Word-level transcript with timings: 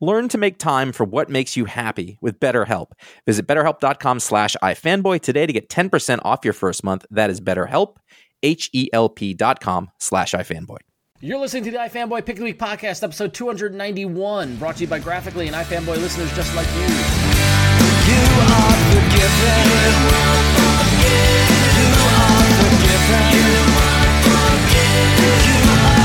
Learn 0.00 0.28
to 0.28 0.38
make 0.38 0.58
time 0.58 0.92
for 0.92 1.04
what 1.04 1.30
makes 1.30 1.56
you 1.56 1.64
happy 1.64 2.18
with 2.20 2.38
BetterHelp. 2.38 2.92
Visit 3.24 3.46
betterhelp.com 3.46 4.20
slash 4.20 4.54
ifanboy 4.62 5.22
today 5.22 5.46
to 5.46 5.52
get 5.52 5.70
10% 5.70 6.18
off 6.22 6.44
your 6.44 6.52
first 6.52 6.84
month. 6.84 7.06
That 7.10 7.30
is 7.30 7.40
betterhelp, 7.40 7.96
H-E-L-P 8.42 9.34
dot 9.34 9.60
com 9.60 9.90
slash 9.98 10.32
ifanboy. 10.32 10.78
You're 11.20 11.38
listening 11.38 11.64
to 11.64 11.70
the 11.70 11.78
iFanboy 11.78 12.26
Pick 12.26 12.34
of 12.34 12.40
the 12.40 12.44
Week 12.44 12.58
podcast, 12.58 13.02
episode 13.02 13.32
291, 13.32 14.56
brought 14.56 14.76
to 14.76 14.82
you 14.82 14.86
by 14.86 15.00
Graphicly 15.00 15.46
and 15.46 15.56
iFanboy 15.56 15.96
listeners 15.96 16.30
just 16.36 16.54
like 16.54 16.66
you. 16.74 16.82
You 16.82 18.22
are 18.36 18.76
forgiven. 18.92 19.64
You 19.72 19.96
are 20.12 20.44
forgiven. 20.60 21.56
You 21.80 21.88
are 22.04 22.44
forgiven. 22.60 23.32
You 23.32 23.64
are 23.80 24.12
forgiven. 24.22 25.06
You 25.46 25.56
edition 25.56 25.68
of 25.68 25.95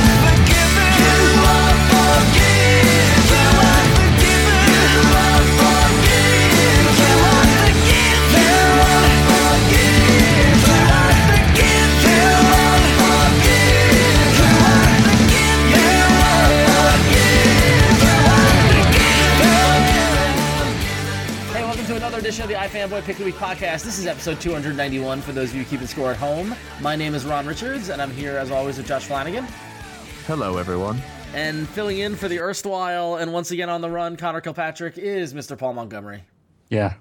the 23.02 23.08
Pick 23.08 23.16
of 23.16 23.20
the 23.20 23.26
Week 23.26 23.36
podcast. 23.36 23.84
This 23.84 23.98
is 23.98 24.06
episode 24.06 24.40
291 24.40 25.22
for 25.22 25.32
those 25.32 25.50
of 25.50 25.56
you 25.56 25.66
keeping 25.66 25.88
score 25.88 26.12
at 26.12 26.18
home. 26.18 26.54
My 26.82 26.96
name 26.96 27.16
is 27.16 27.26
Ron 27.26 27.48
Richards, 27.48 27.90
and 27.90 28.00
I'm 28.00 28.12
here 28.12 28.38
as 28.38 28.52
always 28.52 28.78
with 28.78 28.86
Josh 28.86 29.06
Flanagan. 29.06 29.48
Hello, 30.28 30.58
everyone. 30.58 31.02
And 31.34 31.68
filling 31.70 31.98
in 31.98 32.16
for 32.16 32.28
the 32.28 32.40
erstwhile 32.40 33.16
and 33.16 33.34
once 33.34 33.50
again 33.50 33.70
on 33.70 33.82
the 33.82 33.90
run, 33.90 34.18
Conor 34.18 34.40
Kilpatrick 34.40 35.00
is 35.00 35.34
Mr. 35.34 35.58
Paul 35.58 35.74
Montgomery. 35.74 36.26
Yeah. 36.70 36.94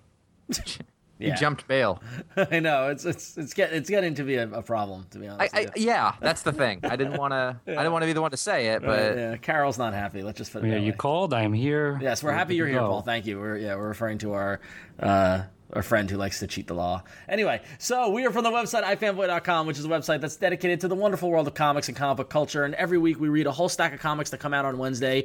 yeah. 1.19 1.35
jumped 1.35 1.69
bail. 1.69 2.03
I 2.37 2.61
know 2.61 2.89
it's 2.89 3.05
it's 3.05 3.37
it's 3.37 3.53
getting 3.53 3.77
it's 3.77 3.91
getting 3.91 4.15
to 4.15 4.23
be 4.23 4.37
a, 4.37 4.49
a 4.49 4.63
problem 4.63 5.07
to 5.11 5.19
be 5.19 5.29
honest. 5.29 5.55
I, 5.55 5.61
I, 5.61 5.67
yeah, 5.77 6.15
that's 6.19 6.41
the 6.41 6.53
thing. 6.53 6.81
I 6.83 6.97
didn't 6.97 7.19
want 7.19 7.33
to. 7.33 7.61
yeah. 7.67 7.75
I 7.75 7.83
didn't 7.83 7.93
want 7.93 8.05
to 8.05 8.07
be 8.07 8.15
the 8.15 8.23
one 8.23 8.31
to 8.31 8.39
say 8.39 8.69
it, 8.69 8.81
but 8.81 9.17
yeah, 9.17 9.37
Carol's 9.37 9.77
not 9.77 9.93
happy. 9.93 10.23
Let's 10.23 10.39
just 10.39 10.51
put 10.51 10.65
it. 10.65 10.69
Yeah, 10.69 10.79
you 10.79 10.95
called. 10.95 11.35
I 11.35 11.43
am 11.43 11.53
here. 11.53 11.99
Yes, 12.01 12.23
we're, 12.23 12.31
we're 12.31 12.37
happy 12.37 12.57
you're 12.57 12.69
here, 12.69 12.81
Paul. 12.81 13.03
Thank 13.03 13.27
you. 13.27 13.39
We're 13.39 13.59
yeah, 13.59 13.75
we're 13.77 13.89
referring 13.89 14.17
to 14.19 14.33
our 14.33 14.61
uh, 14.99 15.43
a 15.73 15.83
friend 15.83 16.11
who 16.11 16.17
likes 16.17 16.41
to 16.41 16.47
cheat 16.47 16.67
the 16.67 16.75
law. 16.75 17.03
Anyway, 17.29 17.61
so 17.79 18.11
we 18.11 18.27
are 18.27 18.31
from 18.31 18.45
the 18.45 18.51
website 18.51 18.83
ifanboy.com, 18.85 19.67
which 19.67 19.79
is 19.79 19.85
a 19.85 19.89
website 19.89 20.21
that's 20.21 20.37
dedicated 20.37 20.81
to 20.81 20.89
the 20.89 20.95
wonderful 20.95 21.31
world 21.31 21.47
of 21.47 21.55
comics 21.55 21.89
and 21.89 21.97
comic 21.97 22.17
book 22.17 22.31
culture. 22.31 22.65
And 22.65 22.75
every 22.75 22.99
week 22.99 23.21
we 23.21 23.29
read 23.29 23.47
a 23.47 23.53
whole 23.53 23.69
stack 23.69 23.93
of 23.93 24.01
comics 24.01 24.31
that 24.31 24.39
come 24.39 24.55
out 24.55 24.65
on 24.65 24.79
Wednesday, 24.79 25.25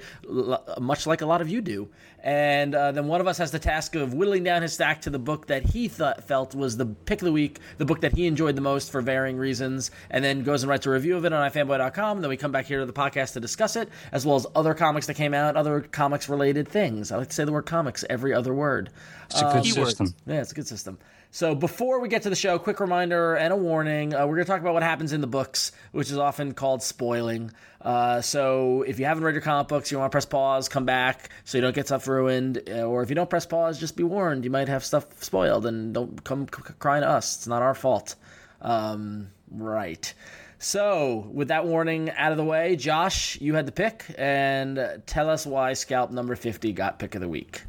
much 0.79 1.07
like 1.07 1.22
a 1.22 1.25
lot 1.25 1.41
of 1.41 1.50
you 1.50 1.61
do. 1.61 1.89
And 2.25 2.73
uh, 2.73 2.91
then 2.91 3.05
one 3.05 3.21
of 3.21 3.27
us 3.27 3.37
has 3.37 3.51
the 3.51 3.59
task 3.59 3.93
of 3.93 4.15
whittling 4.15 4.43
down 4.43 4.63
his 4.63 4.73
stack 4.73 5.01
to 5.01 5.11
the 5.11 5.19
book 5.19 5.45
that 5.45 5.63
he 5.63 5.87
thought 5.87 6.23
felt 6.23 6.55
was 6.55 6.75
the 6.75 6.87
pick 6.87 7.21
of 7.21 7.25
the 7.25 7.31
week, 7.31 7.59
the 7.77 7.85
book 7.85 8.01
that 8.01 8.13
he 8.13 8.25
enjoyed 8.25 8.55
the 8.55 8.61
most 8.61 8.91
for 8.91 8.99
varying 8.99 9.37
reasons, 9.37 9.91
and 10.09 10.25
then 10.25 10.41
goes 10.41 10.63
and 10.63 10.69
writes 10.71 10.87
a 10.87 10.89
review 10.89 11.17
of 11.17 11.25
it 11.25 11.33
on 11.33 11.51
ifanboy.com. 11.51 12.17
And 12.17 12.23
then 12.23 12.29
we 12.29 12.35
come 12.35 12.51
back 12.51 12.65
here 12.65 12.79
to 12.79 12.85
the 12.87 12.93
podcast 12.93 13.33
to 13.33 13.39
discuss 13.39 13.75
it, 13.75 13.89
as 14.11 14.25
well 14.25 14.37
as 14.37 14.47
other 14.55 14.73
comics 14.73 15.05
that 15.05 15.13
came 15.13 15.35
out, 15.35 15.55
other 15.55 15.81
comics 15.81 16.27
related 16.27 16.67
things. 16.67 17.11
I 17.11 17.17
like 17.17 17.29
to 17.29 17.35
say 17.35 17.45
the 17.45 17.51
word 17.51 17.67
comics 17.67 18.03
every 18.09 18.33
other 18.33 18.55
word. 18.55 18.89
It's 19.25 19.39
a 19.39 19.43
good 19.43 19.57
um, 19.57 19.63
system. 19.63 20.15
Yeah, 20.25 20.41
it's 20.41 20.51
a 20.51 20.55
good 20.55 20.67
system. 20.67 20.97
So 21.35 21.53
before 21.53 22.00
we 22.00 22.07
get 22.07 22.22
to 22.22 22.29
the 22.29 22.35
show, 22.38 22.57
quick 22.57 22.79
reminder 22.79 23.35
and 23.35 23.51
a 23.51 23.57
warning: 23.57 24.16
uh, 24.16 24.25
we're 24.25 24.35
going 24.35 24.46
to 24.46 24.50
talk 24.50 24.62
about 24.62 24.73
what 24.73 24.84
happens 24.84 25.12
in 25.12 25.19
the 25.19 25.28
books, 25.28 25.73
which 25.91 26.09
is 26.09 26.18
often 26.18 26.53
called 26.53 26.81
spoiling. 26.81 27.51
Uh, 27.81 28.22
so 28.22 28.84
if 28.84 29.00
you 29.00 29.06
haven't 29.06 29.25
read 29.25 29.34
your 29.34 29.41
comic 29.41 29.68
books, 29.68 29.91
you 29.91 29.97
want 29.97 30.09
to 30.09 30.16
press 30.16 30.25
pause, 30.25 30.69
come 30.69 30.85
back 30.85 31.31
so 31.44 31.57
you 31.57 31.62
don't 31.62 31.75
get 31.75 31.88
stuff 31.88 32.07
ruined. 32.07 32.62
Uh, 32.69 32.84
or 32.84 33.03
if 33.03 33.09
you 33.09 33.16
don't 33.16 33.29
press 33.29 33.46
pause, 33.46 33.78
just 33.78 33.97
be 33.97 34.03
warned 34.03 34.46
you 34.46 34.50
might 34.50 34.69
have 34.69 34.85
stuff 34.85 35.07
spoiled, 35.22 35.66
and 35.66 35.94
don't 35.94 36.23
come 36.23 36.47
c- 36.47 36.73
crying 36.79 37.01
to 37.01 37.09
us. 37.09 37.35
It's 37.35 37.47
not 37.47 37.62
our 37.62 37.75
fault. 37.75 38.16
Um, 38.62 39.28
right. 39.52 40.13
So, 40.57 41.29
with 41.34 41.50
that 41.50 41.66
warning 41.66 42.12
out 42.12 42.31
of 42.31 42.38
the 42.38 42.46
way, 42.46 42.78
Josh, 42.78 43.41
you 43.41 43.56
had 43.56 43.66
the 43.66 43.73
pick, 43.73 44.06
and 44.17 45.02
tell 45.06 45.29
us 45.29 45.46
why 45.46 45.73
Scalp 45.73 46.12
number 46.12 46.38
50 46.38 46.72
got 46.72 46.97
pick 46.97 47.13
of 47.13 47.19
the 47.19 47.28
week. 47.28 47.63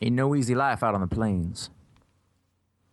Ain't 0.00 0.14
no 0.14 0.36
easy 0.36 0.54
life 0.54 0.84
out 0.84 0.94
on 0.94 1.00
the 1.00 1.08
plains. 1.08 1.70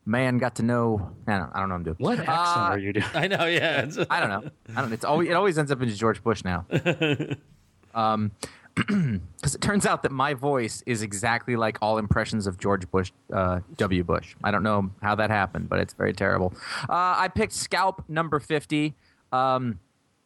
Man 0.05 0.37
got 0.37 0.55
to 0.55 0.63
know. 0.63 1.11
I 1.27 1.37
don't, 1.37 1.51
I 1.53 1.59
don't 1.59 1.69
know. 1.69 1.75
What 1.75 1.79
I'm 1.79 1.83
doing. 1.83 1.95
What 1.97 2.19
accent 2.19 2.29
uh, 2.29 2.69
are 2.69 2.77
you 2.77 2.93
doing? 2.93 3.05
I 3.15 3.27
know. 3.27 3.45
Yeah. 3.45 3.89
I 4.09 4.19
don't 4.19 4.29
know. 4.29 4.49
I 4.75 4.81
don't. 4.81 4.93
It's 4.93 5.05
always. 5.05 5.29
It 5.29 5.33
always 5.33 5.57
ends 5.57 5.71
up 5.71 5.81
in 5.81 5.89
George 5.89 6.23
Bush 6.23 6.43
now. 6.43 6.65
um, 7.95 8.31
because 8.75 9.55
it 9.55 9.61
turns 9.61 9.85
out 9.85 10.03
that 10.03 10.11
my 10.11 10.33
voice 10.33 10.83
is 10.85 11.01
exactly 11.01 11.55
like 11.55 11.77
all 11.81 11.97
impressions 11.97 12.45
of 12.45 12.59
George 12.59 12.89
Bush, 12.91 13.11
uh, 13.33 13.61
W. 13.77 14.03
Bush. 14.03 14.35
I 14.43 14.51
don't 14.51 14.63
know 14.63 14.91
how 15.01 15.15
that 15.15 15.31
happened, 15.31 15.69
but 15.69 15.79
it's 15.79 15.93
very 15.93 16.13
terrible. 16.13 16.53
Uh, 16.89 17.15
I 17.17 17.29
picked 17.29 17.53
Scalp 17.53 18.03
number 18.07 18.39
fifty. 18.39 18.93
Um, 19.31 19.79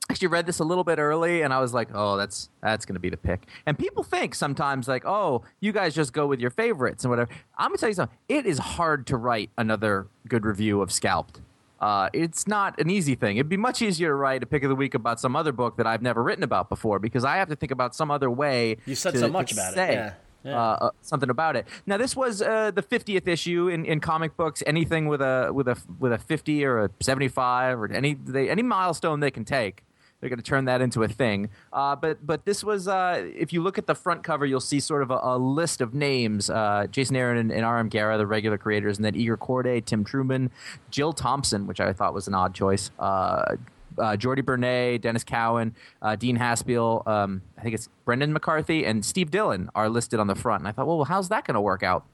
actually 0.10 0.28
read 0.28 0.46
this 0.46 0.60
a 0.60 0.64
little 0.64 0.84
bit 0.84 0.98
early 1.00 1.42
and 1.42 1.54
I 1.54 1.60
was 1.60 1.74
like, 1.74 1.90
oh, 1.94 2.18
that's 2.18 2.50
that's 2.62 2.86
gonna 2.86 3.00
be 3.00 3.10
the 3.10 3.18
pick. 3.18 3.48
And 3.66 3.78
people 3.78 4.04
think 4.04 4.36
sometimes 4.36 4.88
like, 4.88 5.06
oh, 5.06 5.44
you 5.60 5.72
guys 5.72 5.94
just 5.94 6.14
go 6.14 6.28
with 6.28 6.40
your 6.40 6.50
favorites 6.50 7.04
and 7.04 7.10
whatever. 7.10 7.30
I'm 7.58 7.70
gonna 7.70 7.78
tell 7.78 7.90
you 7.90 7.96
something. 7.96 8.18
It 8.28 8.46
is 8.46 8.58
hard 8.58 9.06
to 9.08 9.18
write 9.18 9.52
another 9.58 10.08
good 10.28 10.46
review 10.46 10.82
of 10.82 10.92
Scalped. 10.92 11.42
Uh, 11.80 12.10
it's 12.12 12.46
not 12.46 12.78
an 12.80 12.90
easy 12.90 13.16
thing. 13.16 13.38
It'd 13.38 13.48
be 13.48 13.56
much 13.56 13.82
easier 13.82 14.10
to 14.10 14.14
write 14.14 14.44
a 14.44 14.46
pick 14.46 14.64
of 14.64 14.70
the 14.70 14.76
week 14.76 14.96
about 14.96 15.20
some 15.20 15.36
other 15.36 15.54
book 15.54 15.78
that 15.78 15.88
I've 15.88 16.02
never 16.02 16.22
written 16.22 16.44
about 16.44 16.68
before 16.68 17.00
because 17.00 17.24
I 17.24 17.38
have 17.38 17.48
to 17.50 17.56
think 17.56 17.72
about 17.72 17.96
some 17.96 18.12
other 18.12 18.30
way. 18.30 18.78
You 18.86 18.96
said 18.96 19.14
to, 19.14 19.20
so 19.20 19.30
much 19.30 19.54
about 19.54 19.76
say, 19.76 19.92
it. 19.92 19.94
Yeah. 19.94 20.14
Yeah. 20.44 20.58
Uh, 20.58 20.78
uh, 20.82 20.90
something 21.02 21.30
about 21.30 21.58
it. 21.58 21.68
Now, 21.86 21.98
this 21.98 22.16
was 22.16 22.42
uh, 22.42 22.72
the 22.72 22.82
50th 22.82 23.28
issue 23.28 23.68
in, 23.68 23.84
in 23.84 24.00
comic 24.00 24.38
books. 24.38 24.64
Anything 24.66 25.08
with 25.08 25.22
a 25.22 25.52
with 25.54 25.68
a 25.68 25.78
with 26.00 26.14
a 26.14 26.18
50 26.18 26.64
or 26.64 26.86
a 26.86 26.90
75 27.02 27.78
or 27.78 27.92
any 27.92 28.14
they, 28.14 28.50
any 28.50 28.62
milestone 28.62 29.20
they 29.20 29.32
can 29.32 29.44
take 29.44 29.84
they're 30.20 30.30
going 30.30 30.40
to 30.40 30.44
turn 30.44 30.66
that 30.66 30.82
into 30.82 31.04
a 31.04 31.08
thing. 31.08 31.50
Uh, 31.72 31.96
but 31.96 32.26
but 32.26 32.46
this 32.46 32.64
was 32.64 32.88
uh, 32.88 33.24
if 33.36 33.54
you 33.54 33.62
look 33.62 33.78
at 33.78 33.88
the 33.88 33.96
front 33.96 34.24
cover, 34.24 34.46
you'll 34.46 34.60
see 34.60 34.80
sort 34.80 35.02
of 35.02 35.12
a, 35.12 35.20
a 35.22 35.38
list 35.38 35.82
of 35.82 35.94
names: 35.94 36.50
uh, 36.50 36.88
Jason 36.92 37.16
Aaron 37.16 37.38
and, 37.38 37.52
and 37.52 37.66
R.M. 37.66 37.90
Guerra, 37.90 38.18
the 38.18 38.28
regular 38.28 38.58
creators, 38.58 38.98
and 38.98 39.06
then 39.06 39.16
Igor 39.16 39.38
Kordey, 39.38 39.84
Tim 39.84 40.04
Truman, 40.04 40.52
Jill 40.90 41.14
Thompson, 41.14 41.68
which 41.68 41.80
I 41.80 41.94
thought 41.94 42.14
was 42.14 42.28
an 42.28 42.34
odd 42.34 42.54
choice. 42.54 42.92
Uh, 43.00 43.56
uh, 43.98 44.16
Jordi 44.16 44.46
Bernet, 44.46 45.02
Denys 45.02 45.26
Cowan, 45.26 45.76
uh, 46.02 46.16
Dean 46.16 46.38
Haspiel, 46.38 47.06
um, 47.06 47.42
I 47.58 47.62
think 47.62 47.76
it's 47.76 47.90
Brendan 48.06 48.32
McCarthy, 48.32 48.86
and 48.86 49.04
Steve 49.04 49.30
Dillon 49.30 49.70
are 49.76 49.90
listed 49.90 50.20
on 50.20 50.28
the 50.28 50.36
front. 50.36 50.62
And 50.62 50.68
I 50.68 50.72
thought, 50.72 50.88
well, 50.88 51.04
how's 51.04 51.30
that 51.30 51.46
going 51.46 51.56
to 51.56 51.62
work 51.62 51.84
out? 51.84 52.06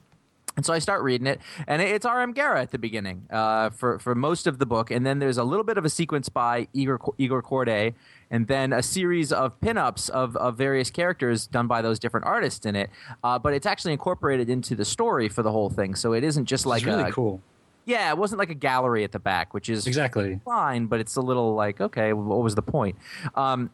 And 0.56 0.64
so 0.64 0.72
I 0.72 0.78
start 0.78 1.02
reading 1.02 1.26
it, 1.26 1.38
and 1.66 1.82
it's 1.82 2.06
R.M. 2.06 2.32
Guerra 2.32 2.62
at 2.62 2.70
the 2.70 2.78
beginning 2.78 3.26
uh, 3.30 3.68
for 3.70 3.98
for 3.98 4.14
most 4.14 4.46
of 4.46 4.58
the 4.58 4.64
book, 4.64 4.90
and 4.90 5.04
then 5.04 5.18
there's 5.18 5.36
a 5.36 5.44
little 5.44 5.64
bit 5.64 5.76
of 5.76 5.84
a 5.84 5.90
sequence 5.90 6.30
by 6.30 6.66
Igor 6.72 6.98
Igor 7.18 7.42
Kordey, 7.42 7.92
and 8.30 8.46
then 8.48 8.72
a 8.72 8.82
series 8.82 9.32
of 9.32 9.60
pinups 9.60 10.08
of, 10.08 10.34
of 10.36 10.56
various 10.56 10.90
characters 10.90 11.46
done 11.46 11.66
by 11.66 11.82
those 11.82 11.98
different 11.98 12.24
artists 12.24 12.64
in 12.64 12.74
it. 12.74 12.88
Uh, 13.22 13.38
but 13.38 13.52
it's 13.52 13.66
actually 13.66 13.92
incorporated 13.92 14.48
into 14.48 14.74
the 14.74 14.86
story 14.86 15.28
for 15.28 15.42
the 15.42 15.52
whole 15.52 15.68
thing, 15.68 15.94
so 15.94 16.14
it 16.14 16.24
isn't 16.24 16.46
just 16.46 16.64
like 16.64 16.80
It's 16.82 16.86
really 16.86 17.02
a, 17.10 17.12
cool. 17.12 17.42
yeah, 17.84 18.08
it 18.10 18.16
wasn't 18.16 18.38
like 18.38 18.50
a 18.50 18.54
gallery 18.54 19.04
at 19.04 19.12
the 19.12 19.18
back, 19.18 19.52
which 19.52 19.68
is 19.68 19.86
Exactly. 19.86 20.40
fine, 20.42 20.86
but 20.86 21.00
it's 21.00 21.16
a 21.16 21.20
little 21.20 21.54
like 21.54 21.82
okay, 21.82 22.14
what 22.14 22.42
was 22.42 22.54
the 22.54 22.62
point? 22.62 22.96
Um, 23.34 23.70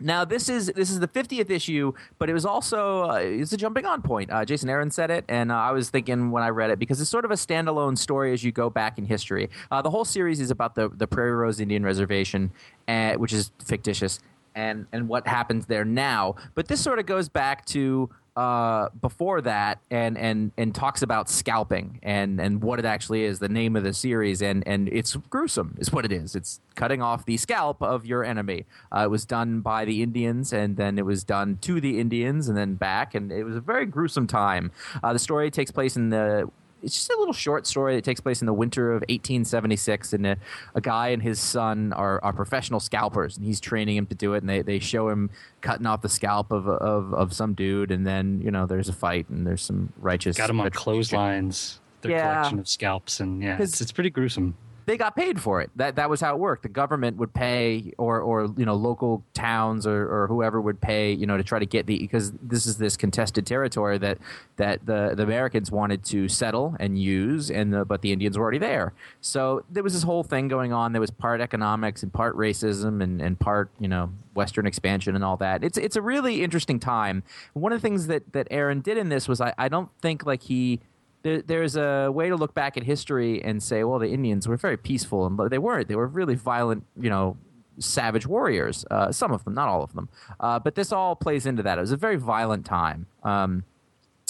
now 0.00 0.24
this 0.24 0.48
is 0.48 0.72
this 0.74 0.90
is 0.90 1.00
the 1.00 1.08
50th 1.08 1.50
issue, 1.50 1.92
but 2.18 2.28
it 2.28 2.32
was 2.32 2.44
also 2.44 3.10
uh, 3.10 3.14
it's 3.16 3.52
a 3.52 3.56
jumping 3.56 3.86
on 3.86 4.02
point. 4.02 4.30
Uh, 4.30 4.44
Jason 4.44 4.68
Aaron 4.68 4.90
said 4.90 5.10
it, 5.10 5.24
and 5.28 5.52
uh, 5.52 5.56
I 5.56 5.72
was 5.72 5.90
thinking 5.90 6.30
when 6.30 6.42
I 6.42 6.48
read 6.48 6.70
it 6.70 6.78
because 6.78 7.00
it's 7.00 7.10
sort 7.10 7.24
of 7.24 7.30
a 7.30 7.34
standalone 7.34 7.96
story 7.96 8.32
as 8.32 8.42
you 8.42 8.52
go 8.52 8.70
back 8.70 8.98
in 8.98 9.04
history. 9.04 9.50
Uh, 9.70 9.82
the 9.82 9.90
whole 9.90 10.04
series 10.04 10.40
is 10.40 10.50
about 10.50 10.74
the 10.74 10.88
the 10.88 11.06
Prairie 11.06 11.32
Rose 11.32 11.60
Indian 11.60 11.84
Reservation, 11.84 12.50
uh, 12.88 13.14
which 13.14 13.32
is 13.32 13.50
fictitious, 13.64 14.20
and 14.54 14.86
and 14.92 15.08
what 15.08 15.26
happens 15.26 15.66
there 15.66 15.84
now. 15.84 16.34
But 16.54 16.68
this 16.68 16.80
sort 16.80 16.98
of 16.98 17.06
goes 17.06 17.28
back 17.28 17.64
to 17.66 18.10
uh, 18.36 18.88
before 19.00 19.40
that 19.42 19.80
and 19.90 20.16
and 20.16 20.52
and 20.56 20.74
talks 20.74 21.02
about 21.02 21.28
scalping 21.28 21.98
and 22.02 22.40
and 22.40 22.62
what 22.62 22.78
it 22.78 22.84
actually 22.84 23.24
is 23.24 23.38
the 23.38 23.48
name 23.48 23.76
of 23.76 23.84
the 23.84 23.92
series. 23.92 24.42
And 24.42 24.62
and 24.66 24.88
it's 24.88 25.16
gruesome 25.16 25.76
is 25.78 25.92
what 25.92 26.04
it 26.04 26.12
is. 26.12 26.34
It's 26.34 26.60
cutting 26.74 27.02
off 27.02 27.26
the 27.26 27.36
scalp 27.36 27.82
of 27.82 28.06
your 28.06 28.24
enemy. 28.24 28.66
Uh, 28.94 29.00
it 29.04 29.10
was 29.10 29.24
done 29.24 29.60
by 29.60 29.84
the 29.84 30.02
indians 30.02 30.52
and 30.52 30.76
then 30.76 30.98
it 30.98 31.04
was 31.04 31.24
done 31.24 31.58
to 31.62 31.80
the 31.80 32.00
indians 32.00 32.48
and 32.48 32.56
then 32.56 32.74
back. 32.74 33.14
And 33.14 33.32
it 33.32 33.44
was 33.44 33.56
a 33.56 33.60
very 33.60 33.86
gruesome 33.86 34.26
time. 34.26 34.70
Uh, 35.02 35.12
the 35.12 35.18
story 35.18 35.50
takes 35.50 35.70
place 35.70 35.96
in 35.96 36.10
the 36.10 36.50
it's 36.82 36.94
just 36.94 37.10
a 37.10 37.16
little 37.18 37.32
short 37.34 37.66
story 37.66 37.94
that 37.94 38.04
takes 38.04 38.20
place 38.20 38.40
in 38.42 38.46
the 38.46 38.52
winter 38.54 38.90
of 38.92 39.02
1876 39.08 40.12
and 40.12 40.26
a, 40.26 40.36
a 40.74 40.80
guy 40.80 41.08
and 41.08 41.22
his 41.22 41.38
son 41.40 41.92
are, 41.92 42.22
are 42.22 42.32
professional 42.32 42.80
scalpers 42.80 43.36
and 43.36 43.44
he's 43.46 43.60
training 43.60 43.96
him 43.96 44.06
to 44.06 44.14
do 44.14 44.34
it 44.34 44.38
and 44.38 44.48
they, 44.48 44.62
they 44.62 44.78
show 44.78 45.08
him 45.08 45.30
cutting 45.60 45.86
off 45.86 46.02
the 46.02 46.08
scalp 46.08 46.52
of, 46.52 46.66
of, 46.68 47.12
of 47.14 47.32
some 47.32 47.54
dude 47.54 47.90
and 47.90 48.06
then 48.06 48.40
you 48.42 48.50
know 48.50 48.66
there's 48.66 48.88
a 48.88 48.92
fight 48.92 49.28
and 49.28 49.46
there's 49.46 49.62
some 49.62 49.92
righteous 49.98 50.36
Got 50.36 50.46
them 50.48 50.60
on 50.60 50.70
clotheslines. 50.70 51.80
Their 52.02 52.12
Yeah. 52.12 52.34
collection 52.34 52.58
of 52.58 52.66
scalps, 52.68 53.20
and 53.20 53.42
yeah, 53.42 53.58
it's, 53.60 53.80
it's 53.82 53.92
pretty 53.92 54.08
gruesome. 54.08 54.54
They 54.90 54.96
got 54.96 55.14
paid 55.14 55.40
for 55.40 55.60
it. 55.60 55.70
That 55.76 55.94
that 55.96 56.10
was 56.10 56.20
how 56.20 56.34
it 56.34 56.38
worked. 56.40 56.64
The 56.64 56.68
government 56.68 57.16
would 57.18 57.32
pay, 57.32 57.92
or 57.96 58.20
or 58.20 58.52
you 58.56 58.66
know 58.66 58.74
local 58.74 59.24
towns 59.34 59.86
or, 59.86 60.02
or 60.02 60.26
whoever 60.26 60.60
would 60.60 60.80
pay, 60.80 61.12
you 61.12 61.26
know, 61.26 61.36
to 61.36 61.44
try 61.44 61.60
to 61.60 61.66
get 61.66 61.86
the 61.86 61.98
because 61.98 62.32
this 62.42 62.66
is 62.66 62.76
this 62.78 62.96
contested 62.96 63.46
territory 63.46 63.98
that 63.98 64.18
that 64.56 64.84
the, 64.84 65.14
the 65.14 65.22
Americans 65.22 65.70
wanted 65.70 66.04
to 66.06 66.28
settle 66.28 66.76
and 66.80 67.00
use, 67.00 67.52
and 67.52 67.72
the, 67.72 67.84
but 67.84 68.02
the 68.02 68.10
Indians 68.10 68.36
were 68.36 68.42
already 68.42 68.58
there. 68.58 68.92
So 69.20 69.64
there 69.70 69.84
was 69.84 69.92
this 69.92 70.02
whole 70.02 70.24
thing 70.24 70.48
going 70.48 70.72
on. 70.72 70.92
There 70.92 71.00
was 71.00 71.12
part 71.12 71.40
economics 71.40 72.02
and 72.02 72.12
part 72.12 72.36
racism 72.36 73.00
and, 73.00 73.22
and 73.22 73.38
part 73.38 73.70
you 73.78 73.88
know 73.88 74.10
Western 74.34 74.66
expansion 74.66 75.14
and 75.14 75.24
all 75.24 75.36
that. 75.36 75.62
It's 75.62 75.78
it's 75.78 75.94
a 75.94 76.02
really 76.02 76.42
interesting 76.42 76.80
time. 76.80 77.22
One 77.52 77.72
of 77.72 77.80
the 77.80 77.86
things 77.86 78.08
that 78.08 78.32
that 78.32 78.48
Aaron 78.50 78.80
did 78.80 78.98
in 78.98 79.08
this 79.08 79.28
was 79.28 79.40
I, 79.40 79.54
I 79.56 79.68
don't 79.68 79.88
think 80.02 80.26
like 80.26 80.42
he 80.42 80.80
there, 81.22 81.42
there's 81.42 81.76
a 81.76 82.10
way 82.10 82.28
to 82.28 82.36
look 82.36 82.54
back 82.54 82.76
at 82.76 82.82
history 82.82 83.42
and 83.42 83.62
say, 83.62 83.84
well, 83.84 83.98
the 83.98 84.10
Indians 84.10 84.48
were 84.48 84.56
very 84.56 84.76
peaceful, 84.76 85.26
and 85.26 85.38
they 85.50 85.58
weren't. 85.58 85.88
They 85.88 85.96
were 85.96 86.06
really 86.06 86.34
violent, 86.34 86.84
you 86.98 87.10
know, 87.10 87.36
savage 87.78 88.26
warriors. 88.26 88.84
Uh, 88.90 89.12
some 89.12 89.32
of 89.32 89.44
them, 89.44 89.54
not 89.54 89.68
all 89.68 89.82
of 89.82 89.92
them. 89.94 90.08
Uh, 90.38 90.58
but 90.58 90.74
this 90.74 90.92
all 90.92 91.14
plays 91.16 91.46
into 91.46 91.62
that. 91.62 91.78
It 91.78 91.80
was 91.80 91.92
a 91.92 91.96
very 91.96 92.16
violent 92.16 92.64
time, 92.64 93.06
um, 93.22 93.64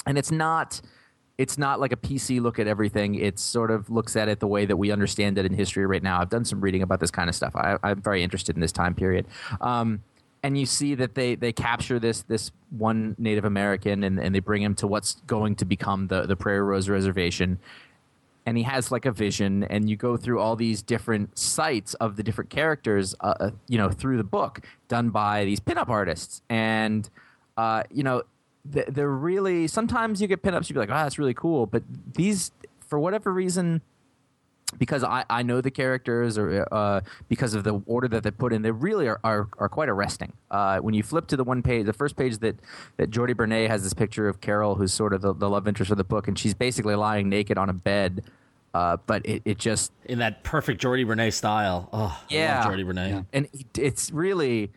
and 0.05 0.17
it's 0.17 0.31
not. 0.31 0.81
It's 1.37 1.57
not 1.57 1.79
like 1.79 1.91
a 1.91 1.97
PC 1.97 2.39
look 2.39 2.59
at 2.59 2.67
everything. 2.67 3.15
It 3.15 3.39
sort 3.39 3.71
of 3.71 3.89
looks 3.89 4.15
at 4.15 4.27
it 4.27 4.39
the 4.39 4.47
way 4.47 4.67
that 4.67 4.77
we 4.77 4.91
understand 4.91 5.39
it 5.39 5.45
in 5.45 5.53
history 5.53 5.87
right 5.87 6.03
now. 6.03 6.21
I've 6.21 6.29
done 6.29 6.45
some 6.45 6.61
reading 6.61 6.83
about 6.83 6.99
this 6.99 7.09
kind 7.09 7.29
of 7.29 7.35
stuff. 7.35 7.55
I, 7.55 7.77
I'm 7.81 7.99
very 7.99 8.21
interested 8.21 8.55
in 8.55 8.61
this 8.61 8.71
time 8.71 8.93
period. 8.93 9.25
Um, 9.59 10.03
and 10.43 10.57
you 10.57 10.65
see 10.65 10.95
that 10.95 11.15
they, 11.15 11.35
they 11.35 11.51
capture 11.51 11.99
this 11.99 12.23
this 12.23 12.51
one 12.69 13.15
Native 13.17 13.45
American 13.45 14.03
and, 14.03 14.19
and 14.19 14.33
they 14.33 14.39
bring 14.39 14.61
him 14.61 14.75
to 14.75 14.87
what's 14.87 15.15
going 15.27 15.55
to 15.55 15.65
become 15.65 16.07
the, 16.07 16.25
the 16.25 16.35
Prairie 16.35 16.63
Rose 16.63 16.89
Reservation. 16.89 17.59
And 18.43 18.57
he 18.57 18.63
has 18.63 18.91
like 18.91 19.05
a 19.05 19.11
vision, 19.11 19.63
and 19.65 19.87
you 19.87 19.95
go 19.95 20.17
through 20.17 20.39
all 20.39 20.55
these 20.55 20.81
different 20.81 21.37
sites 21.37 21.93
of 21.95 22.15
the 22.15 22.23
different 22.23 22.49
characters, 22.49 23.13
uh, 23.19 23.35
uh, 23.39 23.51
you 23.67 23.77
know, 23.77 23.89
through 23.89 24.17
the 24.17 24.23
book 24.23 24.61
done 24.87 25.11
by 25.11 25.45
these 25.45 25.59
pinup 25.59 25.89
artists. 25.89 26.41
And, 26.49 27.07
uh, 27.55 27.83
you 27.91 28.01
know, 28.01 28.23
they're 28.65 29.09
really, 29.09 29.67
sometimes 29.67 30.21
you 30.23 30.27
get 30.27 30.41
pinups, 30.41 30.69
you'd 30.69 30.73
be 30.73 30.79
like, 30.79 30.89
oh, 30.89 30.93
that's 30.93 31.19
really 31.19 31.35
cool. 31.35 31.67
But 31.67 31.83
these, 32.13 32.51
for 32.79 32.97
whatever 32.97 33.31
reason, 33.31 33.81
because 34.77 35.03
I, 35.03 35.25
I 35.29 35.43
know 35.43 35.61
the 35.61 35.71
characters 35.71 36.37
or 36.37 36.67
uh, 36.71 37.01
because 37.29 37.53
of 37.53 37.63
the 37.63 37.81
order 37.85 38.07
that 38.09 38.23
they 38.23 38.31
put 38.31 38.53
in, 38.53 38.61
they 38.61 38.71
really 38.71 39.07
are, 39.07 39.19
are, 39.23 39.47
are 39.57 39.69
quite 39.69 39.89
arresting. 39.89 40.33
Uh, 40.49 40.79
when 40.79 40.93
you 40.93 41.03
flip 41.03 41.27
to 41.27 41.37
the 41.37 41.43
one 41.43 41.61
page, 41.61 41.85
the 41.85 41.93
first 41.93 42.15
page 42.15 42.37
that, 42.39 42.59
that 42.97 43.09
Jordi 43.11 43.35
Bernet 43.35 43.69
has 43.69 43.83
this 43.83 43.93
picture 43.93 44.27
of 44.27 44.41
Carol, 44.41 44.75
who's 44.75 44.93
sort 44.93 45.13
of 45.13 45.21
the, 45.21 45.33
the 45.33 45.49
love 45.49 45.67
interest 45.67 45.91
of 45.91 45.97
the 45.97 46.03
book, 46.03 46.27
and 46.27 46.37
she's 46.37 46.53
basically 46.53 46.95
lying 46.95 47.29
naked 47.29 47.57
on 47.57 47.69
a 47.69 47.73
bed. 47.73 48.23
Uh, 48.73 48.95
but 49.05 49.25
it, 49.25 49.41
it 49.43 49.57
just 49.57 49.91
in 50.05 50.19
that 50.19 50.43
perfect 50.43 50.81
Jordi 50.81 51.05
Bernet 51.05 51.33
style. 51.33 51.89
Oh, 51.91 52.17
Yeah. 52.29 52.63
love 52.63 52.73
Jordi 52.73 52.85
Bernet. 52.85 53.09
Yeah. 53.09 53.21
and 53.33 53.47
it, 53.53 53.77
it's 53.77 54.11
really 54.11 54.71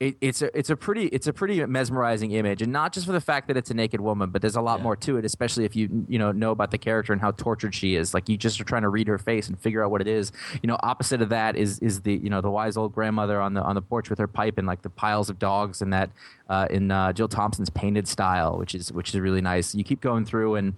it, 0.00 0.16
it's 0.22 0.40
a 0.40 0.58
it's 0.58 0.70
a 0.70 0.76
pretty 0.76 1.04
it's 1.08 1.26
a 1.26 1.32
pretty 1.32 1.64
mesmerizing 1.66 2.30
image, 2.32 2.62
and 2.62 2.72
not 2.72 2.94
just 2.94 3.04
for 3.04 3.12
the 3.12 3.20
fact 3.20 3.48
that 3.48 3.56
it's 3.58 3.70
a 3.70 3.74
naked 3.74 4.00
woman, 4.00 4.30
but 4.30 4.40
there's 4.40 4.56
a 4.56 4.60
lot 4.62 4.78
Yeah. 4.78 4.84
more 4.84 4.96
to 4.96 5.18
it, 5.18 5.26
especially 5.26 5.66
if 5.66 5.76
you 5.76 6.06
you 6.08 6.18
know 6.18 6.32
know 6.32 6.52
about 6.52 6.70
the 6.70 6.78
character 6.78 7.12
and 7.12 7.20
how 7.20 7.32
tortured 7.32 7.74
she 7.74 7.94
is. 7.96 8.14
Like 8.14 8.26
you 8.28 8.38
just 8.38 8.58
are 8.60 8.64
trying 8.64 8.80
to 8.82 8.88
read 8.88 9.08
her 9.08 9.18
face 9.18 9.46
and 9.48 9.58
figure 9.58 9.84
out 9.84 9.90
what 9.90 10.00
it 10.00 10.08
is. 10.08 10.32
You 10.62 10.68
know, 10.68 10.78
opposite 10.82 11.20
of 11.20 11.28
that 11.28 11.54
is 11.54 11.78
is 11.80 12.00
the 12.00 12.14
you 12.14 12.30
know 12.30 12.40
the 12.40 12.50
wise 12.50 12.78
old 12.78 12.94
grandmother 12.94 13.40
on 13.42 13.52
the 13.52 13.62
on 13.62 13.74
the 13.74 13.82
porch 13.82 14.08
with 14.08 14.18
her 14.18 14.26
pipe 14.26 14.56
and 14.56 14.66
like 14.66 14.80
the 14.80 14.90
piles 14.90 15.28
of 15.28 15.38
dogs 15.38 15.82
and 15.82 15.92
that 15.92 16.08
uh, 16.48 16.66
in 16.70 16.90
uh, 16.90 17.12
Jill 17.12 17.28
Thompson's 17.28 17.68
painted 17.70 18.08
style, 18.08 18.56
which 18.58 18.74
is 18.74 18.90
which 18.92 19.10
is 19.14 19.20
really 19.20 19.42
nice. 19.42 19.74
You 19.74 19.84
keep 19.84 20.00
going 20.00 20.24
through 20.24 20.54
and 20.54 20.74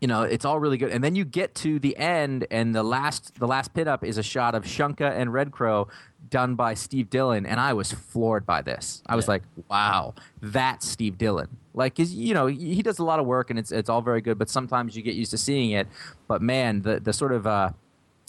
you 0.00 0.08
know 0.08 0.22
it's 0.22 0.44
all 0.44 0.58
really 0.60 0.78
good 0.78 0.90
and 0.90 1.02
then 1.02 1.14
you 1.16 1.24
get 1.24 1.54
to 1.56 1.78
the 1.80 1.96
end 1.96 2.46
and 2.50 2.74
the 2.74 2.82
last 2.82 3.38
the 3.40 3.46
last 3.46 3.74
pit 3.74 3.88
up 3.88 4.04
is 4.04 4.16
a 4.16 4.22
shot 4.22 4.54
of 4.54 4.64
shunka 4.64 5.10
and 5.14 5.32
red 5.32 5.50
crow 5.50 5.88
done 6.30 6.54
by 6.54 6.74
steve 6.74 7.10
dillon 7.10 7.44
and 7.44 7.58
i 7.60 7.72
was 7.72 7.92
floored 7.92 8.46
by 8.46 8.62
this 8.62 9.02
i 9.06 9.16
was 9.16 9.26
Yeah. 9.26 9.32
like 9.32 9.42
wow 9.68 10.14
that's 10.40 10.86
steve 10.88 11.18
dillon 11.18 11.48
like 11.74 11.96
'cause, 11.96 12.12
you 12.12 12.34
know 12.34 12.46
he 12.46 12.82
does 12.82 12.98
a 12.98 13.04
lot 13.04 13.18
of 13.20 13.26
work 13.26 13.50
and 13.50 13.58
it's 13.58 13.70
it's 13.72 13.88
all 13.90 14.00
very 14.02 14.20
good 14.20 14.38
but 14.38 14.48
sometimes 14.48 14.96
you 14.96 15.02
get 15.02 15.14
used 15.14 15.30
to 15.32 15.38
seeing 15.38 15.70
it 15.72 15.86
but 16.28 16.40
man 16.42 16.82
the 16.82 17.00
the 17.00 17.12
sort 17.12 17.32
of 17.32 17.46
uh 17.46 17.70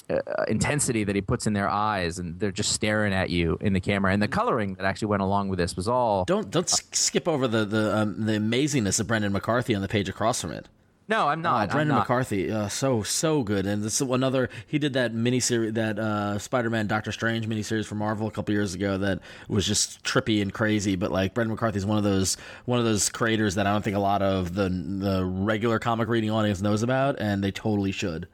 uh, 0.10 0.44
intensity 0.50 1.06
that 1.06 1.16
he 1.16 1.22
puts 1.22 1.48
in 1.48 1.54
their 1.54 1.70
eyes 1.70 2.20
and 2.20 2.38
they're 2.38 2.52
just 2.52 2.74
staring 2.74 3.14
at 3.14 3.30
you 3.30 3.58
in 3.62 3.72
the 3.72 3.80
camera 3.80 4.12
and 4.12 4.22
the 4.22 4.28
coloring 4.28 4.74
that 4.74 4.84
actually 4.84 5.08
went 5.08 5.22
along 5.22 5.48
with 5.48 5.58
this 5.58 5.78
was 5.78 5.88
all 5.88 6.26
Don't 6.26 6.52
don't 6.52 6.68
s- 6.70 6.84
skip 6.92 7.30
over 7.30 7.48
the 7.48 7.64
the 7.64 7.98
um, 7.98 8.26
the 8.26 8.34
amazingness 8.34 9.00
of 9.00 9.08
Brendan 9.08 9.32
McCarthy 9.32 9.74
on 9.74 9.82
the 9.82 9.88
page 9.88 10.10
across 10.10 10.42
from 10.42 10.52
it. 10.52 10.68
No 11.12 11.28
i'm 11.28 11.42
not 11.42 11.62
I'm 11.62 11.68
Brendan 11.70 11.96
not. 11.96 12.02
McCarthy, 12.04 12.50
uh, 12.52 12.68
so 12.68 13.04
so 13.04 13.44
good, 13.44 13.66
and 13.66 13.84
this 13.84 14.02
is 14.02 14.10
another. 14.10 14.50
He 14.66 14.80
did 14.80 14.94
that 14.94 15.14
miniseries, 15.14 15.74
that 15.76 16.00
uh, 16.00 16.40
Spider-Man 16.40 16.88
Doctor 16.88 17.12
Strange 17.12 17.48
miniseries 17.48 17.86
for 17.86 17.96
Marvel 17.96 18.28
a 18.28 18.32
couple 18.32 18.54
years 18.54 18.74
ago 18.74 18.98
that 18.98 19.20
was 19.48 19.68
just 19.68 20.04
trippy 20.04 20.42
and 20.42 20.52
crazy. 20.54 20.96
But 20.96 21.12
like 21.12 21.34
Brendan 21.34 21.54
McCarthy 21.54 21.78
is 21.78 21.86
one 21.86 21.98
of 21.98 22.04
those 22.04 22.38
one 22.66 22.80
of 22.80 22.86
those 22.86 23.10
creators 23.10 23.56
that 23.56 23.68
I 23.68 23.74
don't 23.74 23.84
think 23.84 23.96
a 23.96 24.00
lot 24.00 24.22
of 24.22 24.56
the 24.56 24.70
the 24.70 25.24
regular 25.26 25.78
comic 25.80 26.08
reading 26.08 26.32
audience 26.32 26.62
knows 26.62 26.82
about, 26.84 27.20
and 27.20 27.44
they 27.44 27.52
totally 27.52 27.92
should. 27.92 28.28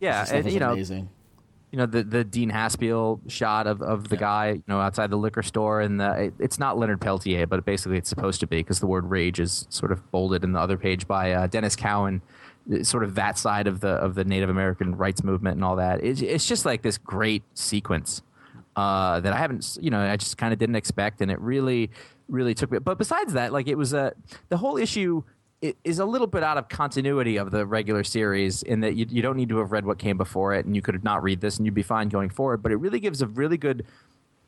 yeah 0.00 0.26
and, 0.30 0.50
you 0.50 0.58
know 0.58 0.72
amazing. 0.72 1.08
You 1.72 1.78
know 1.78 1.86
the 1.86 2.04
the 2.04 2.22
Dean 2.22 2.50
Haspiel 2.50 3.20
shot 3.28 3.66
of, 3.66 3.80
of 3.80 4.10
the 4.10 4.16
guy 4.18 4.50
you 4.52 4.62
know 4.68 4.78
outside 4.78 5.08
the 5.08 5.16
liquor 5.16 5.42
store 5.42 5.80
and 5.80 5.98
the, 5.98 6.24
it, 6.24 6.34
it's 6.38 6.58
not 6.58 6.78
Leonard 6.78 7.00
Peltier 7.00 7.46
but 7.46 7.64
basically 7.64 7.96
it's 7.96 8.10
supposed 8.10 8.40
to 8.40 8.46
be 8.46 8.58
because 8.58 8.78
the 8.78 8.86
word 8.86 9.06
rage 9.06 9.40
is 9.40 9.66
sort 9.70 9.90
of 9.90 10.10
bolded 10.10 10.44
in 10.44 10.52
the 10.52 10.60
other 10.60 10.76
page 10.76 11.08
by 11.08 11.32
uh, 11.32 11.48
Denys 11.48 11.76
Cowan 11.76 12.20
sort 12.82 13.04
of 13.04 13.14
that 13.14 13.38
side 13.38 13.66
of 13.66 13.80
the 13.80 13.88
of 13.88 14.14
the 14.14 14.24
Native 14.24 14.50
American 14.50 14.94
rights 14.94 15.24
movement 15.24 15.56
and 15.56 15.64
all 15.64 15.76
that. 15.76 16.04
It's, 16.04 16.20
it's 16.20 16.46
just 16.46 16.64
like 16.66 16.82
this 16.82 16.98
great 16.98 17.42
sequence 17.54 18.22
uh, 18.76 19.20
that 19.20 19.32
I 19.32 19.38
haven't 19.38 19.78
you 19.80 19.90
know 19.90 20.00
I 20.00 20.16
just 20.16 20.36
kind 20.36 20.52
of 20.52 20.58
didn't 20.58 20.76
expect 20.76 21.20
and 21.22 21.30
it 21.30 21.40
really 21.40 21.90
really 22.28 22.54
took 22.54 22.70
me 22.70 22.78
but 22.78 22.98
besides 22.98 23.32
that 23.32 23.52
like 23.52 23.66
it 23.66 23.76
was 23.76 23.92
a 23.92 24.12
the 24.48 24.58
whole 24.58 24.76
issue 24.76 25.22
is 25.84 25.98
a 26.00 26.04
little 26.04 26.26
bit 26.26 26.42
out 26.42 26.58
of 26.58 26.68
continuity 26.68 27.36
of 27.36 27.50
the 27.52 27.64
regular 27.64 28.02
series 28.04 28.62
in 28.64 28.80
that 28.80 28.96
you, 28.96 29.06
you 29.08 29.22
don't 29.22 29.36
need 29.36 29.48
to 29.48 29.58
have 29.58 29.70
read 29.70 29.86
what 29.86 29.98
came 29.98 30.16
before 30.16 30.54
it 30.54 30.66
and 30.66 30.74
you 30.74 30.82
could 30.82 31.04
not 31.04 31.22
read 31.22 31.40
this 31.40 31.56
and 31.56 31.64
you'd 31.66 31.74
be 31.74 31.82
fine 31.84 32.08
going 32.08 32.28
forward 32.30 32.62
but 32.62 32.72
it 32.72 32.76
really 32.76 32.98
gives 33.00 33.22
a 33.22 33.26
really 33.28 33.56
good 33.56 33.86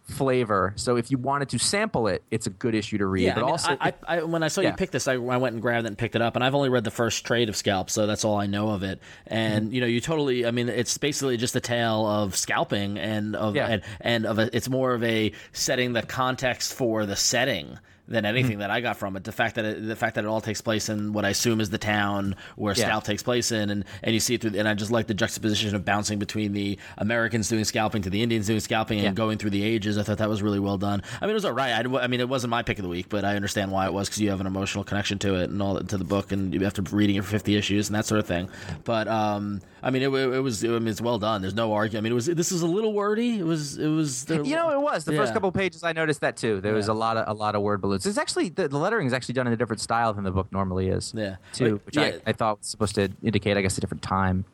flavor 0.06 0.74
so 0.76 0.96
if 0.96 1.10
you 1.10 1.16
wanted 1.16 1.48
to 1.48 1.58
sample 1.58 2.08
it 2.08 2.22
it's 2.30 2.46
a 2.46 2.50
good 2.50 2.74
issue 2.74 2.98
to 2.98 3.06
read 3.06 3.24
Yeah, 3.24 3.34
but 3.34 3.40
I 3.40 3.44
mean, 3.44 3.50
also 3.52 3.76
I, 3.80 3.92
I, 4.06 4.22
when 4.22 4.42
I 4.42 4.48
saw 4.48 4.60
Yeah. 4.60 4.70
you 4.72 4.76
pick 4.76 4.90
this, 4.90 5.08
I, 5.08 5.14
I 5.14 5.16
went 5.38 5.54
and 5.54 5.62
grabbed 5.62 5.86
it 5.86 5.88
and 5.88 5.96
picked 5.96 6.14
it 6.14 6.20
up, 6.20 6.34
and 6.34 6.44
I've 6.44 6.54
only 6.54 6.68
read 6.68 6.84
the 6.84 6.90
first 6.90 7.24
trade 7.24 7.48
of 7.48 7.56
Scalp, 7.56 7.88
so 7.88 8.06
that's 8.06 8.22
all 8.22 8.36
I 8.36 8.44
know 8.46 8.68
of 8.68 8.82
it. 8.82 9.00
And 9.26 9.66
Mm-hmm. 9.66 9.74
you 9.74 9.80
know, 9.80 9.86
you 9.86 10.00
totally, 10.02 10.44
I 10.44 10.50
mean, 10.50 10.68
it's 10.68 10.98
basically 10.98 11.38
just 11.38 11.56
a 11.56 11.60
tale 11.60 12.06
of 12.06 12.36
scalping 12.36 12.98
and 12.98 13.34
of 13.34 13.56
Yeah. 13.56 13.66
and, 13.68 13.82
and 14.02 14.26
of 14.26 14.38
a, 14.38 14.54
it's 14.54 14.68
more 14.68 14.92
of 14.92 15.02
a 15.04 15.32
setting 15.52 15.94
the 15.94 16.02
context 16.02 16.74
for 16.74 17.06
the 17.06 17.16
setting 17.16 17.78
than 18.06 18.26
anything 18.26 18.58
that 18.58 18.70
I 18.70 18.80
got 18.82 18.98
from 18.98 19.16
it. 19.16 19.24
The 19.24 19.32
fact 19.32 19.54
that 19.54 19.64
it, 19.64 19.86
the 19.86 19.96
fact 19.96 20.16
that 20.16 20.24
it 20.24 20.26
all 20.26 20.40
takes 20.42 20.60
place 20.60 20.88
in 20.90 21.12
what 21.14 21.24
I 21.24 21.30
assume 21.30 21.60
is 21.60 21.70
the 21.70 21.78
town 21.78 22.36
where 22.56 22.74
Yeah. 22.76 22.84
scalp 22.86 23.04
takes 23.04 23.22
place 23.22 23.50
in, 23.50 23.70
and, 23.70 23.84
and 24.02 24.12
you 24.12 24.20
see 24.20 24.34
it 24.34 24.42
through. 24.42 24.58
And 24.58 24.68
I 24.68 24.74
just 24.74 24.90
like 24.90 25.06
the 25.06 25.14
juxtaposition 25.14 25.74
of 25.74 25.84
bouncing 25.86 26.18
between 26.18 26.52
the 26.52 26.78
Americans 26.98 27.48
doing 27.48 27.64
scalping 27.64 28.02
to 28.02 28.10
the 28.10 28.22
Indians 28.22 28.46
doing 28.46 28.60
scalping 28.60 28.98
and 28.98 29.04
Yeah. 29.06 29.12
going 29.12 29.38
through 29.38 29.50
the 29.50 29.62
ages. 29.64 29.96
I 29.96 30.02
thought 30.02 30.18
that 30.18 30.28
was 30.28 30.42
really 30.42 30.60
well 30.60 30.76
done. 30.76 31.02
I 31.20 31.24
mean, 31.24 31.30
it 31.30 31.34
was 31.34 31.44
all 31.46 31.52
right. 31.52 31.72
I, 31.72 31.98
I 32.00 32.06
mean, 32.06 32.20
it 32.20 32.28
wasn't 32.28 32.50
my 32.50 32.62
pick 32.62 32.78
of 32.78 32.82
the 32.82 32.90
week, 32.90 33.08
but 33.08 33.24
I 33.24 33.36
understand 33.36 33.70
why 33.72 33.86
it 33.86 33.92
was 33.94 34.08
because 34.08 34.20
you 34.20 34.28
have 34.30 34.40
an 34.40 34.46
emotional 34.46 34.84
connection 34.84 35.18
to 35.20 35.36
it 35.36 35.48
and 35.50 35.62
all 35.62 35.80
to 35.80 35.96
the 35.96 36.04
book, 36.04 36.30
and 36.30 36.52
you 36.52 36.64
after 36.66 36.82
reading 36.82 37.16
it 37.16 37.24
for 37.24 37.30
fifty 37.30 37.56
issues 37.56 37.88
and 37.88 37.96
that 37.96 38.04
sort 38.04 38.18
of 38.18 38.26
thing. 38.26 38.50
But 38.84 39.08
um, 39.08 39.60
I 39.82 39.90
mean, 39.90 40.02
it, 40.02 40.08
it 40.12 40.40
was. 40.40 40.62
I 40.64 40.68
mean, 40.68 40.88
it's 40.88 41.00
well 41.00 41.18
done. 41.18 41.40
There's 41.40 41.54
no 41.54 41.72
argument. 41.72 42.02
I 42.02 42.04
mean, 42.04 42.12
it 42.12 42.14
was. 42.16 42.26
This 42.26 42.50
was 42.52 42.60
a 42.62 42.66
little 42.66 42.92
wordy. 42.92 43.38
It 43.38 43.44
was. 43.46 43.78
It 43.78 43.88
was. 43.88 44.24
There, 44.26 44.42
You 44.44 44.56
know, 44.56 44.70
it 44.72 44.80
was 44.80 45.04
the 45.04 45.12
first 45.12 45.32
couple 45.32 45.50
pages. 45.52 45.82
I 45.82 45.92
noticed 45.92 46.20
that 46.20 46.36
too. 46.36 46.60
There 46.60 46.74
was 46.74 46.88
a 46.88 46.94
lot 46.94 47.16
of 47.16 47.28
a 47.28 47.32
lot 47.38 47.54
of 47.54 47.62
word 47.62 47.80
balloons. 47.94 48.06
It's 48.06 48.18
actually 48.18 48.48
the, 48.50 48.68
the 48.68 48.78
lettering 48.78 49.06
is 49.06 49.12
actually 49.12 49.34
done 49.34 49.46
in 49.46 49.52
a 49.52 49.56
different 49.56 49.80
style 49.80 50.12
than 50.12 50.24
the 50.24 50.30
book 50.30 50.48
normally 50.52 50.88
is. 50.88 51.12
Yeah. 51.16 51.36
too, 51.52 51.72
Like, 51.74 51.86
which 51.86 51.96
yeah. 51.96 52.02
I, 52.02 52.20
I 52.30 52.32
thought 52.32 52.58
was 52.58 52.66
supposed 52.68 52.94
to 52.96 53.10
indicate, 53.22 53.56
I 53.56 53.62
guess, 53.62 53.76
a 53.78 53.80
different 53.80 54.02
time. 54.02 54.44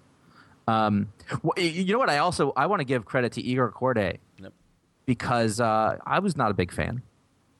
Um, 0.68 1.12
wh- 1.44 1.58
you 1.60 1.92
know 1.92 1.98
what? 1.98 2.10
I 2.10 2.18
also 2.18 2.52
I 2.56 2.66
want 2.66 2.80
to 2.80 2.84
give 2.84 3.04
credit 3.04 3.32
to 3.32 3.42
Igor 3.42 3.72
Kordey 3.72 4.18
Yep. 4.40 4.52
because 5.06 5.60
uh, 5.60 5.96
I 6.06 6.18
was 6.20 6.36
not 6.36 6.50
a 6.50 6.54
big 6.54 6.70
fan. 6.72 7.02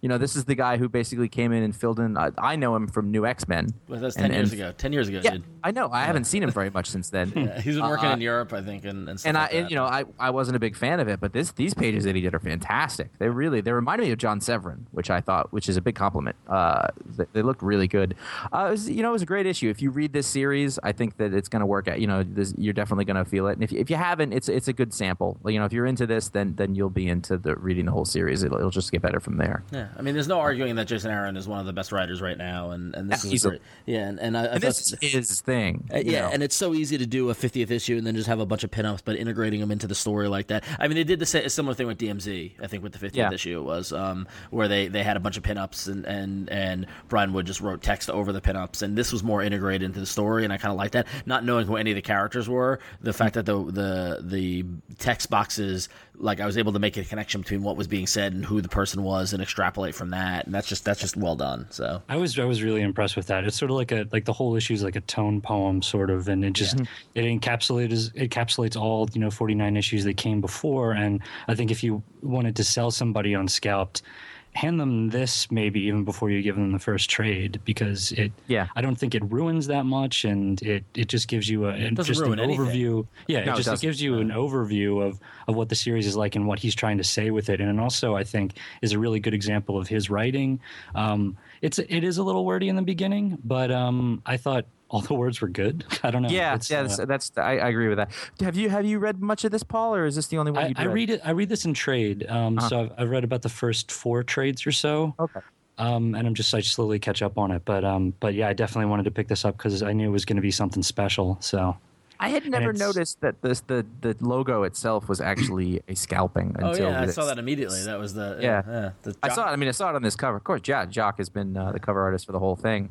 You 0.01 0.09
know, 0.09 0.17
this 0.19 0.35
is 0.37 0.45
the 0.47 0.55
guy 0.55 0.77
who 0.79 0.89
basically 0.89 1.29
came 1.29 1.53
in 1.53 1.63
and 1.63 1.77
filled 1.77 2.01
in. 2.01 2.17
I, 2.17 2.31
I 2.39 2.57
know 2.57 2.75
him 2.75 2.89
from 2.89 3.11
New 3.11 3.27
X 3.27 3.47
Men. 3.47 3.69
Well, 3.89 4.01
that's 4.01 4.15
ten 4.17 4.33
years 4.33 4.53
ago. 4.53 4.73
Ten 4.77 4.93
years 4.93 5.09
ago, 5.09 5.21
Yeah, 5.23 5.33
dude. 5.33 5.45
I 5.63 5.71
know. 5.73 5.91
I 5.93 6.05
haven't 6.05 6.25
seen 6.25 6.43
him 6.43 6.51
very 6.51 6.71
much 6.71 6.89
since 6.89 7.11
then. 7.11 7.33
Yeah, 7.41 7.61
he's 7.61 7.77
been 7.77 7.87
working 7.87 8.09
Uh, 8.09 8.13
in 8.15 8.21
Europe, 8.21 8.53
I 8.53 8.63
think, 8.63 8.85
and 8.85 9.09
and, 9.09 9.19
stuff 9.21 9.29
and 9.29 9.37
I, 9.39 9.43
like 9.43 9.55
and, 9.55 9.71
you 9.71 9.77
know, 9.77 9.85
I, 9.85 10.05
I 10.19 10.31
wasn't 10.31 10.57
a 10.57 10.59
big 10.59 10.77
fan 10.77 11.01
of 11.01 11.09
it, 11.09 11.21
but 11.21 11.33
this 11.33 11.53
these 11.53 11.75
pages 11.75 12.05
that 12.05 12.15
he 12.15 12.21
did 12.23 12.35
are 12.35 12.39
fantastic. 12.41 13.11
They 13.19 13.29
really 13.29 13.61
they 13.61 13.73
reminded 13.73 14.07
me 14.07 14.13
of 14.13 14.19
John 14.19 14.41
Severin, 14.41 14.87
which 14.93 15.11
I 15.11 15.21
thought, 15.21 15.53
which 15.53 15.69
is 15.69 15.77
a 15.77 15.81
big 15.81 15.95
compliment. 15.95 16.37
Uh, 16.49 16.89
they, 17.17 17.25
they 17.33 17.43
looked 17.43 17.63
really 17.63 17.89
good. 17.89 18.15
Uh, 18.53 18.67
it 18.69 18.71
was, 18.73 18.91
you 18.91 19.03
know, 19.03 19.11
it 19.11 19.13
was 19.13 19.23
a 19.23 19.27
great 19.27 19.47
issue. 19.47 19.69
If 19.69 19.83
you 19.83 19.91
read 19.91 20.13
this 20.13 20.27
series, 20.27 20.79
I 20.83 20.93
think 20.93 21.17
that 21.19 21.35
it's 21.35 21.49
going 21.49 21.61
to 21.61 21.67
work 21.67 21.89
out. 21.89 22.01
You 22.01 22.07
know, 22.07 22.23
this, 22.23 22.55
you're 22.57 22.73
definitely 22.75 23.05
going 23.05 23.23
to 23.23 23.25
feel 23.29 23.47
it. 23.49 23.53
And 23.53 23.63
if 23.63 23.73
you, 23.73 23.79
if 23.81 23.91
you 23.91 23.97
haven't, 23.97 24.33
it's 24.33 24.49
it's 24.49 24.69
a 24.69 24.73
good 24.73 24.93
sample. 24.95 25.39
You 25.47 25.59
know, 25.59 25.65
if 25.67 25.73
you're 25.73 25.87
into 25.87 26.07
this, 26.07 26.29
then 26.29 26.55
then 26.57 26.75
you'll 26.75 26.91
be 26.91 27.09
into 27.09 27.37
the 27.37 27.57
reading 27.57 27.85
the 27.87 27.93
whole 27.93 28.05
series. 28.05 28.43
It'll, 28.43 28.59
it'll 28.59 28.71
just 28.71 28.93
get 28.93 29.03
better 29.03 29.21
from 29.21 29.37
there. 29.37 29.63
Yeah, 29.73 29.89
I 29.97 30.03
mean, 30.03 30.15
there's 30.15 30.29
no 30.29 30.41
arguing 30.41 30.77
that 30.77 30.87
Jason 30.87 31.11
Aaron 31.11 31.37
is 31.37 31.47
one 31.47 31.59
of 31.61 31.67
the 31.67 31.73
best 31.73 31.93
writers 31.93 32.23
right 32.23 32.39
now, 32.39 32.71
and, 32.71 32.95
and 32.95 33.11
this 33.11 33.25
Yeah, 33.25 33.33
is 33.35 33.43
great. 33.45 33.61
Yeah, 33.87 34.09
and, 34.09 34.19
and 34.21 34.37
I, 34.37 34.41
I 34.41 34.45
And 34.45 34.53
thought, 34.55 34.61
this 34.69 34.93
is 34.93 35.13
his 35.13 35.41
thing. 35.43 35.89
uh, 35.93 35.99
yeah, 35.99 36.23
know. 36.23 36.31
and 36.33 36.43
it's 36.43 36.57
so 36.57 36.73
easy 36.75 36.97
to 36.99 37.07
do 37.07 37.29
a 37.31 37.35
50th 37.35 37.71
issue 37.71 37.97
and 37.99 38.07
then 38.07 38.15
just 38.15 38.27
have 38.29 38.41
a 38.41 38.47
bunch 38.47 38.65
of 38.65 38.71
pinups, 38.71 39.01
but 39.05 39.17
integrating 39.17 39.61
them 39.61 39.71
into 39.71 39.87
the 39.87 39.95
story 39.95 40.29
like 40.29 40.47
that. 40.47 40.65
I 40.79 40.89
mean, 40.89 40.97
they 40.97 41.05
did 41.05 41.19
the 41.19 41.27
sa- 41.27 41.39
a 41.39 41.51
similar 41.51 41.75
thing 41.75 41.87
with 41.87 41.99
DMZ. 41.99 42.53
I 42.63 42.67
think 42.67 42.83
with 42.83 42.93
the 42.93 42.99
50th 43.07 43.15
Yeah. 43.17 43.33
issue 43.33 43.59
it 43.59 43.63
was 43.65 43.93
um, 43.93 44.27
where 44.51 44.69
they, 44.69 44.89
they 44.89 45.03
had 45.03 45.17
a 45.17 45.21
bunch 45.21 45.37
of 45.37 45.43
pinups 45.43 45.89
and, 45.89 46.07
and 46.07 46.49
and 46.51 46.87
Brian 47.09 47.33
Wood 47.33 47.47
just 47.47 47.61
wrote 47.61 47.83
text 47.83 48.09
over 48.11 48.33
the 48.33 48.41
pinups, 48.41 48.83
and 48.83 48.97
this 48.97 49.13
was 49.13 49.23
more 49.23 49.43
integrated 49.43 49.83
into 49.83 50.01
the 50.01 50.07
story, 50.07 50.45
and 50.45 50.53
I 50.53 50.57
kind 50.57 50.73
of 50.73 50.79
like 50.79 50.93
that. 50.93 51.07
Not 51.27 51.45
knowing 51.45 51.67
who 51.67 51.77
any 51.77 51.91
of 51.91 51.97
the 51.97 52.03
characters 52.03 52.49
were, 52.49 52.79
the 53.01 53.13
fact 53.13 53.35
that 53.35 53.45
the 53.47 53.63
the 53.65 54.19
the 54.23 54.65
text 54.99 55.31
boxes, 55.31 55.89
like 56.21 56.41
I 56.41 56.47
was 56.47 56.59
able 56.59 56.73
to 56.75 56.79
make 56.79 56.97
a 56.97 57.05
connection 57.05 57.41
between 57.41 57.63
what 57.63 57.77
was 57.77 57.89
being 57.89 58.07
said 58.07 58.33
and 58.33 58.45
who 58.45 58.61
the 58.61 58.69
person 58.69 59.03
was, 59.03 59.33
and 59.33 59.43
extrapolate 59.43 59.95
from 59.95 60.11
that, 60.11 60.47
and 60.47 60.55
that's 60.55 60.69
just 60.69 60.85
that's 60.85 61.01
just 61.01 61.17
well 61.17 61.37
done. 61.37 61.67
So. 61.71 62.03
I 62.09 62.17
was 62.17 62.39
I 62.39 62.45
was 62.45 62.63
really 62.63 62.83
impressed 62.83 63.17
with 63.17 63.27
that. 63.29 63.45
It's 63.45 63.57
sort 63.57 63.71
of 63.71 63.77
like 63.77 63.93
a 63.93 64.07
like 64.13 64.25
the 64.25 64.33
whole 64.33 64.55
issue 64.57 64.75
is 64.75 64.83
like 64.83 64.97
a 64.97 65.01
tone 65.01 65.41
poem 65.41 65.83
sort 65.83 66.11
of, 66.11 66.29
and 66.29 66.45
it 66.45 66.53
just 66.53 66.81
it 67.15 67.25
encapsulates 67.25 68.13
it 68.15 68.31
encapsulates 68.31 68.81
all 68.81 69.09
you 69.13 69.21
know 69.21 69.31
forty 69.31 69.55
nine 69.55 69.77
issues 69.77 70.05
that 70.05 70.17
came 70.17 70.41
before. 70.41 70.93
And 70.93 71.21
I 71.49 71.55
think 71.55 71.71
if 71.71 71.83
you 71.83 72.03
wanted 72.23 72.57
to 72.57 72.65
sell 72.65 72.91
somebody 72.91 73.35
on 73.35 73.49
Scalped, 73.49 74.03
hand 74.53 74.81
them 74.81 75.11
this 75.11 75.49
maybe 75.51 75.81
even 75.83 76.05
before 76.05 76.29
you 76.29 76.43
give 76.43 76.57
them 76.57 76.73
the 76.73 76.79
first 76.79 77.09
trade 77.09 77.61
because 77.65 78.11
it 78.13 78.33
Yeah. 78.49 78.67
I 78.75 78.81
don't 78.81 78.97
think 78.97 79.15
it 79.15 79.23
ruins 79.31 79.69
that 79.69 79.87
much, 79.87 80.25
and 80.25 80.61
it 80.63 80.85
it 80.95 81.07
just 81.09 81.29
gives 81.29 81.49
you 81.49 81.67
a 81.69 81.73
doesn't 81.91 82.05
just 82.05 82.21
an 82.23 82.41
anything. 82.41 82.67
overview. 82.67 83.07
Yeah, 83.29 83.45
No, 83.45 83.53
it 83.53 83.55
it 83.55 83.57
just 83.57 83.69
it 83.69 83.71
doesn't. 83.71 83.87
gives 83.87 84.03
you 84.03 84.19
an 84.19 84.31
overview 84.31 85.03
of 85.07 85.21
of 85.47 85.55
what 85.55 85.69
the 85.69 85.77
series 85.77 86.07
is 86.07 86.17
like 86.17 86.35
and 86.37 86.47
what 86.49 86.59
he's 86.59 86.75
trying 86.75 86.99
to 86.99 87.05
say 87.05 87.31
with 87.31 87.49
it, 87.49 87.61
and 87.61 87.71
it 87.79 87.81
also 87.83 88.17
I 88.17 88.25
think 88.25 88.55
is 88.83 88.93
a 88.93 88.99
really 88.99 89.21
good 89.21 89.35
example 89.35 89.79
of 89.79 89.87
his 89.89 90.11
writing. 90.11 90.61
Um, 90.95 91.37
it's 91.63 91.79
it 91.79 92.03
is 92.03 92.19
a 92.19 92.23
little 92.25 92.45
wordy 92.45 92.69
in 92.69 92.77
the 92.77 92.83
beginning, 92.83 93.39
but 93.45 93.71
um, 93.71 94.21
I 94.27 94.37
thought 94.37 94.65
all 94.91 95.01
the 95.01 95.15
words 95.15 95.41
were 95.41 95.49
good. 95.49 95.85
I 96.03 96.11
don't 96.11 96.23
know. 96.23 96.29
Yeah, 96.29 96.57
It's, 96.57 96.69
yeah, 96.69 96.81
uh, 96.81 96.83
that's, 96.83 96.97
that's 97.07 97.33
I, 97.39 97.59
I 97.59 97.69
agree 97.69 97.89
with 97.89 97.99
that. 97.99 98.11
Have 98.41 98.57
you 98.57 98.69
have 98.71 98.85
you 98.85 98.99
read 98.99 99.23
much 99.23 99.45
of 99.45 99.53
this, 99.53 99.63
Paul, 99.63 99.95
or 99.95 100.05
is 100.05 100.17
this 100.17 100.27
the 100.27 100.39
only 100.39 100.53
one 100.53 100.65
I, 100.65 100.69
you 100.69 100.75
I 100.77 100.85
read 100.85 101.11
it. 101.11 101.21
I 101.25 101.31
read 101.31 101.49
this 101.49 101.65
in 101.65 101.75
trade. 101.75 102.27
Um, 102.29 102.59
So 102.61 102.81
I've, 102.81 102.93
I've 102.99 103.11
read 103.11 103.25
about 103.25 103.43
the 103.43 103.49
first 103.49 103.93
four 103.93 104.23
trades 104.23 104.67
or 104.67 104.73
so. 104.73 105.15
Okay. 105.19 105.41
Um, 105.79 106.15
and 106.15 106.27
I'm 106.27 106.35
just 106.35 106.53
I 106.53 106.61
slowly 106.61 106.99
catch 106.99 107.23
up 107.23 107.39
on 107.39 107.51
it. 107.53 107.63
But 107.65 107.85
um, 107.85 108.13
but 108.21 108.35
yeah, 108.35 108.49
I 108.49 108.53
definitely 108.53 108.91
wanted 108.91 109.05
to 109.05 109.11
pick 109.13 109.29
this 109.29 109.45
up 109.45 109.57
because 109.57 109.83
I 109.83 109.93
knew 109.93 110.09
it 110.09 110.13
was 110.13 110.25
going 110.25 110.37
to 110.37 110.43
be 110.43 110.51
something 110.51 110.83
special. 110.83 111.39
So 111.41 111.77
I 112.19 112.29
had 112.29 112.45
never 112.51 112.73
noticed 112.75 113.21
that 113.23 113.41
this 113.41 113.61
the 113.61 113.87
the 114.03 114.15
logo 114.21 114.65
itself 114.65 115.09
was 115.09 115.21
actually 115.21 115.81
a 115.89 115.95
scalping 115.95 116.55
Oh 116.61 116.71
until 116.71 116.91
yeah, 116.91 117.01
I 117.01 117.07
saw 117.07 117.25
that 117.27 117.39
immediately. 117.39 117.83
That 117.85 117.99
was 117.99 118.13
the 118.13 118.39
Yeah. 118.43 118.91
the 119.03 119.17
I 119.23 119.29
saw 119.31 119.49
it. 119.49 119.53
I 119.53 119.57
mean, 119.57 119.69
I 119.69 119.73
saw 119.73 119.89
it 119.91 119.95
on 119.97 120.03
this 120.03 120.17
cover. 120.17 120.37
Of 120.37 120.45
course, 120.45 120.61
yeah, 120.67 120.85
Jock 120.85 121.17
has 121.19 121.29
been 121.31 121.57
uh, 121.57 121.73
the 121.73 121.81
cover 121.81 122.03
artist 122.03 122.27
for 122.27 122.33
the 122.33 122.41
whole 122.41 122.57
thing. 122.57 122.91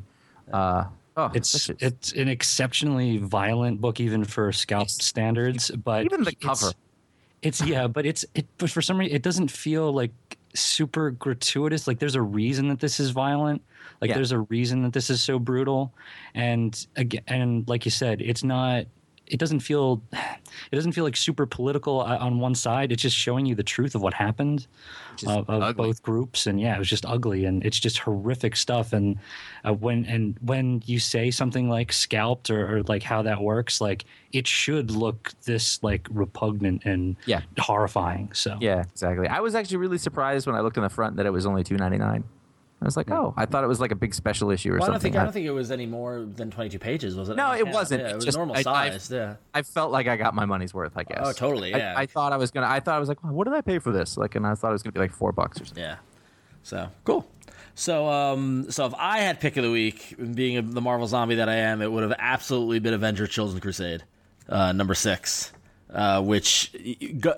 Uh, 0.52 0.84
oh, 1.26 1.30
it's 1.34 1.54
is- 1.54 1.70
it's 1.80 2.12
an 2.12 2.28
exceptionally 2.28 3.18
violent 3.18 3.80
book 3.80 4.00
even 4.00 4.24
for 4.24 4.52
scalp 4.52 4.88
standards. 4.90 5.70
But 5.70 6.04
even 6.04 6.22
the 6.24 6.30
it's- 6.32 6.60
cover. 6.60 6.72
It's 7.42 7.64
yeah, 7.64 7.86
but 7.86 8.04
it's 8.04 8.24
it. 8.34 8.46
But 8.58 8.68
for 8.70 8.82
some 8.82 8.98
reason, 8.98 9.16
it 9.16 9.22
doesn't 9.22 9.50
feel 9.50 9.92
like 9.92 10.12
super 10.54 11.10
gratuitous. 11.12 11.86
Like 11.86 11.98
there's 11.98 12.14
a 12.16 12.20
reason 12.22 12.68
that 12.68 12.80
this 12.80 13.00
is 13.00 13.10
violent. 13.10 13.62
Like 14.02 14.10
Yeah. 14.10 14.16
there's 14.16 14.32
a 14.32 14.40
reason 14.40 14.82
that 14.82 14.92
this 14.92 15.08
is 15.08 15.22
so 15.22 15.38
brutal. 15.38 15.94
And 16.34 16.86
again, 16.96 17.22
and 17.28 17.66
like 17.68 17.84
you 17.86 17.90
said, 17.90 18.20
it's 18.20 18.44
not. 18.44 18.84
It 19.30 19.38
doesn't 19.38 19.60
feel. 19.60 20.02
It 20.12 20.74
doesn't 20.76 20.92
feel 20.92 21.04
like 21.04 21.16
super 21.16 21.46
political 21.46 22.00
uh, 22.00 22.18
on 22.18 22.40
one 22.40 22.54
side. 22.54 22.90
It's 22.92 23.00
just 23.02 23.16
showing 23.16 23.46
you 23.46 23.54
the 23.54 23.62
truth 23.62 23.94
of 23.94 24.02
what 24.02 24.12
happened 24.12 24.66
is 25.22 25.28
of, 25.28 25.48
ugly. 25.48 25.72
both 25.86 26.02
groups, 26.02 26.46
and 26.46 26.60
yeah, 26.60 26.74
it 26.74 26.78
was 26.78 26.88
just 26.88 27.06
ugly, 27.06 27.44
and 27.44 27.64
it's 27.64 27.78
just 27.78 27.98
horrific 27.98 28.56
stuff. 28.56 28.92
And 28.92 29.18
uh, 29.64 29.72
when 29.72 30.04
and 30.06 30.36
when 30.42 30.82
you 30.84 30.98
say 30.98 31.30
something 31.30 31.68
like 31.68 31.92
scalped 31.92 32.50
or, 32.50 32.76
or 32.78 32.82
like 32.82 33.02
how 33.04 33.22
that 33.22 33.40
works, 33.40 33.80
like 33.80 34.04
it 34.32 34.46
should 34.46 34.90
look 34.90 35.32
this 35.44 35.82
like 35.82 36.08
repugnant 36.10 36.84
and 36.84 37.16
Yeah. 37.26 37.42
horrifying. 37.58 38.32
So 38.32 38.56
yeah, 38.60 38.80
exactly. 38.82 39.28
I 39.28 39.40
was 39.40 39.54
actually 39.54 39.78
really 39.78 39.98
surprised 39.98 40.46
when 40.46 40.56
I 40.56 40.60
looked 40.60 40.76
in 40.76 40.82
the 40.82 40.88
front 40.90 41.16
that 41.16 41.26
it 41.26 41.30
was 41.30 41.46
only 41.46 41.62
two 41.64 41.76
ninety 41.76 41.98
nine. 41.98 42.24
I 42.82 42.86
was 42.86 42.96
like, 42.96 43.10
oh, 43.10 43.34
I 43.36 43.44
thought 43.44 43.62
it 43.62 43.66
was 43.66 43.78
like 43.78 43.90
a 43.92 43.94
big 43.96 44.14
special 44.14 44.50
issue 44.50 44.70
or 44.70 44.78
Well, 44.78 44.84
I 44.84 44.86
don't 44.86 44.94
something. 44.94 45.12
think 45.12 45.20
I 45.20 45.24
don't 45.24 45.32
think 45.34 45.44
it 45.46 45.50
was 45.50 45.70
any 45.70 45.84
more 45.86 46.20
than 46.24 46.50
22 46.50 46.78
pages, 46.78 47.14
was 47.14 47.28
it? 47.28 47.36
No, 47.36 47.52
it 47.52 47.68
wasn't. 47.68 48.02
Yeah, 48.02 48.10
it 48.10 48.14
was 48.16 48.24
just- 48.24 48.38
normal 48.38 48.56
I- 48.56 48.60
I- 48.60 48.62
size. 48.62 49.10
yeah. 49.10 49.34
I 49.52 49.60
felt 49.62 49.92
like 49.92 50.08
I 50.08 50.16
got 50.16 50.34
my 50.34 50.46
money's 50.46 50.72
worth. 50.72 50.92
I 50.96 51.04
guess. 51.04 51.18
Oh, 51.22 51.32
totally, 51.32 51.74
I- 51.74 51.78
yeah. 51.78 51.94
I, 51.96 52.06
thought 52.06 52.32
I 52.32 52.38
was 52.38 52.50
gonna. 52.50 52.68
I 52.68 52.80
thought 52.80 52.94
I 52.94 52.98
was 52.98 53.08
like, 53.10 53.22
well, 53.22 53.34
what 53.34 53.44
did 53.44 53.52
I 53.54 53.60
pay 53.60 53.78
for 53.80 53.92
this? 53.92 54.16
Like, 54.16 54.34
and 54.34 54.46
I 54.46 54.54
thought 54.54 54.70
it 54.70 54.72
was 54.72 54.82
gonna 54.82 54.92
be 54.92 55.00
like 55.00 55.12
four 55.12 55.30
bucks 55.32 55.60
or 55.60 55.66
something. 55.66 55.82
Yeah. 55.84 55.96
So 56.62 56.88
cool. 57.04 57.26
So 57.74 58.08
um, 58.08 58.70
so 58.70 58.86
if 58.86 58.94
I 58.96 59.18
had 59.18 59.40
pick 59.40 59.56
of 59.58 59.64
the 59.64 59.70
week, 59.70 60.16
being 60.34 60.56
a, 60.56 60.62
the 60.62 60.80
Marvel 60.80 61.06
zombie 61.06 61.36
that 61.36 61.48
I 61.50 61.56
am, 61.56 61.82
it 61.82 61.92
would 61.92 62.02
have 62.02 62.14
absolutely 62.18 62.78
been 62.78 62.94
Avenger: 62.94 63.26
Children's 63.26 63.60
Crusade, 63.60 64.04
uh, 64.48 64.72
number 64.72 64.94
six. 64.94 65.52
Uh, 65.92 66.22
which 66.22 66.72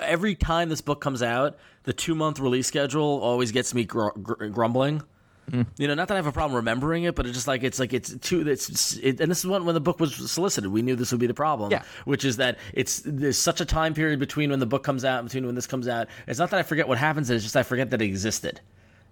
every 0.00 0.34
time 0.34 0.68
this 0.68 0.82
book 0.82 1.00
comes 1.00 1.22
out, 1.22 1.56
the 1.84 1.92
two 1.92 2.14
month 2.14 2.38
release 2.38 2.66
schedule 2.66 3.18
always 3.22 3.50
gets 3.50 3.72
me 3.74 3.84
gr- 3.84 4.10
gr- 4.22 4.46
grumbling. 4.48 5.02
You 5.50 5.88
know, 5.88 5.94
not 5.94 6.08
that 6.08 6.14
I 6.14 6.16
have 6.16 6.26
a 6.26 6.32
problem 6.32 6.56
remembering 6.56 7.04
it, 7.04 7.14
but 7.14 7.26
it's 7.26 7.34
just 7.34 7.48
like 7.48 7.62
it's 7.62 7.78
like 7.78 7.92
it's 7.92 8.14
too. 8.18 8.48
It's 8.48 8.96
it, 8.98 9.20
and 9.20 9.30
this 9.30 9.40
is 9.40 9.46
when 9.46 9.64
when 9.64 9.74
the 9.74 9.80
book 9.80 10.00
was 10.00 10.14
solicited, 10.30 10.70
we 10.70 10.80
knew 10.82 10.96
this 10.96 11.10
would 11.10 11.20
be 11.20 11.26
the 11.26 11.34
problem. 11.34 11.70
Yeah. 11.70 11.82
which 12.04 12.24
is 12.24 12.36
that 12.38 12.58
it's 12.72 13.02
there's 13.04 13.38
such 13.38 13.60
a 13.60 13.64
time 13.66 13.92
period 13.92 14.18
between 14.18 14.50
when 14.50 14.60
the 14.60 14.66
book 14.66 14.82
comes 14.82 15.04
out 15.04 15.18
and 15.18 15.28
between 15.28 15.44
when 15.44 15.54
this 15.54 15.66
comes 15.66 15.88
out. 15.88 16.06
It's 16.26 16.38
not 16.38 16.50
that 16.50 16.58
I 16.60 16.62
forget 16.62 16.88
what 16.88 16.96
happens; 16.98 17.28
it's 17.28 17.42
just 17.42 17.56
I 17.56 17.64
forget 17.64 17.90
that 17.90 18.00
it 18.00 18.04
existed. 18.06 18.60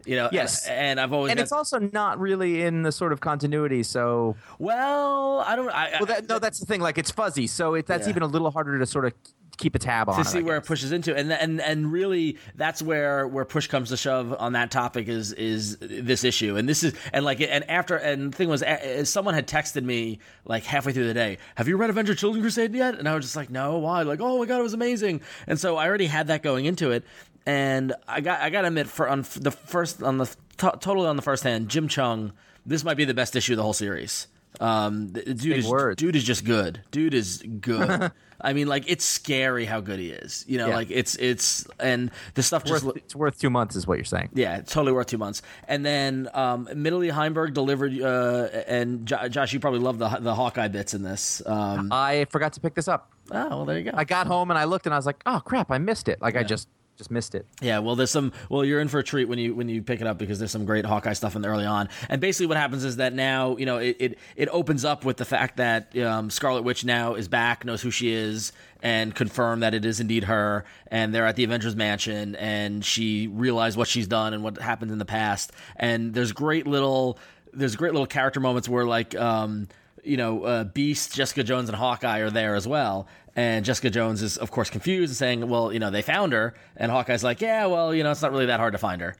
You 0.07 0.17
know, 0.17 0.31
Yes. 0.33 0.67
and, 0.67 0.79
and 0.79 1.01
I've 1.01 1.13
always 1.13 1.31
And 1.31 1.37
got- 1.37 1.43
it's 1.43 1.53
also 1.53 1.79
not 1.79 2.19
really 2.19 2.63
in 2.63 2.85
the 2.85 2.91
sort 2.93 3.13
of 3.13 3.21
continuity. 3.21 3.83
So, 3.83 4.35
well, 4.59 5.41
I 5.41 5.57
don't. 5.57 5.69
I, 5.69 5.91
well, 5.99 6.07
that, 6.07 6.27
no, 6.27 6.39
that's 6.39 6.59
the 6.59 6.65
thing. 6.65 6.81
Like, 6.81 6.97
it's 6.97 7.11
fuzzy, 7.11 7.47
so 7.47 7.75
it, 7.75 7.87
that's 7.87 8.07
Yeah. 8.07 8.11
even 8.11 8.23
a 8.23 8.27
little 8.27 8.51
harder 8.51 8.79
to 8.79 8.87
sort 8.87 9.05
of 9.05 9.13
keep 9.61 9.75
a 9.75 9.79
tab 9.79 10.09
on. 10.09 10.17
to 10.17 10.21
it, 10.23 10.25
see 10.25 10.43
where 10.43 10.57
it 10.57 10.62
pushes 10.62 10.90
into, 10.90 11.14
and 11.14 11.33
and 11.33 11.61
and 11.61 11.93
really, 11.93 12.38
that's 12.57 12.83
where 12.83 13.29
where 13.29 13.45
push 13.45 13.67
comes 13.69 13.90
to 13.90 13.97
shove 13.97 14.35
on 14.38 14.55
that 14.55 14.71
topic 14.71 15.07
is 15.07 15.33
is 15.35 15.76
this 15.81 16.25
issue, 16.25 16.57
and 16.57 16.69
this 16.69 16.83
is 16.83 16.95
and 17.12 17.25
like 17.25 17.40
and 17.40 17.69
after 17.71 17.95
and 17.97 18.33
the 18.33 18.37
thing 18.37 18.49
was, 18.49 18.62
a- 18.62 19.05
someone 19.05 19.35
had 19.35 19.47
texted 19.47 19.85
me 19.85 20.19
like 20.45 20.64
halfway 20.64 20.93
through 20.93 21.07
the 21.07 21.14
day, 21.14 21.38
"Have 21.55 21.69
you 21.69 21.76
read 21.76 21.90
Avenger: 21.90 22.14
Children 22.14 22.43
Crusade 22.43 22.75
yet?" 22.75 22.99
And 22.99 23.09
I 23.09 23.14
was 23.14 23.25
just 23.25 23.37
like, 23.37 23.50
"No, 23.50 23.79
why?" 23.79 24.02
Like, 24.02 24.21
"Oh 24.21 24.38
my 24.38 24.47
god, 24.47 24.59
it 24.59 24.62
was 24.64 24.75
amazing!" 24.75 25.21
And 25.47 25.61
so 25.61 25.76
I 25.76 25.87
already 25.87 26.07
had 26.07 26.26
that 26.29 26.43
going 26.43 26.64
into 26.64 26.90
it, 26.90 27.05
and 27.47 27.93
I 28.09 28.21
got 28.21 28.40
I 28.40 28.50
got 28.50 28.62
to 28.62 28.69
admit, 28.69 28.88
for 28.88 29.09
on 29.09 29.25
the 29.37 29.50
first 29.50 30.02
on 30.02 30.19
the 30.19 30.26
to- 30.59 30.79
totally 30.81 31.07
on 31.07 31.17
the 31.17 31.23
first 31.23 31.45
hand, 31.45 31.69
Jim 31.69 31.87
Cheung, 31.88 32.33
this 32.67 32.83
might 32.83 32.97
be 32.97 33.05
the 33.05 33.14
best 33.14 33.37
issue 33.37 33.52
of 33.52 33.59
the 33.59 33.62
whole 33.62 33.73
series. 33.73 34.26
Um, 34.61 35.09
dude 35.12 35.47
is 35.47 35.67
words. 35.67 35.99
dude 35.99 36.14
is 36.17 36.25
just 36.25 36.45
good. 36.45 36.83
Dude 36.90 37.14
is 37.14 37.43
good. 37.61 38.12
I 38.43 38.55
mean, 38.55 38.69
like 38.69 38.85
it's 38.87 39.05
scary 39.05 39.67
how 39.67 39.81
good 39.81 39.99
he 39.99 40.11
is. 40.11 40.45
You 40.49 40.59
know, 40.59 40.69
Yeah. 40.69 40.75
like 40.76 40.90
it's 40.90 41.14
it's 41.17 41.67
and 41.79 42.11
the 42.35 42.43
stuff 42.43 42.64
just. 42.64 42.85
Worth, 42.85 42.95
lo- 42.97 43.02
it's 43.05 43.14
worth 43.17 43.38
two 43.38 43.50
months, 43.50 43.76
is 43.76 43.87
what 43.87 43.99
you're 43.99 44.05
saying. 44.07 44.31
yeah, 44.35 44.57
it's 44.59 44.73
totally 44.73 44.93
worth 44.93 45.09
two 45.09 45.19
months. 45.19 45.43
And 45.69 45.85
then, 45.85 46.29
um, 46.33 46.67
admittedly, 46.71 47.09
Heinberg 47.11 47.52
delivered, 47.52 48.00
uh, 48.00 48.49
and 48.67 49.05
Jo- 49.07 49.29
Josh, 49.29 49.52
you 49.52 49.61
probably 49.61 49.81
love 49.81 49.99
the 49.99 50.09
the 50.21 50.35
Hawkeye 50.35 50.69
bits 50.69 50.95
in 50.95 51.02
this. 51.02 51.43
Um, 51.45 51.88
I 51.93 52.26
forgot 52.31 52.55
to 52.55 52.61
pick 52.61 52.75
this 52.75 52.88
up. 52.88 53.11
oh, 53.31 53.49
well, 53.49 53.64
there 53.67 53.79
you 53.79 53.85
go. 53.85 53.90
I 53.95 54.05
got 54.05 54.26
home 54.26 54.50
and 54.50 54.57
I 54.59 54.64
looked 54.64 54.87
and 54.87 54.95
I 54.95 54.99
was 54.99 55.07
like, 55.07 55.21
oh 55.26 55.40
crap, 55.45 55.71
I 55.71 55.76
missed 55.79 56.09
it. 56.09 56.21
Like 56.23 56.37
I 56.37 56.43
just 56.43 56.67
just 57.00 57.11
missed 57.11 57.35
it. 57.35 57.47
Yeah, 57.62 57.78
well, 57.78 57.97
there's 57.97 58.11
some. 58.11 58.30
Well, 58.50 58.62
you're 58.62 58.78
in 58.78 58.88
for 58.88 58.99
a 58.99 59.02
treat 59.02 59.25
when 59.25 59.38
you 59.38 59.54
when 59.54 59.71
you 59.71 59.83
pick 59.83 60.02
it 60.02 60.07
up 60.07 60.19
because 60.19 60.38
there's 60.38 60.50
some 60.50 60.66
great 60.66 60.85
Hawkeye 60.85 61.14
stuff 61.14 61.35
in 61.35 61.40
the 61.40 61.49
early 61.49 61.64
on. 61.64 61.88
And 62.11 62.21
basically, 62.21 62.47
what 62.47 62.59
happens 62.59 62.85
is 62.85 62.97
that 62.97 63.14
now 63.14 63.57
you 63.57 63.64
know 63.64 63.78
it 63.78 63.97
it, 63.99 64.19
it 64.37 64.49
opens 64.52 64.85
up 64.85 65.07
with 65.07 65.16
the 65.16 65.25
fact 65.25 65.57
that 65.57 65.97
um, 65.97 66.28
Scarlet 66.28 66.62
Witch 66.62 66.85
now 66.85 67.14
is 67.14 67.26
back, 67.26 67.64
knows 67.64 67.80
who 67.80 67.90
she 67.90 68.12
is, 68.12 68.52
and 68.83 69.14
confirm 69.14 69.61
that 69.61 69.73
it 69.73 69.87
is 69.87 69.99
indeed 69.99 70.25
her. 70.25 70.66
And 70.88 71.14
they're 71.14 71.26
at 71.26 71.37
the 71.37 71.45
Avengers 71.45 71.75
Mansion, 71.75 72.37
and 72.37 72.85
she 72.85 73.26
realized 73.28 73.78
what 73.78 73.88
she's 73.88 74.07
done 74.07 74.35
and 74.35 74.45
what 74.45 74.59
happened 74.59 74.90
in 74.90 74.99
the 74.99 75.07
past. 75.07 75.52
And 75.76 76.12
there's 76.12 76.33
great 76.33 76.66
little 76.66 77.19
there's 77.54 77.76
great 77.76 77.92
little 77.92 78.07
character 78.07 78.40
moments 78.40 78.69
where 78.69 78.85
like. 78.85 79.14
Um, 79.14 79.69
you 80.02 80.16
know, 80.16 80.45
uh, 80.45 80.64
Beast, 80.64 81.14
Jessica 81.14 81.45
Jones, 81.45 81.69
and 81.69 81.76
Hawkeye 81.76 82.21
are 82.21 82.30
there 82.30 82.54
as 82.54 82.66
well. 82.66 83.07
And 83.37 83.65
Jessica 83.65 83.91
Jones 83.91 84.23
is, 84.23 84.37
of 84.37 84.51
course, 84.51 84.71
confused 84.71 85.11
and 85.11 85.17
saying, 85.17 85.49
well, 85.49 85.73
you 85.73 85.79
know, 85.79 85.91
they 85.91 86.03
found 86.03 86.33
her. 86.33 86.55
And 86.77 86.91
Hawkeye's 86.91 87.23
like, 87.25 87.41
yeah, 87.41 87.67
well, 87.67 87.95
you 87.95 88.03
know, 88.03 88.11
it's 88.11 88.23
not 88.23 88.33
really 88.33 88.47
that 88.47 88.59
hard 88.61 88.73
to 88.73 88.79
find 88.79 89.01
her. 89.01 89.15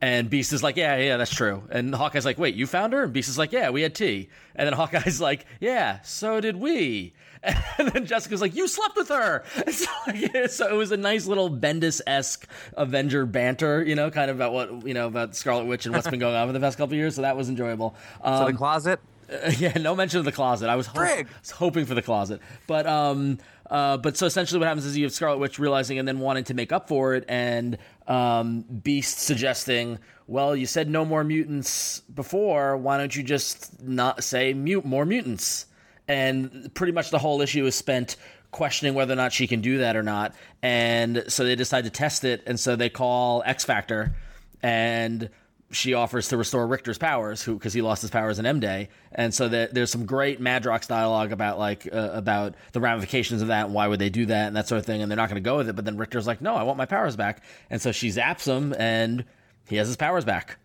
And 0.00 0.28
Beast 0.28 0.52
is 0.52 0.62
like, 0.62 0.76
yeah, 0.76 0.96
yeah, 0.96 1.16
that's 1.16 1.34
true. 1.34 1.62
And 1.70 1.94
Hawkeye's 1.94 2.26
like, 2.26 2.36
wait, 2.36 2.54
you 2.54 2.66
found 2.66 2.92
her? 2.92 3.04
And 3.04 3.12
Beast 3.12 3.28
is 3.30 3.38
like, 3.38 3.52
yeah, 3.52 3.70
we 3.70 3.80
had 3.80 3.94
tea. 3.94 4.28
And 4.54 4.66
then 4.66 4.74
Hawkeye's 4.74 5.20
like, 5.28 5.46
yeah, 5.60 6.00
so 6.02 6.40
did 6.40 6.56
we. 6.56 7.14
And 7.78 7.88
then 7.92 8.06
Jessica's 8.06 8.40
like, 8.40 8.54
you 8.54 8.66
slept 8.68 8.96
with 8.96 9.08
her. 9.08 9.44
Like, 10.06 10.50
so 10.50 10.68
it 10.68 10.74
was 10.74 10.92
a 10.92 10.96
nice 10.98 11.26
little 11.26 11.50
Bendis 11.50 12.02
esque 12.06 12.46
Avenger 12.74 13.24
banter, 13.24 13.82
you 13.82 13.94
know, 13.94 14.10
kind 14.10 14.30
of 14.30 14.36
about 14.36 14.52
what, 14.52 14.86
you 14.86 14.92
know, 14.92 15.06
about 15.06 15.34
Scarlet 15.34 15.64
Witch 15.64 15.86
and 15.86 15.94
what's 15.94 16.08
been 16.08 16.20
going 16.20 16.34
on 16.34 16.46
for 16.46 16.52
the 16.52 16.60
past 16.60 16.76
couple 16.76 16.92
of 16.92 16.98
years. 16.98 17.14
So 17.14 17.22
that 17.22 17.36
was 17.36 17.48
enjoyable. 17.48 17.94
Um, 18.22 18.38
So 18.38 18.46
the 18.46 18.52
closet. 18.52 19.00
yeah, 19.58 19.78
no 19.78 19.94
mention 19.94 20.18
of 20.18 20.24
the 20.24 20.32
closet. 20.32 20.68
I 20.68 20.76
was, 20.76 20.86
ho- 20.86 21.00
Frig. 21.00 21.26
was 21.40 21.50
hoping 21.50 21.84
for 21.84 21.94
the 21.94 22.02
closet, 22.02 22.40
but 22.66 22.86
um, 22.86 23.38
uh, 23.70 23.96
but 23.96 24.16
so 24.16 24.26
essentially, 24.26 24.58
what 24.58 24.66
happens 24.68 24.84
is 24.86 24.96
you 24.96 25.04
have 25.04 25.12
Scarlet 25.12 25.38
Witch 25.38 25.58
realizing 25.58 25.98
and 25.98 26.06
then 26.06 26.18
wanting 26.20 26.44
to 26.44 26.54
make 26.54 26.72
up 26.72 26.88
for 26.88 27.14
it, 27.14 27.24
and 27.28 27.78
um, 28.06 28.62
Beast 28.62 29.18
suggesting, 29.18 29.98
"Well, 30.26 30.54
you 30.54 30.66
said 30.66 30.88
no 30.88 31.04
more 31.04 31.24
mutants 31.24 32.00
before. 32.00 32.76
Why 32.76 32.98
don't 32.98 33.14
you 33.14 33.22
just 33.22 33.82
not 33.82 34.22
say 34.22 34.52
mute 34.52 34.84
more 34.84 35.04
mutants?" 35.06 35.66
And 36.06 36.70
pretty 36.74 36.92
much 36.92 37.10
the 37.10 37.18
whole 37.18 37.40
issue 37.40 37.64
is 37.64 37.74
spent 37.74 38.16
questioning 38.50 38.94
whether 38.94 39.14
or 39.14 39.16
not 39.16 39.32
she 39.32 39.46
can 39.46 39.60
do 39.60 39.78
that 39.78 39.96
or 39.96 40.02
not, 40.02 40.34
and 40.62 41.24
so 41.28 41.44
they 41.44 41.56
decide 41.56 41.84
to 41.84 41.90
test 41.90 42.24
it, 42.24 42.42
and 42.46 42.60
so 42.60 42.76
they 42.76 42.90
call 42.90 43.42
X 43.46 43.64
Factor, 43.64 44.14
and 44.62 45.30
she 45.74 45.94
offers 45.94 46.28
to 46.28 46.36
restore 46.36 46.66
Rictor's 46.66 46.98
powers, 46.98 47.42
who 47.42 47.54
because 47.54 47.72
he 47.72 47.82
lost 47.82 48.02
his 48.02 48.10
powers 48.10 48.38
in 48.38 48.46
M 48.46 48.60
Day, 48.60 48.88
and 49.12 49.34
so 49.34 49.48
there, 49.48 49.68
there's 49.70 49.90
some 49.90 50.06
great 50.06 50.40
Madrox 50.40 50.86
dialogue 50.86 51.32
about 51.32 51.58
like 51.58 51.88
uh, 51.92 52.10
about 52.12 52.54
the 52.72 52.80
ramifications 52.80 53.42
of 53.42 53.48
that 53.48 53.66
and 53.66 53.74
why 53.74 53.86
would 53.88 53.98
they 53.98 54.10
do 54.10 54.26
that 54.26 54.46
and 54.48 54.56
that 54.56 54.68
sort 54.68 54.78
of 54.78 54.86
thing, 54.86 55.02
and 55.02 55.10
they're 55.10 55.16
not 55.16 55.28
going 55.28 55.42
to 55.42 55.46
go 55.46 55.56
with 55.56 55.68
it. 55.68 55.76
But 55.76 55.84
then 55.84 55.96
Rictor's 55.96 56.26
like, 56.26 56.40
no, 56.40 56.54
I 56.54 56.62
want 56.62 56.78
my 56.78 56.86
powers 56.86 57.16
back, 57.16 57.42
and 57.70 57.82
so 57.82 57.92
she 57.92 58.08
zaps 58.08 58.46
him, 58.46 58.74
and 58.78 59.24
he 59.68 59.76
has 59.76 59.86
his 59.86 59.96
powers 59.96 60.24
back, 60.24 60.58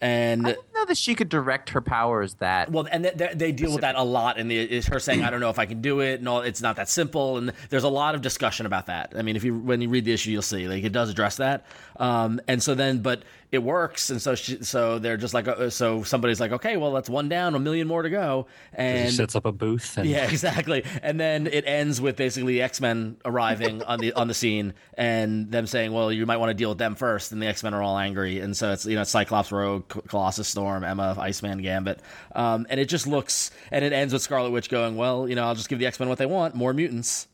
and. 0.00 0.46
I 0.46 0.52
didn't 0.52 0.72
know 0.74 0.84
that 0.86 0.96
she 0.96 1.14
could 1.14 1.28
direct 1.28 1.70
her 1.70 1.80
powers 1.82 2.34
that. 2.34 2.70
Well, 2.70 2.88
and 2.90 3.04
they, 3.04 3.10
they, 3.10 3.34
they 3.34 3.52
deal 3.52 3.72
with 3.72 3.82
that 3.82 3.96
a 3.96 4.02
lot, 4.02 4.38
and 4.38 4.50
the, 4.50 4.58
is 4.58 4.86
her 4.86 4.98
saying, 4.98 5.22
"I 5.22 5.30
don't 5.30 5.40
know 5.40 5.50
if 5.50 5.58
I 5.58 5.66
can 5.66 5.82
do 5.82 6.00
it," 6.00 6.20
and 6.20 6.28
all. 6.28 6.40
It's 6.40 6.62
not 6.62 6.76
that 6.76 6.88
simple, 6.88 7.36
and 7.36 7.52
there's 7.68 7.84
a 7.84 7.88
lot 7.88 8.14
of 8.14 8.22
discussion 8.22 8.64
about 8.64 8.86
that. 8.86 9.12
I 9.14 9.22
mean, 9.22 9.36
if 9.36 9.44
you 9.44 9.58
when 9.58 9.82
you 9.82 9.90
read 9.90 10.06
the 10.06 10.12
issue, 10.12 10.30
you'll 10.30 10.42
see 10.42 10.68
like 10.68 10.84
it 10.84 10.92
does 10.92 11.10
address 11.10 11.36
that. 11.36 11.66
Um, 11.96 12.40
and 12.48 12.62
so 12.62 12.74
then, 12.74 13.02
but 13.02 13.22
it 13.52 13.62
works, 13.62 14.10
and 14.10 14.22
so 14.22 14.36
she, 14.36 14.62
so 14.62 15.00
they're 15.00 15.16
just 15.16 15.34
like, 15.34 15.48
uh, 15.48 15.70
so 15.70 16.04
somebody's 16.04 16.40
like, 16.40 16.52
okay, 16.52 16.76
well, 16.76 16.92
that's 16.92 17.10
one 17.10 17.28
down, 17.28 17.56
a 17.56 17.58
million 17.58 17.88
more 17.88 18.02
to 18.02 18.10
go, 18.10 18.46
and 18.72 19.12
sets 19.12 19.34
up 19.34 19.44
a 19.44 19.50
booth. 19.50 19.98
And 19.98 20.08
yeah, 20.08 20.24
exactly. 20.30 20.84
And 21.02 21.18
then 21.18 21.48
it 21.48 21.64
ends 21.66 22.00
with 22.00 22.16
basically 22.16 22.54
the 22.54 22.62
X 22.62 22.80
Men 22.80 23.16
arriving 23.24 23.82
on 23.82 23.98
the 23.98 24.12
on 24.12 24.28
the 24.28 24.34
scene 24.34 24.74
and 24.94 25.50
them 25.50 25.66
saying, 25.66 25.92
"Well, 25.92 26.12
you 26.12 26.24
might 26.26 26.36
want 26.36 26.50
to 26.50 26.54
deal 26.54 26.68
with 26.68 26.78
them 26.78 26.94
first. 26.94 27.32
And 27.32 27.42
the 27.42 27.46
X 27.46 27.64
Men 27.64 27.74
are 27.74 27.82
all 27.82 27.98
angry, 27.98 28.38
and 28.38 28.56
so 28.56 28.72
it's 28.72 28.86
you 28.86 28.94
know 28.94 29.04
Cyclops, 29.04 29.50
Rogue, 29.50 29.88
Colossus, 29.88 30.46
Storm, 30.46 30.84
Emma, 30.84 31.16
Iceman, 31.18 31.60
Gambit, 31.60 32.00
um, 32.36 32.66
and 32.70 32.78
it 32.78 32.88
just 32.88 33.08
looks 33.08 33.50
and 33.72 33.84
it 33.84 33.92
ends 33.92 34.12
with 34.12 34.22
Scarlet 34.22 34.50
Witch 34.50 34.70
going, 34.70 34.96
"Well, 34.96 35.28
you 35.28 35.34
know, 35.34 35.44
I'll 35.44 35.56
just 35.56 35.68
give 35.68 35.80
the 35.80 35.86
X 35.86 35.98
Men 35.98 36.08
what 36.08 36.18
they 36.18 36.26
want, 36.26 36.54
more 36.54 36.72
mutants." 36.72 37.26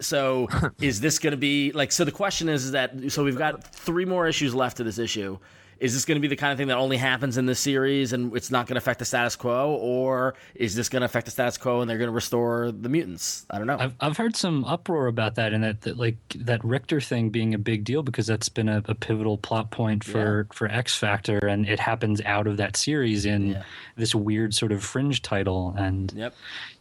So 0.00 0.48
is 0.80 1.00
this 1.00 1.18
going 1.18 1.32
to 1.32 1.36
be 1.36 1.72
like? 1.72 1.92
So 1.92 2.04
the 2.04 2.12
question 2.12 2.48
is, 2.48 2.64
is 2.64 2.72
that 2.72 3.12
so 3.12 3.22
we've 3.22 3.38
got 3.38 3.62
three 3.72 4.04
more 4.04 4.26
issues 4.26 4.54
left 4.54 4.80
of 4.80 4.86
this 4.86 4.98
issue. 4.98 5.38
Is 5.80 5.94
this 5.94 6.04
going 6.04 6.16
to 6.16 6.20
be 6.20 6.28
the 6.28 6.36
kind 6.36 6.52
of 6.52 6.58
thing 6.58 6.68
that 6.68 6.76
only 6.76 6.98
happens 6.98 7.38
in 7.38 7.46
this 7.46 7.58
series 7.58 8.12
and 8.12 8.36
it's 8.36 8.50
not 8.50 8.66
going 8.66 8.74
to 8.74 8.78
affect 8.78 8.98
the 8.98 9.06
status 9.06 9.34
quo, 9.34 9.70
or 9.80 10.34
is 10.54 10.74
this 10.74 10.90
going 10.90 11.00
to 11.00 11.06
affect 11.06 11.24
the 11.24 11.30
status 11.30 11.56
quo 11.56 11.80
and 11.80 11.88
they're 11.88 11.96
going 11.96 12.08
to 12.08 12.12
restore 12.14 12.70
the 12.70 12.90
mutants? 12.90 13.46
I 13.48 13.56
don't 13.56 13.66
know. 13.66 13.78
I've 13.80 13.94
I've 13.98 14.16
heard 14.18 14.36
some 14.36 14.64
uproar 14.66 15.06
about 15.06 15.36
that, 15.36 15.54
and 15.54 15.64
that, 15.64 15.80
that 15.82 15.96
like 15.96 16.16
that 16.36 16.62
Rictor 16.62 17.00
thing 17.00 17.30
being 17.30 17.54
a 17.54 17.58
big 17.58 17.84
deal 17.84 18.02
because 18.02 18.26
that's 18.26 18.50
been 18.50 18.68
a, 18.68 18.82
a 18.86 18.94
pivotal 18.94 19.38
plot 19.38 19.70
point 19.70 20.04
for 20.04 20.46
for 20.52 20.68
X 20.68 20.94
Factor, 20.96 21.38
and 21.38 21.66
it 21.66 21.80
happens 21.80 22.20
out 22.26 22.46
of 22.46 22.58
that 22.58 22.76
series 22.76 23.24
in 23.24 23.50
Yeah. 23.52 23.62
this 23.96 24.14
weird 24.14 24.54
sort 24.54 24.72
of 24.72 24.84
fringe 24.84 25.22
title. 25.22 25.74
And 25.78 26.12
yep. 26.14 26.34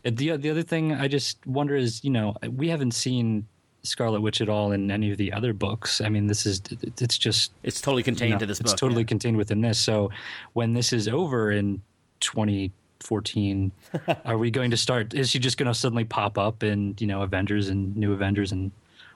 And 0.04 0.18
the 0.18 0.36
the 0.36 0.50
other 0.50 0.64
thing 0.64 0.92
I 0.94 1.08
just 1.08 1.46
wonder 1.48 1.76
is, 1.78 2.04
you 2.04 2.10
know, 2.10 2.36
we 2.52 2.68
haven't 2.68 2.92
seen 2.94 3.48
Scarlet 3.84 4.22
Witch 4.22 4.42
at 4.42 4.50
all 4.50 4.72
in 4.72 4.92
any 4.92 5.12
of 5.12 5.18
the 5.18 5.32
other 5.32 5.54
books. 5.54 6.02
I 6.02 6.10
mean, 6.10 6.28
this 6.28 6.46
is 6.46 6.62
it's 7.02 7.18
just 7.18 7.52
It's 7.64 7.82
totally 7.82 8.04
contained 8.04 8.30
you 8.30 8.36
know, 8.36 8.40
to 8.40 8.46
this 8.46 8.60
book. 8.60 8.66
it's 8.66 8.74
book. 8.74 8.80
totally 8.80 9.02
yeah. 9.04 9.08
contained 9.08 9.38
within 9.38 9.62
this. 9.62 9.80
So 9.80 10.12
when 10.54 10.74
this 10.74 10.92
is 10.92 11.08
over 11.08 11.52
in 11.52 11.82
2014, 12.20 13.72
are 14.26 14.38
we 14.38 14.52
going 14.52 14.72
to 14.72 14.78
start? 14.78 15.14
Is 15.14 15.30
she 15.30 15.40
just 15.40 15.58
going 15.58 15.68
to 15.68 15.74
suddenly 15.74 16.04
pop 16.04 16.38
up 16.38 16.64
in 16.64 16.96
you 17.00 17.08
know 17.08 17.22
Avengers 17.22 17.70
and 17.70 17.96
New 17.96 18.14
Avengers 18.14 18.52
and 18.52 18.72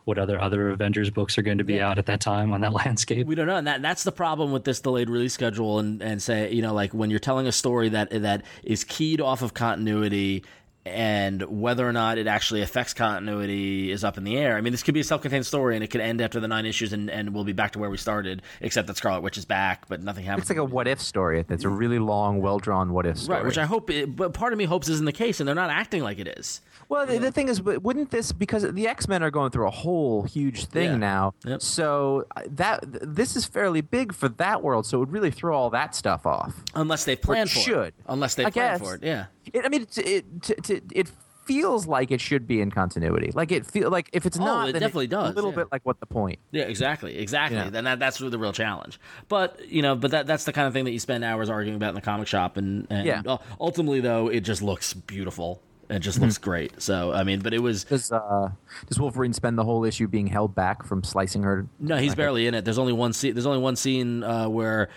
what 0.06 0.18
other 0.18 0.40
other 0.40 0.70
Avengers 0.70 1.10
books 1.10 1.38
are 1.38 1.42
going 1.42 1.58
to 1.58 1.64
be 1.64 1.80
out 1.80 1.98
at 1.98 2.06
that 2.08 2.20
time 2.20 2.52
on 2.54 2.62
that 2.62 2.74
landscape? 2.86 3.28
We 3.28 3.36
don't 3.36 3.48
know, 3.48 3.58
and 3.58 3.68
that 3.68 3.82
that's 3.82 4.04
the 4.04 4.12
problem 4.12 4.52
with 4.52 4.64
this 4.64 4.80
delayed 4.80 5.10
release 5.10 5.34
schedule, 5.34 5.80
and 5.80 6.02
and 6.02 6.22
say 6.22 6.52
you 6.52 6.62
know 6.62 6.74
like 6.74 6.94
when 6.94 7.10
you're 7.10 7.20
telling 7.20 7.48
a 7.48 7.52
story 7.52 7.90
that 7.90 8.10
that 8.12 8.44
is 8.64 8.84
keyed 8.84 9.22
off 9.22 9.42
of 9.42 9.54
continuity. 9.54 10.44
And 10.86 11.42
whether 11.62 11.88
or 11.88 11.94
not 11.94 12.18
it 12.18 12.28
actually 12.28 12.62
affects 12.62 12.94
continuity 12.94 13.90
is 13.90 14.04
up 14.04 14.18
in 14.18 14.26
the 14.26 14.36
air. 14.38 14.58
I 14.58 14.62
mean, 14.62 14.74
this 14.74 14.84
could 14.84 14.94
be 14.94 15.00
a 15.00 15.04
self-contained 15.06 15.46
story, 15.46 15.76
and 15.76 15.84
it 15.84 15.88
could 15.88 16.02
end 16.02 16.20
after 16.20 16.42
the 16.42 16.48
nine 16.50 16.66
issues, 16.66 16.92
and, 16.92 17.10
and 17.10 17.34
we'll 17.34 17.46
be 17.46 17.54
back 17.54 17.72
to 17.72 17.80
where 17.80 17.90
we 17.90 17.96
started, 17.96 18.42
except 18.60 18.88
that 18.88 18.98
Scarlet 18.98 19.22
Witch 19.22 19.38
is 19.38 19.46
back, 19.46 19.88
but 19.88 20.04
nothing 20.04 20.26
happens. 20.26 20.44
It's 20.44 20.50
like 20.50 20.58
a 20.60 20.64
what 20.66 20.88
if 20.90 21.00
story. 21.00 21.46
It's 21.48 21.64
a 21.64 21.70
really 21.70 22.00
long, 22.00 22.42
well 22.42 22.60
drawn 22.60 22.92
what 22.92 23.06
if 23.06 23.18
story. 23.18 23.38
right, 23.38 23.46
which 23.46 23.58
I 23.58 23.66
hope, 23.66 23.90
it, 23.90 24.14
but 24.16 24.34
part 24.34 24.52
of 24.52 24.60
me 24.60 24.66
hopes 24.66 24.90
isn't 24.90 25.06
the 25.06 25.14
case, 25.14 25.40
and 25.40 25.48
they're 25.48 25.56
not 25.56 25.70
acting 25.70 26.04
like 26.04 26.20
it 26.20 26.28
is. 26.28 26.60
Well, 26.90 27.06
the, 27.06 27.18
the 27.18 27.32
thing 27.32 27.48
is, 27.48 27.62
wouldn't 27.62 28.12
this 28.12 28.34
because 28.34 28.70
the 28.74 28.88
X 28.88 29.08
Men 29.08 29.24
are 29.24 29.32
going 29.32 29.52
through 29.52 29.68
a 29.68 29.72
whole 29.72 30.24
huge 30.24 30.66
thing 30.66 30.92
Yeah. 30.92 30.98
now? 30.98 31.34
Yep. 31.46 31.62
So 31.62 32.26
uh, 32.36 32.42
that 32.50 32.82
this 32.84 33.38
is 33.38 33.46
fairly 33.46 33.80
big 33.82 34.14
for 34.14 34.28
that 34.28 34.62
world. 34.62 34.86
So 34.86 34.98
it 34.98 35.00
would 35.00 35.12
really 35.14 35.32
throw 35.32 35.58
all 35.58 35.70
that 35.70 35.96
stuff 35.96 36.26
off. 36.26 36.54
Unless 36.76 37.06
they 37.06 37.16
plan 37.16 37.48
for 37.48 37.60
should. 37.60 37.88
it. 37.88 37.94
Unless 38.08 38.36
they 38.36 38.46
I 38.46 38.52
plan 38.52 38.78
guess. 38.78 38.82
for 38.88 38.96
it, 38.96 39.04
yeah. 39.04 39.26
It, 39.52 39.66
I 39.66 39.70
mean, 39.70 39.82
it 39.84 39.98
it, 39.98 40.42
t- 40.42 40.56
t- 40.62 40.82
it 40.94 41.12
feels 41.46 41.86
like 41.88 42.10
it 42.10 42.22
should 42.22 42.48
be 42.48 42.62
in 42.62 42.72
continuity. 42.72 43.30
Like 43.34 43.52
it 43.52 43.66
feel 43.66 43.90
like 43.90 44.10
if 44.14 44.26
it's 44.26 44.40
Oh, 44.40 44.46
not, 44.46 44.70
it 44.70 44.74
definitely 44.74 45.08
does, 45.08 45.32
A 45.32 45.34
little 45.34 45.50
yeah. 45.50 45.58
bit 45.58 45.68
like 45.74 45.82
what 45.86 46.00
the 46.00 46.06
point? 46.06 46.40
Yeah, 46.52 46.64
exactly, 46.64 47.18
exactly. 47.18 47.58
Yeah. 47.58 47.70
Then 47.70 47.84
that, 47.84 48.00
that's 48.00 48.20
the 48.20 48.38
real 48.40 48.54
challenge. 48.54 48.98
But 49.28 49.68
you 49.68 49.82
know, 49.82 49.96
but 49.96 50.12
that 50.12 50.26
that's 50.28 50.46
the 50.46 50.54
kind 50.54 50.68
of 50.68 50.74
thing 50.74 50.86
that 50.86 50.92
you 50.92 51.00
spend 51.00 51.24
hours 51.26 51.50
arguing 51.50 51.76
about 51.76 51.90
in 51.90 51.96
the 51.96 52.02
comic 52.02 52.28
shop, 52.28 52.56
and, 52.58 52.88
and 52.90 53.06
Yeah. 53.06 53.38
ultimately, 53.60 54.00
though, 54.00 54.30
it 54.30 54.42
just 54.42 54.62
looks 54.62 54.94
beautiful. 54.94 55.62
It 55.90 56.00
just 56.00 56.16
Mm-hmm. 56.18 56.26
looks 56.28 56.38
great. 56.38 56.82
So 56.82 57.12
I 57.12 57.26
mean, 57.26 57.42
but 57.42 57.54
it 57.54 57.60
was 57.60 57.84
Does 57.84 58.10
uh, 58.10 58.52
does 58.88 58.98
Wolverine 59.02 59.34
spend 59.34 59.58
the 59.58 59.66
whole 59.66 59.84
issue 59.84 60.08
being 60.08 60.28
held 60.28 60.56
back 60.56 60.86
from 60.86 61.04
slicing 61.04 61.44
her? 61.44 61.68
no, 61.78 61.98
he's 61.98 62.16
barely 62.16 62.48
in 62.48 62.54
it. 62.54 62.64
There's 62.64 62.80
only 62.80 62.94
one 62.94 63.12
scene. 63.12 63.34
There's 63.36 63.46
only 63.46 63.60
one 63.60 63.76
scene 63.76 64.24
uh, 64.24 64.48
where 64.48 64.88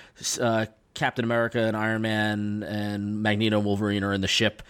uh, 0.40 0.66
Captain 0.96 1.24
America 1.24 1.60
and 1.60 1.76
Iron 1.76 2.02
Man 2.02 2.64
and 2.64 3.22
Magneto 3.22 3.58
and 3.58 3.64
Wolverine 3.64 4.02
are 4.02 4.12
in 4.12 4.20
the 4.22 4.26
ship 4.28 4.62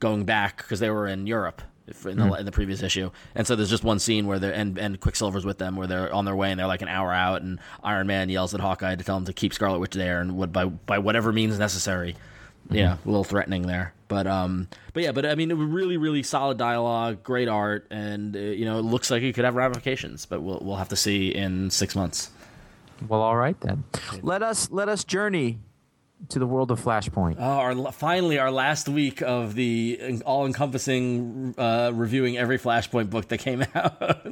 going 0.00 0.24
back 0.24 0.56
because 0.56 0.80
they 0.80 0.90
were 0.90 1.06
in 1.06 1.26
Europe. 1.28 1.62
In 2.06 2.16
the, 2.16 2.24
Hmm. 2.24 2.34
in 2.36 2.46
the 2.46 2.50
previous 2.50 2.82
issue, 2.82 3.10
and 3.34 3.46
so 3.46 3.56
there's 3.56 3.68
just 3.68 3.84
one 3.84 3.98
scene 3.98 4.26
where 4.26 4.38
they're 4.38 4.54
and, 4.54 4.78
and 4.78 4.98
Quicksilver's 4.98 5.44
with 5.44 5.58
them, 5.58 5.76
where 5.76 5.86
they're 5.86 6.10
on 6.14 6.24
their 6.24 6.34
way 6.34 6.50
and 6.50 6.58
they're 6.58 6.66
like 6.66 6.80
an 6.80 6.88
hour 6.88 7.12
out, 7.12 7.42
and 7.42 7.60
Iron 7.82 8.06
Man 8.06 8.30
yells 8.30 8.54
at 8.54 8.60
Hawkeye 8.60 8.94
to 8.96 9.04
tell 9.04 9.18
him 9.18 9.26
to 9.26 9.34
keep 9.34 9.52
Scarlet 9.52 9.80
Witch 9.80 9.92
there 9.92 10.22
and 10.22 10.38
what 10.38 10.50
by 10.50 10.64
by 10.64 10.98
whatever 10.98 11.30
means 11.30 11.58
necessary. 11.58 12.16
Hmm. 12.70 12.74
Yeah, 12.74 12.94
a 12.94 13.06
little 13.06 13.22
threatening 13.22 13.66
there, 13.66 13.92
but 14.08 14.26
um, 14.26 14.68
but 14.94 15.02
yeah, 15.02 15.12
but 15.12 15.26
I 15.26 15.34
mean, 15.34 15.50
it 15.50 15.58
was 15.58 15.68
really, 15.68 15.98
really 15.98 16.22
solid 16.22 16.56
dialogue, 16.56 17.22
great 17.22 17.48
art, 17.48 17.86
and 17.90 18.34
uh, 18.34 18.38
you 18.38 18.64
know, 18.64 18.78
it 18.78 18.82
looks 18.86 19.10
like 19.10 19.22
it 19.22 19.34
could 19.34 19.44
have 19.44 19.54
ramifications, 19.54 20.24
but 20.24 20.40
we'll 20.40 20.60
we'll 20.62 20.76
have 20.76 20.88
to 20.88 20.96
see 20.96 21.34
in 21.34 21.68
six 21.68 21.94
months. 21.94 22.30
Well, 23.06 23.20
all 23.20 23.36
right 23.36 23.60
then. 23.60 23.84
Let 24.22 24.42
us 24.42 24.70
let 24.70 24.88
us 24.88 25.04
journey 25.04 25.58
to 26.30 26.38
the 26.38 26.46
world 26.46 26.70
of 26.70 26.80
Flashpoint. 26.80 27.36
Oh, 27.38 27.42
our 27.42 27.92
finally 27.92 28.38
our 28.38 28.50
last 28.50 28.88
week 28.88 29.20
of 29.22 29.54
the 29.54 30.20
all-encompassing 30.24 31.54
uh, 31.58 31.90
reviewing 31.94 32.36
every 32.36 32.58
Flashpoint 32.58 33.10
book 33.10 33.28
that 33.28 33.38
came 33.38 33.64
out. 33.74 34.26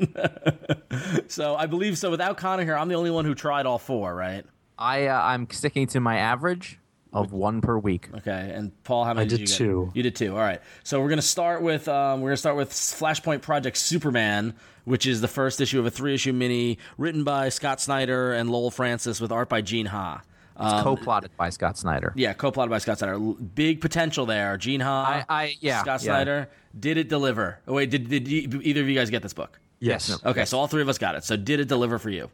so 1.29 1.55
I 1.57 1.67
believe 1.67 1.99
so. 1.99 2.11
Without 2.11 2.37
Connor 2.37 2.65
here, 2.65 2.77
I'm 2.77 2.89
the 2.89 2.95
only 2.95 3.11
one 3.11 3.25
who 3.25 3.35
tried 3.35 3.67
all 3.67 3.79
four. 3.79 4.15
Right? 4.15 4.45
I 4.79 5.07
uh, 5.07 5.21
I'm 5.21 5.49
sticking 5.51 5.87
to 5.89 6.01
my 6.01 6.19
average 6.19 6.79
of 7.13 7.33
one 7.33 7.61
per 7.61 7.79
week. 7.79 8.09
Okay. 8.19 8.53
And 8.55 8.73
Paul, 8.85 9.05
how 9.05 9.15
many 9.15 9.29
did, 9.29 9.39
did 9.41 9.51
you 9.51 9.57
two. 9.57 9.85
get? 9.87 9.97
You 9.97 10.03
did 10.03 10.17
two. 10.17 10.33
All 10.33 10.39
right. 10.43 10.61
So 10.83 11.01
we're 11.01 11.11
gonna 11.11 11.23
start 11.23 11.63
with 11.63 11.89
um, 11.89 12.21
we're 12.21 12.31
gonna 12.31 12.37
start 12.39 12.57
with 12.57 12.71
Flashpoint 12.71 13.43
Project 13.43 13.77
Superman, 13.77 14.55
which 14.85 15.07
is 15.07 15.21
the 15.21 15.29
first 15.29 15.61
issue 15.61 15.79
of 15.79 15.87
a 15.87 15.91
three-issue 15.91 16.33
mini 16.33 16.79
written 16.97 17.25
by 17.25 17.49
Scott 17.51 17.81
Snyder 17.81 18.33
and 18.33 18.51
Lowell 18.51 18.71
Francis 18.71 19.21
with 19.21 19.31
art 19.31 19.49
by 19.49 19.61
Gene 19.61 19.87
Ha. 19.87 20.23
It's 20.63 20.83
co-plotted 20.83 21.37
by 21.37 21.51
Scott 21.51 21.77
Snyder. 21.79 22.13
Yeah, 22.17 22.33
co-plotted 22.33 22.71
by 22.71 22.79
Scott 22.79 22.99
Snyder. 22.99 23.15
L- 23.15 23.33
Big 23.55 23.81
potential 23.81 24.27
there. 24.27 24.57
Gene 24.57 24.81
Ha, 24.81 25.25
I- 25.29 25.43
I- 25.45 25.55
yeah, 25.61 25.81
Scott 25.81 26.03
yeah. 26.03 26.07
Snyder. 26.15 26.51
Did 26.79 26.97
it 26.97 27.09
deliver? 27.09 27.59
Oh, 27.69 27.75
wait, 27.75 27.91
did, 27.91 28.09
did 28.09 28.27
you, 28.29 28.61
either 28.63 28.81
of 28.81 28.89
you 28.89 28.95
guys 28.95 29.11
get 29.11 29.23
this 29.23 29.35
book? 29.35 29.59
Yes. 29.81 30.19
Okay, 30.25 30.45
so 30.45 30.59
all 30.59 30.67
three 30.69 30.83
of 30.83 30.89
us 30.89 30.97
got 30.99 31.15
it. 31.17 31.25
So 31.25 31.37
did 31.37 31.59
it 31.61 31.67
deliver 31.69 31.99
for 31.99 32.09
you? 32.11 32.31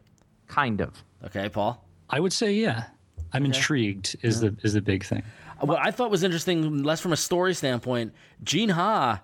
Kind 0.47 0.81
of. 0.81 0.93
Okay, 1.25 1.49
Paul. 1.49 1.85
I 2.11 2.21
would 2.21 2.33
say 2.33 2.53
yeah. 2.53 2.85
I'm 3.33 3.45
intrigued. 3.45 4.17
Is 4.23 4.41
the 4.41 4.55
is 4.63 4.73
the 4.75 4.81
big 4.81 5.05
thing. 5.05 5.23
What 5.61 5.79
I 5.85 5.91
thought 5.91 6.11
was 6.11 6.23
interesting, 6.23 6.83
less 6.83 7.01
from 7.01 7.13
a 7.13 7.17
story 7.17 7.53
standpoint, 7.55 8.15
Gene 8.45 8.69
Ha, 8.71 9.21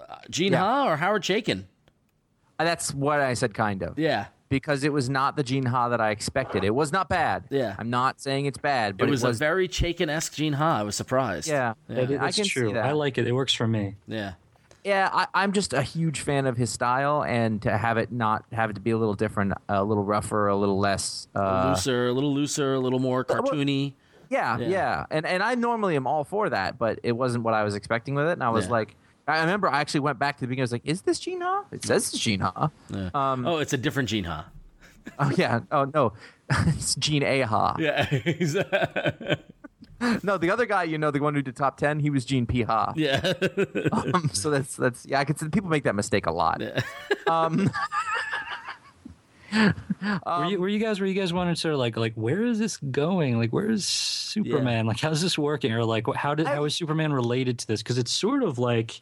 uh, 0.00 0.16
Gene 0.30 0.52
Yeah. 0.52 0.60
Ha 0.60 0.88
or 0.88 0.96
Howard 0.96 1.22
Chaykin? 1.22 1.64
Uh, 2.58 2.64
That's 2.64 2.92
what 2.94 3.18
I 3.20 3.34
said. 3.34 3.54
Kind 3.54 3.82
of. 3.82 3.98
Yeah, 3.98 4.26
Because 4.54 4.84
it 4.84 4.92
was 4.92 5.10
not 5.10 5.34
the 5.36 5.42
Gene 5.42 5.66
Ha 5.66 5.88
that 5.88 6.00
I 6.00 6.10
expected. 6.10 6.62
It 6.62 6.72
was 6.74 6.92
not 6.92 7.08
bad. 7.08 7.42
Yeah. 7.50 7.74
I'm 7.76 7.90
not 7.90 8.20
saying 8.20 8.46
it's 8.46 8.56
bad, 8.58 8.96
but 8.96 9.08
it 9.08 9.10
was, 9.10 9.24
a 9.24 9.32
very 9.32 9.66
Chaykin-esque 9.66 10.32
Gene 10.34 10.52
Ha. 10.52 10.78
I 10.78 10.82
was 10.84 10.94
surprised. 10.94 11.48
yeah. 11.48 11.74
yeah, 11.88 11.96
it- 11.98 12.10
I 12.12 12.16
That's 12.26 12.36
can 12.36 12.44
true. 12.46 12.68
see 12.68 12.74
that. 12.74 12.84
I 12.86 12.92
like 12.92 13.18
it. 13.18 13.26
It 13.26 13.32
works 13.32 13.52
for 13.52 13.66
me. 13.66 13.96
yeah. 14.06 14.34
Yeah, 14.84 15.08
I, 15.12 15.26
I'm 15.34 15.52
just 15.52 15.72
a 15.72 15.80
huge 15.82 16.20
fan 16.20 16.46
of 16.46 16.56
his 16.58 16.68
style, 16.70 17.24
and 17.24 17.60
to 17.62 17.76
have 17.76 17.96
it 17.96 18.12
not 18.12 18.44
have 18.52 18.68
it 18.68 18.74
to 18.74 18.80
be 18.80 18.90
a 18.90 18.98
little 18.98 19.14
different, 19.14 19.54
a 19.68 19.82
little 19.82 20.04
rougher, 20.04 20.46
a 20.48 20.54
little 20.56 20.78
less. 20.78 21.26
Uh, 21.34 21.70
looser, 21.70 22.08
a 22.08 22.12
little 22.12 22.34
looser, 22.34 22.74
a 22.74 22.78
little 22.78 22.98
more 22.98 23.24
cartoony. 23.24 23.94
yeah, 24.28 24.58
Yeah. 24.58 24.68
yeah, 24.68 25.06
and 25.10 25.24
and 25.24 25.42
I 25.42 25.54
normally 25.54 25.96
am 25.96 26.06
all 26.06 26.22
for 26.22 26.50
that, 26.50 26.76
but 26.78 27.00
it 27.02 27.12
wasn't 27.12 27.44
what 27.44 27.54
I 27.54 27.64
was 27.64 27.74
expecting 27.74 28.14
with 28.14 28.26
it, 28.28 28.32
and 28.32 28.42
I 28.44 28.50
was 28.50 28.66
Yeah. 28.66 28.72
like, 28.72 28.94
I 29.26 29.40
remember 29.40 29.68
I 29.68 29.80
actually 29.80 30.00
went 30.00 30.18
back 30.18 30.36
to 30.36 30.40
the 30.42 30.46
beginning. 30.48 30.62
I 30.62 30.64
was 30.64 30.72
like, 30.72 30.82
"Is 30.84 31.02
this 31.02 31.18
Gene 31.18 31.40
Ha? 31.40 31.64
It 31.72 31.84
says 31.84 32.12
it's 32.12 32.18
Gene 32.22 32.40
Ha." 32.40 32.70
Yeah. 32.90 33.10
Um, 33.14 33.46
oh, 33.46 33.58
it's 33.58 33.72
a 33.72 33.76
different 33.78 34.08
Gene 34.08 34.24
Ha. 34.24 34.46
Oh 35.18 35.30
yeah. 35.36 35.60
Oh 35.70 35.84
no, 35.92 36.12
it's 36.50 36.94
Gene 36.94 37.22
A 37.22 37.40
Ha. 37.42 37.76
Yeah. 37.78 39.34
No, 40.22 40.36
the 40.36 40.50
other 40.50 40.66
guy, 40.66 40.82
you 40.82 40.98
know, 40.98 41.10
the 41.10 41.20
one 41.20 41.34
who 41.34 41.40
did 41.40 41.56
top 41.56 41.78
ten, 41.78 41.98
he 41.98 42.10
was 42.10 42.26
Gene 42.26 42.44
P 42.46 42.62
Ha. 42.62 42.92
yeah. 42.94 43.32
Um, 43.92 44.28
so 44.34 44.50
that's 44.50 44.76
that's 44.76 45.06
yeah. 45.06 45.18
I 45.20 45.24
could 45.24 45.38
see 45.38 45.48
people 45.48 45.70
make 45.70 45.84
that 45.84 45.94
mistake 45.94 46.26
a 46.26 46.30
lot. 46.32 46.60
Um, 47.26 47.70
were 50.26 50.44
you 50.46 50.60
were 50.60 50.68
you 50.68 50.78
guys 50.78 51.00
were 51.00 51.06
you 51.06 51.14
guys 51.14 51.32
wanted 51.32 51.56
to 51.56 51.76
like 51.76 51.96
like 51.96 52.14
where 52.14 52.42
is 52.44 52.58
this 52.58 52.76
going? 52.76 53.38
Like 53.38 53.50
where 53.52 53.70
is 53.70 53.84
Superman? 53.86 54.86
Like 54.86 55.00
how's 55.00 55.22
this 55.22 55.38
working? 55.38 55.72
Or 55.72 55.84
like 55.84 56.06
how 56.14 56.34
did 56.34 56.46
how 56.46 56.64
is 56.64 56.74
Superman 56.74 57.12
related 57.12 57.58
to 57.60 57.66
this? 57.66 57.82
Because 57.82 57.98
it's 57.98 58.10
sort 58.12 58.42
of 58.42 58.58
like 58.58 59.00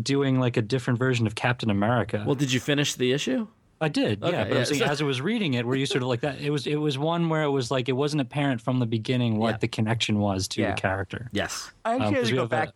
doing 0.00 0.38
like 0.40 0.56
a 0.56 0.62
different 0.62 0.98
version 0.98 1.26
of 1.26 1.34
Captain 1.34 1.70
America. 1.70 2.22
well, 2.26 2.34
did 2.34 2.52
you 2.52 2.60
finish 2.60 2.94
the 2.94 3.12
issue? 3.12 3.46
I 3.78 3.88
did, 3.88 4.22
Okay, 4.22 4.32
yeah. 4.32 4.44
But 4.44 4.52
yeah, 4.54 4.58
I'm 4.60 4.64
saying, 4.64 4.82
as 4.84 5.02
I 5.02 5.04
was 5.04 5.20
reading 5.20 5.52
it, 5.52 5.66
were 5.66 5.76
you 5.76 5.84
sort 5.84 6.00
of 6.02 6.08
like 6.08 6.20
that? 6.22 6.40
It 6.40 6.48
was 6.50 6.66
it 6.66 6.76
was 6.76 6.96
one 6.96 7.28
where 7.28 7.42
it 7.42 7.50
was 7.50 7.70
like 7.70 7.90
it 7.90 7.92
wasn't 7.92 8.22
apparent 8.22 8.60
from 8.62 8.78
the 8.78 8.86
beginning 8.86 9.36
what 9.38 9.50
Yeah. 9.50 9.56
the 9.58 9.68
connection 9.68 10.18
was 10.18 10.48
to 10.48 10.62
Yeah. 10.62 10.74
the 10.74 10.80
character. 10.80 11.28
Yes. 11.32 11.70
I 11.84 11.90
actually 11.92 12.06
Um, 12.06 12.12
had 12.14 12.20
'cause 12.22 12.28
to 12.30 12.34
go 12.36 12.46
back. 12.46 12.68
a- 12.70 12.72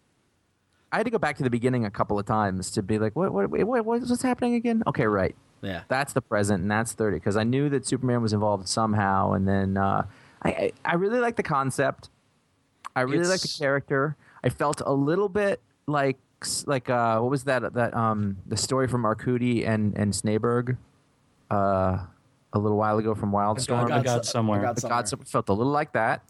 I 0.93 0.97
had 0.99 1.05
to 1.05 1.11
go 1.11 1.19
back 1.19 1.37
to 1.39 1.43
the 1.43 1.49
beginning 1.51 1.85
a 1.87 1.91
couple 1.91 2.19
of 2.19 2.27
times 2.27 2.71
to 2.73 2.83
be 2.83 2.99
like, 2.99 3.15
what, 3.17 3.33
what, 3.33 3.49
wait, 3.49 3.63
what, 3.65 3.85
what's 3.87 4.23
happening 4.23 4.55
again? 4.57 4.83
Okay, 4.89 5.07
right. 5.07 5.35
Yeah. 5.63 5.83
That's 5.89 6.13
the 6.13 6.21
present, 6.23 6.63
and 6.63 6.71
that's 6.71 6.93
thirty. 6.93 7.17
Because 7.17 7.37
I 7.37 7.45
knew 7.45 7.69
that 7.69 7.87
Superman 7.87 8.23
was 8.23 8.33
involved 8.33 8.69
somehow, 8.69 9.33
and 9.33 9.47
then 9.47 9.77
uh, 9.77 10.07
I, 10.43 10.49
I, 10.49 10.73
I 10.85 10.95
really 10.95 11.21
like 11.21 11.37
the 11.37 11.43
concept. 11.43 12.09
I 12.97 13.03
really 13.03 13.27
like 13.27 13.41
the 13.41 13.55
character. 13.59 14.17
I 14.43 14.49
felt 14.49 14.81
a 14.85 14.93
little 14.93 15.29
bit 15.29 15.61
like 15.87 16.19
like 16.67 16.89
uh, 16.89 17.19
what 17.21 17.31
was 17.31 17.45
that 17.45 17.75
that 17.75 17.95
um 17.95 18.39
the 18.47 18.57
story 18.57 18.89
from 18.89 19.03
Arcudi 19.05 19.67
and 19.69 19.95
and 19.97 20.13
Snejbjerg, 20.13 20.77
uh, 21.51 21.99
a 22.53 22.59
little 22.59 22.79
while 22.79 22.99
ago 22.99 23.15
from 23.15 23.31
Wildstorm. 23.33 23.91
I 23.91 24.03
got 24.03 24.25
somewhere. 24.25 24.61
I 24.61 24.63
got 24.63 24.75
The 24.77 24.81
somewhere. 24.81 25.03
God 25.03 25.29
felt 25.29 25.49
a 25.49 25.53
little 25.53 25.73
like 25.73 25.93
that. 25.93 26.23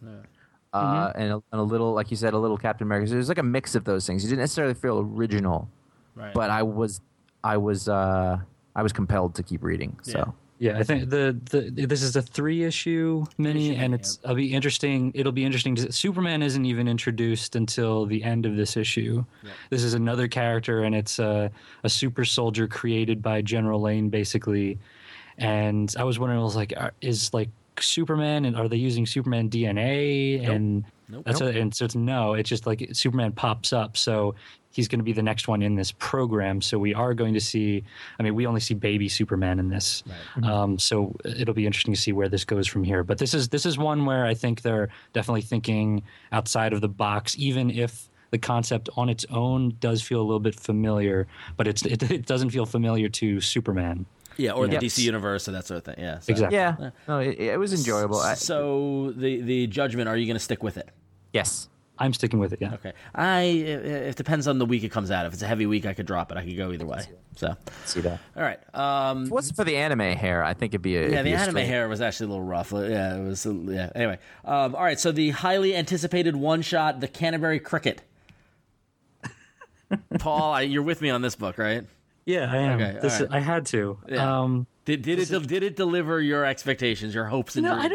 Uh, 0.73 1.11
and, 1.16 1.33
a, 1.33 1.35
and 1.51 1.61
a 1.61 1.62
little, 1.62 1.93
like 1.95 2.12
you 2.12 2.16
said, 2.16 2.33
a 2.33 2.38
little 2.38 2.57
Captain 2.57 2.87
America. 2.87 3.09
So 3.09 3.14
There's 3.14 3.29
like 3.29 3.38
a 3.38 3.43
mix 3.43 3.75
of 3.75 3.83
those 3.83 4.07
things. 4.07 4.23
You 4.23 4.31
didn't 4.31 4.38
necessarily 4.40 4.75
feel 4.75 5.01
original, 5.01 5.69
Right. 6.14 6.33
but 6.33 6.49
I 6.49 6.62
was, 6.62 7.01
I 7.43 7.57
was, 7.57 7.88
uh, 7.88 8.38
I 8.76 8.83
was 8.83 8.92
compelled 8.92 9.35
to 9.37 9.42
keep 9.42 9.62
reading. 9.62 9.98
So 10.02 10.35
Yeah, 10.59 10.78
I 10.78 10.83
think 10.83 11.11
the, 11.11 11.37
the 11.50 11.87
this 11.87 12.02
is 12.02 12.16
a 12.16 12.22
three 12.22 12.64
issue 12.64 13.24
mini, 13.38 13.52
Three-issue 13.68 13.80
and 13.83 13.90
mini, 13.92 14.00
it's 14.00 14.18
it'll 14.22 14.37
be 14.37 14.52
interesting. 14.52 15.12
It'll 15.14 15.33
be 15.33 15.44
interesting. 15.44 15.74
To, 15.76 15.92
Superman 15.92 16.42
isn't 16.42 16.64
even 16.64 16.87
introduced 16.88 17.56
until 17.56 18.06
the 18.06 18.22
end 18.22 18.46
of 18.46 18.56
this 18.56 18.76
issue. 18.76 19.24
This 19.70 19.83
is 19.83 19.94
another 19.94 20.28
character, 20.28 20.85
and 20.85 20.94
it's 20.94 21.18
a 21.18 21.50
a 21.83 21.88
super 21.88 22.24
soldier 22.24 22.68
created 22.68 23.22
by 23.22 23.42
General 23.42 23.80
Lane, 23.80 24.09
basically. 24.11 24.78
And 25.38 25.94
I 25.98 26.04
was 26.04 26.18
wondering, 26.18 26.40
I 26.40 26.44
was 26.44 26.56
like, 26.56 26.74
are- 26.76 26.92
is 27.00 27.33
like 27.33 27.48
Superman, 27.80 28.44
and 28.44 28.56
are 28.56 28.68
they 28.68 28.76
using 28.76 29.06
Superman 29.06 29.48
DNA? 29.48 30.46
And 30.48 30.85
Nope. 31.09 31.24
that's 31.24 31.40
a, 31.40 31.46
and 31.46 31.74
so 31.74 31.87
it's 31.87 31.94
no. 31.94 32.35
It's 32.35 32.48
just 32.48 32.66
like 32.66 32.87
Superman 32.92 33.33
pops 33.33 33.72
up, 33.72 33.96
so 33.96 34.35
he's 34.72 34.87
going 34.88 34.98
to 35.00 35.04
be 35.04 35.12
the 35.12 35.22
next 35.22 35.48
one 35.48 35.62
in 35.62 35.74
this 35.74 35.92
program. 35.92 36.61
So 36.62 36.78
we 36.78 36.94
are 36.94 37.12
going 37.14 37.35
to 37.35 37.40
see. 37.40 37.83
I 38.18 38.22
mean, 38.22 38.35
we 38.35 38.46
only 38.46 38.61
see 38.61 38.74
baby 38.74 39.09
Superman 39.09 39.59
in 39.59 39.68
this. 39.68 40.02
Um, 40.42 40.78
so 40.78 41.14
it'll 41.24 41.54
be 41.54 41.66
interesting 41.66 41.92
to 41.94 42.00
see 42.00 42.12
where 42.12 42.28
this 42.28 42.44
goes 42.44 42.66
from 42.66 42.85
here. 42.85 43.02
But 43.02 43.18
this 43.18 43.35
is 43.35 43.48
this 43.48 43.66
is 43.66 43.78
one 43.78 44.04
where 44.06 44.24
I 44.26 44.35
think 44.35 44.62
they're 44.62 44.88
definitely 45.12 45.42
thinking 45.42 46.02
outside 46.33 46.72
of 46.72 46.80
the 46.80 46.88
box, 46.88 47.35
even 47.38 47.70
if 47.70 48.09
the 48.30 48.38
concept 48.38 48.88
on 48.96 49.09
its 49.09 49.26
own 49.30 49.74
does 49.80 50.02
feel 50.02 50.20
a 50.20 50.22
little 50.22 50.38
bit 50.38 50.54
familiar, 50.54 51.26
but 51.56 51.66
it's 51.66 51.85
it, 51.85 52.02
it 52.11 52.26
doesn't 52.26 52.50
feel 52.50 52.64
familiar 52.66 53.09
to 53.09 53.40
Superman. 53.40 54.06
yeah, 54.37 54.52
or 54.52 54.66
the 54.68 54.74
Yep. 54.74 54.83
DC 54.83 54.98
universe 55.02 55.48
or 55.48 55.50
that 55.52 55.66
sort 55.66 55.78
of 55.78 55.85
thing. 55.85 55.96
Yeah. 55.98 56.20
so- 56.20 56.30
Exactly. 56.30 56.56
yeah, 56.56 56.90
no, 57.09 57.18
it, 57.18 57.40
it 57.40 57.59
was 57.59 57.72
enjoyable. 57.72 58.18
I, 58.20 58.35
So 58.35 59.12
the 59.16 59.40
the 59.42 59.66
judgment, 59.66 60.09
are 60.09 60.16
you 60.16 60.26
going 60.26 60.37
to 60.37 60.44
stick 60.44 60.62
with 60.62 60.76
it? 60.76 60.88
yes, 61.33 61.68
I'm 62.01 62.13
sticking 62.15 62.39
with 62.39 62.53
it. 62.55 62.61
Yeah. 62.63 62.75
Okay. 62.75 62.93
I 63.15 63.41
it, 63.43 63.85
it 63.85 64.17
depends 64.17 64.49
on 64.49 64.59
the 64.59 64.65
week 64.67 64.83
it 64.85 64.89
comes 64.89 65.11
out. 65.11 65.27
If 65.27 65.35
it's 65.35 65.43
a 65.43 65.47
heavy 65.47 65.67
week, 65.67 65.85
I 65.87 65.93
could 65.93 66.07
drop 66.07 66.33
it. 66.33 66.39
I 66.39 66.45
could 66.45 66.57
go 66.57 66.73
either 66.73 66.87
way. 66.87 67.03
So, 67.37 67.55
see 67.85 68.01
that. 68.01 68.19
all 68.37 68.43
right. 68.43 68.59
Um, 68.75 69.31
If 69.33 69.55
for 69.55 69.65
the 69.65 69.77
anime 69.77 70.01
hair, 70.17 70.43
I 70.43 70.55
think 70.55 70.73
it'd 70.73 70.83
be 70.83 70.97
a 70.97 71.11
yeah, 71.11 71.23
the 71.23 71.33
a 71.33 71.37
anime 71.37 71.51
straight- 71.53 71.67
hair 71.67 71.89
was 71.89 72.01
actually 72.01 72.27
a 72.27 72.29
little 72.31 72.45
rough. 72.45 72.73
Yeah, 72.73 73.17
it 73.17 73.23
was. 73.27 73.47
Yeah. 73.47 73.91
Anyway, 73.95 74.19
um, 74.45 74.75
all 74.75 74.83
right. 74.83 74.99
So 74.99 75.13
the 75.13 75.31
highly 75.31 75.77
anticipated 75.77 76.35
one 76.37 76.63
shot, 76.63 77.01
the 77.01 77.09
Canterbury 77.09 77.61
Cricket. 77.61 78.03
Paul, 80.19 80.53
I, 80.55 80.61
you're 80.63 80.83
with 80.83 81.01
me 81.03 81.11
on 81.11 81.23
this 81.23 81.37
book, 81.37 81.59
right? 81.59 81.85
Yeah, 82.25 82.51
I 82.51 82.57
am. 82.59 82.81
Okay, 82.81 82.99
this 83.01 83.21
all 83.21 83.27
right. 83.27 83.37
I 83.37 83.41
had 83.41 83.67
to. 83.67 83.99
Yeah. 84.09 84.41
Um, 84.43 84.67
Did 84.87 85.03
did 85.03 85.19
it 85.19 85.47
did 85.47 85.62
it 85.62 85.77
deliver 85.77 86.21
your 86.21 86.45
expectations, 86.45 87.14
your 87.14 87.27
hopes 87.27 87.55
and 87.55 87.64
no, 87.64 87.75
dreams? 87.79 87.85
I 87.85 87.88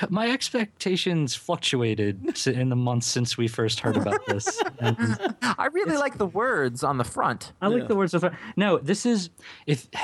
don't. 0.00 0.10
My 0.10 0.30
expectations 0.30 1.34
fluctuated 1.34 2.46
in 2.46 2.68
the 2.70 2.76
months 2.76 3.06
since 3.06 3.36
we 3.36 3.48
first 3.48 3.80
heard 3.80 3.96
about 3.96 4.24
this. 4.26 4.60
And 4.80 4.96
I 5.42 5.66
really 5.72 5.96
like 5.96 6.18
the 6.18 6.26
words 6.26 6.82
on 6.82 6.98
the 6.98 7.04
front. 7.04 7.52
I 7.60 7.68
like 7.68 7.86
the 7.86 7.94
words 7.94 8.14
of 8.14 8.24
no. 8.56 8.78
This 8.78 9.04
is 9.06 9.30
if 9.66 9.86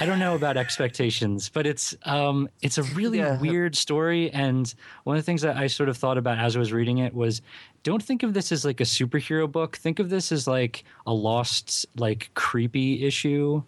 I 0.00 0.06
don't 0.06 0.20
know 0.20 0.36
about 0.36 0.56
expectations, 0.56 1.48
but 1.48 1.66
it's 1.66 1.96
um 2.04 2.48
it's 2.62 2.78
a 2.78 2.84
really 2.84 3.18
Yeah. 3.18 3.38
weird 3.40 3.74
story. 3.76 4.30
And 4.30 4.72
one 5.02 5.16
of 5.16 5.22
the 5.22 5.26
things 5.26 5.42
that 5.42 5.56
I 5.56 5.66
sort 5.66 5.88
of 5.88 5.96
thought 5.96 6.16
about 6.16 6.38
as 6.38 6.54
I 6.54 6.60
was 6.60 6.72
reading 6.72 6.98
it 6.98 7.12
was, 7.12 7.42
don't 7.82 8.02
think 8.02 8.22
of 8.22 8.32
this 8.34 8.52
as 8.52 8.64
like 8.64 8.80
a 8.80 8.84
superhero 8.84 9.50
book. 9.50 9.76
Think 9.76 9.98
of 9.98 10.08
this 10.10 10.30
as 10.30 10.46
like 10.46 10.84
a 11.06 11.12
lost, 11.12 11.86
like 11.96 12.30
creepy 12.34 13.04
issue. 13.04 13.64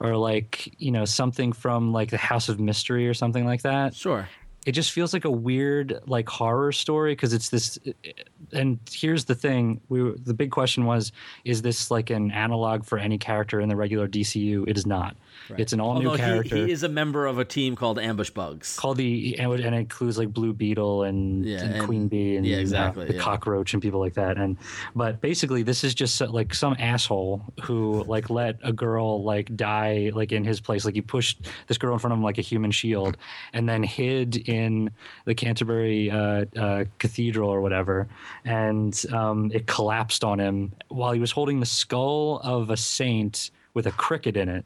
Or 0.00 0.16
like 0.16 0.74
you 0.78 0.90
know 0.90 1.04
something 1.04 1.52
from 1.52 1.92
like 1.92 2.10
the 2.10 2.16
House 2.16 2.48
of 2.48 2.58
Mystery 2.60 3.08
or 3.08 3.14
something 3.14 3.44
like 3.44 3.62
that. 3.62 3.94
Sure. 3.94 4.28
it 4.66 4.72
just 4.72 4.92
feels 4.92 5.12
like 5.12 5.24
a 5.24 5.30
weird 5.30 6.00
like 6.06 6.28
horror 6.28 6.72
story 6.72 7.12
because 7.12 7.32
it's 7.32 7.50
this 7.50 7.78
uh, 7.86 7.90
uh, 7.90 8.12
and 8.52 8.78
here's 8.90 9.26
the 9.26 9.34
thing 9.34 9.80
we 9.88 10.12
the 10.24 10.34
big 10.34 10.50
question 10.50 10.84
was 10.86 11.12
is 11.44 11.62
this 11.62 11.90
like 11.90 12.10
an 12.10 12.30
analog 12.30 12.84
for 12.84 12.98
any 12.98 13.18
character 13.18 13.60
in 13.60 13.68
the 13.68 13.76
regular 13.76 14.08
DCU 14.08 14.64
it 14.66 14.76
is 14.76 14.86
not 14.86 15.16
it's 15.58 15.72
an 15.72 15.80
all 15.80 15.98
new 16.00 16.16
character 16.16 16.56
he, 16.56 16.64
he 16.66 16.72
is 16.72 16.82
a 16.82 16.88
member 16.88 17.26
of 17.26 17.38
a 17.38 17.44
team 17.44 17.76
called 17.76 17.98
Ambush 17.98 18.30
Bugs. 18.30 18.76
called 18.76 18.96
the 18.96 19.38
and 19.38 19.52
it 19.52 19.72
includes 19.72 20.18
like 20.18 20.32
Blue 20.32 20.52
Beetle 20.52 21.02
and, 21.04 21.44
Yeah, 21.44 21.62
and 21.62 21.74
and- 21.74 21.84
Queen 21.84 22.08
Bee 22.08 22.36
and 22.36 22.46
yeah, 22.46 22.56
uh, 22.56 22.60
exactly, 22.60 23.06
the 23.06 23.14
yeah. 23.14 23.20
cockroach 23.20 23.72
and 23.74 23.82
people 23.82 24.00
like 24.00 24.14
that 24.14 24.36
and 24.38 24.56
but 24.94 25.20
basically 25.20 25.62
this 25.62 25.84
is 25.84 25.94
just 25.94 26.20
like 26.20 26.54
some 26.54 26.76
asshole 26.78 27.42
who 27.62 28.04
like 28.04 28.30
let 28.30 28.56
a 28.62 28.72
girl 28.72 29.22
like 29.22 29.54
die 29.56 30.10
like 30.14 30.32
in 30.32 30.44
his 30.44 30.60
place 30.60 30.84
like 30.84 30.94
he 30.94 31.00
pushed 31.00 31.42
this 31.66 31.78
girl 31.78 31.92
in 31.92 31.98
front 31.98 32.12
of 32.12 32.18
him 32.18 32.22
like 32.24 32.38
a 32.38 32.42
human 32.42 32.70
shield 32.70 33.16
and 33.52 33.68
then 33.68 33.82
hid 33.82 34.36
in 34.48 34.90
the 35.24 35.34
Canterbury 35.34 36.10
uh, 36.10 36.44
uh, 36.56 36.84
Cathedral 36.98 37.48
or 37.50 37.60
whatever, 37.60 38.08
and 38.44 39.04
um, 39.12 39.50
it 39.52 39.66
collapsed 39.66 40.24
on 40.24 40.38
him 40.40 40.72
while 40.88 41.12
he 41.12 41.20
was 41.20 41.30
holding 41.30 41.60
the 41.60 41.66
skull 41.66 42.40
of 42.42 42.70
a 42.70 42.76
saint 42.76 43.50
with 43.74 43.86
a 43.86 43.90
cricket 43.92 44.36
in 44.36 44.48
it. 44.48 44.64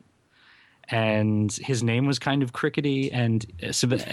And 0.91 1.53
his 1.53 1.83
name 1.83 2.07
was 2.07 2.19
kind 2.19 2.43
of 2.43 2.55
crickety, 2.55 3.13
and 3.13 3.45
uh, 3.63 3.67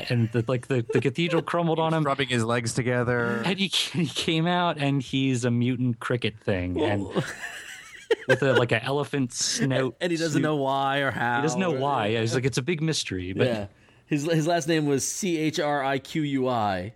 and 0.10 0.30
the, 0.34 0.44
like 0.48 0.68
the, 0.68 0.86
the 0.92 1.00
cathedral 1.00 1.42
crumbled 1.52 1.80
on 1.80 1.94
him, 1.94 2.04
rubbing 2.04 2.28
his 2.28 2.44
legs 2.44 2.74
together. 2.74 3.42
and 3.46 3.58
he, 3.58 3.68
he 3.68 4.06
came 4.08 4.46
out, 4.46 4.78
and 4.78 5.02
he's 5.02 5.46
a 5.46 5.52
mutant 5.52 6.00
cricket 6.02 6.38
thing, 6.40 6.82
and 6.82 7.06
with 8.28 8.44
a 8.44 8.54
like 8.54 8.74
an 8.74 8.82
elephant 8.84 9.32
snout, 9.32 9.96
and 10.02 10.12
he 10.12 10.18
doesn't 10.18 10.34
suit. 10.34 10.42
know 10.42 10.58
why 10.58 10.98
or 11.00 11.12
how. 11.12 11.38
He 11.38 11.42
doesn't 11.44 11.60
know 11.62 11.76
or- 11.76 11.80
why. 11.80 12.08
Yeah, 12.08 12.20
he's 12.22 12.36
like, 12.36 12.46
it's 12.46 12.58
a 12.58 12.62
big 12.64 12.82
mystery. 12.82 13.32
But 13.34 13.48
Yeah. 13.48 13.68
His 14.08 14.24
his 14.26 14.46
last 14.46 14.68
name 14.68 14.86
was 14.86 15.08
C 15.08 15.38
H 15.38 15.60
R 15.60 15.84
I 15.84 15.98
Q 15.98 16.22
U 16.24 16.48
I. 16.50 16.94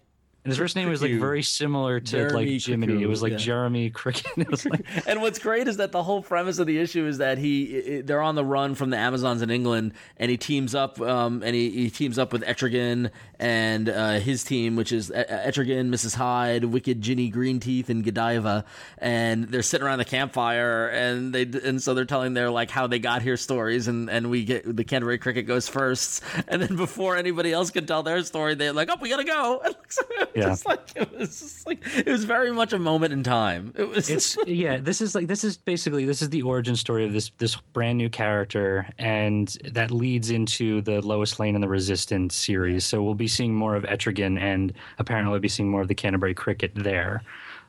his 0.49 0.57
first 0.57 0.75
name 0.75 0.89
was 0.89 1.01
like 1.01 1.13
very 1.13 1.43
similar 1.43 1.99
to 1.99 2.11
Jeremy 2.11 2.53
like 2.53 2.61
Jiminy. 2.61 2.93
Cuckoo, 2.93 3.03
It 3.03 3.07
was 3.07 3.21
like 3.21 3.33
yeah. 3.33 3.37
Jeremy 3.37 3.89
Cricket. 3.89 4.25
Like 4.69 4.85
And 5.07 5.21
what's 5.21 5.39
great 5.39 5.67
is 5.67 5.77
that 5.77 5.91
the 5.91 6.03
whole 6.03 6.21
premise 6.21 6.59
of 6.59 6.67
the 6.67 6.79
issue 6.79 7.05
is 7.05 7.19
that 7.19 7.37
he 7.37 8.01
they're 8.01 8.21
on 8.21 8.35
the 8.35 8.43
run 8.43 8.75
from 8.75 8.89
the 8.89 8.97
Amazons 8.97 9.41
in 9.41 9.49
England, 9.49 9.93
and 10.17 10.29
he 10.31 10.37
teams 10.37 10.75
up 10.75 10.99
um, 11.01 11.43
and 11.43 11.55
he, 11.55 11.69
he 11.69 11.89
teams 11.89 12.17
up 12.17 12.33
with 12.33 12.43
Etrigan 12.43 13.11
and 13.39 13.87
uh, 13.89 14.19
his 14.19 14.43
team, 14.43 14.75
which 14.75 14.91
is 14.91 15.09
Etrigan, 15.11 15.89
Mrs. 15.89 16.15
Hyde, 16.15 16.65
Wicked 16.65 17.01
Ginny 17.01 17.31
Greenteeth, 17.31 17.89
and 17.89 18.03
Godiva, 18.03 18.65
and 18.97 19.45
they're 19.45 19.61
sitting 19.61 19.85
around 19.85 19.99
the 19.99 20.05
campfire, 20.05 20.87
and 20.89 21.33
they 21.33 21.43
and 21.43 21.81
so 21.81 21.93
they're 21.93 22.05
telling 22.05 22.33
their 22.33 22.49
like 22.49 22.69
how 22.69 22.87
they 22.87 22.99
got 22.99 23.21
here 23.21 23.37
stories, 23.37 23.87
and 23.87 24.09
and 24.09 24.29
we 24.29 24.43
get 24.43 24.75
the 24.75 24.83
Canterbury 24.83 25.17
Cricket 25.17 25.45
goes 25.47 25.67
first, 25.69 26.23
and 26.47 26.61
then 26.61 26.75
before 26.75 27.15
anybody 27.15 27.53
else 27.53 27.71
can 27.71 27.85
tell 27.85 28.03
their 28.03 28.23
story, 28.23 28.55
they're 28.55 28.73
like, 28.73 28.89
oh, 28.91 28.97
we 28.99 29.09
gotta 29.09 29.23
go. 29.23 29.61
And 30.47 30.57
so 30.57 30.71
it 30.71 30.73
was 30.73 30.95
Yeah. 30.95 30.95
just 30.95 30.95
like 30.95 31.11
it 31.13 31.19
was 31.19 31.39
just 31.39 31.67
like 31.67 31.79
it 31.97 32.07
was 32.07 32.23
very 32.23 32.51
much 32.51 32.73
a 32.73 32.79
moment 32.79 33.13
in 33.13 33.23
time. 33.23 33.73
It 33.77 33.87
was 33.89 34.09
it's 34.09 34.37
yeah. 34.47 34.77
This 34.77 35.01
is 35.01 35.15
like 35.15 35.27
this 35.27 35.43
is 35.43 35.57
basically 35.57 36.05
this 36.05 36.21
is 36.21 36.29
the 36.29 36.41
origin 36.43 36.75
story 36.75 37.05
of 37.05 37.13
this 37.13 37.31
this 37.37 37.55
brand 37.73 37.97
new 37.97 38.09
character, 38.09 38.87
and 38.97 39.47
that 39.71 39.91
leads 39.91 40.29
into 40.29 40.81
the 40.81 41.01
Lois 41.01 41.39
Lane 41.39 41.55
and 41.55 41.63
the 41.63 41.67
Resistance 41.69 42.35
series. 42.35 42.85
So 42.85 43.03
we'll 43.03 43.15
be 43.15 43.27
seeing 43.27 43.53
more 43.53 43.75
of 43.75 43.83
Etrigan, 43.83 44.39
and 44.39 44.73
apparently 44.97 45.31
we'll 45.31 45.39
be 45.39 45.47
seeing 45.49 45.69
more 45.69 45.81
of 45.81 45.87
the 45.87 45.95
Canterbury 45.95 46.33
Cricket 46.33 46.71
there. 46.75 47.21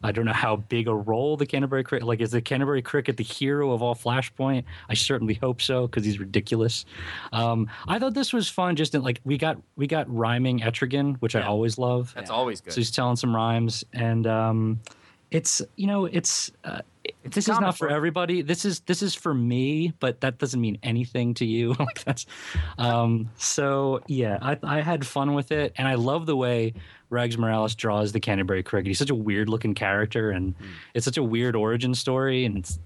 I 0.02 0.12
don't 0.12 0.24
know 0.24 0.32
how 0.32 0.56
big 0.56 0.88
a 0.88 0.94
role 0.94 1.36
the 1.36 1.46
Canterbury 1.46 1.84
Cricket 1.84 2.06
like 2.06 2.20
is 2.20 2.30
the 2.30 2.40
Canterbury 2.40 2.82
Cricket 2.82 3.16
the 3.16 3.24
hero 3.24 3.72
of 3.72 3.82
all 3.82 3.94
Flashpoint. 3.94 4.64
I 4.88 4.94
certainly 4.94 5.34
hope 5.34 5.60
so 5.60 5.86
because 5.86 6.04
he's 6.04 6.18
ridiculous. 6.18 6.84
Um, 7.32 7.68
I 7.86 7.98
thought 7.98 8.14
this 8.14 8.32
was 8.32 8.48
fun. 8.48 8.76
Just 8.76 8.94
in, 8.94 9.02
like 9.02 9.20
we 9.24 9.36
got 9.36 9.58
we 9.76 9.86
got 9.86 10.12
rhyming 10.12 10.60
Etrigan, 10.60 11.16
which 11.18 11.36
I 11.36 11.42
always 11.42 11.78
love. 11.78 12.12
That's 12.14 12.30
always 12.30 12.60
good. 12.60 12.72
So 12.72 12.80
he's 12.80 12.90
telling 12.90 13.16
some 13.16 13.34
rhymes, 13.34 13.84
and 13.92 14.26
um, 14.26 14.80
it's 15.30 15.62
you 15.76 15.86
know 15.86 16.06
it's 16.06 16.50
uh, 16.64 16.80
this 17.24 17.48
is 17.48 17.60
not 17.60 17.76
for 17.78 17.88
everybody. 17.88 18.42
This 18.42 18.64
is 18.64 18.80
this 18.80 19.02
is 19.02 19.14
for 19.14 19.32
me, 19.32 19.92
but 20.00 20.20
that 20.20 20.38
doesn't 20.38 20.60
mean 20.60 20.78
anything 20.82 21.34
to 21.34 21.44
you. 21.44 21.74
like 21.78 22.02
that's 22.04 22.26
um, 22.78 23.30
so 23.36 24.00
yeah. 24.06 24.38
I 24.42 24.58
I 24.62 24.80
had 24.80 25.06
fun 25.06 25.34
with 25.34 25.52
it, 25.52 25.72
and 25.76 25.86
I 25.88 25.94
love 25.94 26.26
the 26.26 26.36
way 26.36 26.74
Rags 27.10 27.36
Morales 27.38 27.74
draws 27.74 28.12
the 28.12 28.20
Canterbury 28.20 28.62
Cricket. 28.62 28.88
He's 28.88 28.98
such 28.98 29.10
a 29.10 29.14
weird 29.14 29.48
looking 29.48 29.74
character, 29.74 30.30
and 30.30 30.54
Hmm. 30.56 30.66
it's 30.94 31.04
such 31.04 31.16
a 31.16 31.22
weird 31.22 31.56
origin 31.56 31.94
story, 31.94 32.44
and 32.44 32.58
it's, 32.58 32.78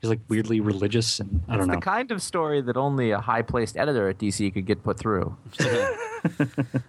he's 0.00 0.10
like 0.10 0.20
weirdly 0.28 0.60
religious, 0.60 1.20
and 1.20 1.42
I 1.48 1.56
don't 1.56 1.66
know. 1.68 1.74
the 1.74 1.80
kind 1.80 2.10
of 2.10 2.22
story 2.22 2.60
that 2.62 2.76
only 2.76 3.10
a 3.10 3.20
high 3.20 3.42
placed 3.42 3.76
editor 3.76 4.08
at 4.08 4.18
DC 4.18 4.52
could 4.54 4.66
get 4.66 4.82
put 4.82 4.98
through. 4.98 5.36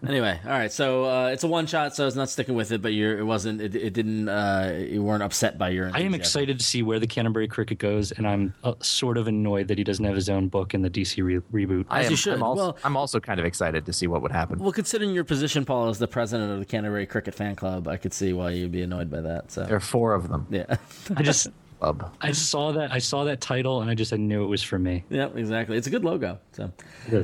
Anyway, 0.08 0.38
all 0.43 0.52
right. 0.52 0.71
So 0.71 1.06
uh, 1.06 1.28
it's 1.28 1.43
a 1.43 1.47
one 1.47 1.65
shot, 1.65 1.95
so 1.95 2.06
it's 2.06 2.15
not 2.17 2.30
sticking 2.30 2.54
with 2.56 2.71
it. 2.71 2.82
But 2.82 2.93
you're, 2.93 3.17
it 3.17 3.24
wasn't. 3.24 3.62
It, 3.62 3.76
it 3.76 3.93
didn't. 3.93 4.28
Uh, 4.28 4.84
you 4.89 5.02
weren't 5.02 5.24
upset 5.24 5.58
by 5.58 5.69
your. 5.69 5.89
I 5.93 6.02
am 6.02 6.13
excited 6.13 6.60
to 6.60 6.65
see 6.65 6.84
where 6.84 7.00
the 7.00 7.08
Canterbury 7.08 7.47
Cricket 7.47 7.78
goes, 7.78 8.12
and 8.12 8.28
I'm 8.28 8.54
uh, 8.63 8.74
sort 8.82 9.17
of 9.17 9.28
annoyed 9.28 9.69
that 9.69 9.78
he 9.78 9.84
doesn't 9.86 10.04
have 10.04 10.15
his 10.15 10.28
own 10.28 10.50
book 10.50 10.74
in 10.74 10.82
the 10.82 10.89
DC 10.89 11.24
re- 11.24 11.65
reboot. 11.65 11.86
I 11.89 12.02
As 12.02 12.06
am, 12.08 12.12
you 12.12 12.17
should. 12.17 12.34
I'm 12.34 12.43
also, 12.43 12.62
Well- 12.63 12.78
I'm 12.84 12.97
also 12.97 13.19
kind 13.21 13.39
of 13.39 13.45
excited 13.45 13.86
to 13.86 13.93
see 13.93 14.08
what 14.08 14.21
would 14.21 14.32
happen. 14.34 14.60
Well, 14.60 14.74
considering 14.74 15.12
your 15.12 15.24
position, 15.24 15.63
Paul, 15.63 15.88
as 15.89 15.97
the 16.00 16.08
president 16.10 16.52
of 16.52 16.60
the 16.60 16.65
Canterbury 16.65 17.06
Cricket 17.06 17.34
Fan 17.34 17.56
Club, 17.56 17.88
I 17.88 17.95
could 17.97 18.13
see 18.13 18.34
why 18.34 18.52
you'd 18.52 18.71
be 18.74 18.82
annoyed 18.82 19.10
by 19.10 19.21
that. 19.21 19.52
So 19.52 19.63
there 19.63 19.78
are 19.78 19.80
four 19.80 20.13
of 20.13 20.28
them. 20.28 20.45
yeah, 20.50 20.76
I 21.15 21.24
just 21.24 21.47
Club. 21.82 22.13
I 22.22 22.32
saw 22.32 22.72
that 22.74 22.91
I 22.91 23.00
saw 23.00 23.24
that 23.24 23.41
title 23.41 23.82
and 23.82 23.89
I 23.89 23.96
just 23.96 24.13
I 24.13 24.17
knew 24.17 24.44
it 24.44 24.48
was 24.48 24.62
for 24.62 24.78
me. 24.78 25.04
yeah, 25.10 25.30
exactly. 25.36 25.78
It's 25.78 25.88
a 25.88 25.89
good 25.89 26.04
logo. 26.06 26.38
So 26.52 26.72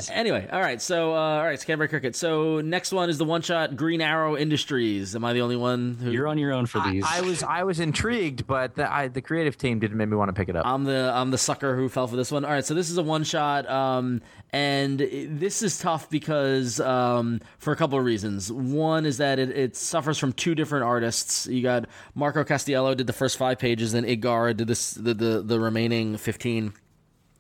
anyway, 0.10 0.50
all 0.52 0.60
right. 0.60 0.82
So 0.82 1.14
uh, 1.14 1.16
all 1.16 1.44
right, 1.44 1.54
it's 1.54 1.64
Canterbury 1.64 1.90
Cricket. 1.90 2.16
So 2.16 2.60
next 2.62 2.92
one 2.92 3.10
is 3.12 3.20
the 3.20 3.26
one 3.26 3.44
shot 3.44 3.76
Green 3.76 4.02
Arrow 4.02 4.36
Industries. 4.36 5.16
Am 5.16 5.24
I 5.24 5.34
the 5.34 5.42
only 5.42 5.58
one 5.58 5.98
who? 6.02 6.10
You're 6.12 6.28
on 6.28 6.40
your 6.40 6.54
own 6.54 6.66
for 6.66 6.82
these. 6.82 7.04
I 7.08 7.22
was 7.22 7.44
I 7.44 7.64
was 7.66 7.80
intrigued, 7.80 8.48
but 8.48 8.74
the, 8.76 8.92
I, 8.92 9.10
the 9.10 9.22
creative 9.22 9.60
team 9.60 9.78
didn't 9.78 9.96
make 9.98 10.10
me 10.10 10.16
want 10.18 10.30
to 10.30 10.34
pick 10.34 10.50
it 10.50 10.56
up. 10.56 10.66
I'm 10.66 10.86
the 10.86 11.12
I'm 11.14 11.30
the 11.30 11.38
sucker 11.38 11.76
who 11.76 11.88
fell 11.88 12.08
for 12.08 12.16
this 12.16 12.32
one. 12.32 12.44
All 12.44 12.50
right, 12.52 12.66
so 12.66 12.74
this 12.74 12.90
is 12.90 12.98
a 12.98 13.04
one 13.04 13.24
shot, 13.24 13.70
um, 13.70 14.22
and 14.52 15.02
it- 15.02 15.40
this 15.40 15.62
is 15.62 15.78
tough 15.78 16.10
because 16.10 16.80
um, 16.80 17.42
for 17.60 17.72
a 17.74 17.76
couple 17.76 18.00
of 18.00 18.06
reasons. 18.06 18.52
One 18.52 19.06
is 19.06 19.18
that 19.18 19.38
it, 19.38 19.52
it 19.52 19.76
suffers 19.76 20.18
from 20.18 20.34
two 20.34 20.56
different 20.56 20.84
artists. 20.86 21.46
You 21.46 21.62
got 21.62 21.86
Marco 22.16 22.44
Castiello 22.44 22.98
did 22.98 23.06
the 23.06 23.14
first 23.14 23.38
five 23.38 23.60
pages, 23.60 23.94
and 23.94 24.08
Igara 24.48 24.58
did 24.58 24.68
this 24.68 24.92
the 24.92 25.14
the, 25.14 25.42
the 25.42 25.60
remaining 25.60 26.18
fifteen. 26.18 26.74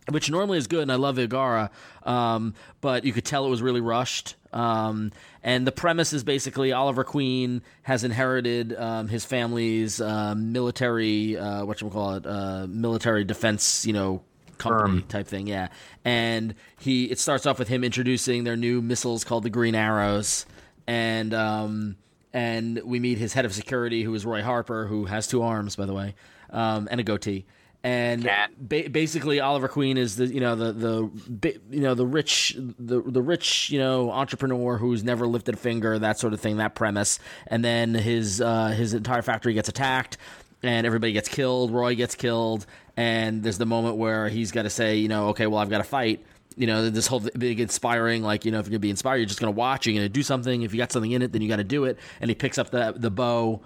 Which 0.10 0.32
normally 0.32 0.58
is 0.58 0.67
good, 0.67 0.84
and 0.84 0.91
I 0.91 0.96
love 0.96 1.17
Igara, 1.17 1.70
um, 2.04 2.54
but 2.80 3.04
you 3.04 3.12
could 3.12 3.26
tell 3.26 3.46
it 3.46 3.50
was 3.50 3.62
really 3.62 3.82
rushed. 3.82 4.36
Um, 4.54 5.12
and 5.43 5.67
the 5.67 5.74
premise 5.74 6.13
is 6.13 6.24
basically 6.24 6.72
Oliver 6.72 7.04
Queen 7.04 7.62
has 7.84 8.06
inherited 8.06 8.74
um, 8.74 9.10
his 9.10 9.26
family's 9.26 10.00
um, 10.00 10.54
military, 10.54 11.38
uh, 11.38 11.65
what 11.65 11.82
you 11.82 11.89
call 11.89 12.13
it, 12.13 12.26
uh, 12.26 12.67
military 12.70 13.26
defense, 13.26 13.86
you 13.86 13.91
know, 13.91 14.24
company 14.58 15.02
type 15.02 15.28
thing, 15.28 15.46
yeah. 15.46 15.67
And 16.06 16.56
he, 16.80 17.12
it 17.12 17.20
starts 17.20 17.46
off 17.46 17.60
with 17.60 17.67
him 17.67 17.84
introducing 17.84 18.46
their 18.46 18.56
new 18.56 18.82
missiles 18.82 19.26
called 19.26 19.43
the 19.43 19.50
Green 19.50 19.76
Arrows, 19.76 20.46
and 20.88 21.34
um, 21.34 21.98
and 22.32 22.80
we 22.86 23.02
meet 23.02 23.17
his 23.17 23.34
head 23.34 23.43
of 23.43 23.54
security, 23.54 24.04
who 24.04 24.13
is 24.13 24.26
Roy 24.26 24.41
Harper, 24.41 24.88
who 24.88 25.04
has 25.04 25.28
two 25.28 25.41
arms, 25.41 25.76
by 25.76 25.86
the 25.86 25.93
way, 25.93 26.15
um, 26.50 26.88
and 26.90 27.00
a 27.00 27.04
goatee. 27.04 27.46
And 27.84 28.30
ba- 28.60 28.90
basically, 28.90 29.40
Oliver 29.40 29.68
Queen 29.68 29.98
is 29.98 30.16
the 30.16 30.26
you 30.26 30.42
know 30.42 30.56
the 30.56 30.74
the 30.74 31.60
you 31.70 31.80
know 31.80 31.94
the 31.94 32.06
rich 32.06 32.56
the 32.58 33.02
the 33.02 33.22
rich 33.22 33.70
you 33.70 33.80
know 33.80 34.12
entrepreneur 34.12 34.78
who's 34.78 35.04
never 35.04 35.28
lifted 35.28 35.56
a 35.56 35.58
finger, 35.58 35.98
that 36.00 36.20
sort 36.20 36.34
of 36.34 36.42
thing, 36.42 36.58
that 36.58 36.76
premise. 36.76 37.20
And 37.46 37.64
then 37.64 37.94
his 37.94 38.42
uh, 38.42 38.70
his 38.70 38.94
entire 38.94 39.22
factory 39.22 39.54
gets 39.54 39.70
attacked, 39.70 40.18
and 40.64 40.86
everybody 40.88 41.14
gets 41.14 41.30
killed. 41.30 41.72
Roy 41.72 41.96
gets 41.96 42.16
killed, 42.16 42.66
and 42.98 43.44
there's 43.44 43.60
the 43.60 43.66
moment 43.66 43.96
where 43.98 44.28
he's 44.28 44.52
got 44.52 44.64
to 44.64 44.70
say, 44.70 44.98
you 44.98 45.08
know, 45.08 45.30
okay, 45.30 45.48
well, 45.48 45.60
I've 45.60 45.70
got 45.70 45.78
to 45.78 45.84
fight 45.86 46.26
you 46.58 46.66
know, 46.66 46.90
this 46.90 47.06
whole 47.06 47.20
big 47.38 47.60
inspiring, 47.60 48.24
like, 48.24 48.44
you 48.44 48.52
know, 48.52 48.58
if 48.58 48.66
you're 48.66 48.72
going 48.72 48.80
to 48.80 48.88
be 48.88 48.90
inspired, 48.90 49.18
you're 49.18 49.28
just 49.28 49.40
going 49.40 49.54
to 49.54 49.56
watch, 49.56 49.86
you're 49.86 50.02
to 50.02 50.10
do 50.10 50.24
something. 50.24 50.64
If 50.64 50.74
you 50.74 50.80
got 50.80 50.92
something 50.92 51.12
in 51.12 51.22
it, 51.22 51.32
then 51.32 51.44
you 51.44 51.48
got 51.48 51.58
to 51.58 51.64
do 51.64 51.86
it. 51.86 52.00
And 52.20 52.32
he 52.32 52.36
picks 52.36 52.58
up 52.58 52.72
the, 52.72 52.96
the 52.98 53.12
bow 53.12 53.62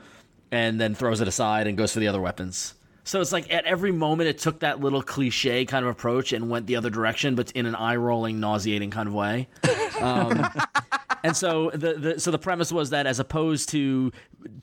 and 0.51 0.79
then 0.79 0.93
throws 0.93 1.21
it 1.21 1.27
aside 1.27 1.67
and 1.67 1.77
goes 1.77 1.93
for 1.93 1.99
the 1.99 2.07
other 2.07 2.21
weapons. 2.21 2.73
So 3.03 3.19
it's 3.19 3.31
like 3.31 3.51
at 3.51 3.65
every 3.65 3.91
moment 3.91 4.29
it 4.29 4.37
took 4.37 4.59
that 4.59 4.79
little 4.79 5.01
cliche 5.01 5.65
kind 5.65 5.85
of 5.85 5.91
approach 5.91 6.33
and 6.33 6.49
went 6.49 6.67
the 6.67 6.75
other 6.75 6.89
direction, 6.89 7.35
but 7.35 7.51
in 7.51 7.65
an 7.65 7.75
eye 7.75 7.95
rolling, 7.95 8.39
nauseating 8.39 8.91
kind 8.91 9.07
of 9.07 9.13
way. 9.13 9.47
Um, 9.99 10.47
and 11.23 11.35
so 11.35 11.71
the, 11.71 11.93
the 11.93 12.19
so 12.19 12.31
the 12.31 12.39
premise 12.39 12.71
was 12.71 12.91
that 12.91 13.05
as 13.05 13.19
opposed 13.19 13.69
to 13.69 14.11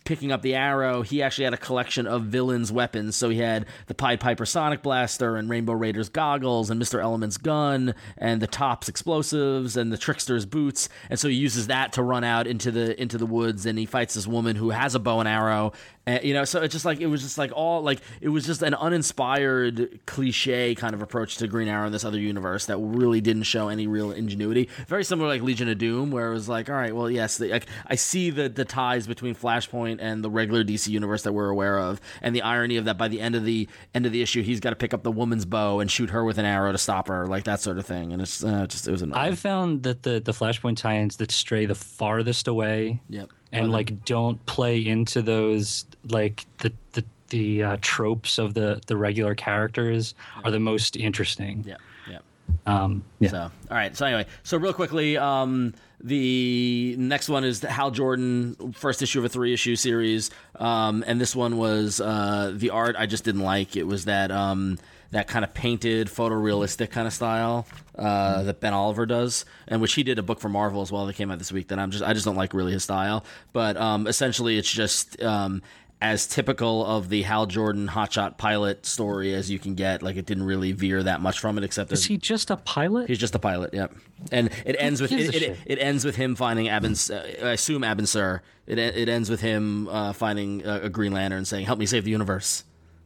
picking 0.04 0.32
up 0.32 0.42
the 0.42 0.54
arrow, 0.54 1.02
he 1.02 1.22
actually 1.22 1.44
had 1.44 1.54
a 1.54 1.58
collection 1.58 2.06
of 2.06 2.24
villains' 2.24 2.72
weapons. 2.72 3.16
So 3.16 3.28
he 3.28 3.38
had 3.38 3.66
the 3.86 3.94
Pied 3.94 4.20
Piper 4.20 4.46
Sonic 4.46 4.82
Blaster 4.82 5.36
and 5.36 5.48
Rainbow 5.48 5.74
Raiders 5.74 6.08
goggles 6.08 6.70
and 6.70 6.78
Mister 6.78 7.00
Element's 7.00 7.36
gun 7.36 7.94
and 8.16 8.40
the 8.40 8.46
Tops 8.46 8.88
explosives 8.88 9.76
and 9.76 9.92
the 9.92 9.98
Trickster's 9.98 10.46
boots. 10.46 10.88
And 11.10 11.18
so 11.18 11.28
he 11.28 11.34
uses 11.34 11.68
that 11.68 11.92
to 11.94 12.02
run 12.02 12.24
out 12.24 12.46
into 12.46 12.70
the 12.70 13.00
into 13.00 13.18
the 13.18 13.26
woods 13.26 13.66
and 13.66 13.78
he 13.78 13.86
fights 13.86 14.14
this 14.14 14.26
woman 14.26 14.56
who 14.56 14.70
has 14.70 14.94
a 14.94 14.98
bow 14.98 15.20
and 15.20 15.28
arrow. 15.28 15.72
And, 16.08 16.24
you 16.24 16.32
know, 16.32 16.46
so 16.46 16.62
it's 16.62 16.72
just 16.72 16.86
like 16.86 17.00
it 17.00 17.06
was 17.06 17.20
just 17.20 17.36
like 17.36 17.52
all 17.54 17.82
like 17.82 18.00
it 18.22 18.30
was 18.30 18.46
just 18.46 18.62
an 18.62 18.72
uninspired 18.72 20.00
cliche 20.06 20.74
kind 20.74 20.94
of 20.94 21.02
approach 21.02 21.36
to 21.36 21.46
Green 21.46 21.68
Arrow 21.68 21.86
in 21.86 21.92
this 21.92 22.04
other 22.04 22.18
universe 22.18 22.64
that 22.66 22.78
really 22.78 23.20
didn't 23.20 23.42
show 23.42 23.68
any 23.68 23.86
real 23.86 24.12
ingenuity. 24.12 24.70
Very 24.86 25.04
similar 25.04 25.28
like 25.28 25.42
Legion 25.42 25.68
of 25.68 25.76
Doom, 25.76 26.10
where 26.10 26.30
it 26.30 26.32
was 26.32 26.48
like, 26.48 26.70
all 26.70 26.76
right, 26.76 26.96
well, 26.96 27.10
yes, 27.10 27.36
the, 27.36 27.50
like, 27.50 27.66
I 27.86 27.96
see 27.96 28.30
the 28.30 28.48
the 28.48 28.64
ties 28.64 29.06
between 29.06 29.34
Flashpoint 29.34 29.98
and 30.00 30.24
the 30.24 30.30
regular 30.30 30.64
DC 30.64 30.88
universe 30.88 31.24
that 31.24 31.34
we're 31.34 31.50
aware 31.50 31.78
of, 31.78 32.00
and 32.22 32.34
the 32.34 32.40
irony 32.40 32.78
of 32.78 32.86
that 32.86 32.96
by 32.96 33.08
the 33.08 33.20
end 33.20 33.34
of 33.34 33.44
the 33.44 33.68
end 33.94 34.06
of 34.06 34.12
the 34.12 34.22
issue, 34.22 34.42
he's 34.42 34.60
got 34.60 34.70
to 34.70 34.76
pick 34.76 34.94
up 34.94 35.02
the 35.02 35.12
woman's 35.12 35.44
bow 35.44 35.80
and 35.80 35.90
shoot 35.90 36.08
her 36.08 36.24
with 36.24 36.38
an 36.38 36.46
arrow 36.46 36.72
to 36.72 36.78
stop 36.78 37.08
her, 37.08 37.26
like 37.26 37.44
that 37.44 37.60
sort 37.60 37.76
of 37.76 37.84
thing. 37.84 38.14
And 38.14 38.22
it's 38.22 38.42
uh, 38.42 38.66
just 38.66 38.88
it 38.88 38.90
was 38.90 39.02
annoying. 39.02 39.20
I've 39.20 39.38
found 39.38 39.82
that 39.82 40.04
the 40.04 40.20
the 40.20 40.32
Flashpoint 40.32 40.78
tie-ins 40.78 41.16
that 41.18 41.30
stray 41.30 41.66
the 41.66 41.74
farthest 41.74 42.48
away 42.48 43.00
Yep. 43.10 43.30
And 43.52 43.64
Well, 43.64 43.72
like 43.72 44.04
don't 44.04 44.44
play 44.46 44.84
into 44.86 45.22
those 45.22 45.86
like 46.08 46.46
the 46.58 46.72
the 46.92 47.04
the 47.30 47.62
uh, 47.62 47.76
tropes 47.80 48.38
of 48.38 48.54
the 48.54 48.80
the 48.86 48.96
regular 48.96 49.34
characters 49.34 50.14
are 50.44 50.50
the 50.50 50.60
most 50.60 50.96
interesting. 50.96 51.64
yeah, 51.66 51.76
yeah. 52.08 52.18
Um, 52.66 53.04
yeah. 53.20 53.30
So, 53.30 53.38
all 53.70 53.76
right. 53.76 53.94
So 53.96 54.06
anyway, 54.06 54.26
so 54.42 54.56
real 54.56 54.72
quickly, 54.72 55.18
um, 55.18 55.74
the 56.00 56.94
next 56.98 57.28
one 57.28 57.44
is 57.44 57.60
the 57.60 57.70
Hal 57.70 57.90
Jordan 57.90 58.72
first 58.72 59.02
issue 59.02 59.18
of 59.18 59.24
a 59.24 59.28
three 59.28 59.52
issue 59.52 59.76
series, 59.76 60.30
um, 60.56 61.04
and 61.06 61.20
this 61.20 61.36
one 61.36 61.56
was 61.58 62.00
uh, 62.00 62.52
the 62.54 62.70
art 62.70 62.96
I 62.98 63.06
just 63.06 63.24
didn't 63.24 63.42
like. 63.42 63.76
It 63.76 63.84
was 63.86 64.06
that 64.06 64.30
um, 64.30 64.78
that 65.10 65.26
kind 65.26 65.44
of 65.44 65.54
painted, 65.54 66.08
photorealistic 66.08 66.90
kind 66.90 67.06
of 67.06 67.12
style 67.12 67.66
uh, 67.96 68.42
that 68.42 68.60
Ben 68.60 68.74
Oliver 68.74 69.06
does, 69.06 69.44
and 69.66 69.80
which 69.80 69.94
he 69.94 70.02
did 70.02 70.18
a 70.18 70.22
book 70.22 70.38
for 70.38 70.48
Marvel 70.48 70.82
as 70.82 70.92
well 70.92 71.06
that 71.06 71.14
came 71.16 71.30
out 71.30 71.38
this 71.38 71.50
week. 71.50 71.68
That 71.68 71.78
I'm 71.78 71.90
just 71.90 72.04
I 72.04 72.12
just 72.12 72.24
don't 72.26 72.36
like 72.36 72.52
really 72.52 72.72
his 72.72 72.84
style. 72.84 73.24
But 73.52 73.76
um, 73.76 74.06
essentially, 74.06 74.58
it's 74.58 74.70
just 74.70 75.20
um, 75.22 75.62
as 76.00 76.26
typical 76.26 76.84
of 76.84 77.08
the 77.08 77.22
Hal 77.22 77.46
Jordan 77.46 77.88
hotshot 77.88 78.36
pilot 78.36 78.84
story 78.84 79.34
as 79.34 79.50
you 79.50 79.58
can 79.58 79.74
get. 79.74 80.02
Like 80.02 80.16
it 80.16 80.26
didn't 80.26 80.44
really 80.44 80.72
veer 80.72 81.02
that 81.02 81.20
much 81.22 81.40
from 81.40 81.56
it, 81.56 81.64
except 81.64 81.90
Is 81.90 82.00
as, 82.00 82.04
he 82.04 82.18
just 82.18 82.50
a 82.50 82.56
pilot? 82.58 83.08
he's 83.08 83.18
just 83.18 83.34
a 83.34 83.38
pilot. 83.38 83.72
Yep, 83.72 83.94
and 84.30 84.50
it 84.66 84.76
ends 84.78 85.00
with 85.00 85.10
it, 85.12 85.34
it, 85.34 85.58
it 85.64 85.78
ends 85.78 86.04
with 86.04 86.16
him 86.16 86.34
finding 86.36 86.66
Abin. 86.66 87.10
Uh, 87.10 87.46
I 87.46 87.52
assume 87.52 87.82
Abin 87.82 88.06
Sur. 88.06 88.42
It 88.66 88.78
it 88.78 89.08
ends 89.08 89.30
with 89.30 89.40
him 89.40 89.88
uh, 89.88 90.12
finding 90.12 90.66
a, 90.66 90.82
a 90.82 90.88
Green 90.90 91.12
Lantern 91.12 91.38
and 91.38 91.48
saying, 91.48 91.64
"Help 91.64 91.78
me 91.78 91.86
save 91.86 92.04
the 92.04 92.10
universe." 92.10 92.64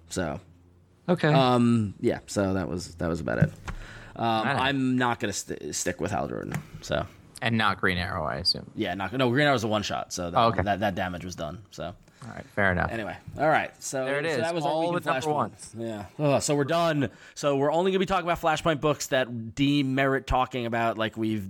So 0.09 0.41
Okay. 1.09 1.29
um, 1.33 1.95
yeah, 2.01 2.21
so 2.27 2.55
that 2.55 2.69
was 2.69 2.95
that 2.97 3.09
was 3.09 3.21
about 3.21 3.39
it. 3.39 3.53
Um, 4.15 4.25
I'm 4.47 4.97
not 4.99 5.21
gonna 5.21 5.33
st- 5.33 5.75
stick 5.75 6.01
with 6.01 6.11
Hal 6.11 6.29
Jordan. 6.29 6.55
So 6.83 7.07
And 7.41 7.57
not 7.59 7.81
Green 7.81 7.99
Arrow, 7.99 8.25
I 8.25 8.37
assume. 8.37 8.71
yeah, 8.75 8.95
not 8.95 9.13
no 9.13 9.31
Green 9.31 9.45
Arrow 9.47 9.55
was 9.55 9.65
a 9.65 9.69
one 9.69 9.83
shot, 9.83 10.13
so 10.13 10.31
that, 10.31 10.39
Oh, 10.39 10.49
okay. 10.49 10.63
that 10.63 10.81
that 10.81 10.95
damage 10.95 11.25
was 11.25 11.35
done. 11.35 11.59
So 11.71 11.85
All 11.87 12.29
right, 12.35 12.45
fair 12.55 12.71
enough. 12.71 12.93
anyway, 12.93 13.17
all 13.39 13.49
right. 13.49 13.73
So 13.83 14.05
There 14.05 14.19
it 14.21 14.27
is. 14.27 14.37
so 14.37 14.41
that 14.43 14.55
was 14.55 14.65
all 14.65 14.81
week 14.93 14.99
in 14.99 15.03
the 15.03 15.11
number 15.13 15.27
Flashpoint. 15.27 15.35
ones. 15.35 15.75
Yeah. 15.77 16.05
Oh, 16.21 16.39
so 16.39 16.55
we're 16.55 16.65
done. 16.65 17.11
So 17.35 17.57
we're 17.57 17.73
only 17.73 17.91
gonna 17.91 17.99
be 17.99 18.07
talking 18.07 18.27
about 18.31 18.41
Flashpoint 18.41 18.81
books 18.81 19.09
that 19.09 19.55
demerit 19.57 20.27
talking 20.29 20.67
about, 20.67 20.99
like 20.99 21.17
we've 21.17 21.49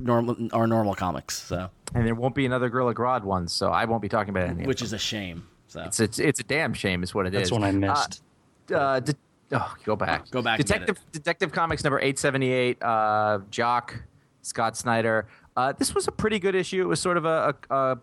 normal 0.00 0.36
our 0.52 0.66
normal 0.66 0.94
comics. 0.94 1.40
So 1.42 1.70
And 1.94 2.06
there 2.06 2.14
won't 2.14 2.34
be 2.34 2.44
another 2.44 2.68
Gorilla 2.68 2.94
Grodd 2.94 3.22
one, 3.22 3.48
so 3.48 3.70
I 3.70 3.84
won't 3.86 4.02
be 4.02 4.08
talking 4.08 4.30
about 4.30 4.48
any. 4.50 4.62
of 4.62 4.66
which 4.66 4.80
them. 4.80 4.86
is 4.86 4.92
a 4.92 4.98
shame. 4.98 5.46
So 5.68 5.80
it's, 5.82 6.00
it's 6.00 6.18
it's 6.18 6.40
a 6.40 6.44
damn 6.44 6.74
shame, 6.74 7.02
is 7.02 7.14
what 7.14 7.26
it 7.26 7.34
is. 7.34 7.42
That's 7.42 7.52
one 7.52 7.62
I 7.64 7.70
missed. 7.70 8.20
Uh, 8.22 8.24
uh, 8.72 9.00
de- 9.00 9.14
oh, 9.52 9.74
go 9.84 9.96
back. 9.96 10.30
Go 10.30 10.42
back 10.42 10.58
Detective 10.58 10.98
Detective 11.12 11.52
Comics 11.52 11.84
number 11.84 12.00
eight 12.00 12.18
seventy 12.18 12.52
eight. 12.52 12.82
Uh, 12.82 13.40
Jock 13.50 14.02
Scott 14.42 14.76
Snyder. 14.76 15.28
Uh, 15.56 15.72
this 15.72 15.94
was 15.94 16.08
a 16.08 16.12
pretty 16.12 16.38
good 16.38 16.54
issue. 16.54 16.82
It 16.82 16.86
was 16.86 17.00
sort 17.00 17.16
of 17.16 17.24
a 17.24 17.54
a, 17.70 17.98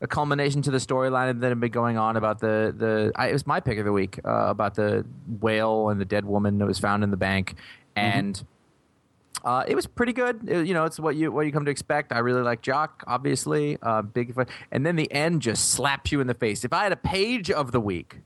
a, 0.00 0.06
culmination 0.06 0.62
to 0.62 0.70
the 0.70 0.78
storyline 0.78 1.40
that 1.40 1.48
had 1.48 1.60
been 1.60 1.70
going 1.70 1.96
on 1.96 2.16
about 2.16 2.40
the 2.40 2.74
the. 2.76 3.12
I, 3.16 3.28
it 3.28 3.32
was 3.32 3.46
my 3.46 3.60
pick 3.60 3.78
of 3.78 3.84
the 3.84 3.92
week 3.92 4.20
uh, 4.24 4.46
about 4.48 4.74
the 4.74 5.04
whale 5.40 5.88
and 5.88 6.00
the 6.00 6.04
dead 6.04 6.24
woman 6.24 6.58
that 6.58 6.66
was 6.66 6.78
found 6.78 7.04
in 7.04 7.10
the 7.10 7.16
bank, 7.16 7.54
and. 7.96 8.42
Uh, 9.42 9.64
it 9.66 9.74
was 9.74 9.86
pretty 9.86 10.12
good. 10.12 10.46
It- 10.46 10.66
you 10.66 10.74
know, 10.74 10.84
it's 10.84 11.00
what 11.00 11.16
you 11.16 11.32
what 11.32 11.46
you 11.46 11.52
come 11.52 11.64
to 11.64 11.70
expect. 11.70 12.12
I 12.12 12.18
really 12.18 12.42
like 12.42 12.60
Jock, 12.60 13.02
obviously, 13.06 13.78
uh, 13.80 14.02
big. 14.02 14.36
And 14.70 14.84
then 14.84 14.96
the 14.96 15.10
end 15.10 15.40
just 15.40 15.70
slaps 15.70 16.12
you 16.12 16.20
in 16.20 16.26
the 16.26 16.34
face. 16.34 16.62
If 16.62 16.74
I 16.74 16.82
had 16.82 16.92
a 16.92 16.96
page 16.96 17.50
of 17.50 17.72
the 17.72 17.80
week 17.80 18.18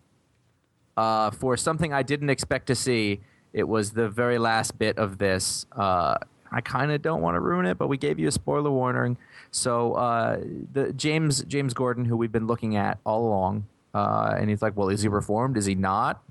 uh, 0.96 1.30
for 1.30 1.57
something 1.57 1.92
I 1.92 2.02
didn't 2.02 2.30
expect 2.30 2.66
to 2.68 2.74
see, 2.74 3.20
it 3.52 3.68
was 3.68 3.92
the 3.92 4.09
very 4.09 4.38
last 4.38 4.78
bit 4.78 4.98
of 4.98 5.18
this. 5.18 5.66
Uh, 5.72 6.16
I 6.50 6.61
kind 6.61 6.92
of 6.92 7.02
don't 7.02 7.20
want 7.20 7.35
to 7.35 7.40
ruin 7.40 7.66
it, 7.66 7.78
but 7.78 7.88
we 7.88 7.96
gave 7.96 8.18
you 8.18 8.28
a 8.28 8.33
spoiler 8.33 8.70
warning. 8.70 9.18
So 9.50 9.94
uh, 9.94 10.40
the 10.72 10.92
James 10.92 11.42
James 11.44 11.74
Gordon, 11.74 12.04
who 12.04 12.16
we've 12.16 12.33
been 12.33 12.46
looking 12.46 12.76
at 12.76 12.98
all 13.04 13.26
along, 13.26 13.66
uh, 13.92 14.35
and 14.38 14.50
he's 14.50 14.62
like, 14.62 14.76
"Well, 14.76 14.88
is 14.88 15.02
he 15.02 15.09
reformed? 15.09 15.57
Is 15.57 15.66
he 15.66 15.74
not? 15.74 16.22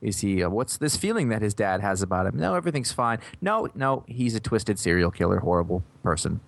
Is 0.00 0.20
he? 0.20 0.42
Uh, 0.42 0.50
what's 0.50 0.78
this 0.78 0.96
feeling 0.96 1.28
that 1.28 1.42
his 1.42 1.54
dad 1.54 1.80
has 1.80 2.02
about 2.02 2.26
him? 2.26 2.38
No, 2.38 2.54
everything's 2.54 2.92
fine. 2.92 3.18
No, 3.40 3.68
no, 3.74 4.04
he's 4.06 4.34
a 4.34 4.40
twisted 4.40 4.78
serial 4.78 5.10
killer, 5.10 5.40
horrible 5.40 5.82
person, 6.02 6.40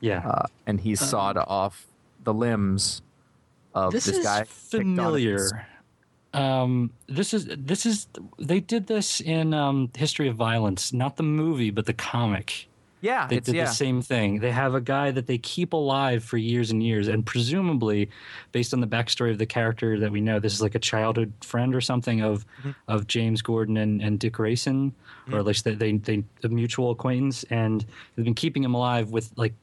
yeah. 0.00 0.26
uh, 0.26 0.46
and 0.66 0.80
he 0.80 0.94
sawed 0.94 1.38
off 1.38 1.86
the 2.24 2.34
limbs 2.34 3.00
of 3.74 3.92
this, 3.92 4.04
this, 4.04 4.18
is 4.18 4.24
guy. 4.24 4.40
picked 4.40 4.74
on 4.74 4.80
familiar. 4.80 5.66
Um, 6.34 6.90
this 7.08 7.32
is 7.32 7.46
this 7.56 7.86
is 7.86 8.06
they 8.38 8.60
did 8.60 8.86
this 8.86 9.20
in 9.20 9.54
um, 9.54 9.90
History 9.96 10.28
of 10.28 10.36
Violence, 10.36 10.92
not 10.92 11.16
the 11.16 11.22
movie, 11.22 11.70
but 11.70 11.86
the 11.86 11.94
comic. 11.94 12.66
Yeah, 13.00 13.28
They 13.28 13.38
did 13.38 13.54
yeah. 13.54 13.66
the 13.66 13.70
same 13.70 14.02
thing. 14.02 14.40
They 14.40 14.50
have 14.50 14.74
a 14.74 14.80
guy 14.80 15.12
that 15.12 15.28
they 15.28 15.38
keep 15.38 15.72
alive 15.72 16.24
for 16.24 16.36
years 16.36 16.72
and 16.72 16.82
years, 16.82 17.06
and 17.06 17.24
presumably, 17.24 18.10
based 18.50 18.74
on 18.74 18.80
the 18.80 18.88
backstory 18.88 19.30
of 19.30 19.38
the 19.38 19.46
character 19.46 20.00
that 20.00 20.10
we 20.10 20.20
know, 20.20 20.40
this 20.40 20.52
is 20.52 20.60
like 20.60 20.74
a 20.74 20.80
childhood 20.80 21.32
friend 21.40 21.76
or 21.76 21.80
something 21.80 22.22
of 22.22 22.44
Mm-hmm. 22.58 22.70
of 22.88 23.06
James 23.06 23.40
Gordon 23.40 23.76
and, 23.76 24.02
and 24.02 24.18
Dick 24.18 24.32
Grayson, 24.32 24.92
or 25.30 25.38
at 25.38 25.44
least 25.44 25.64
they, 25.64 25.74
they 25.74 25.92
they 25.98 26.24
a 26.42 26.48
mutual 26.48 26.90
acquaintance, 26.90 27.44
and 27.50 27.86
they've 28.16 28.24
been 28.24 28.34
keeping 28.34 28.64
him 28.64 28.74
alive 28.74 29.10
with 29.12 29.30
like 29.36 29.54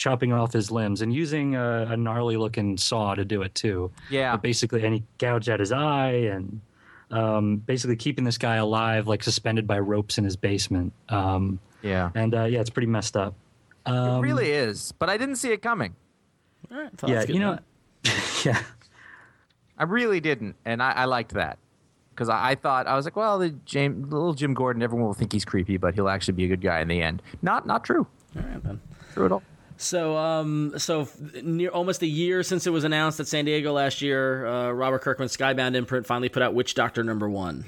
chopping 0.00 0.32
off 0.32 0.50
his 0.52 0.70
limbs 0.70 1.02
and 1.02 1.12
using 1.12 1.54
a, 1.54 1.88
a 1.90 1.96
gnarly 1.96 2.38
looking 2.38 2.78
saw 2.78 3.14
to 3.14 3.22
do 3.24 3.42
it 3.42 3.54
too. 3.54 3.90
Yeah. 4.10 4.32
But 4.32 4.42
basically, 4.42 4.82
and 4.84 4.94
he 4.94 5.02
gouged 5.18 5.48
out 5.48 5.60
his 5.60 5.70
eye 5.72 6.30
and. 6.32 6.60
Um, 7.12 7.56
basically, 7.56 7.96
keeping 7.96 8.22
this 8.22 8.38
guy 8.38 8.54
alive, 8.54 9.08
like 9.08 9.24
suspended 9.24 9.66
by 9.66 9.80
ropes 9.80 10.16
in 10.16 10.22
his 10.22 10.36
basement. 10.36 10.92
Um, 11.08 11.58
Yeah. 11.82 12.10
and 12.14 12.32
uh, 12.32 12.44
yeah, 12.44 12.60
it's 12.60 12.70
pretty 12.70 12.86
messed 12.86 13.16
up. 13.16 13.34
Um, 13.84 14.18
it 14.18 14.28
really 14.28 14.50
is, 14.52 14.92
but 14.92 15.10
I 15.10 15.16
didn't 15.16 15.34
see 15.34 15.50
it 15.50 15.60
coming. 15.60 15.96
all 16.70 16.78
right, 16.78 17.00
so 17.00 17.08
yeah, 17.08 17.24
you 17.24 17.40
know, 17.40 17.58
yeah, 18.44 18.62
I 19.76 19.82
really 19.82 20.20
didn't, 20.20 20.54
and 20.64 20.80
I, 20.80 20.92
I 20.92 21.04
liked 21.06 21.34
that 21.34 21.58
because 22.10 22.28
I, 22.28 22.50
I 22.50 22.54
thought 22.54 22.86
I 22.86 22.94
was 22.94 23.06
like, 23.06 23.16
well, 23.16 23.40
the 23.40 23.50
James, 23.64 24.12
little 24.12 24.32
Jim 24.34 24.54
Gordon, 24.54 24.80
everyone 24.80 25.08
will 25.08 25.14
think 25.14 25.32
he's 25.32 25.44
creepy, 25.44 25.78
but 25.78 25.94
he'll 25.94 26.08
actually 26.08 26.34
be 26.34 26.44
a 26.44 26.48
good 26.48 26.60
guy 26.60 26.78
in 26.80 26.86
the 26.86 27.02
end. 27.02 27.22
Not, 27.42 27.66
not 27.66 27.82
true. 27.82 28.06
All 28.36 28.42
right, 28.42 28.62
then. 28.62 28.80
True 29.14 29.26
at 29.26 29.32
all. 29.32 29.42
So, 29.80 30.14
um, 30.18 30.74
so 30.76 31.02
f- 31.02 31.18
near 31.42 31.70
almost 31.70 32.02
a 32.02 32.06
year 32.06 32.42
since 32.42 32.66
it 32.66 32.70
was 32.70 32.84
announced 32.84 33.18
at 33.18 33.26
San 33.26 33.46
Diego 33.46 33.72
last 33.72 34.02
year, 34.02 34.46
uh, 34.46 34.70
Robert 34.72 35.00
Kirkman's 35.00 35.34
Skybound 35.34 35.74
imprint 35.74 36.06
finally 36.06 36.28
put 36.28 36.42
out 36.42 36.52
Witch 36.52 36.74
Doctor 36.74 37.02
number 37.02 37.30
one. 37.30 37.64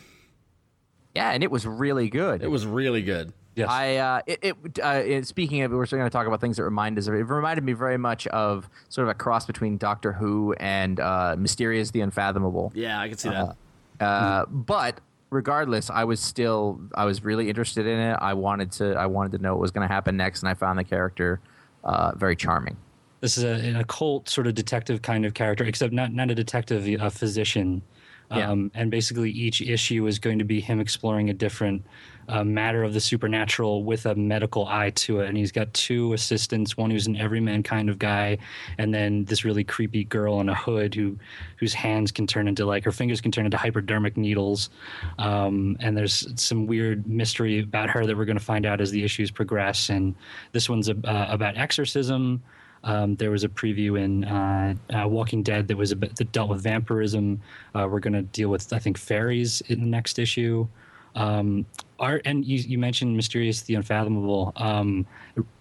Yeah, 1.14 1.30
and 1.30 1.42
it 1.42 1.50
was 1.50 1.66
really 1.66 2.10
good. 2.10 2.42
It 2.42 2.48
was 2.50 2.66
really 2.66 3.00
good. 3.00 3.32
yes. 3.54 3.68
I 3.68 3.96
uh, 3.96 4.20
it, 4.26 4.38
it, 4.42 4.56
uh, 4.82 5.02
it 5.02 5.26
speaking 5.26 5.62
of, 5.62 5.72
we're 5.72 5.86
still 5.86 5.98
going 5.98 6.08
to 6.08 6.12
talk 6.12 6.26
about 6.26 6.42
things 6.42 6.58
that 6.58 6.64
remind 6.64 6.98
us 6.98 7.06
of 7.06 7.14
it. 7.14 7.20
It 7.20 7.24
reminded 7.24 7.64
me 7.64 7.72
very 7.72 7.96
much 7.98 8.26
of 8.26 8.68
sort 8.90 9.08
of 9.08 9.10
a 9.10 9.14
cross 9.14 9.46
between 9.46 9.78
Doctor 9.78 10.12
Who 10.12 10.52
and 10.60 11.00
uh, 11.00 11.36
Mysterious 11.38 11.92
the 11.92 12.02
Unfathomable. 12.02 12.72
Yeah, 12.74 13.00
I 13.00 13.08
can 13.08 13.16
see 13.16 13.30
that. 13.30 13.56
Uh, 14.00 14.44
but 14.46 15.00
regardless, 15.30 15.88
I 15.88 16.04
was 16.04 16.20
still 16.20 16.78
I 16.94 17.06
was 17.06 17.24
really 17.24 17.48
interested 17.48 17.86
in 17.86 17.98
it. 17.98 18.18
I 18.20 18.34
wanted 18.34 18.70
to 18.72 18.94
I 18.96 19.06
wanted 19.06 19.32
to 19.32 19.38
know 19.38 19.54
what 19.54 19.62
was 19.62 19.70
going 19.70 19.88
to 19.88 19.92
happen 19.92 20.18
next, 20.18 20.42
and 20.42 20.50
I 20.50 20.54
found 20.54 20.78
the 20.78 20.84
character 20.84 21.40
uh, 21.84 22.12
very 22.16 22.36
charming. 22.36 22.76
this 23.20 23.38
is 23.38 23.44
a, 23.44 23.54
an 23.68 23.76
occult 23.76 24.28
sort 24.28 24.46
of 24.46 24.54
detective 24.54 25.00
kind 25.00 25.24
of 25.24 25.32
character, 25.34 25.64
except 25.64 25.92
not 25.92 26.12
not 26.12 26.30
a 26.30 26.34
detective, 26.34 26.86
a 26.86 27.10
physician. 27.10 27.82
Yeah. 28.30 28.50
Um, 28.50 28.70
and 28.74 28.90
basically, 28.90 29.30
each 29.30 29.60
issue 29.60 30.06
is 30.06 30.18
going 30.18 30.38
to 30.38 30.44
be 30.44 30.60
him 30.60 30.80
exploring 30.80 31.30
a 31.30 31.34
different 31.34 31.84
uh, 32.28 32.44
matter 32.44 32.82
of 32.82 32.94
the 32.94 33.00
supernatural 33.00 33.84
with 33.84 34.06
a 34.06 34.14
medical 34.14 34.66
eye 34.66 34.90
to 34.90 35.20
it. 35.20 35.28
And 35.28 35.36
he's 35.36 35.52
got 35.52 35.72
two 35.74 36.12
assistants, 36.12 36.76
one 36.76 36.90
who's 36.90 37.06
an 37.06 37.16
everyman 37.16 37.62
kind 37.62 37.88
of 37.88 37.98
guy, 37.98 38.38
and 38.78 38.92
then 38.94 39.24
this 39.24 39.44
really 39.44 39.64
creepy 39.64 40.04
girl 40.04 40.40
in 40.40 40.48
a 40.48 40.54
hood 40.54 40.94
who 40.94 41.18
whose 41.58 41.74
hands 41.74 42.10
can 42.12 42.26
turn 42.26 42.48
into 42.48 42.64
like 42.64 42.84
her 42.84 42.92
fingers 42.92 43.20
can 43.20 43.32
turn 43.32 43.44
into 43.44 43.56
hypodermic 43.56 44.16
needles. 44.16 44.70
Um, 45.18 45.76
and 45.80 45.96
there's 45.96 46.28
some 46.40 46.66
weird 46.66 47.06
mystery 47.06 47.60
about 47.60 47.90
her 47.90 48.06
that 48.06 48.16
we're 48.16 48.24
going 48.24 48.38
to 48.38 48.44
find 48.44 48.66
out 48.66 48.80
as 48.80 48.90
the 48.90 49.04
issues 49.04 49.30
progress. 49.30 49.90
And 49.90 50.14
this 50.52 50.68
one's 50.68 50.88
a, 50.88 50.96
uh, 51.04 51.26
about 51.30 51.56
exorcism. 51.56 52.42
Um, 52.84 53.14
there 53.16 53.30
was 53.30 53.44
a 53.44 53.48
preview 53.48 54.00
in 54.00 54.24
uh, 54.24 54.74
uh, 54.92 55.06
Walking 55.06 55.42
Dead 55.42 55.68
that 55.68 55.76
was 55.76 55.92
a 55.92 55.96
bit, 55.96 56.16
that 56.16 56.32
dealt 56.32 56.48
with 56.48 56.62
vampirism. 56.62 57.40
Uh, 57.74 57.86
we're 57.90 58.00
going 58.00 58.14
to 58.14 58.22
deal 58.22 58.48
with, 58.48 58.72
I 58.72 58.78
think, 58.78 58.98
fairies 58.98 59.60
in 59.68 59.80
the 59.80 59.86
next 59.86 60.18
issue. 60.18 60.66
Um, 61.14 61.66
art, 62.02 62.22
and 62.26 62.44
you, 62.44 62.58
you 62.58 62.76
mentioned 62.76 63.16
Mysterious 63.16 63.62
the 63.62 63.76
Unfathomable. 63.76 64.52
Um, 64.56 65.06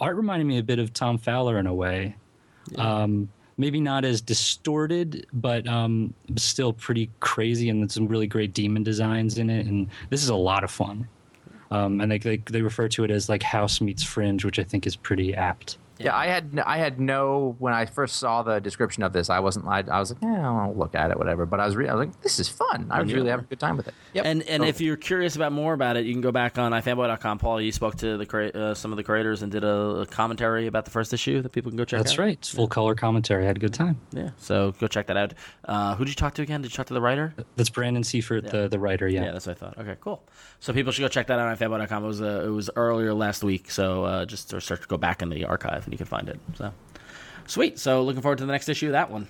art 0.01 0.17
reminded 0.17 0.45
me 0.45 0.57
a 0.57 0.63
bit 0.63 0.79
of 0.79 0.91
Tom 0.91 1.17
Fowler 1.17 1.59
in 1.59 1.67
a 1.67 1.73
way. 1.73 2.15
Um, 2.77 3.29
maybe 3.57 3.79
not 3.79 4.03
as 4.03 4.19
distorted, 4.21 5.27
but 5.31 5.67
um, 5.67 6.13
still 6.35 6.73
pretty 6.73 7.09
crazy, 7.19 7.69
and 7.69 7.89
some 7.89 8.07
really 8.07 8.27
great 8.27 8.53
demon 8.53 8.83
designs 8.83 9.37
in 9.37 9.49
it. 9.49 9.67
And 9.67 9.87
this 10.09 10.23
is 10.23 10.29
a 10.29 10.35
lot 10.35 10.63
of 10.63 10.71
fun. 10.71 11.07
Um, 11.69 12.01
and 12.01 12.11
they, 12.11 12.17
they 12.17 12.37
they 12.37 12.61
refer 12.61 12.89
to 12.89 13.05
it 13.05 13.11
as 13.11 13.29
like 13.29 13.43
House 13.43 13.79
meets 13.79 14.03
Fringe, 14.03 14.43
which 14.43 14.59
I 14.59 14.63
think 14.63 14.85
is 14.85 14.97
pretty 14.97 15.33
apt. 15.33 15.77
Yeah, 16.05 16.15
I 16.15 16.27
had 16.27 16.61
I 16.65 16.77
had 16.77 16.99
no 16.99 17.55
when 17.59 17.73
I 17.73 17.85
first 17.85 18.17
saw 18.17 18.43
the 18.43 18.59
description 18.59 19.03
of 19.03 19.13
this, 19.13 19.29
I 19.29 19.39
wasn't 19.39 19.67
I, 19.67 19.83
I 19.91 19.99
was 19.99 20.11
like, 20.11 20.21
yeah, 20.21 20.49
I'll 20.49 20.73
look 20.75 20.95
at 20.95 21.11
it, 21.11 21.17
whatever. 21.17 21.45
But 21.45 21.59
I 21.59 21.65
was, 21.65 21.75
re- 21.75 21.87
I 21.87 21.93
was 21.93 22.07
like, 22.07 22.21
this 22.21 22.39
is 22.39 22.47
fun. 22.49 22.87
I 22.89 23.01
was 23.01 23.13
really 23.13 23.29
having 23.29 23.45
a 23.45 23.47
good 23.47 23.59
time 23.59 23.77
with 23.77 23.87
it. 23.87 23.93
Yep. 24.13 24.25
And 24.25 24.43
and 24.43 24.63
if 24.65 24.81
you're 24.81 24.97
curious 24.97 25.35
about 25.35 25.51
more 25.51 25.73
about 25.73 25.97
it, 25.97 26.05
you 26.05 26.13
can 26.13 26.21
go 26.21 26.31
back 26.31 26.57
on 26.57 26.71
ifanboy.com. 26.71 27.39
Paul, 27.39 27.61
you 27.61 27.71
spoke 27.71 27.95
to 27.97 28.17
the 28.17 28.25
crea- 28.25 28.51
uh, 28.51 28.73
some 28.73 28.91
of 28.91 28.97
the 28.97 29.03
creators 29.03 29.41
and 29.41 29.51
did 29.51 29.63
a, 29.63 30.01
a 30.01 30.05
commentary 30.05 30.67
about 30.67 30.85
the 30.85 30.91
first 30.91 31.13
issue 31.13 31.41
that 31.41 31.51
people 31.51 31.71
can 31.71 31.77
go 31.77 31.85
check 31.85 31.99
out. 31.99 32.03
That's 32.05 32.13
out. 32.13 32.19
right. 32.19 32.37
It's 32.37 32.49
full 32.49 32.67
color 32.67 32.95
commentary. 32.95 33.43
I 33.43 33.47
had 33.47 33.57
a 33.57 33.59
good 33.59 33.73
time. 33.73 33.99
Yeah, 34.11 34.31
so 34.37 34.73
go 34.79 34.87
check 34.87 35.07
that 35.07 35.17
out. 35.17 35.33
Uh, 35.65 35.95
who 35.95 36.05
did 36.05 36.11
you 36.11 36.15
talk 36.15 36.33
to 36.35 36.41
again? 36.41 36.61
Did 36.61 36.71
you 36.71 36.75
talk 36.75 36.87
to 36.87 36.93
the 36.93 37.01
writer? 37.01 37.33
That's 37.55 37.69
Brandon 37.69 38.03
Seifert, 38.03 38.49
the 38.49 38.67
the 38.67 38.79
writer. 38.79 39.07
Yeah. 39.07 39.25
Yeah, 39.25 39.31
that's 39.31 39.47
what 39.47 39.57
I 39.57 39.59
thought. 39.59 39.77
Okay, 39.77 39.95
cool. 40.01 40.23
So 40.59 40.73
people 40.73 40.91
should 40.91 41.01
go 41.01 41.07
check 41.07 41.27
that 41.27 41.39
out 41.39 41.47
on 41.47 41.57
fanboy.com. 41.57 42.03
It 42.03 42.07
was 42.07 42.21
uh, 42.21 42.43
it 42.45 42.49
was 42.49 42.69
earlier 42.75 43.13
last 43.13 43.43
week, 43.43 43.71
so 43.71 44.03
uh, 44.05 44.25
just 44.25 44.49
to 44.51 44.61
start 44.61 44.81
to 44.81 44.87
go 44.87 44.97
back 44.97 45.21
in 45.21 45.29
the 45.29 45.45
archive 45.45 45.87
and 45.91 45.99
you 45.99 46.05
can 46.05 46.07
find 46.07 46.29
it. 46.29 46.39
So 46.55 46.73
sweet. 47.47 47.77
So 47.77 48.01
looking 48.03 48.21
forward 48.21 48.37
to 48.37 48.45
the 48.45 48.51
next 48.51 48.69
issue 48.69 48.87
of 48.87 48.93
that 48.93 49.11
one. 49.11 49.27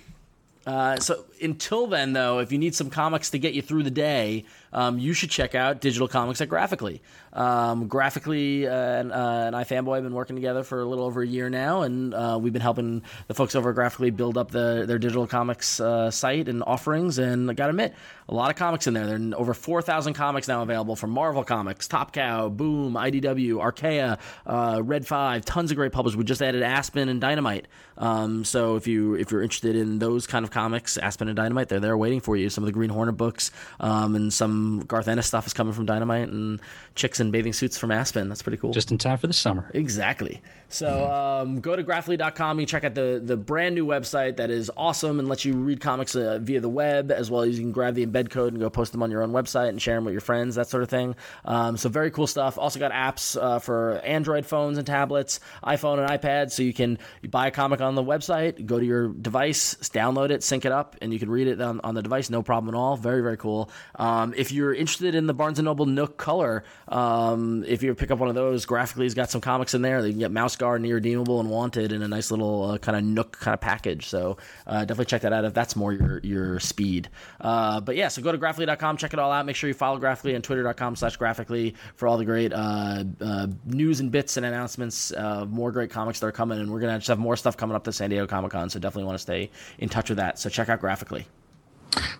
Uh, 0.65 0.97
so 0.97 1.25
until 1.41 1.87
then, 1.87 2.13
though, 2.13 2.37
if 2.37 2.51
you 2.51 2.59
need 2.59 2.75
some 2.75 2.91
comics 2.91 3.31
to 3.31 3.39
get 3.39 3.55
you 3.55 3.63
through 3.63 3.81
the 3.81 3.91
day, 3.91 4.45
um, 4.73 4.99
you 4.99 5.13
should 5.13 5.29
check 5.29 5.55
out 5.55 5.81
digital 5.81 6.07
comics 6.07 6.41
at 6.41 6.49
Graphicly. 6.49 6.99
Um, 7.33 7.87
Graphicly 7.87 8.65
uh, 8.65 8.99
and, 8.99 9.11
uh, 9.11 9.43
and 9.45 9.55
iFanboy 9.55 9.95
have 9.95 10.03
been 10.03 10.13
working 10.13 10.35
together 10.35 10.63
for 10.63 10.81
a 10.81 10.85
little 10.85 11.05
over 11.05 11.21
a 11.21 11.27
year 11.27 11.49
now, 11.49 11.81
and 11.83 12.13
uh, 12.13 12.37
we've 12.41 12.53
been 12.53 12.61
helping 12.61 13.03
the 13.27 13.33
folks 13.33 13.55
over 13.55 13.69
at 13.71 13.75
Graphicly 13.75 14.15
build 14.15 14.37
up 14.37 14.51
the, 14.51 14.85
their 14.87 14.99
digital 14.99 15.27
comics 15.27 15.79
uh, 15.79 16.11
site 16.11 16.47
and 16.47 16.63
offerings. 16.65 17.17
And 17.17 17.49
I 17.49 17.53
got 17.53 17.65
to 17.65 17.71
admit, 17.71 17.93
a 18.27 18.33
lot 18.33 18.49
of 18.49 18.55
comics 18.55 18.87
in 18.87 18.93
there. 18.93 19.05
There 19.05 19.15
are 19.17 19.35
over 19.35 19.53
4,000 19.53 20.13
comics 20.13 20.47
now 20.47 20.61
available 20.61 20.95
from 20.95 21.11
Marvel 21.11 21.43
Comics, 21.43 21.87
Top 21.87 22.13
Cow, 22.13 22.49
Boom, 22.49 22.93
IDW, 22.93 23.61
Archaia, 23.61 24.19
uh, 24.45 24.81
Red 24.83 25.05
Five, 25.05 25.45
tons 25.45 25.71
of 25.71 25.77
great 25.77 25.91
publishers. 25.91 26.17
We 26.17 26.23
just 26.23 26.41
added 26.41 26.63
Aspen 26.63 27.09
and 27.09 27.19
Dynamite. 27.19 27.67
Um, 27.97 28.45
so 28.45 28.77
if 28.77 28.87
you 28.87 29.15
if 29.15 29.31
you're 29.31 29.43
interested 29.43 29.75
in 29.75 29.99
those 29.99 30.25
kind 30.27 30.43
of 30.43 30.51
comics, 30.51 30.97
Aspen 30.97 31.27
and 31.27 31.35
Dynamite, 31.35 31.69
they're 31.69 31.79
there 31.79 31.97
waiting 31.97 32.19
for 32.19 32.35
you. 32.35 32.49
Some 32.49 32.63
of 32.63 32.67
the 32.67 32.71
Green 32.71 32.89
Hornet 32.89 33.17
books 33.17 33.51
um, 33.79 34.15
and 34.15 34.33
some 34.33 34.60
Garth 34.87 35.07
Ennis 35.07 35.27
stuff 35.27 35.47
is 35.47 35.53
coming 35.53 35.73
from 35.73 35.85
Dynamite, 35.85 36.29
and 36.29 36.59
chicks 36.95 37.19
in 37.19 37.31
bathing 37.31 37.53
suits 37.53 37.77
from 37.77 37.91
Aspen. 37.91 38.29
That's 38.29 38.41
pretty 38.41 38.57
cool. 38.57 38.71
Just 38.73 38.91
in 38.91 38.97
time 38.97 39.17
for 39.17 39.27
the 39.27 39.33
summer. 39.33 39.69
Exactly. 39.73 40.41
So 40.69 41.11
um, 41.11 41.59
go 41.59 41.75
to 41.75 41.83
graphicly.com. 41.83 42.59
You 42.59 42.65
check 42.65 42.85
out 42.85 42.95
the, 42.95 43.21
the 43.23 43.35
brand 43.35 43.75
new 43.75 43.85
website 43.85 44.37
that 44.37 44.49
is 44.49 44.71
awesome 44.77 45.19
and 45.19 45.27
lets 45.27 45.43
you 45.43 45.53
read 45.53 45.81
comics 45.81 46.15
uh, 46.15 46.39
via 46.41 46.61
the 46.61 46.69
web, 46.69 47.11
as 47.11 47.29
well 47.29 47.41
as 47.41 47.57
you 47.57 47.63
can 47.63 47.73
grab 47.73 47.93
the 47.93 48.05
embed 48.05 48.29
code 48.29 48.53
and 48.53 48.61
go 48.61 48.69
post 48.69 48.93
them 48.93 49.03
on 49.03 49.11
your 49.11 49.21
own 49.21 49.31
website 49.31 49.69
and 49.69 49.81
share 49.81 49.95
them 49.95 50.05
with 50.05 50.13
your 50.13 50.21
friends, 50.21 50.55
that 50.55 50.69
sort 50.69 50.81
of 50.81 50.89
thing. 50.89 51.15
Um, 51.43 51.75
so 51.75 51.89
very 51.89 52.09
cool 52.09 52.25
stuff. 52.25 52.57
Also 52.57 52.79
got 52.79 52.93
apps 52.93 53.41
uh, 53.41 53.59
for 53.59 53.99
Android 53.99 54.45
phones 54.45 54.77
and 54.77 54.87
tablets, 54.87 55.41
iPhone 55.63 55.99
and 55.99 56.09
iPad. 56.09 56.51
So 56.51 56.63
you 56.63 56.73
can 56.73 56.97
buy 57.29 57.47
a 57.47 57.51
comic 57.51 57.81
on 57.81 57.95
the 57.95 58.03
website, 58.03 58.65
go 58.65 58.79
to 58.79 58.85
your 58.85 59.09
device, 59.09 59.75
download 59.93 60.29
it, 60.29 60.41
sync 60.41 60.63
it 60.63 60.71
up, 60.71 60.95
and 61.01 61.11
you 61.11 61.19
can 61.19 61.29
read 61.29 61.47
it 61.47 61.59
on, 61.59 61.81
on 61.83 61.95
the 61.95 62.01
device. 62.01 62.29
No 62.29 62.43
problem 62.43 62.73
at 62.73 62.77
all. 62.77 62.95
Very 62.95 63.21
very 63.21 63.37
cool. 63.37 63.69
Um, 63.95 64.33
if 64.37 64.50
you're 64.51 64.73
interested 64.73 65.15
in 65.15 65.27
the 65.27 65.33
Barnes 65.33 65.59
and 65.59 65.65
Noble 65.65 65.85
Nook 65.85 66.17
Color, 66.17 66.63
um, 66.87 67.63
if 67.67 67.83
you 67.83 67.93
pick 67.95 68.11
up 68.11 68.19
one 68.19 68.29
of 68.29 68.35
those, 68.35 68.65
Graphicly, 68.65 69.03
has 69.03 69.13
got 69.13 69.29
some 69.29 69.41
comics 69.41 69.73
in 69.73 69.81
there. 69.81 70.05
You 70.05 70.11
can 70.11 70.19
get 70.19 70.31
Mouse 70.31 70.55
Guard, 70.55 70.85
Irredeemable, 70.85 71.39
and 71.39 71.49
Wanted 71.49 71.91
in 71.91 72.01
a 72.01 72.07
nice 72.07 72.31
little 72.31 72.71
uh, 72.71 72.77
kind 72.77 72.97
of 72.97 73.03
Nook 73.03 73.39
kind 73.39 73.53
of 73.53 73.61
package. 73.61 74.07
So 74.07 74.37
uh, 74.67 74.81
definitely 74.81 75.05
check 75.05 75.21
that 75.21 75.33
out 75.33 75.45
if 75.45 75.53
that's 75.53 75.75
more 75.75 75.93
your 75.93 76.19
your 76.19 76.59
speed. 76.59 77.09
Uh, 77.39 77.81
but 77.81 77.95
yeah, 77.95 78.07
so 78.07 78.21
go 78.21 78.31
to 78.31 78.37
graphicly.com, 78.37 78.97
check 78.97 79.13
it 79.13 79.19
all 79.19 79.31
out. 79.31 79.45
Make 79.45 79.55
sure 79.55 79.67
you 79.67 79.73
follow 79.73 79.99
Graphicly 79.99 80.35
on 80.35 80.41
twitter.com 80.41 80.95
slash 80.95 81.17
graphicly 81.17 81.75
for 81.95 82.07
all 82.07 82.17
the 82.17 82.25
great 82.25 82.53
uh, 82.53 83.03
uh, 83.19 83.47
news 83.65 83.99
and 83.99 84.11
bits 84.11 84.37
and 84.37 84.45
announcements. 84.45 85.11
Uh, 85.11 85.45
more 85.45 85.71
great 85.71 85.89
comics 85.89 86.19
that 86.19 86.27
are 86.27 86.31
coming, 86.31 86.59
and 86.59 86.71
we're 86.71 86.79
going 86.79 86.93
to 86.93 86.99
just 86.99 87.09
have 87.09 87.19
more 87.19 87.35
stuff 87.35 87.57
coming 87.57 87.75
up 87.75 87.83
to 87.83 87.91
San 87.91 88.09
Diego 88.09 88.27
Comic 88.27 88.51
Con. 88.51 88.69
So 88.69 88.79
definitely 88.79 89.05
want 89.05 89.15
to 89.15 89.21
stay 89.21 89.49
in 89.79 89.89
touch 89.89 90.09
with 90.09 90.17
that. 90.17 90.39
So 90.39 90.49
check 90.49 90.69
out 90.69 90.81
Graphicly. 90.81 91.25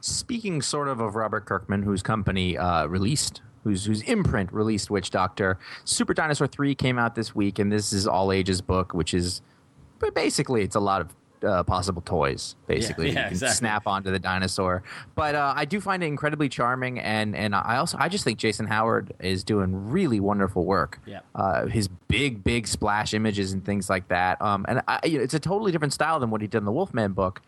Speaking 0.01 0.61
sort 0.61 0.87
of 0.87 0.99
of 0.99 1.15
Robert 1.15 1.45
Kirkman, 1.45 1.83
whose 1.83 2.01
company 2.01 2.57
uh, 2.57 2.85
released, 2.87 3.41
whose 3.63 3.85
whose 3.85 4.01
imprint 4.03 4.51
released 4.51 4.89
Witch 4.89 5.09
Doctor, 5.09 5.57
Super 5.85 6.13
Dinosaur 6.13 6.47
Three 6.47 6.75
came 6.75 6.97
out 6.97 7.15
this 7.15 7.35
week, 7.35 7.59
and 7.59 7.71
this 7.71 7.93
is 7.93 8.07
all 8.07 8.31
ages 8.31 8.61
book, 8.61 8.93
which 8.93 9.13
is, 9.13 9.41
but 9.99 10.13
basically 10.15 10.63
it's 10.63 10.75
a 10.75 10.79
lot 10.79 11.01
of. 11.01 11.15
Uh, 11.43 11.63
possible 11.63 12.03
toys, 12.03 12.55
basically, 12.67 13.07
yeah, 13.07 13.09
you 13.09 13.15
can 13.15 13.31
exactly. 13.31 13.55
snap 13.55 13.87
onto 13.87 14.11
the 14.11 14.19
dinosaur. 14.19 14.83
But 15.15 15.33
uh, 15.33 15.55
I 15.55 15.65
do 15.65 15.81
find 15.81 16.03
it 16.03 16.05
incredibly 16.05 16.49
charming, 16.49 16.99
and 16.99 17.35
and 17.35 17.55
I 17.55 17.77
also 17.77 17.97
I 17.99 18.09
just 18.09 18.23
think 18.23 18.37
Jason 18.37 18.67
Howard 18.67 19.11
is 19.19 19.43
doing 19.43 19.89
really 19.89 20.19
wonderful 20.19 20.65
work. 20.65 20.99
Yeah. 21.07 21.21
uh, 21.33 21.65
his 21.65 21.87
big 21.87 22.43
big 22.43 22.67
splash 22.67 23.15
images 23.15 23.53
and 23.53 23.65
things 23.65 23.89
like 23.89 24.07
that. 24.09 24.39
Um, 24.39 24.67
and 24.69 24.83
I, 24.87 24.99
you 25.03 25.17
know, 25.17 25.23
it's 25.23 25.33
a 25.33 25.39
totally 25.39 25.71
different 25.71 25.93
style 25.93 26.19
than 26.19 26.29
what 26.29 26.41
he 26.41 26.47
did 26.47 26.59
in 26.59 26.65
the 26.65 26.71
Wolfman 26.71 27.13
book. 27.13 27.41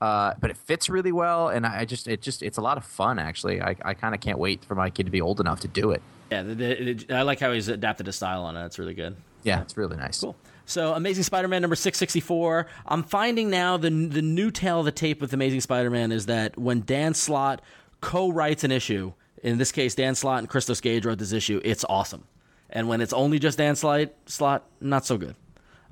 Uh, 0.00 0.32
but 0.40 0.50
it 0.50 0.56
fits 0.56 0.88
really 0.88 1.12
well, 1.12 1.48
and 1.48 1.66
I 1.66 1.84
just 1.84 2.08
it 2.08 2.22
just 2.22 2.42
it's 2.42 2.56
a 2.56 2.62
lot 2.62 2.78
of 2.78 2.84
fun 2.84 3.18
actually. 3.18 3.60
I, 3.60 3.76
I 3.84 3.92
kind 3.94 4.14
of 4.14 4.20
can't 4.20 4.38
wait 4.38 4.64
for 4.64 4.74
my 4.74 4.88
kid 4.88 5.04
to 5.04 5.10
be 5.12 5.20
old 5.20 5.40
enough 5.40 5.60
to 5.60 5.68
do 5.68 5.90
it. 5.90 6.00
Yeah, 6.30 6.42
the, 6.42 6.54
the, 6.54 6.94
the- 6.94 7.14
I 7.16 7.22
like 7.22 7.38
how 7.40 7.52
he's 7.52 7.68
adapted 7.68 8.06
his 8.06 8.16
style 8.16 8.44
on 8.44 8.56
it. 8.56 8.64
It's 8.64 8.78
really 8.78 8.94
good. 8.94 9.14
Yeah, 9.42 9.60
it's 9.60 9.76
really 9.76 9.96
nice. 9.96 10.20
Cool. 10.20 10.36
So, 10.64 10.94
Amazing 10.94 11.24
Spider-Man 11.24 11.60
number 11.60 11.74
six 11.76 11.98
sixty 11.98 12.20
four. 12.20 12.66
I'm 12.86 13.02
finding 13.02 13.50
now 13.50 13.76
the 13.76 13.90
the 13.90 14.22
new 14.22 14.50
tale 14.50 14.78
of 14.78 14.84
the 14.86 14.92
tape 14.92 15.20
with 15.20 15.32
Amazing 15.34 15.60
Spider-Man 15.60 16.12
is 16.12 16.26
that 16.26 16.56
when 16.56 16.82
Dan 16.86 17.12
Slott 17.12 17.60
co-writes 18.00 18.64
an 18.64 18.70
issue, 18.70 19.12
in 19.42 19.58
this 19.58 19.72
case 19.72 19.94
Dan 19.94 20.14
Slott 20.14 20.38
and 20.38 20.48
Christos 20.48 20.80
Gage 20.80 21.04
wrote 21.04 21.18
this 21.18 21.32
issue, 21.32 21.60
it's 21.64 21.84
awesome. 21.88 22.24
And 22.70 22.88
when 22.88 23.00
it's 23.00 23.12
only 23.12 23.38
just 23.38 23.58
Dan 23.58 23.74
Slott, 23.76 24.10
Slott 24.26 24.64
not 24.80 25.04
so 25.04 25.18
good. 25.18 25.34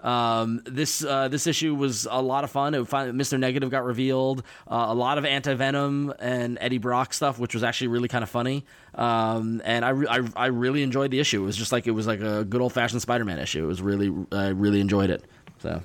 Um, 0.01 0.61
this 0.65 1.05
uh, 1.05 1.29
this 1.29 1.47
issue 1.47 1.75
was 1.75 2.07
a 2.11 2.21
lot 2.21 2.45
of 2.45 2.51
fun. 2.51 2.75
It 2.75 2.85
Mr. 2.87 3.39
Negative 3.39 3.71
got 3.71 3.85
revealed. 3.85 4.43
Uh, 4.67 4.87
a 4.89 4.95
lot 4.95 5.19
of 5.19 5.25
Anti 5.25 5.55
Venom 5.55 6.13
and 6.19 6.59
Eddie 6.61 6.79
Brock 6.79 7.13
stuff, 7.13 7.39
which 7.39 7.55
was 7.55 7.65
actually 7.65 7.89
really 7.89 8.09
kind 8.09 8.23
of 8.23 8.31
funny. 8.31 8.65
Um, 8.95 9.61
and 9.65 9.85
I, 9.85 9.91
re- 9.91 10.09
I 10.09 10.21
I 10.37 10.47
really 10.47 10.83
enjoyed 10.83 11.11
the 11.11 11.21
issue. 11.21 11.43
It 11.43 11.47
was 11.47 11.57
just 11.57 11.73
like 11.73 11.87
it 11.87 11.93
was 11.93 12.07
like 12.07 12.21
a 12.21 12.45
good 12.45 12.61
old 12.61 12.73
fashioned 12.73 13.03
Spider 13.03 13.25
Man 13.25 13.39
issue. 13.39 13.65
It 13.65 13.69
was 13.69 13.83
really 13.83 14.13
I 14.33 14.49
really 14.49 14.81
enjoyed 14.81 15.11
it. 15.11 15.25
So. 15.59 15.83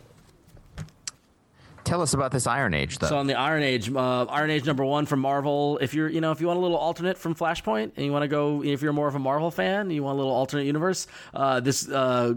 Tell 1.84 2.02
us 2.02 2.14
about 2.14 2.32
this 2.32 2.48
Iron 2.48 2.74
Age 2.74 2.98
though. 2.98 3.08
So 3.08 3.18
on 3.18 3.28
the 3.28 3.36
Iron 3.36 3.64
Age, 3.64 3.94
uh, 3.94 4.26
Iron 4.26 4.50
Age 4.50 4.66
number 4.66 4.86
one 4.86 5.06
from 5.06 5.20
Marvel. 5.20 5.78
If 5.82 5.94
you're, 5.94 6.10
you 6.10 6.22
know, 6.22 6.32
if 6.32 6.42
you 6.42 6.48
want 6.48 6.58
a 6.58 6.62
little 6.62 6.78
alternate 6.78 7.18
from 7.18 7.36
Flashpoint, 7.36 7.92
and 7.96 8.06
you 8.06 8.12
want 8.12 8.24
to 8.24 8.28
go, 8.28 8.64
if 8.64 8.82
you're 8.82 8.94
more 8.94 9.08
of 9.08 9.16
a 9.16 9.20
Marvel 9.20 9.52
fan, 9.52 9.90
you 9.90 10.04
want 10.04 10.16
a 10.16 10.18
little 10.18 10.34
alternate 10.34 10.66
universe. 10.66 11.08
Uh, 11.34 11.60
this 11.60 11.90
uh, 11.90 12.34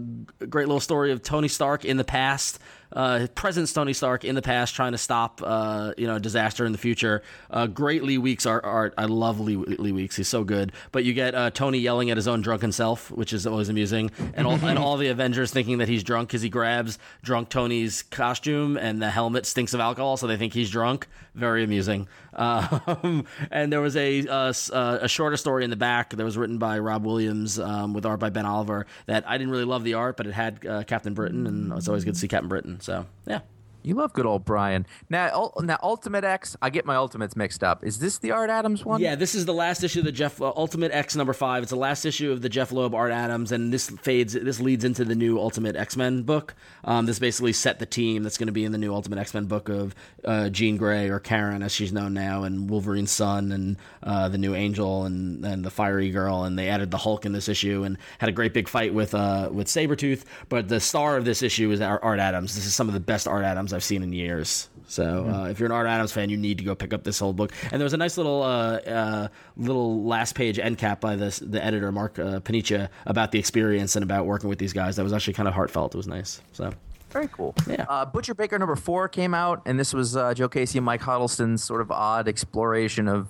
great 0.49 0.67
little 0.67 0.79
story 0.79 1.11
of 1.11 1.21
Tony 1.21 1.47
Stark 1.47 1.85
in 1.85 1.97
the 1.97 2.03
past, 2.03 2.59
uh, 2.91 3.27
present 3.35 3.73
Tony 3.73 3.93
Stark 3.93 4.23
in 4.23 4.35
the 4.35 4.41
past, 4.41 4.75
trying 4.75 4.93
to 4.93 4.97
stop, 4.97 5.41
uh, 5.43 5.93
you 5.97 6.07
know, 6.07 6.19
disaster 6.19 6.65
in 6.65 6.71
the 6.71 6.77
future. 6.77 7.21
Uh, 7.49 7.67
great 7.67 8.03
Lee 8.03 8.17
Weeks 8.17 8.45
art. 8.45 8.63
art. 8.63 8.93
I 8.97 9.05
love 9.05 9.39
Lee, 9.39 9.55
Lee 9.55 9.91
Weeks. 9.91 10.15
He's 10.15 10.27
so 10.27 10.43
good. 10.43 10.71
But 10.91 11.03
you 11.03 11.13
get 11.13 11.35
uh, 11.35 11.51
Tony 11.51 11.79
yelling 11.79 12.09
at 12.09 12.17
his 12.17 12.27
own 12.27 12.41
drunken 12.41 12.71
self, 12.71 13.11
which 13.11 13.33
is 13.33 13.45
always 13.45 13.69
amusing, 13.69 14.11
and 14.33 14.47
all, 14.47 14.53
and 14.53 14.79
all 14.79 14.97
the 14.97 15.09
Avengers 15.09 15.51
thinking 15.51 15.79
that 15.79 15.87
he's 15.87 16.03
drunk 16.03 16.29
because 16.29 16.41
he 16.41 16.49
grabs 16.49 16.97
drunk 17.23 17.49
Tony's 17.49 18.03
costume 18.03 18.77
and 18.77 19.01
the 19.01 19.09
helmet 19.09 19.45
stinks 19.45 19.73
of 19.73 19.79
alcohol, 19.79 20.17
so 20.17 20.27
they 20.27 20.37
think 20.37 20.53
he's 20.53 20.69
drunk. 20.69 21.07
Very 21.37 21.63
amusing. 21.63 22.07
Um, 22.37 23.25
and 23.49 23.73
there 23.73 23.81
was 23.81 23.95
a, 23.95 24.27
uh, 24.27 24.53
a 25.01 25.07
shorter 25.07 25.37
story 25.37 25.63
in 25.63 25.71
the 25.71 25.75
back 25.75 26.11
that 26.11 26.23
was 26.23 26.37
written 26.37 26.59
by 26.59 26.77
Rob 26.77 27.03
Williams 27.03 27.57
um, 27.57 27.93
with 27.93 28.05
art 28.05 28.19
by 28.19 28.29
Ben 28.29 28.45
Oliver 28.45 28.85
that 29.07 29.27
I 29.27 29.39
didn't 29.39 29.49
really 29.49 29.65
love 29.65 29.83
the 29.83 29.95
art, 29.95 30.17
but 30.17 30.27
it 30.27 30.33
had 30.33 30.63
uh, 30.63 30.83
Captain 30.83 31.15
Britain, 31.15 31.47
and 31.47 31.73
it's 31.73 31.87
always 31.87 32.05
good 32.05 32.13
to 32.13 32.19
see 32.19 32.27
Captain 32.27 32.47
Britain. 32.47 32.79
So 32.79 33.07
yeah. 33.25 33.39
You 33.87 33.95
love 33.95 34.11
good 34.11 34.25
old 34.25 34.43
Brian. 34.43 34.85
Now, 35.09 35.53
now 35.61 35.79
Ultimate 35.81 36.25
X, 36.25 36.57
I 36.61 36.69
get 36.69 36.85
my 36.85 36.97
Ultimates 36.97 37.37
mixed 37.37 37.63
up. 37.63 37.85
Is 37.85 37.99
this 37.99 38.17
the 38.17 38.31
Art 38.31 38.49
Adams 38.49 38.83
one? 38.83 38.99
Yeah, 38.99 39.15
this 39.15 39.33
is 39.33 39.45
the 39.45 39.53
last 39.53 39.81
issue 39.81 39.99
of 39.99 40.05
the 40.05 40.11
Jeph 40.11 40.41
uh, 40.41 40.51
Ultimate 40.57 40.91
X 40.91 41.15
number 41.15 41.31
five. 41.31 41.63
It's 41.63 41.69
the 41.69 41.77
last 41.77 42.03
issue 42.03 42.33
of 42.33 42.41
the 42.41 42.49
Jeph 42.49 42.73
Loeb 42.73 42.93
Art 42.93 43.13
Adams, 43.13 43.53
and 43.53 43.71
this 43.71 43.89
fades. 43.89 44.33
This 44.33 44.59
leads 44.59 44.83
into 44.83 45.05
the 45.05 45.15
new 45.15 45.39
Ultimate 45.39 45.77
X 45.77 45.95
Men 45.95 46.23
book. 46.23 46.53
Um, 46.83 47.05
this 47.05 47.17
basically 47.17 47.53
set 47.53 47.79
the 47.79 47.85
team 47.85 48.23
that's 48.23 48.37
going 48.37 48.47
to 48.47 48.53
be 48.53 48.65
in 48.65 48.73
the 48.73 48.77
new 48.77 48.93
Ultimate 48.93 49.19
X 49.19 49.33
Men 49.33 49.45
book 49.45 49.69
of 49.69 49.95
uh, 50.25 50.49
Jean 50.49 50.75
Grey 50.75 51.07
or 51.07 51.21
Karen, 51.21 51.63
as 51.63 51.71
she's 51.71 51.93
known 51.93 52.13
now, 52.13 52.43
and 52.43 52.69
Wolverine's 52.69 53.11
son, 53.11 53.53
and 53.53 53.77
uh, 54.03 54.27
the 54.27 54.37
new 54.37 54.53
Angel, 54.53 55.05
and, 55.05 55.45
and 55.45 55.63
the 55.63 55.71
Fiery 55.71 56.11
Girl, 56.11 56.43
and 56.43 56.59
they 56.59 56.67
added 56.67 56.91
the 56.91 56.97
Hulk 56.97 57.25
in 57.25 57.31
this 57.31 57.47
issue, 57.47 57.83
and 57.83 57.97
had 58.17 58.27
a 58.27 58.33
great 58.33 58.53
big 58.53 58.67
fight 58.67 58.93
with 58.93 59.15
uh, 59.15 59.49
with 59.49 59.67
Sabretooth. 59.67 60.25
But 60.49 60.67
the 60.67 60.81
star 60.81 61.15
of 61.15 61.23
this 61.23 61.41
issue 61.41 61.71
is 61.71 61.79
Art 61.79 62.19
Adams. 62.19 62.53
This 62.53 62.65
is 62.65 62.75
some 62.75 62.89
of 62.89 62.93
the 62.93 62.99
best 62.99 63.29
Art 63.29 63.45
Adams 63.45 63.71
I've 63.76 63.76
seen 63.83 64.03
in 64.03 64.13
years. 64.13 64.69
So 64.89 65.25
uh, 65.27 65.49
if 65.49 65.59
you're 65.59 65.67
an 65.67 65.73
Art 65.73 65.87
Adams 65.87 66.13
fan, 66.13 66.29
you 66.29 66.37
need 66.37 66.59
to 66.59 66.63
go 66.63 66.73
pick 66.73 66.93
up 66.93 67.03
this 67.03 67.19
whole 67.19 67.33
book. 67.33 67.51
And 67.63 67.73
there 67.73 67.83
was 67.85 67.93
a 67.93 67.97
nice 67.97 68.15
little 68.15 68.41
uh, 68.41 68.77
uh, 68.77 69.27
little 69.57 70.03
last 70.03 70.33
page 70.33 70.59
end 70.59 70.77
cap 70.77 71.01
by 71.01 71.15
this 71.17 71.39
the 71.39 71.63
editor 71.63 71.91
Mark 71.91 72.17
uh, 72.17 72.39
Paniccia 72.39 72.89
about 73.05 73.31
the 73.31 73.39
experience 73.39 73.95
and 73.97 74.03
about 74.03 74.25
working 74.25 74.49
with 74.49 74.59
these 74.59 74.73
guys. 74.73 74.95
That 74.95 75.03
was 75.03 75.11
actually 75.13 75.33
kind 75.33 75.47
of 75.47 75.53
heartfelt. 75.53 75.93
It 75.93 75.97
was 75.97 76.07
nice. 76.07 76.41
So 76.53 76.71
Very 77.11 77.27
cool. 77.27 77.53
Yeah. 77.69 77.85
Uh, 77.89 78.05
Butcher 78.05 78.33
Baker 78.33 78.57
number 78.57 78.75
four 78.75 79.09
came 79.09 79.33
out, 79.33 79.61
and 79.65 79.77
this 79.77 79.93
was 79.93 80.15
uh, 80.15 80.33
Joe 80.33 80.47
Casey 80.47 80.77
and 80.77 80.85
Mike 80.85 81.01
Huddleston's 81.01 81.63
sort 81.63 81.81
of 81.81 81.91
odd 81.91 82.27
exploration 82.27 83.07
of 83.07 83.27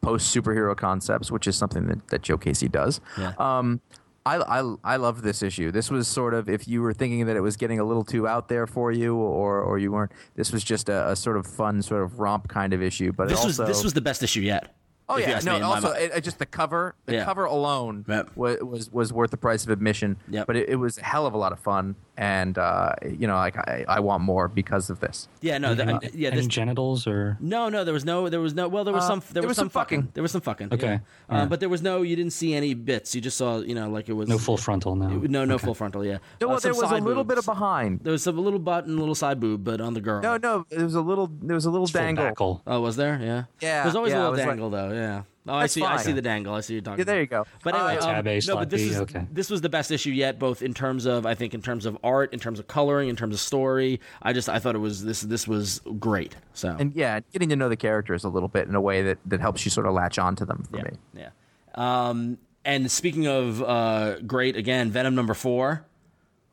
post 0.00 0.34
superhero 0.34 0.76
concepts, 0.76 1.30
which 1.30 1.46
is 1.46 1.56
something 1.56 1.86
that, 1.86 2.08
that 2.08 2.22
Joe 2.22 2.38
Casey 2.38 2.68
does. 2.68 3.00
Yeah. 3.18 3.32
Um, 3.38 3.80
I, 4.26 4.60
I, 4.60 4.74
I 4.84 4.96
loved 4.96 5.22
this 5.22 5.42
issue. 5.42 5.70
This 5.70 5.90
was 5.90 6.08
sort 6.08 6.34
of 6.34 6.48
if 6.48 6.66
you 6.66 6.82
were 6.82 6.92
thinking 6.92 7.26
that 7.26 7.36
it 7.36 7.40
was 7.40 7.56
getting 7.56 7.78
a 7.78 7.84
little 7.84 8.04
too 8.04 8.26
out 8.26 8.48
there 8.48 8.66
for 8.66 8.90
you, 8.92 9.14
or 9.16 9.60
or 9.62 9.78
you 9.78 9.92
weren't. 9.92 10.10
This 10.34 10.52
was 10.52 10.64
just 10.64 10.88
a, 10.88 11.10
a 11.10 11.16
sort 11.16 11.36
of 11.36 11.46
fun, 11.46 11.80
sort 11.82 12.02
of 12.02 12.18
romp 12.18 12.48
kind 12.48 12.72
of 12.72 12.82
issue. 12.82 13.12
But 13.12 13.24
it 13.24 13.30
This 13.30 13.44
was 13.44 13.56
this 13.56 13.84
was 13.84 13.94
the 13.94 14.00
best 14.00 14.22
issue 14.22 14.40
yet. 14.40 14.74
Oh 15.08 15.18
yeah, 15.18 15.38
no. 15.44 15.52
me, 15.52 15.56
in 15.58 15.62
my 15.62 15.68
Also, 15.68 15.92
it, 15.92 16.10
it 16.16 16.20
just 16.24 16.40
the 16.40 16.46
cover, 16.46 16.96
the 17.06 17.12
Yeah. 17.14 17.24
cover 17.24 17.44
alone 17.44 18.04
Yep. 18.08 18.30
was, 18.34 18.58
was 18.60 18.92
was 18.92 19.12
worth 19.12 19.30
the 19.30 19.36
price 19.36 19.62
of 19.62 19.70
admission. 19.70 20.16
Yep. 20.28 20.46
But 20.48 20.56
it, 20.56 20.68
it 20.70 20.76
was 20.76 20.98
a 20.98 21.04
hell 21.04 21.26
of 21.26 21.32
a 21.34 21.38
lot 21.38 21.52
of 21.52 21.60
fun, 21.60 21.94
and 22.16 22.56
uh, 22.58 22.92
you 23.04 23.26
know, 23.26 23.36
like 23.36 23.56
I, 23.56 23.84
I 23.88 24.00
want 24.00 24.22
more 24.22 24.48
because 24.48 24.90
of 24.90 25.00
this. 25.00 25.28
yeah, 25.40 25.58
no, 25.58 25.74
the, 25.74 25.82
Any, 25.84 25.98
yeah, 26.14 26.28
any 26.28 26.38
this, 26.38 26.46
genitals 26.46 27.06
or 27.06 27.36
no, 27.40 27.68
no, 27.68 27.84
there 27.84 27.94
was 27.94 28.04
no, 28.04 28.28
there 28.28 28.40
was 28.40 28.54
no. 28.54 28.68
Well, 28.68 28.84
there 28.84 28.94
was 28.94 29.04
Uh, 29.04 29.08
some, 29.08 29.20
there, 29.20 29.32
there 29.34 29.42
was, 29.42 29.48
was 29.50 29.56
some 29.56 29.64
some 29.66 29.70
fucking. 29.70 29.98
fucking. 30.00 30.10
There 30.14 30.22
was 30.22 30.32
some 30.32 30.40
fucking. 30.40 30.68
Okay. 30.72 30.86
yeah. 30.86 30.98
All 31.30 31.40
Um, 31.42 31.48
but 31.48 31.60
there 31.60 31.68
was 31.68 31.82
no. 31.82 32.02
You 32.02 32.16
didn't 32.16 32.32
see 32.32 32.54
any 32.54 32.74
bits. 32.74 33.14
You 33.14 33.20
just 33.20 33.36
saw, 33.36 33.58
you 33.58 33.74
know, 33.74 33.88
like 33.90 34.08
it 34.08 34.14
was 34.14 34.28
no 34.28 34.38
full 34.38 34.56
frontal? 34.56 34.96
No. 34.96 35.08
No, 35.08 35.44
no 35.44 35.58
full 35.58 35.74
frontal. 35.74 36.04
Yeah. 36.04 36.18
No, 36.40 36.46
Uh, 36.46 36.50
well, 36.50 36.60
some 36.60 36.72
there 36.72 36.80
was 36.80 36.90
a 36.90 36.94
side 36.94 37.02
little 37.02 37.24
bit 37.24 37.38
of 37.38 37.44
behind. 37.46 38.00
There 38.00 38.12
was 38.12 38.22
some 38.22 38.38
little 38.38 38.58
butt 38.58 38.86
and 38.86 38.96
a 38.96 39.00
little 39.00 39.14
side 39.14 39.38
boob, 39.40 39.64
but 39.64 39.80
on 39.80 39.94
the 39.94 40.00
girl. 40.00 40.20
No, 40.22 40.36
no, 40.36 40.64
there 40.70 40.84
was 40.84 40.94
a 40.94 41.00
little, 41.02 41.30
there 41.42 41.54
was 41.54 41.66
a 41.66 41.70
little 41.70 41.86
Full 41.86 42.00
dangle. 42.00 42.62
Oh, 42.66 42.80
was 42.80 42.96
there? 42.96 43.18
Yeah. 43.22 43.44
Yeah, 43.60 43.82
There's 43.82 43.94
always 43.96 44.12
yeah, 44.12 44.18
a 44.18 44.20
it 44.20 44.22
little 44.22 44.32
was 44.32 44.40
like- 44.40 44.48
dangle, 44.48 44.70
though. 44.70 44.92
Yeah. 44.92 45.22
Oh, 45.48 45.54
I 45.54 45.66
see. 45.66 45.82
I 45.82 45.96
see 45.98 46.12
the 46.12 46.22
dangle. 46.22 46.54
I 46.54 46.60
see 46.60 46.74
you're 46.74 46.82
talking. 46.82 46.98
Yeah, 46.98 47.04
there 47.04 47.20
you 47.20 47.26
go. 47.26 47.46
But 47.62 47.74
anyway, 47.74 47.98
Uh, 47.98 48.18
um, 48.18 48.24
no, 48.46 48.56
but 48.56 48.70
this 48.70 48.82
B, 48.82 48.88
is 48.88 49.00
okay. 49.00 49.26
this 49.30 49.48
was 49.48 49.60
the 49.60 49.68
best 49.68 49.90
issue 49.90 50.10
yet, 50.10 50.38
both 50.38 50.62
in 50.62 50.74
terms 50.74 51.06
of 51.06 51.24
I 51.26 51.34
think 51.34 51.54
in 51.54 51.62
terms 51.62 51.86
of 51.86 51.96
art, 52.02 52.32
in 52.32 52.40
terms 52.40 52.58
of 52.58 52.66
coloring, 52.66 53.08
in 53.08 53.16
terms 53.16 53.34
of 53.34 53.40
story. 53.40 54.00
I 54.22 54.32
just 54.32 54.48
I 54.48 54.58
thought 54.58 54.74
it 54.74 54.78
was 54.78 55.04
this 55.04 55.20
this 55.22 55.46
was 55.46 55.80
great. 55.98 56.34
So 56.52 56.76
and 56.78 56.94
yeah, 56.94 57.20
getting 57.32 57.48
to 57.50 57.56
know 57.56 57.68
the 57.68 57.76
characters 57.76 58.24
a 58.24 58.28
little 58.28 58.48
bit 58.48 58.68
in 58.68 58.74
a 58.74 58.80
way 58.80 59.02
that, 59.02 59.18
that 59.26 59.40
helps 59.40 59.64
you 59.64 59.70
sort 59.70 59.86
of 59.86 59.94
latch 59.94 60.18
onto 60.18 60.44
them 60.44 60.66
for 60.70 60.78
yeah, 60.78 60.82
me. 60.84 60.90
yeah. 61.14 61.28
Um, 61.74 62.38
and 62.64 62.90
speaking 62.90 63.26
of 63.28 63.62
uh, 63.62 64.18
great, 64.20 64.56
again, 64.56 64.90
Venom 64.90 65.14
number 65.14 65.34
four 65.34 65.84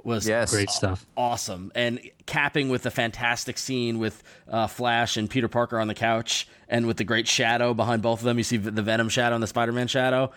was 0.04 0.28
Yes. 0.28 0.52
Great 0.52 0.70
stuff. 0.70 1.06
awesome 1.16 1.72
and 1.76 2.00
capping 2.26 2.70
with 2.70 2.86
a 2.86 2.92
fantastic 2.92 3.58
scene 3.58 4.00
with 4.00 4.22
uh, 4.50 4.68
flash 4.68 5.18
and 5.18 5.30
peter 5.30 5.48
parker 5.48 5.80
on 5.80 5.88
the 5.88 5.94
couch 5.94 6.48
and 6.70 6.86
with 6.88 6.98
the 6.98 7.04
great 7.04 7.28
shadow 7.28 7.74
behind 7.74 8.02
both 8.02 8.20
of 8.20 8.26
them 8.26 8.38
you 8.38 8.44
see 8.44 8.58
the 8.58 8.82
venom 8.82 9.10
shadow 9.10 9.36
and 9.36 9.44
the 9.44 9.48
spider-man 9.48 9.88
shadow 9.88 10.32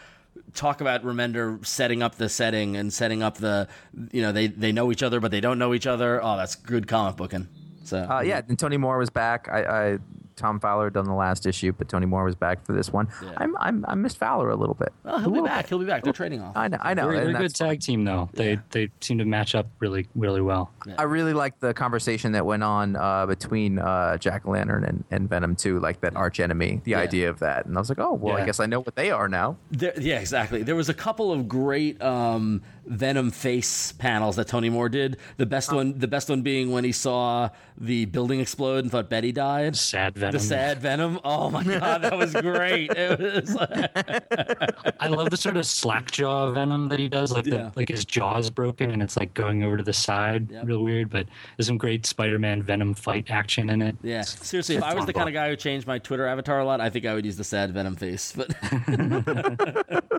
talk 0.54 0.80
about 0.80 1.02
remender 1.02 1.64
setting 1.64 2.02
up 2.02 2.16
the 2.16 2.28
setting 2.28 2.76
and 2.76 2.92
setting 2.92 3.22
up 3.22 3.36
the 3.38 3.66
you 4.12 4.20
know 4.22 4.32
they 4.32 4.46
they 4.48 4.70
know 4.72 4.90
each 4.92 5.02
other 5.02 5.18
but 5.20 5.30
they 5.30 5.40
don't 5.40 5.58
know 5.58 5.72
each 5.74 5.86
other 5.86 6.22
oh 6.22 6.36
that's 6.36 6.54
good 6.54 6.86
comic 6.86 7.16
booking 7.16 7.48
so 7.84 7.98
Uh, 7.98 8.20
yeah, 8.20 8.42
and 8.48 8.58
Tony 8.58 8.76
Moore 8.78 8.98
was 8.98 9.10
back. 9.10 9.48
I, 9.48 9.60
I 9.92 9.98
Tom 10.36 10.60
Fowler 10.60 10.90
done 10.90 11.06
the 11.06 11.14
last 11.14 11.46
issue, 11.46 11.72
but 11.72 11.88
Tony 11.88 12.06
Moore 12.06 12.24
was 12.24 12.34
back 12.34 12.64
for 12.64 12.72
this 12.72 12.92
one. 12.92 13.08
Yeah. 13.22 13.32
I'm, 13.38 13.56
I'm 13.58 13.84
I 13.88 13.94
missed 13.94 14.18
Fowler 14.18 14.50
a 14.50 14.56
little 14.56 14.74
bit. 14.74 14.92
oh, 15.04 15.16
A 15.16 15.20
he'll 15.20 15.30
be 15.30 15.40
back 15.40 15.64
bit. 15.64 15.68
he'll 15.70 15.78
be 15.78 15.84
back 15.86 16.04
they're 16.04 16.12
trading 16.12 16.42
off 16.42 16.56
I 16.56 16.68
know, 16.68 16.78
I 16.80 16.94
know. 16.94 17.10
They're, 17.10 17.20
they're 17.20 17.28
a 17.30 17.32
good 17.32 17.42
that's 17.50 17.58
fine. 17.58 17.68
tag 17.70 17.80
team 17.80 18.04
though. 18.04 18.28
They 18.34 18.52
Yeah. 18.52 18.60
they 18.70 18.88
seem 19.00 19.18
to 19.18 19.24
match 19.24 19.54
up 19.54 19.66
really 19.80 20.06
really 20.14 20.42
well. 20.42 20.70
I 20.98 21.02
really 21.04 21.32
like 21.32 21.58
the 21.60 21.74
conversation 21.74 22.32
that 22.32 22.44
went 22.46 22.62
on 22.62 22.96
uh, 22.96 23.26
between 23.26 23.78
uh, 23.78 24.16
Jack 24.18 24.46
Lantern 24.46 24.84
and, 24.84 25.04
and 25.10 25.28
Venom 25.28 25.56
too, 25.56 25.80
like 25.80 26.00
that 26.02 26.14
arch 26.16 26.38
enemy, 26.40 26.80
the 26.84 26.92
Yeah. 26.92 26.98
idea 27.00 27.30
of 27.30 27.38
that, 27.40 27.66
and 27.66 27.76
I 27.76 27.80
was 27.80 27.88
like, 27.88 27.98
oh 27.98 28.12
well, 28.14 28.36
Yeah. 28.36 28.42
I 28.42 28.46
guess 28.46 28.60
I 28.60 28.66
know 28.66 28.80
what 28.80 28.94
they 28.96 29.10
are 29.10 29.28
now. 29.28 29.56
There, 29.70 29.92
yeah, 29.98 30.20
exactly. 30.20 30.62
There 30.62 30.76
was 30.76 30.88
a 30.88 30.94
couple 30.94 31.32
of 31.32 31.48
great 31.48 32.00
um, 32.02 32.62
Venom 32.86 33.30
face 33.30 33.92
panels 33.92 34.36
that 34.36 34.46
Tony 34.48 34.70
Moore 34.70 34.88
did. 34.88 35.16
The 35.38 35.46
best 35.46 35.72
one, 35.72 35.98
the 35.98 36.06
best 36.08 36.28
one 36.28 36.42
being 36.42 36.70
when 36.70 36.84
he 36.84 36.92
saw 36.92 37.48
the 37.78 38.04
building 38.06 38.40
explode 38.40 38.84
and 38.84 38.90
thought 38.90 39.08
Betty 39.10 39.32
died. 39.32 39.76
Sad 39.76 40.14
Venom. 40.32 40.40
The 40.40 40.40
sad 40.46 40.78
Venom. 40.80 41.20
Oh 41.24 41.50
my 41.50 41.62
god, 41.64 42.02
that 42.02 42.16
was 42.16 42.32
great. 42.34 42.90
It 42.92 43.18
was 43.18 43.56
I 45.00 45.08
love 45.08 45.30
the 45.30 45.36
sort 45.36 45.56
of 45.56 45.66
slack 45.66 46.10
jaw 46.10 46.50
venom 46.52 46.88
that 46.88 46.98
he 46.98 47.08
does. 47.08 47.32
Like 47.32 47.46
Yeah. 47.46 47.70
like 47.76 47.88
his 47.88 48.04
jaw 48.04 48.38
is 48.38 48.50
broken 48.50 48.90
and 48.90 49.02
it's 49.02 49.16
like 49.16 49.34
going 49.34 49.62
over 49.62 49.76
to 49.76 49.82
the 49.82 49.92
side, 49.92 50.50
Yep. 50.50 50.64
real 50.66 50.82
weird. 50.84 51.10
But 51.10 51.26
there's 51.56 51.66
some 51.66 51.78
great 51.78 52.06
Spider-Man 52.06 52.62
Venom 52.62 52.94
fight 52.94 53.30
action 53.30 53.70
in 53.70 53.82
it. 53.82 53.96
yeah. 54.02 54.22
Seriously, 54.22 54.76
if 54.76 54.82
I 54.82 54.94
was 54.94 55.06
the 55.06 55.12
kind 55.12 55.28
of 55.28 55.32
guy 55.34 55.48
who 55.48 55.56
changed 55.56 55.86
my 55.86 55.98
Twitter 55.98 56.26
avatar 56.26 56.60
a 56.60 56.64
lot, 56.64 56.80
I 56.80 56.90
think 56.90 57.06
I 57.06 57.14
would 57.14 57.24
use 57.24 57.36
the 57.36 57.44
sad 57.44 57.72
Venom 57.72 57.96
face. 57.96 58.32
But 58.36 58.54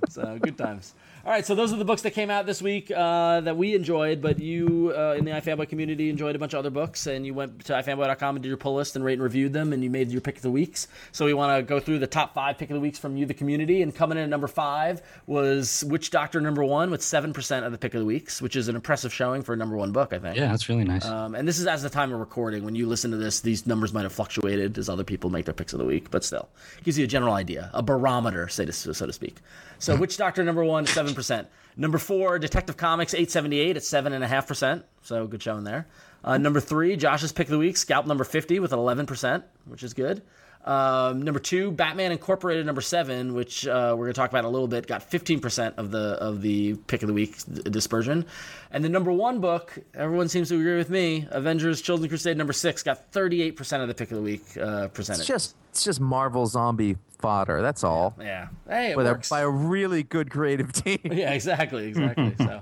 so 0.08 0.38
good 0.40 0.56
times. 0.58 0.94
All 1.22 1.30
right, 1.30 1.44
so 1.44 1.54
those 1.54 1.70
are 1.70 1.76
the 1.76 1.84
books 1.84 2.00
that 2.02 2.12
came 2.12 2.30
out 2.30 2.46
this 2.46 2.62
week 2.62 2.90
uh, 2.90 3.42
that 3.42 3.54
we 3.54 3.74
enjoyed, 3.74 4.22
but 4.22 4.38
you 4.38 4.94
uh, 4.96 5.16
in 5.18 5.26
the 5.26 5.32
iFanboy 5.32 5.68
community 5.68 6.08
enjoyed 6.08 6.34
a 6.34 6.38
bunch 6.38 6.54
of 6.54 6.60
other 6.60 6.70
books, 6.70 7.06
and 7.06 7.26
you 7.26 7.34
went 7.34 7.62
to 7.66 7.74
ifanboy.com 7.74 8.36
and 8.36 8.42
did 8.42 8.48
your 8.48 8.56
pull 8.56 8.76
list 8.76 8.96
and 8.96 9.04
rate 9.04 9.14
and 9.14 9.22
reviewed 9.22 9.52
them, 9.52 9.74
and 9.74 9.84
you 9.84 9.90
made 9.90 10.10
your 10.10 10.22
pick 10.22 10.36
of 10.36 10.42
the 10.42 10.50
weeks. 10.50 10.88
So 11.12 11.26
we 11.26 11.34
want 11.34 11.58
to 11.58 11.62
go 11.62 11.78
through 11.78 11.98
the 11.98 12.06
top 12.06 12.32
five 12.32 12.56
pick 12.56 12.70
of 12.70 12.74
the 12.74 12.80
weeks 12.80 12.98
from 12.98 13.18
you, 13.18 13.26
the 13.26 13.34
community, 13.34 13.82
and 13.82 13.94
coming 13.94 14.16
in 14.16 14.24
at 14.24 14.30
number 14.30 14.48
five 14.48 15.02
was 15.26 15.84
Witch 15.86 16.10
Doctor 16.10 16.40
number 16.40 16.64
one 16.64 16.90
with 16.90 17.02
seven 17.02 17.34
percent 17.34 17.66
of 17.66 17.72
the 17.72 17.78
pick 17.78 17.92
of 17.92 18.00
the 18.00 18.06
weeks, 18.06 18.40
which 18.40 18.56
is 18.56 18.68
an 18.68 18.74
impressive 18.74 19.12
showing 19.12 19.42
for 19.42 19.52
a 19.52 19.56
number 19.58 19.76
one 19.76 19.92
book, 19.92 20.14
I 20.14 20.18
think. 20.18 20.36
Yeah, 20.36 20.48
that's 20.48 20.70
really 20.70 20.84
nice. 20.84 21.04
Um, 21.04 21.34
and 21.34 21.46
this 21.46 21.58
is 21.58 21.66
as 21.66 21.82
the 21.82 21.90
time 21.90 22.14
of 22.14 22.20
recording. 22.20 22.64
When 22.64 22.74
you 22.74 22.88
listen 22.88 23.10
to 23.10 23.18
this, 23.18 23.40
these 23.40 23.66
numbers 23.66 23.92
might 23.92 24.04
have 24.04 24.12
fluctuated 24.14 24.78
as 24.78 24.88
other 24.88 25.04
people 25.04 25.28
make 25.28 25.44
their 25.44 25.52
picks 25.52 25.74
of 25.74 25.80
the 25.80 25.84
week, 25.84 26.10
but 26.10 26.24
still, 26.24 26.48
gives 26.82 26.96
you 26.96 27.04
a 27.04 27.08
general 27.08 27.34
idea, 27.34 27.70
a 27.74 27.82
barometer, 27.82 28.48
say 28.48 28.64
to, 28.64 28.72
so 28.72 29.04
to 29.04 29.12
speak. 29.12 29.36
So, 29.78 29.96
Witch 29.96 30.18
Doctor 30.18 30.44
number 30.44 30.62
one, 30.62 30.86
seven 31.10 31.16
percent. 31.16 31.48
Number 31.76 31.98
four, 31.98 32.38
Detective 32.38 32.76
Comics 32.76 33.14
eight 33.14 33.30
seventy 33.30 33.58
eight 33.58 33.76
at 33.76 33.84
seven 33.84 34.12
and 34.12 34.22
a 34.22 34.28
half 34.28 34.46
percent. 34.46 34.84
So 35.02 35.26
good 35.26 35.42
showing 35.42 35.64
there. 35.64 35.86
Uh, 36.22 36.38
number 36.38 36.60
three, 36.60 36.96
Josh's 36.96 37.32
pick 37.32 37.46
of 37.46 37.52
the 37.52 37.58
week, 37.58 37.76
Scalped 37.76 38.06
number 38.06 38.24
fifty 38.24 38.60
with 38.60 38.72
eleven 38.72 39.06
percent, 39.06 39.44
which 39.64 39.82
is 39.82 39.94
good. 39.94 40.22
Um, 40.64 41.22
number 41.22 41.40
two, 41.40 41.70
Batman 41.70 42.12
Incorporated 42.12 42.66
number 42.66 42.82
seven, 42.82 43.32
which 43.32 43.66
uh, 43.66 43.94
we're 43.96 44.04
going 44.04 44.12
to 44.12 44.20
talk 44.20 44.28
about 44.28 44.40
in 44.40 44.44
a 44.44 44.50
little 44.50 44.68
bit, 44.68 44.86
got 44.86 45.10
15% 45.10 45.78
of 45.78 45.90
the 45.90 46.18
of 46.20 46.42
the 46.42 46.74
pick 46.86 47.02
of 47.02 47.08
the 47.08 47.14
week 47.14 47.36
dispersion. 47.64 48.26
And 48.70 48.84
the 48.84 48.90
number 48.90 49.10
one 49.10 49.40
book, 49.40 49.78
everyone 49.94 50.28
seems 50.28 50.50
to 50.50 50.56
agree 50.56 50.76
with 50.76 50.90
me, 50.90 51.26
Avengers 51.30 51.80
Children's 51.80 52.10
Crusade 52.10 52.36
number 52.36 52.52
six, 52.52 52.82
got 52.82 53.10
38% 53.10 53.80
of 53.80 53.88
the 53.88 53.94
pick 53.94 54.10
of 54.10 54.18
the 54.18 54.22
week 54.22 54.42
uh, 54.58 54.88
presented. 54.88 55.20
It's 55.20 55.28
just 55.28 55.56
it's 55.70 55.82
just 55.82 56.00
Marvel 56.00 56.46
zombie 56.46 56.96
fodder. 57.18 57.62
That's 57.62 57.82
all. 57.82 58.14
yeah. 58.20 58.48
Hey, 58.68 58.90
it 58.90 58.96
With 58.96 59.06
a, 59.06 59.26
by 59.30 59.40
a 59.40 59.48
really 59.48 60.02
good 60.02 60.30
creative 60.30 60.72
team. 60.72 60.98
yeah, 61.04 61.32
exactly, 61.32 61.86
exactly. 61.86 62.34
so, 62.38 62.52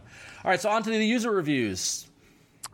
all 0.45 0.51
right, 0.51 0.61
so 0.61 0.71
on 0.71 0.85
to 0.85 0.91
the 0.91 1.05
user 1.05 1.33
reviews. 1.33 2.07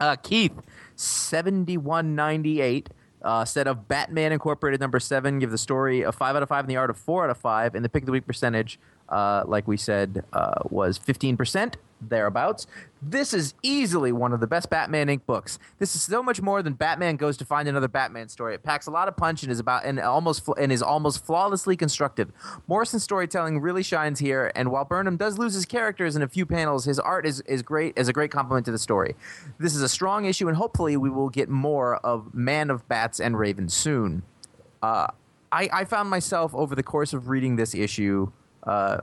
Uh, 0.01 0.16
Keith, 0.16 0.53
seventy-one 0.97 2.14
ninety-eight. 2.14 2.91
Uh, 3.25 3.43
said 3.43 3.66
of 3.66 3.89
Batman 3.89 4.33
Incorporated 4.33 4.81
number 4.81 5.01
seven, 5.01 5.39
give 5.39 5.51
the 5.51 5.57
story 5.57 6.03
a 6.03 6.12
five 6.12 6.37
out 6.37 6.43
of 6.43 6.49
five 6.51 6.64
and 6.64 6.70
the 6.70 6.77
art 6.77 6.91
of 6.91 6.99
four 6.99 7.25
out 7.25 7.31
of 7.31 7.39
five, 7.39 7.75
and 7.75 7.83
the 7.83 7.89
pick 7.89 8.03
of 8.03 8.07
the 8.07 8.12
week 8.12 8.27
percentage, 8.27 8.79
uh, 9.09 9.45
like 9.47 9.69
we 9.69 9.77
said, 9.77 10.25
uh, 10.33 10.61
was 10.71 10.99
fifteen 10.99 11.37
percent 11.37 11.77
thereabouts. 12.07 12.67
This 13.01 13.33
is 13.33 13.55
easily 13.63 14.13
one 14.13 14.35
of 14.35 14.41
the 14.41 14.47
best 14.47 14.69
Batman 14.69 15.07
Inc. 15.07 15.23
books. 15.25 15.59
This 15.79 15.95
is 15.95 16.03
so 16.03 16.23
much 16.23 16.43
more 16.43 16.63
than 16.63 16.75
Batman 16.75 17.17
goes 17.17 17.39
to 17.39 17.47
find 17.47 17.67
another 17.67 17.89
Batman 17.89 18.29
story. 18.29 18.55
It 18.55 18.63
packs 18.63 18.87
a 18.87 18.91
lot 18.91 19.09
of 19.09 19.17
punch 19.17 19.43
and 19.43 19.51
is 19.51 19.59
about 19.59 19.87
and 19.87 19.99
almost 19.99 20.47
and 20.59 20.71
is 20.71 20.83
almost 20.83 21.25
flawlessly 21.25 21.77
constructed. 21.77 22.31
Morrison's 22.67 23.03
storytelling 23.03 23.61
really 23.61 23.83
shines 23.83 24.19
here, 24.19 24.53
and 24.55 24.71
while 24.71 24.85
Burnham 24.85 25.17
does 25.17 25.39
lose 25.39 25.55
his 25.55 25.65
characters 25.65 26.15
in 26.15 26.21
a 26.21 26.29
few 26.29 26.45
panels, 26.45 26.85
his 26.85 26.99
art 26.99 27.25
is, 27.27 27.41
is 27.43 27.63
great 27.63 27.97
is 27.97 28.09
a 28.09 28.13
great 28.13 28.31
complement 28.31 28.67
to 28.67 28.73
the 28.73 28.79
story. 28.79 29.15
This 29.59 29.75
is 29.75 29.81
a 29.81 29.89
strong 29.89 30.27
issue, 30.27 30.49
and 30.49 30.57
hopefully 30.57 30.97
we 30.99 31.09
will 31.09 31.31
get 31.31 31.49
more 31.49 31.97
of 31.97 32.35
Man 32.35 32.69
of 32.69 32.87
Bats 32.87 33.19
and 33.19 33.39
Raven 33.39 33.69
soon. 33.71 34.25
Uh, 34.83 35.07
I, 35.51 35.71
I 35.73 35.85
found 35.85 36.11
myself 36.11 36.55
over 36.55 36.75
the 36.75 36.83
course 36.83 37.15
of 37.15 37.29
reading 37.29 37.57
this 37.57 37.75
issue. 37.75 38.31
Uh, 38.65 38.99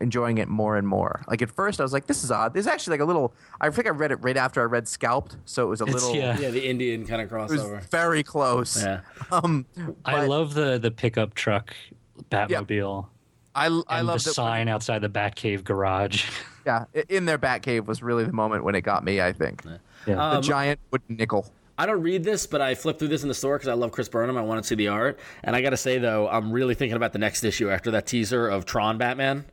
enjoying 0.00 0.38
it 0.38 0.48
more 0.48 0.76
and 0.76 0.86
more. 0.86 1.22
Like 1.28 1.40
at 1.40 1.50
first, 1.50 1.80
I 1.80 1.82
was 1.84 1.92
like, 1.92 2.06
"This 2.06 2.24
is 2.24 2.30
odd." 2.30 2.52
There's 2.52 2.66
actually 2.66 2.92
like 2.98 3.00
a 3.00 3.04
little. 3.04 3.32
I 3.60 3.70
think 3.70 3.86
I 3.86 3.90
read 3.90 4.10
it 4.10 4.16
right 4.16 4.36
after 4.36 4.60
I 4.60 4.64
read 4.64 4.86
Scalped, 4.88 5.36
so 5.44 5.62
it 5.64 5.68
was 5.68 5.80
a 5.80 5.84
It's- 5.84 5.94
little. 6.02 6.16
yeah. 6.16 6.38
Yeah, 6.38 6.50
the 6.50 6.68
Indian 6.68 7.06
kind 7.06 7.22
of 7.22 7.30
It 7.32 7.34
was 7.52 7.62
crossover. 7.62 7.90
very 7.90 8.22
close. 8.22 8.82
Yeah. 8.82 9.00
Um, 9.32 9.66
I 10.04 10.26
love 10.26 10.54
the 10.54 10.78
the 10.78 10.90
pickup 10.90 11.34
truck 11.34 11.74
Batmobile 12.30 13.06
I, 13.54 13.66
I 13.88 14.00
love 14.00 14.22
the 14.22 14.30
that. 14.30 14.34
sign 14.34 14.68
outside 14.68 15.00
the 15.00 15.08
Batcave 15.08 15.64
garage. 15.64 16.28
Yeah, 16.66 16.86
in 17.10 17.26
their 17.26 17.36
Batcave 17.36 17.84
was 17.84 18.02
really 18.02 18.24
the 18.24 18.32
moment 18.32 18.64
when 18.64 18.74
it 18.74 18.80
got 18.80 19.04
me. 19.04 19.20
I 19.20 19.34
think 19.34 19.62
yeah. 19.66 19.76
the 20.06 20.18
Um, 20.18 20.42
giant 20.42 20.80
wooden 20.90 21.16
nickel. 21.16 21.46
I 21.76 21.86
don't 21.86 22.02
read 22.02 22.24
this, 22.24 22.46
but 22.46 22.60
I 22.60 22.74
flipped 22.74 22.98
through 22.98 23.08
this 23.08 23.22
in 23.22 23.28
the 23.28 23.34
store 23.34 23.56
because 23.56 23.68
I 23.68 23.74
love 23.74 23.92
Chris 23.92 24.08
Burnham. 24.08 24.36
I 24.36 24.42
want 24.42 24.62
to 24.62 24.66
see 24.66 24.74
the 24.74 24.88
art, 24.88 25.18
and 25.42 25.56
I 25.56 25.62
got 25.62 25.70
to 25.70 25.76
say 25.76 25.98
though, 25.98 26.28
I'm 26.28 26.52
really 26.52 26.74
thinking 26.74 26.96
about 26.96 27.12
the 27.12 27.18
next 27.18 27.44
issue 27.44 27.70
after 27.70 27.90
that 27.92 28.06
teaser 28.06 28.48
of 28.48 28.64
Tron 28.64 28.98
Batman. 28.98 29.46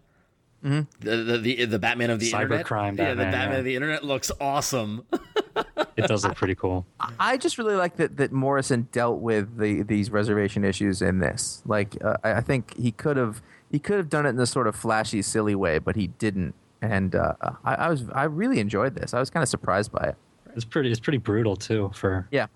The, 0.63 0.85
the, 0.99 1.37
the 1.37 1.65
the 1.65 1.79
Batman 1.79 2.11
of 2.11 2.19
the 2.19 2.31
internet. 2.31 2.65
Cybercrime 2.65 2.97
Yeah, 2.97 3.15
the 3.15 3.23
Batman, 3.23 3.31
Batman 3.31 3.51
yeah. 3.51 3.57
of 3.57 3.65
the 3.65 3.75
internet 3.75 4.03
looks 4.03 4.31
awesome. 4.39 5.05
it 5.97 6.07
does 6.07 6.23
look 6.23 6.35
pretty 6.35 6.53
cool. 6.53 6.85
I 7.19 7.37
just 7.37 7.57
really 7.57 7.75
like 7.75 7.95
that 7.95 8.17
that 8.17 8.31
Morrison 8.31 8.87
dealt 8.91 9.21
with 9.21 9.57
the 9.57 9.81
these 9.81 10.11
reservation 10.11 10.63
issues 10.63 11.01
in 11.01 11.17
this. 11.17 11.63
Like, 11.65 11.97
uh, 12.03 12.17
I 12.23 12.33
I 12.33 12.41
think 12.41 12.77
he 12.77 12.91
could 12.91 13.17
have 13.17 13.41
he 13.71 13.79
could 13.79 13.97
have 13.97 14.09
done 14.09 14.27
it 14.27 14.29
in 14.29 14.39
a 14.39 14.45
sort 14.45 14.67
of 14.67 14.75
flashy, 14.75 15.23
silly 15.23 15.55
way, 15.55 15.79
but 15.79 15.95
he 15.95 16.07
didn't. 16.07 16.53
And 16.79 17.15
uh, 17.15 17.33
I, 17.63 17.75
I 17.75 17.89
was 17.89 18.05
I 18.13 18.25
really 18.25 18.59
enjoyed 18.59 18.93
this. 18.93 19.15
I 19.15 19.19
was 19.19 19.31
kind 19.31 19.41
of 19.41 19.49
surprised 19.49 19.91
by 19.91 20.09
it. 20.09 20.15
It's 20.55 20.65
pretty. 20.65 20.91
It's 20.91 20.99
pretty 20.99 21.17
brutal 21.17 21.55
too 21.55 21.91
for 21.93 22.27
Yeah, 22.31 22.47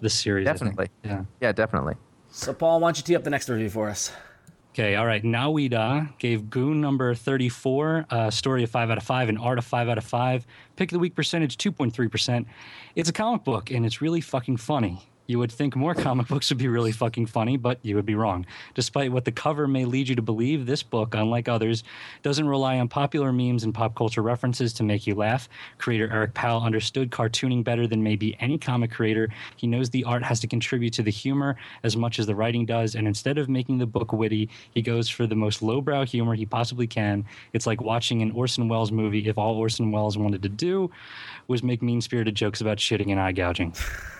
this 0.00 0.14
series. 0.14 0.44
Definitely. 0.44 0.88
Yeah. 1.04 1.24
yeah, 1.40 1.52
definitely. 1.52 1.94
so, 2.30 2.52
Paul, 2.52 2.80
why 2.80 2.88
don't 2.88 2.98
you 2.98 3.02
tee 3.04 3.16
up 3.16 3.24
the 3.24 3.30
next 3.30 3.48
review 3.48 3.70
for 3.70 3.88
us? 3.88 4.12
Okay, 4.74 4.96
all 4.96 5.04
right. 5.06 5.22
Nawida 5.22 6.16
gave 6.18 6.48
Goon 6.48 6.80
number 6.80 7.14
34 7.14 8.06
a 8.10 8.32
story 8.32 8.64
of 8.64 8.70
5 8.70 8.90
out 8.90 8.96
of 8.96 9.04
5 9.04 9.28
and 9.28 9.38
art 9.38 9.58
of 9.58 9.66
5 9.66 9.86
out 9.90 9.98
of 9.98 10.04
5. 10.04 10.46
Pick 10.76 10.90
of 10.90 10.94
the 10.94 10.98
week 10.98 11.14
percentage 11.14 11.58
2.3%. 11.58 12.46
It's 12.96 13.10
a 13.10 13.12
comic 13.12 13.44
book 13.44 13.70
and 13.70 13.84
it's 13.84 14.00
really 14.00 14.22
fucking 14.22 14.56
funny. 14.56 15.06
You 15.32 15.38
would 15.38 15.50
think 15.50 15.74
more 15.74 15.94
comic 16.08 16.28
books 16.28 16.50
would 16.50 16.58
be 16.58 16.68
really 16.68 16.92
fucking 16.92 17.24
funny, 17.24 17.56
but 17.56 17.78
you 17.80 17.96
would 17.96 18.04
be 18.04 18.14
wrong. 18.14 18.44
Despite 18.74 19.12
what 19.12 19.24
the 19.24 19.32
cover 19.32 19.66
may 19.66 19.86
lead 19.86 20.06
you 20.06 20.14
to 20.16 20.20
believe, 20.20 20.66
this 20.66 20.82
book, 20.82 21.14
unlike 21.14 21.48
others, 21.48 21.84
doesn't 22.22 22.46
rely 22.46 22.78
on 22.78 22.88
popular 22.88 23.32
memes 23.32 23.64
and 23.64 23.72
pop 23.72 23.94
culture 23.94 24.20
references 24.20 24.74
to 24.74 24.82
make 24.82 25.06
you 25.06 25.14
laugh. 25.14 25.48
Creator 25.78 26.10
Eric 26.12 26.34
Powell 26.34 26.62
understood 26.62 27.10
cartooning 27.10 27.64
better 27.64 27.86
than 27.86 28.02
maybe 28.02 28.36
any 28.40 28.58
comic 28.58 28.90
creator. 28.90 29.30
He 29.56 29.66
knows 29.66 29.88
the 29.88 30.04
art 30.04 30.22
has 30.22 30.38
to 30.40 30.46
contribute 30.46 30.92
to 30.92 31.02
the 31.02 31.10
humor 31.10 31.56
as 31.82 31.96
much 31.96 32.18
as 32.18 32.26
the 32.26 32.34
writing 32.34 32.66
does, 32.66 32.94
and 32.94 33.08
instead 33.08 33.38
of 33.38 33.48
making 33.48 33.78
the 33.78 33.86
book 33.86 34.12
witty, 34.12 34.50
he 34.74 34.82
goes 34.82 35.08
for 35.08 35.26
the 35.26 35.34
most 35.34 35.62
lowbrow 35.62 36.04
humor 36.04 36.34
he 36.34 36.44
possibly 36.44 36.86
can. 36.86 37.24
It's 37.54 37.66
like 37.66 37.80
watching 37.80 38.20
an 38.20 38.32
Orson 38.32 38.68
Welles 38.68 38.92
movie 38.92 39.26
if 39.26 39.38
all 39.38 39.54
Orson 39.56 39.92
Welles 39.92 40.18
wanted 40.18 40.42
to 40.42 40.50
do 40.50 40.90
was 41.48 41.62
make 41.62 41.82
mean 41.82 42.00
spirited 42.00 42.34
jokes 42.34 42.60
about 42.60 42.78
shitting 42.78 43.10
and 43.10 43.20
eye 43.20 43.32
gouging. 43.32 43.74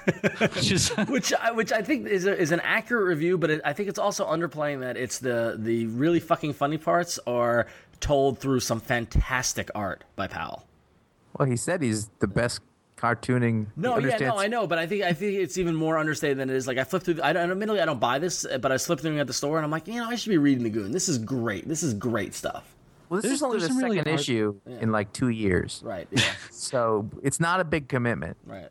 Just, 0.61 0.97
which 1.09 1.33
I, 1.33 1.53
which 1.53 1.73
I 1.73 1.83
think 1.83 2.07
is 2.07 2.27
a, 2.27 2.37
is 2.37 2.53
an 2.53 2.61
accurate 2.61 3.07
review, 3.07 3.39
but 3.39 3.51
it, 3.51 3.61
I 3.65 3.73
think 3.73 3.89
it's 3.89 3.99
also 3.99 4.27
underplaying 4.27 4.81
that 4.81 4.97
it's 4.97 5.19
the 5.19 5.57
the 5.59 5.87
really 5.87 6.21
fucking 6.21 6.55
funny 6.55 6.79
parts 6.79 7.19
are 7.27 7.67
told 8.01 8.39
through 8.39 8.61
some 8.61 8.81
fantastic 8.81 9.71
art 9.75 10.05
by 10.17 10.27
Powell. 10.27 10.67
Well, 11.39 11.49
he 11.49 11.57
said 11.57 11.83
he's 11.83 12.09
the 12.19 12.27
best 12.27 12.61
cartooning. 12.97 13.67
No, 13.77 13.99
yeah, 13.99 14.17
no, 14.19 14.39
I 14.39 14.47
know, 14.47 14.67
but 14.67 14.79
I 14.79 14.87
think 14.87 15.03
I 15.03 15.13
think 15.13 15.39
it's 15.39 15.59
even 15.59 15.75
more 15.75 15.99
understated 15.99 16.39
than 16.39 16.51
it 16.51 16.57
is. 16.57 16.67
Like 16.67 16.79
I 16.79 16.85
flip 16.85 17.03
through, 17.03 17.15
the, 17.15 17.27
I 17.27 17.33
don't, 17.33 17.51
admittedly 17.51 17.81
I 17.81 17.85
don't 17.85 18.01
buy 18.01 18.19
this, 18.19 18.47
but 18.61 18.71
I 18.71 18.77
slip 18.77 19.01
through 19.01 19.19
at 19.19 19.27
the 19.27 19.33
store 19.33 19.57
and 19.59 19.65
I'm 19.65 19.71
like, 19.71 19.89
you 19.89 19.95
know, 19.95 20.09
I 20.09 20.15
should 20.15 20.31
be 20.31 20.39
reading 20.39 20.63
the 20.65 20.71
Goon. 20.71 20.93
This 20.93 21.09
is 21.09 21.19
great. 21.19 21.67
This 21.67 21.83
is 21.83 21.95
great 21.95 22.35
stuff. 22.35 22.72
Well, 23.13 23.21
this 23.21 23.25
There's- 23.29 23.41
is 23.41 23.43
only 23.43 23.59
the 23.61 23.67
some 23.69 23.77
really 23.77 23.99
second 23.99 24.11
hard- 24.11 24.21
issue 24.21 24.55
in 24.81 24.91
like 24.91 25.13
two 25.13 25.29
years, 25.29 25.83
Right. 25.85 26.09
Yeah. 26.13 26.23
so 26.51 27.11
it's 27.23 27.39
not 27.41 27.61
a 27.61 27.65
big 27.65 27.87
commitment. 27.87 28.39
right. 28.47 28.71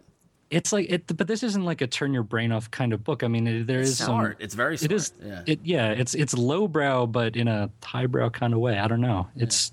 it's 0.49 0.73
like 0.73 0.87
it, 0.89 1.15
but 1.15 1.27
this 1.27 1.43
isn't 1.43 1.63
like 1.63 1.81
a 1.81 1.85
turn 1.87 2.11
your 2.11 2.23
brain 2.23 2.51
off 2.51 2.71
kind 2.71 2.91
of 2.91 3.03
book. 3.03 3.21
I 3.23 3.27
mean, 3.27 3.45
it, 3.45 3.67
there 3.67 3.81
is 3.81 3.97
some. 3.99 4.07
Smart. 4.07 4.37
It's 4.39 4.55
very 4.55 4.77
smart. 4.79 4.91
It 4.91 4.95
is. 4.95 5.13
Yeah. 5.23 5.41
It 5.45 5.59
yeah. 5.63 5.91
It's 5.91 6.15
it's 6.15 6.33
lowbrow, 6.33 7.05
but 7.05 7.35
in 7.35 7.47
a 7.47 7.69
highbrow 7.83 8.31
kind 8.31 8.53
of 8.55 8.59
way. 8.59 8.79
I 8.79 8.87
don't 8.87 8.99
know. 9.01 9.27
It's 9.35 9.71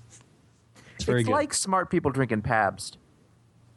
it's 0.95 1.03
very 1.05 1.21
it's 1.21 1.27
good. 1.27 1.33
like 1.33 1.51
smart 1.55 1.89
people 1.89 2.11
drinking 2.11 2.43
Pabst. 2.43 2.97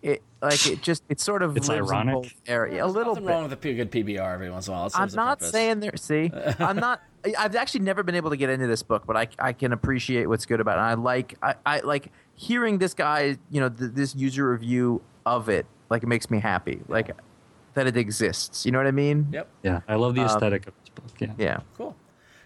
It 0.03 0.21
like 0.41 0.67
it 0.67 0.83
just 0.83 1.05
it 1.09 1.21
sort 1.21 1.43
of 1.43 1.57
It's 1.57 1.71
ironic. 1.71 2.15
both 2.15 2.35
area 2.49 2.75
a 2.75 2.77
There's 2.87 2.93
little 2.95 3.13
nothing 3.15 3.27
bit. 3.27 3.33
wrong 3.33 3.43
with 3.45 3.53
a 3.53 3.57
p- 3.57 3.75
good 3.75 3.91
PBR 3.93 4.35
every 4.35 4.51
once 4.51 4.67
in 4.67 4.75
a 4.75 4.77
while. 4.77 4.91
I'm 4.95 5.09
not 5.15 5.39
purpose. 5.39 5.53
saying 5.53 5.79
there. 5.81 5.97
See, 5.97 6.31
I'm 6.59 6.77
not. 6.77 7.01
I've 7.39 7.55
actually 7.55 7.83
never 7.83 8.03
been 8.03 8.17
able 8.17 8.31
to 8.31 8.37
get 8.37 8.51
into 8.51 8.67
this 8.67 8.83
book, 8.83 9.05
but 9.07 9.17
I, 9.17 9.29
I 9.39 9.53
can 9.53 9.73
appreciate 9.73 10.27
what's 10.27 10.45
good 10.45 10.59
about 10.61 10.79
it. 10.79 10.81
And 10.81 10.87
I 10.91 10.95
like 10.95 11.39
I, 11.41 11.55
I 11.65 11.81
like 11.81 12.11
hearing 12.35 12.79
this 12.79 12.95
guy, 12.95 13.37
you 13.51 13.61
know, 13.61 13.69
th- 13.69 13.93
this 13.95 14.17
user 14.17 14.51
review 14.51 15.03
of 15.25 15.49
it. 15.49 15.67
Like 15.89 16.03
it 16.03 16.09
makes 16.09 16.31
me 16.31 16.41
happy. 16.41 16.81
Like 16.89 17.13
that 17.75 17.87
it 17.87 17.97
exists. 17.97 18.67
You 18.67 18.73
know 18.73 18.79
what 18.79 18.89
I 18.89 18.93
mean? 18.93 19.29
Yep. 19.33 19.49
yeah, 19.63 19.81
I 19.87 19.95
love 19.95 20.17
the 20.17 20.23
Um, 20.23 20.27
aesthetic 20.27 20.67
of 20.67 20.75
this 20.81 20.89
book. 20.89 21.05
Yeah. 21.21 21.33
Yeah. 21.39 21.61
Cool. 21.77 21.95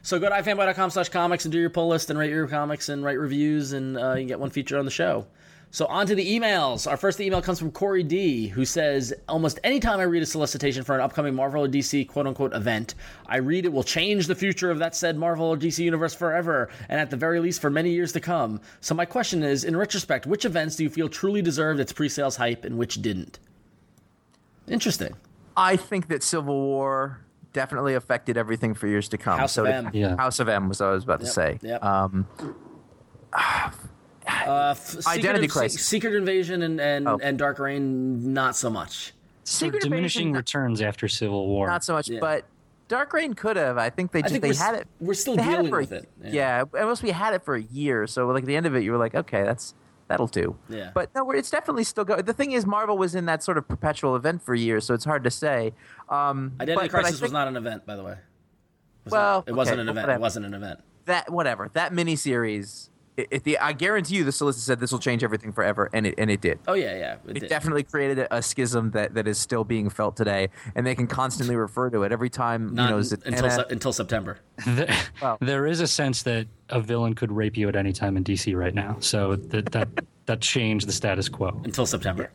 So 0.02 0.18
go 0.20 0.28
to 0.28 0.34
ifanboy.com 0.34 0.90
slash 0.90 1.09
comics 1.09 1.46
and 1.46 1.52
do 1.52 1.59
your 1.59 1.70
pull 1.70 1.88
list 1.88 2.11
and 2.11 2.18
rate 2.18 2.30
your 2.30 2.46
comics 2.46 2.90
and 2.90 3.02
write 3.02 3.18
reviews 3.18 3.72
and 3.72 3.96
uh, 3.98 4.12
you 4.14 4.26
get 4.26 4.38
one 4.38 4.50
feature 4.50 4.78
on 4.78 4.84
the 4.84 4.90
show. 4.90 5.26
So 5.76 5.84
on 5.88 6.06
to 6.06 6.14
the 6.14 6.26
emails. 6.26 6.90
Our 6.90 6.96
first 6.96 7.20
email 7.20 7.42
comes 7.42 7.58
from 7.58 7.70
Corey 7.70 8.02
D, 8.02 8.46
who 8.46 8.64
says, 8.64 9.12
Almost 9.28 9.60
anytime 9.62 10.00
I 10.00 10.04
read 10.04 10.22
a 10.22 10.26
solicitation 10.26 10.82
for 10.84 10.94
an 10.94 11.02
upcoming 11.02 11.34
Marvel 11.34 11.64
or 11.64 11.68
DC 11.68 12.08
quote 12.08 12.26
unquote 12.26 12.54
event, 12.54 12.94
I 13.26 13.36
read 13.36 13.66
it 13.66 13.72
will 13.74 13.84
change 13.84 14.26
the 14.26 14.34
future 14.34 14.70
of 14.70 14.78
that 14.78 14.96
said 14.96 15.18
Marvel 15.18 15.48
or 15.48 15.56
DC 15.58 15.84
universe 15.84 16.14
forever, 16.14 16.70
and 16.88 16.98
at 16.98 17.10
the 17.10 17.16
very 17.18 17.40
least 17.40 17.60
for 17.60 17.68
many 17.68 17.90
years 17.90 18.10
to 18.12 18.20
come. 18.20 18.58
So 18.80 18.94
my 18.94 19.04
question 19.04 19.42
is, 19.42 19.64
in 19.64 19.76
retrospect, 19.76 20.24
which 20.24 20.46
events 20.46 20.76
do 20.76 20.82
you 20.82 20.88
feel 20.88 21.10
truly 21.10 21.42
deserved 21.42 21.78
its 21.78 21.92
pre 21.92 22.08
sales 22.08 22.36
hype 22.36 22.64
and 22.64 22.78
which 22.78 23.02
didn't? 23.02 23.38
Interesting. 24.66 25.14
I 25.58 25.76
think 25.76 26.08
that 26.08 26.22
Civil 26.22 26.58
War 26.58 27.20
definitely 27.52 27.92
affected 27.92 28.38
everything 28.38 28.72
for 28.72 28.86
years 28.86 29.10
to 29.10 29.18
come. 29.18 29.38
House 29.38 29.52
so 29.52 29.66
of 29.66 29.66
did- 29.66 29.74
M. 29.74 29.90
Yeah. 29.92 30.16
House 30.16 30.40
of 30.40 30.48
M 30.48 30.70
was 30.70 30.80
what 30.80 30.88
I 30.88 30.92
was 30.92 31.04
about 31.04 31.20
to 31.20 31.26
say. 31.26 31.58
yep. 31.60 31.84
Um, 31.84 32.26
Uh, 34.26 34.70
f- 34.70 34.78
Secret, 34.86 35.06
Identity 35.08 35.48
Se- 35.48 35.52
Crisis. 35.52 35.86
Secret 35.86 36.14
Invasion 36.14 36.62
and, 36.62 36.80
and, 36.80 37.06
Oh. 37.08 37.18
and 37.22 37.38
Dark 37.38 37.58
Reign, 37.58 38.32
not 38.32 38.56
so 38.56 38.68
much. 38.70 39.12
So 39.44 39.66
Secret 39.66 39.82
diminishing 39.82 40.28
Invasion, 40.28 40.36
returns 40.36 40.82
after 40.82 41.06
Civil 41.08 41.46
War. 41.46 41.66
not 41.68 41.84
so 41.84 41.92
much, 41.94 42.08
Yeah. 42.08 42.18
but 42.20 42.44
Dark 42.88 43.12
Reign 43.12 43.34
could 43.34 43.56
have. 43.56 43.78
I 43.78 43.90
think 43.90 44.10
they 44.12 44.22
just 44.22 44.32
think 44.32 44.42
they 44.42 44.54
had 44.54 44.74
it. 44.74 44.88
we're 45.00 45.14
still 45.14 45.36
they 45.36 45.42
had 45.42 45.56
dealing 45.56 45.70
for 45.70 45.78
with 45.80 45.92
it, 45.92 46.08
yeah. 46.22 46.30
Yeah, 46.74 46.80
unless 46.82 47.02
we 47.02 47.10
had 47.10 47.34
it 47.34 47.44
for 47.44 47.54
a 47.54 47.62
year. 47.62 48.06
So 48.06 48.26
like 48.28 48.42
at 48.42 48.46
the 48.46 48.56
end 48.56 48.66
of 48.66 48.74
it, 48.74 48.82
you 48.82 48.90
were 48.92 48.98
like, 48.98 49.14
okay, 49.14 49.42
that's 49.44 49.74
that'll 50.08 50.26
do. 50.28 50.56
Yeah. 50.68 50.90
But 50.94 51.12
no, 51.14 51.28
it's 51.32 51.50
definitely 51.50 51.82
still 51.84 52.04
going. 52.04 52.24
The 52.24 52.32
thing 52.32 52.52
is, 52.52 52.64
Marvel 52.66 52.96
was 52.96 53.14
in 53.16 53.26
that 53.26 53.42
sort 53.42 53.58
of 53.58 53.66
perpetual 53.68 54.14
event 54.16 54.42
for 54.42 54.54
years, 54.54 54.84
so 54.84 54.94
it's 54.94 55.04
hard 55.04 55.24
to 55.24 55.30
say. 55.30 55.72
Um, 56.08 56.52
Identity 56.60 56.74
but- 56.74 56.92
but 56.92 56.98
I 56.98 57.02
Crisis 57.02 57.20
was 57.20 57.32
not 57.32 57.48
an 57.48 57.56
event, 57.56 57.86
by 57.86 57.96
the 57.96 58.04
way. 58.04 58.16
Was 59.04 59.12
Well, 59.12 59.38
not- 59.38 59.48
it 59.48 59.54
wasn't 59.54 59.80
an 59.80 59.86
well, 59.86 59.96
event. 59.98 60.10
It 60.10 60.20
wasn't 60.20 60.46
an 60.46 60.54
event. 60.54 60.80
that 61.06 61.30
whatever 61.30 61.70
that 61.74 61.92
miniseries. 61.92 62.88
It, 63.16 63.28
it, 63.30 63.44
the, 63.44 63.58
I 63.58 63.72
guarantee 63.72 64.16
you, 64.16 64.24
the 64.24 64.32
solicitor 64.32 64.62
said 64.62 64.78
this 64.80 64.92
will 64.92 64.98
change 64.98 65.24
everything 65.24 65.52
forever, 65.52 65.88
and 65.94 66.06
it 66.06 66.14
and 66.18 66.30
it 66.30 66.40
did. 66.42 66.58
Oh 66.68 66.74
yeah, 66.74 66.96
yeah. 66.96 67.16
It, 67.26 67.36
It 67.36 67.40
did. 67.40 67.48
definitely 67.48 67.82
created 67.84 68.18
a, 68.18 68.36
a 68.36 68.42
schism 68.42 68.90
that, 68.90 69.14
that 69.14 69.26
is 69.26 69.38
still 69.38 69.64
being 69.64 69.88
felt 69.88 70.16
today, 70.16 70.50
and 70.74 70.86
they 70.86 70.94
can 70.94 71.06
constantly 71.06 71.56
refer 71.56 71.88
to 71.90 72.02
it 72.02 72.12
every 72.12 72.28
time. 72.28 72.74
not 72.74 72.84
you 72.84 72.90
know, 72.90 72.96
un- 72.96 73.02
Zatanna- 73.02 73.26
until 73.26 73.50
se- 73.50 73.64
until 73.70 73.92
September. 73.92 74.38
There- 74.66 74.94
Well- 75.22 75.38
there 75.40 75.66
is 75.66 75.80
a 75.80 75.86
sense 75.86 76.22
that 76.24 76.46
a 76.68 76.80
villain 76.80 77.14
could 77.14 77.32
rape 77.32 77.56
you 77.56 77.68
at 77.68 77.76
any 77.76 77.92
time 77.92 78.16
in 78.16 78.24
DC 78.24 78.54
right 78.54 78.74
now. 78.74 78.96
So 79.00 79.36
that 79.36 79.72
that 79.72 79.88
that 80.26 80.40
changed 80.40 80.86
the 80.86 80.92
status 80.92 81.28
quo. 81.28 81.58
Until 81.64 81.86
September. 81.86 82.30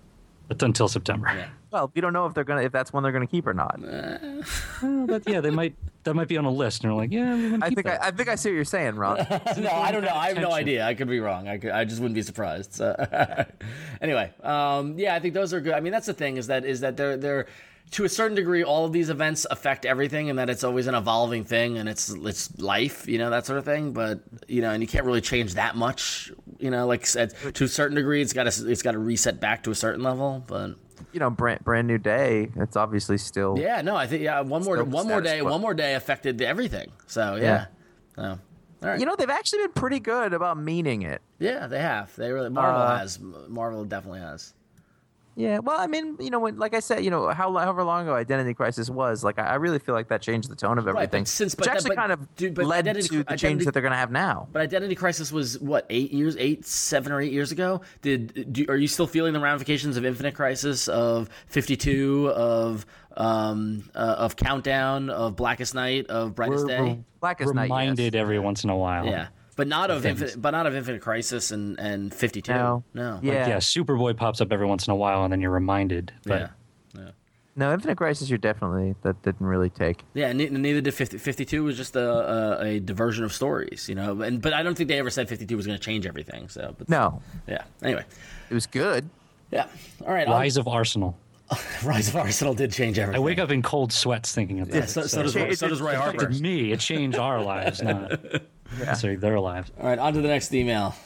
But 0.52 0.64
until 0.64 0.90
September. 0.90 1.32
Yeah. 1.34 1.48
well, 1.72 1.92
we 1.96 2.02
don't 2.02 2.12
know 2.12 2.26
if 2.26 2.34
they're 2.34 2.44
gonna 2.44 2.64
if 2.64 2.74
that's 2.74 2.92
one 2.92 3.04
they're 3.04 3.14
gonna 3.14 3.26
keep 3.26 3.48
or 3.48 3.54
not. 3.54 3.80
Well, 3.80 5.08
but 5.08 5.24
yeah, 5.26 5.40
they 5.40 5.50
might 5.50 5.76
that 6.04 6.14
might 6.14 6.28
be 6.28 6.36
on 6.36 6.44
a 6.44 6.52
list, 6.52 6.84
and 6.84 6.92
they're 6.92 6.98
like, 6.98 7.10
yeah, 7.10 7.34
we 7.36 7.52
want 7.52 7.64
to 7.64 7.68
I 7.68 7.70
think 7.70 7.88
I, 7.88 7.92
that. 7.92 8.04
I 8.04 8.12
think 8.12 8.28
I 8.28 8.36
see 8.36 8.50
what 8.50 8.56
you're 8.56 8.66
saying, 8.66 8.96
Ron. 8.96 9.16
no, 9.58 9.70
I 9.70 9.94
don't 9.94 10.04
know. 10.04 10.14
I 10.14 10.28
have 10.28 10.40
no 10.40 10.52
idea. 10.52 10.86
I 10.86 10.94
could 10.94 11.08
be 11.08 11.22
wrong. 11.22 11.48
I, 11.48 11.58
could, 11.58 11.72
I 11.72 11.86
just 11.86 12.02
wouldn't 12.02 12.16
be 12.16 12.22
surprised. 12.22 12.74
So 12.74 12.94
anyway, 14.02 14.34
um, 14.44 15.00
yeah, 15.00 15.16
I 15.16 15.20
think 15.20 15.36
those 15.36 15.54
are 15.54 15.62
good. 15.62 15.74
I 15.74 15.80
mean, 15.80 15.94
that's 15.94 16.08
the 16.08 16.14
thing 16.14 16.36
is 16.36 16.48
that 16.48 16.66
is 16.66 16.82
that 16.82 16.98
they're 16.98 17.16
they're 17.16 17.48
to 17.92 18.06
a 18.06 18.10
certain 18.10 18.36
degree, 18.36 18.64
all 18.64 18.86
of 18.86 18.94
these 18.94 19.10
events 19.10 19.46
affect 19.52 19.86
everything, 19.86 20.30
and 20.30 20.40
that 20.40 20.50
it's 20.50 20.64
always 20.64 20.88
an 20.88 20.96
evolving 20.96 21.44
thing, 21.44 21.78
and 21.78 21.88
it's 21.88 22.10
it's 22.10 22.58
life, 22.60 23.08
you 23.08 23.18
know, 23.18 23.30
that 23.30 23.46
sort 23.46 23.58
of 23.58 23.64
thing. 23.64 23.94
But 23.94 24.20
you 24.48 24.62
know, 24.62 24.72
and 24.72 24.84
you 24.84 24.88
can't 24.88 25.06
really 25.06 25.22
change 25.22 25.54
that 25.56 25.76
much, 25.76 26.32
you 26.62 26.72
know. 26.72 26.88
Like 26.88 27.02
I 27.02 27.06
said, 27.06 27.34
to 27.56 27.64
a 27.66 27.68
certain 27.68 27.96
degree, 27.96 28.22
it's 28.22 28.34
got 28.34 28.52
to 28.52 28.70
it's 28.70 28.82
got 28.82 28.92
to 28.92 29.00
reset 29.00 29.40
back 29.40 29.64
to 29.64 29.72
a 29.72 29.76
certain 29.76 30.04
level, 30.04 30.44
but. 30.48 30.76
you 31.14 31.20
know, 31.20 31.30
brand 31.30 31.64
brand 31.64 31.88
new 31.88 31.98
day. 31.98 32.50
It's 32.58 32.76
obviously 32.76 33.18
still. 33.18 33.58
Yeah, 33.60 33.82
no, 33.82 33.96
I 33.96 34.08
think 34.08 34.24
yeah, 34.24 34.42
one 34.42 34.64
more 34.64 34.84
one 34.84 35.08
more 35.08 35.22
day, 35.22 35.40
quo. 35.42 35.52
one 35.52 35.62
more 35.62 35.74
day 35.74 35.96
affected 35.96 36.42
everything. 36.42 36.92
So 37.08 37.36
yeah, 37.36 37.66
so, 38.16 38.38
right. 38.82 39.00
You 39.00 39.06
know, 39.06 39.16
they've 39.16 39.30
actually 39.30 39.60
been 39.64 39.74
pretty 39.74 40.00
good 40.00 40.34
about 40.34 40.58
meaning 40.58 41.02
it. 41.02 41.22
yeah, 41.40 41.68
they 41.68 41.80
have. 41.80 42.16
They 42.16 42.32
really 42.32 42.50
Marvel 42.50 42.82
Uh, 42.82 42.98
has. 43.00 43.20
Marvel 43.20 43.84
definitely 43.86 44.20
has. 44.22 44.54
Yeah, 45.38 45.60
well, 45.60 45.80
I 45.80 45.88
mean, 45.88 46.18
you 46.20 46.30
know, 46.30 46.40
when 46.40 46.58
like 46.60 46.74
I 46.74 46.82
said, 46.82 47.06
you 47.06 47.10
know, 47.10 47.30
how 47.30 47.54
however 47.56 47.84
long 47.86 48.04
ago 48.04 48.14
Identity 48.16 48.54
Crisis 48.54 48.90
was, 48.90 49.24
like 49.24 49.40
I, 49.40 49.44
I 49.44 49.56
really 49.56 49.80
feel 49.80 49.96
like 49.96 50.10
that 50.10 50.22
changed 50.22 50.50
the 50.50 50.56
tone 50.56 50.78
of 50.78 50.84
but 50.86 50.92
everything, 50.96 51.26
since- 51.26 51.56
which 51.56 51.66
but- 51.66 51.74
actually 51.76 51.90
but- 51.90 51.98
kind 51.98 52.12
of 52.12 52.36
dude, 52.36 52.54
but 52.54 52.66
led 52.66 52.80
Identity- 52.88 53.08
to 53.10 53.24
the 53.24 53.38
change 53.38 53.64
that 53.64 53.72
they're 53.74 53.82
going 53.82 53.94
to 53.94 53.98
have 53.98 54.12
now. 54.12 54.50
But 54.52 54.62
Identity 54.62 54.94
Crisis 54.96 55.32
was 55.32 55.58
what 55.60 55.86
eight 55.90 56.12
years, 56.12 56.36
eight, 56.38 56.66
seven 56.66 57.12
or 57.14 57.22
eight 57.22 57.32
years 57.32 57.52
ago. 57.54 57.80
Did 58.02 58.52
do, 58.52 58.66
are 58.68 58.76
you 58.76 58.88
still 58.88 59.08
feeling 59.08 59.32
the 59.34 59.40
ramifications 59.40 59.96
of 59.96 60.04
Infinite 60.06 60.36
Crisis, 60.36 60.90
of 60.90 61.30
Fifty 61.48 61.78
Two, 61.78 62.30
of 62.36 62.86
um, 63.16 63.90
uh, 63.96 64.16
of 64.18 64.36
Countdown, 64.36 65.10
of 65.10 65.36
Blackest 65.38 65.74
Night, 65.74 66.08
of 66.08 66.36
Brightest 66.36 66.66
We're- 66.66 66.78
Day? 66.78 66.84
we're 66.96 67.04
Blackest 67.22 67.54
Night, 67.54 67.64
yes. 67.64 67.70
reminded 67.70 68.16
every 68.16 68.40
once 68.40 68.64
in 68.66 68.70
a 68.70 68.76
while. 68.76 69.06
Yeah, 69.06 69.28
but 69.62 69.68
not 69.68 69.92
of 69.92 70.02
Things. 70.02 70.22
Infinite, 70.22 70.42
but 70.42 70.52
not 70.52 70.66
of 70.66 70.76
Infinite 70.76 71.02
Crisis 71.02 71.52
and 71.52 71.80
and 71.80 72.12
Fifty 72.14 72.42
Two. 72.42 72.54
No. 72.54 72.84
no, 72.96 73.20
Yeah. 73.22 73.40
Like, 73.42 73.48
yeah, 73.50 73.58
Superboy 73.58 74.18
pops 74.18 74.42
up 74.42 74.52
every 74.52 74.66
once 74.66 74.88
in 74.88 74.92
a 74.92 74.96
while, 74.96 75.24
and 75.24 75.32
then 75.32 75.40
you're 75.42 75.52
reminded. 75.52 76.12
But 76.26 76.40
yeah. 76.96 77.12
No, 77.54 77.74
Infinite 77.74 77.98
Crisis, 77.98 78.30
you're 78.30 78.38
definitely 78.38 78.96
that 79.04 79.22
didn't 79.24 79.46
really 79.46 79.70
take. 79.70 80.04
Yeah, 80.14 80.30
and 80.30 80.38
neither 80.40 80.80
did 80.80 80.94
50, 80.94 81.18
52 81.18 81.64
was 81.66 81.76
just 81.76 81.98
a, 81.98 82.62
a, 82.62 82.66
a 82.66 82.80
diversion 82.80 83.26
of 83.26 83.34
stories, 83.34 83.90
you 83.90 83.94
know. 83.94 84.22
And 84.22 84.42
but 84.42 84.54
I 84.54 84.64
don't 84.64 84.74
think 84.76 84.88
they 84.88 84.98
ever 85.00 85.10
said 85.10 85.28
52 85.28 85.58
was 85.58 85.68
going 85.68 85.78
to 85.78 85.84
change 85.84 86.06
everything. 86.08 86.48
So, 86.48 86.74
but 86.78 86.88
No, 86.88 87.22
yeah. 87.48 87.64
Anyway, 87.84 88.06
it 88.50 88.54
was 88.54 88.68
good. 88.68 89.10
yeah. 89.52 89.68
All 90.08 90.14
right. 90.14 90.26
on- 90.28 90.34
Rise 90.34 90.56
of 90.56 90.68
Arsenal. 90.68 91.18
Rise 91.84 92.08
of 92.08 92.16
Arsenal 92.16 92.54
did 92.54 92.72
change 92.72 92.98
everything. 92.98 93.22
I 93.22 93.24
wake 93.26 93.38
up 93.38 93.52
in 93.52 93.62
cold 93.62 93.92
sweats 93.92 94.34
thinking 94.34 94.62
of 94.62 94.72
that. 94.72 94.78
Yeah, 94.78 94.86
so, 94.86 95.02
so 95.02 95.22
does 95.22 95.36
Roy, 95.36 95.54
so 95.54 95.68
does 95.68 95.82
Roy 95.82 95.96
Harper. 95.96 96.16
affected 96.18 96.42
me. 96.42 96.72
It 96.72 96.80
changed 96.80 97.18
our 97.18 97.44
lives, 97.44 97.82
not 97.84 98.12
sorry, 98.96 99.16
their 99.16 99.40
lives. 99.40 99.72
All 99.80 99.88
right, 99.88 100.00
on 100.00 100.14
to 100.14 100.22
the 100.22 100.28
next 100.28 100.54
email. 100.54 100.96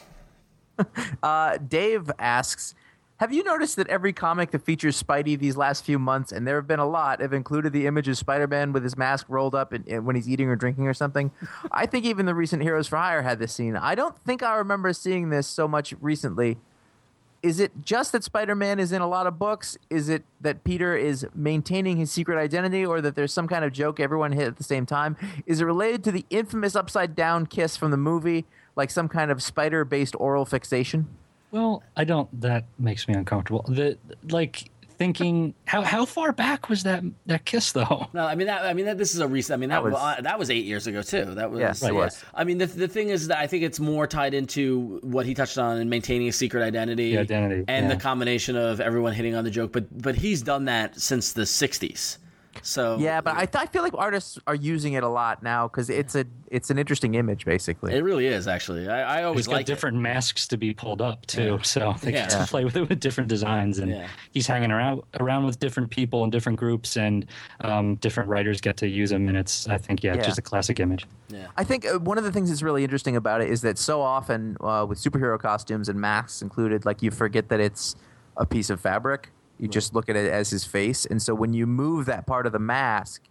Uh, 1.22 1.56
Dave 1.56 2.10
asks, 2.18 2.74
Have 3.16 3.32
you 3.32 3.42
noticed 3.42 3.76
that 3.76 3.88
every 3.88 4.12
comic 4.12 4.50
that 4.50 4.62
features 4.62 5.02
Spidey 5.02 5.38
these 5.38 5.56
last 5.56 5.84
few 5.86 5.98
months, 5.98 6.32
and 6.32 6.46
there 6.46 6.56
have 6.56 6.66
been 6.66 6.78
a 6.78 6.86
lot, 6.86 7.22
have 7.22 7.32
included 7.32 7.72
the 7.72 7.86
image 7.86 8.08
of 8.08 8.18
Spider-Man 8.18 8.74
with 8.74 8.82
his 8.82 8.94
mask 8.94 9.24
rolled 9.30 9.54
up 9.54 9.72
and, 9.72 9.88
and 9.88 10.04
when 10.04 10.16
he's 10.16 10.28
eating 10.28 10.48
or 10.48 10.54
drinking 10.56 10.86
or 10.86 10.92
something? 10.92 11.30
I 11.72 11.86
think 11.86 12.04
even 12.04 12.26
the 12.26 12.34
recent 12.34 12.62
Heroes 12.62 12.88
for 12.88 12.98
Hire 12.98 13.22
had 13.22 13.38
this 13.38 13.54
scene. 13.54 13.74
I 13.74 13.94
don't 13.94 14.18
think 14.18 14.42
I 14.42 14.56
remember 14.56 14.92
seeing 14.92 15.30
this 15.30 15.46
so 15.46 15.66
much 15.66 15.94
recently. 16.00 16.58
Is 17.46 17.60
it 17.60 17.70
just 17.80 18.10
that 18.10 18.24
Spider-Man 18.24 18.80
is 18.80 18.90
in 18.90 19.00
a 19.00 19.06
lot 19.06 19.28
of 19.28 19.38
books? 19.38 19.78
Is 19.88 20.08
it 20.08 20.24
that 20.40 20.64
Peter 20.64 20.96
is 20.96 21.24
maintaining 21.32 21.96
his 21.96 22.10
secret 22.10 22.40
identity, 22.40 22.84
or 22.84 23.00
that 23.00 23.14
there's 23.14 23.32
some 23.32 23.46
kind 23.46 23.64
of 23.64 23.72
joke 23.72 24.00
everyone 24.00 24.32
hit 24.32 24.48
at 24.48 24.56
the 24.56 24.64
same 24.64 24.84
time? 24.84 25.16
Is 25.46 25.60
it 25.60 25.64
related 25.64 26.02
to 26.04 26.10
the 26.10 26.26
infamous 26.28 26.74
upside 26.74 27.14
down 27.14 27.46
kiss 27.46 27.76
from 27.76 27.92
the 27.92 27.96
movie, 27.96 28.46
like 28.74 28.90
some 28.90 29.08
kind 29.08 29.30
of 29.30 29.44
spider-based 29.44 30.16
oral 30.18 30.44
fixation? 30.44 31.06
Well, 31.52 31.84
I 31.96 32.02
don't. 32.02 32.28
That 32.40 32.64
makes 32.80 33.06
me 33.06 33.14
uncomfortable. 33.14 33.64
The 33.68 33.96
like 34.28 34.68
thinking 34.98 35.54
how 35.66 35.82
how 35.82 36.04
far 36.04 36.32
back 36.32 36.68
was 36.68 36.82
that 36.84 37.02
that 37.26 37.44
kiss 37.44 37.72
though? 37.72 38.06
No, 38.12 38.24
I 38.24 38.34
mean 38.34 38.46
that. 38.46 38.64
I 38.64 38.72
mean 38.74 38.86
that. 38.86 38.98
This 38.98 39.14
is 39.14 39.20
a 39.20 39.28
recent. 39.28 39.54
I 39.54 39.58
mean 39.58 39.68
that, 39.70 39.76
That 39.76 39.84
was- 39.84 39.92
was 39.94 40.16
that 40.22 40.38
was 40.38 40.50
eight 40.50 40.64
years 40.64 40.86
ago 40.86 41.02
too. 41.02 41.24
That 41.34 41.50
was. 41.50 41.60
Yes, 41.60 41.82
it 41.82 41.86
yeah. 41.86 41.92
was. 41.92 42.24
I 42.34 42.44
mean 42.44 42.58
the 42.58 42.66
the 42.66 42.88
thing 42.88 43.10
is 43.10 43.28
that 43.28 43.38
I 43.38 43.46
think 43.46 43.62
it's 43.62 43.80
more 43.80 44.06
tied 44.06 44.34
into 44.34 44.98
what 45.02 45.26
he 45.26 45.34
touched 45.34 45.58
on 45.58 45.78
in 45.78 45.88
maintaining 45.88 46.28
a 46.28 46.32
secret 46.32 46.62
identity, 46.62 47.12
The 47.12 47.18
identity, 47.20 47.64
and 47.68 47.90
the 47.90 47.96
combination 47.96 48.56
of 48.56 48.80
everyone 48.80 49.12
hitting 49.12 49.34
on 49.34 49.44
the 49.44 49.50
joke. 49.50 49.72
But 49.72 49.84
but 50.02 50.14
he's 50.16 50.42
done 50.42 50.64
that 50.66 50.98
since 51.00 51.32
the 51.32 51.42
'60s. 51.42 52.18
So 52.62 52.96
Yeah, 52.98 53.20
but 53.20 53.36
I, 53.36 53.46
th- 53.46 53.56
I 53.62 53.66
feel 53.66 53.82
like 53.82 53.94
artists 53.96 54.38
are 54.46 54.54
using 54.54 54.94
it 54.94 55.02
a 55.02 55.08
lot 55.08 55.42
now 55.42 55.68
because 55.68 55.90
it's 55.90 56.14
a 56.14 56.24
it's 56.50 56.70
an 56.70 56.78
interesting 56.78 57.14
image, 57.14 57.44
basically. 57.44 57.92
it 57.94 58.02
really 58.04 58.26
is 58.26 58.46
actually. 58.46 58.88
I, 58.88 59.20
I 59.20 59.22
always 59.24 59.46
He's 59.46 59.52
like 59.52 59.62
it. 59.62 59.66
different 59.66 59.96
masks 59.98 60.46
to 60.48 60.56
be 60.56 60.72
pulled 60.72 61.02
up 61.02 61.26
too, 61.26 61.58
so 61.62 61.94
they 62.02 62.12
Yeah. 62.12 62.28
get 62.28 62.30
to 62.30 62.46
play 62.46 62.64
with 62.64 62.76
it 62.76 62.88
with 62.88 63.00
different 63.00 63.28
designs, 63.28 63.78
and 63.80 63.90
Yeah. 63.90 64.08
he's 64.30 64.46
hanging 64.46 64.70
around 64.70 65.02
around 65.18 65.46
with 65.46 65.58
different 65.58 65.90
people 65.90 66.22
and 66.22 66.30
different 66.32 66.58
groups, 66.58 66.96
and 66.96 67.26
um, 67.60 67.96
different 67.96 68.28
writers 68.28 68.60
get 68.60 68.76
to 68.78 68.86
use 68.88 69.10
him, 69.12 69.28
and 69.28 69.36
it's 69.36 69.68
I 69.68 69.78
think 69.78 70.02
yeah, 70.04 70.14
Yeah. 70.14 70.22
just 70.22 70.38
a 70.38 70.42
classic 70.42 70.78
image. 70.80 71.06
Yeah. 71.28 71.48
I 71.56 71.64
think 71.64 71.84
uh, 71.86 71.98
one 71.98 72.18
of 72.18 72.24
the 72.24 72.30
things 72.32 72.48
that's 72.50 72.62
really 72.62 72.84
interesting 72.84 73.16
about 73.16 73.40
it 73.40 73.50
is 73.50 73.62
that 73.62 73.76
so 73.78 74.00
often 74.00 74.56
uh, 74.60 74.86
with 74.88 74.98
superhero 75.02 75.38
costumes 75.38 75.88
and 75.88 76.00
masks 76.00 76.42
included, 76.42 76.84
like 76.84 77.02
you 77.02 77.10
forget 77.10 77.48
that 77.48 77.58
it's 77.60 77.96
a 78.36 78.46
piece 78.46 78.70
of 78.70 78.80
fabric. 78.80 79.30
You 79.58 79.68
just 79.68 79.94
look 79.94 80.08
at 80.08 80.16
it 80.16 80.30
as 80.30 80.50
his 80.50 80.64
face, 80.64 81.06
and 81.06 81.20
so 81.22 81.34
when 81.34 81.54
you 81.54 81.66
move 81.66 82.06
that 82.06 82.26
part 82.26 82.46
of 82.46 82.52
the 82.52 82.58
mask, 82.58 83.22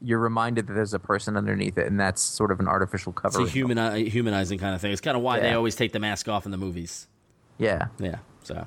you're 0.00 0.18
reminded 0.18 0.66
that 0.66 0.74
there's 0.74 0.94
a 0.94 0.98
person 0.98 1.36
underneath 1.36 1.78
it, 1.78 1.86
and 1.86 1.98
that's 1.98 2.20
sort 2.20 2.50
of 2.50 2.60
an 2.60 2.68
artificial 2.68 3.12
cover. 3.12 3.40
It's 3.42 3.50
a 3.50 3.52
humani- 3.52 4.08
humanizing 4.08 4.58
kind 4.58 4.74
of 4.74 4.80
thing. 4.80 4.92
It's 4.92 5.00
kind 5.00 5.16
of 5.16 5.22
why 5.22 5.40
they 5.40 5.52
always 5.52 5.74
take 5.76 5.92
the 5.92 6.00
mask 6.00 6.28
off 6.28 6.44
in 6.44 6.50
the 6.52 6.56
movies. 6.58 7.08
Yeah. 7.58 7.86
Yeah. 7.98 8.16
So, 8.42 8.66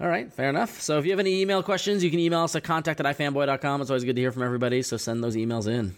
all 0.00 0.08
right, 0.08 0.32
fair 0.32 0.48
enough. 0.48 0.80
So, 0.80 0.98
if 0.98 1.04
you 1.04 1.10
have 1.12 1.20
any 1.20 1.40
email 1.40 1.62
questions, 1.62 2.04
you 2.04 2.10
can 2.10 2.20
email 2.20 2.40
us 2.40 2.54
at 2.54 2.62
contact 2.64 3.00
at 3.00 3.06
ifanboy.com. 3.06 3.80
It's 3.80 3.90
always 3.90 4.04
good 4.04 4.16
to 4.16 4.22
hear 4.22 4.32
from 4.32 4.42
everybody. 4.42 4.82
So, 4.82 4.96
send 4.96 5.22
those 5.24 5.34
emails 5.36 5.66
in. 5.66 5.94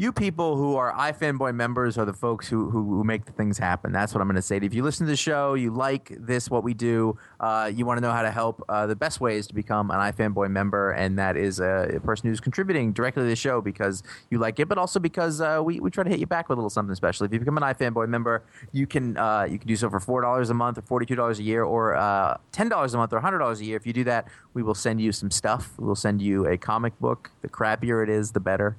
You 0.00 0.12
people 0.12 0.56
who 0.56 0.76
are 0.76 0.94
iFanboy 0.94 1.54
members 1.54 1.98
are 1.98 2.06
the 2.06 2.14
folks 2.14 2.48
who, 2.48 2.70
who, 2.70 2.82
who 2.84 3.04
make 3.04 3.26
the 3.26 3.32
things 3.32 3.58
happen. 3.58 3.92
That's 3.92 4.14
what 4.14 4.22
I'm 4.22 4.28
going 4.28 4.36
to 4.36 4.40
say. 4.40 4.56
If 4.56 4.72
you 4.72 4.82
listen 4.82 5.04
to 5.04 5.10
the 5.10 5.14
show, 5.14 5.52
you 5.52 5.70
like 5.70 6.16
this, 6.18 6.48
what 6.48 6.64
we 6.64 6.72
do, 6.72 7.18
uh, 7.38 7.70
you 7.70 7.84
want 7.84 7.98
to 7.98 8.00
know 8.00 8.10
how 8.10 8.22
to 8.22 8.30
help, 8.30 8.64
uh, 8.70 8.86
the 8.86 8.96
best 8.96 9.20
way 9.20 9.36
is 9.36 9.46
to 9.48 9.54
become 9.54 9.90
an 9.90 9.98
iFanboy 9.98 10.50
member, 10.50 10.92
and 10.92 11.18
that 11.18 11.36
is 11.36 11.60
a, 11.60 11.96
a 11.96 12.00
person 12.00 12.30
who's 12.30 12.40
contributing 12.40 12.94
directly 12.94 13.24
to 13.24 13.28
the 13.28 13.36
show 13.36 13.60
because 13.60 14.02
you 14.30 14.38
like 14.38 14.58
it, 14.58 14.68
but 14.68 14.78
also 14.78 14.98
because 14.98 15.42
uh, 15.42 15.60
we, 15.62 15.80
we 15.80 15.90
try 15.90 16.02
to 16.02 16.08
hit 16.08 16.18
you 16.18 16.26
back 16.26 16.48
with 16.48 16.56
a 16.56 16.60
little 16.60 16.70
something 16.70 16.94
special. 16.94 17.26
If 17.26 17.34
you 17.34 17.38
become 17.38 17.58
an 17.58 17.62
iFanboy 17.62 18.08
member, 18.08 18.42
you 18.72 18.86
can 18.86 19.18
uh, 19.18 19.42
you 19.50 19.58
can 19.58 19.68
do 19.68 19.76
so 19.76 19.90
for 19.90 20.00
four 20.00 20.22
dollars 20.22 20.48
a 20.48 20.54
month, 20.54 20.78
or 20.78 20.82
forty 20.82 21.04
two 21.04 21.14
dollars 21.14 21.40
a 21.40 21.42
year, 21.42 21.62
or 21.62 21.94
uh, 21.94 22.38
ten 22.52 22.70
dollars 22.70 22.94
a 22.94 22.96
month, 22.96 23.12
or 23.12 23.20
hundred 23.20 23.40
dollars 23.40 23.60
a 23.60 23.66
year. 23.66 23.76
If 23.76 23.86
you 23.86 23.92
do 23.92 24.04
that, 24.04 24.28
we 24.54 24.62
will 24.62 24.74
send 24.74 25.02
you 25.02 25.12
some 25.12 25.30
stuff. 25.30 25.74
We 25.76 25.86
will 25.86 25.94
send 25.94 26.22
you 26.22 26.46
a 26.46 26.56
comic 26.56 26.98
book. 27.00 27.32
The 27.42 27.50
crappier 27.50 28.02
it 28.02 28.08
is, 28.08 28.32
the 28.32 28.40
better 28.40 28.78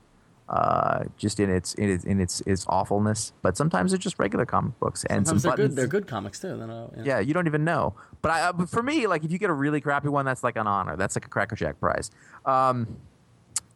uh, 0.52 1.06
just 1.18 1.40
in 1.40 1.50
its 1.50 1.74
in 1.76 1.90
its 1.90 2.04
in 2.04 2.20
its, 2.20 2.42
its 2.46 2.66
awfulness. 2.68 3.32
But 3.42 3.56
sometimes 3.56 3.92
they're 3.92 3.98
just 3.98 4.20
regular 4.20 4.46
comic 4.46 4.78
books 4.80 5.06
and 5.06 5.26
Sometimes 5.26 5.44
some 5.44 5.50
they're 5.50 5.58
buttons. 5.58 5.70
good. 5.70 5.78
They're 5.78 5.88
good 5.88 6.08
comics 6.08 6.40
too. 6.40 6.58
Then, 6.58 6.70
uh, 6.70 6.90
yeah. 6.98 7.04
Yeah, 7.06 7.20
you 7.20 7.34
don't 7.34 7.48
even 7.48 7.64
know. 7.64 7.96
But 8.22 8.32
I, 8.32 8.42
uh, 8.42 8.54
but 8.54 8.70
for 8.70 8.84
me, 8.84 9.08
like 9.08 9.24
if 9.24 9.32
you 9.32 9.40
get 9.40 9.50
a 9.50 9.54
really 9.54 9.80
crappy 9.80 10.10
one, 10.10 10.26
that's 10.26 10.44
like 10.44 10.58
an 10.58 10.68
honor. 10.68 10.98
That's 10.98 11.16
like 11.16 11.26
a 11.26 11.30
Cracker 11.30 11.56
Jack 11.56 11.80
prize. 11.80 12.12
Um, 12.46 12.98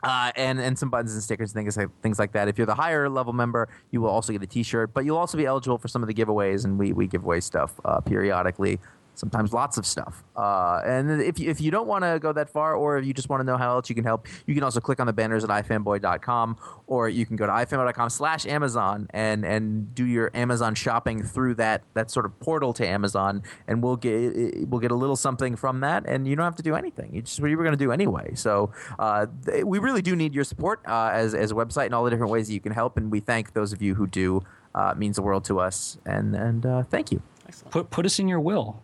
uh, 0.04 0.32
and 0.36 0.60
and 0.60 0.78
some 0.78 0.90
buttons 0.90 1.14
and 1.14 1.24
stickers 1.24 1.56
and 1.56 1.64
things 1.64 1.78
like 1.78 1.90
things 2.02 2.20
like 2.20 2.34
that. 2.34 2.48
If 2.48 2.58
you're 2.58 2.68
the 2.68 2.76
higher 2.76 3.10
level 3.10 3.34
member, 3.34 3.70
you 3.90 4.02
will 4.02 4.10
also 4.10 4.34
get 4.34 4.44
a 4.44 4.48
T-shirt, 4.48 4.94
but 4.94 5.04
you'll 5.06 5.18
also 5.18 5.38
be 5.38 5.46
eligible 5.46 5.80
for 5.80 5.88
some 5.88 6.04
of 6.04 6.08
the 6.08 6.14
giveaways, 6.14 6.66
and 6.66 6.78
we 6.78 6.94
we 6.94 7.08
give 7.08 7.24
away 7.24 7.40
stuff 7.40 7.80
uh, 7.86 8.02
periodically. 8.02 8.80
Sometimes 9.16 9.54
lots 9.54 9.78
of 9.78 9.86
stuff. 9.86 10.24
Uh, 10.36 10.82
and 10.86 11.22
if 11.22 11.40
you, 11.40 11.50
if 11.50 11.62
you 11.62 11.72
don't 11.72 11.88
want 11.88 12.04
to 12.04 12.20
go 12.20 12.34
that 12.34 12.50
far, 12.50 12.76
or 12.76 12.98
if 12.98 13.06
you 13.06 13.14
just 13.14 13.30
want 13.30 13.40
to 13.40 13.46
know 13.46 13.58
how 13.58 13.76
else 13.76 13.90
you 13.90 13.96
can 13.96 14.04
help, 14.04 14.28
you 14.46 14.54
can 14.54 14.64
also 14.64 14.80
click 14.80 15.00
on 15.00 15.08
the 15.08 15.14
banners 15.14 15.44
at 15.44 15.50
ifanboy.com, 15.50 16.58
or 16.88 17.08
you 17.10 17.26
can 17.26 17.36
go 17.36 17.46
to 17.46 17.52
ifanboy.com 17.52 18.10
slash 18.10 18.46
Amazon 18.46 19.08
and 19.12 19.46
and 19.46 19.96
do 19.96 20.06
your 20.06 20.32
Amazon 20.34 20.76
shopping 20.76 21.24
through 21.24 21.56
that 21.56 21.84
that 21.94 22.12
sort 22.12 22.26
of 22.26 22.38
portal 22.40 22.74
to 22.74 22.88
Amazon, 22.88 23.42
and 23.68 23.82
we'll 23.82 23.96
get 23.96 24.68
we'll 24.68 24.82
get 24.82 24.92
a 24.92 24.96
little 24.96 25.16
something 25.16 25.56
from 25.56 25.80
that, 25.80 26.06
and 26.06 26.28
you 26.28 26.36
don't 26.36 26.46
have 26.46 26.56
to 26.56 26.64
do 26.64 26.76
anything. 26.76 27.14
You 27.14 27.22
just 27.22 27.40
what 27.40 27.50
you 27.50 27.58
were 27.58 27.64
going 27.64 27.78
to 27.78 27.84
do 27.84 27.92
anyway. 27.92 28.34
So 28.36 28.72
uh, 29.00 29.28
we 29.64 29.80
really 29.80 30.02
do 30.02 30.16
need 30.16 30.34
your 30.34 30.44
support 30.44 30.82
uh, 30.88 31.12
as 31.14 31.34
as 31.34 31.52
a 31.52 31.56
website 31.56 31.86
and 31.86 31.96
all 31.96 32.04
the 32.04 32.10
different 32.10 32.32
ways 32.32 32.48
that 32.48 32.54
you 32.54 32.62
can 32.62 32.74
help, 32.74 32.98
and 32.98 33.12
we 33.12 33.20
thank 33.20 33.54
those 33.54 33.74
of 33.74 33.82
you 33.82 33.96
who 33.96 34.08
do. 34.08 34.44
Uh, 34.74 34.94
means 34.98 35.16
the 35.16 35.22
world 35.22 35.46
to 35.46 35.58
us, 35.58 35.98
and 36.06 36.36
and 36.36 36.66
uh, 36.66 36.84
thank 36.84 37.10
you. 37.10 37.22
Put 37.70 37.90
put 37.90 38.06
us 38.06 38.20
in 38.20 38.28
your 38.28 38.42
will, 38.42 38.84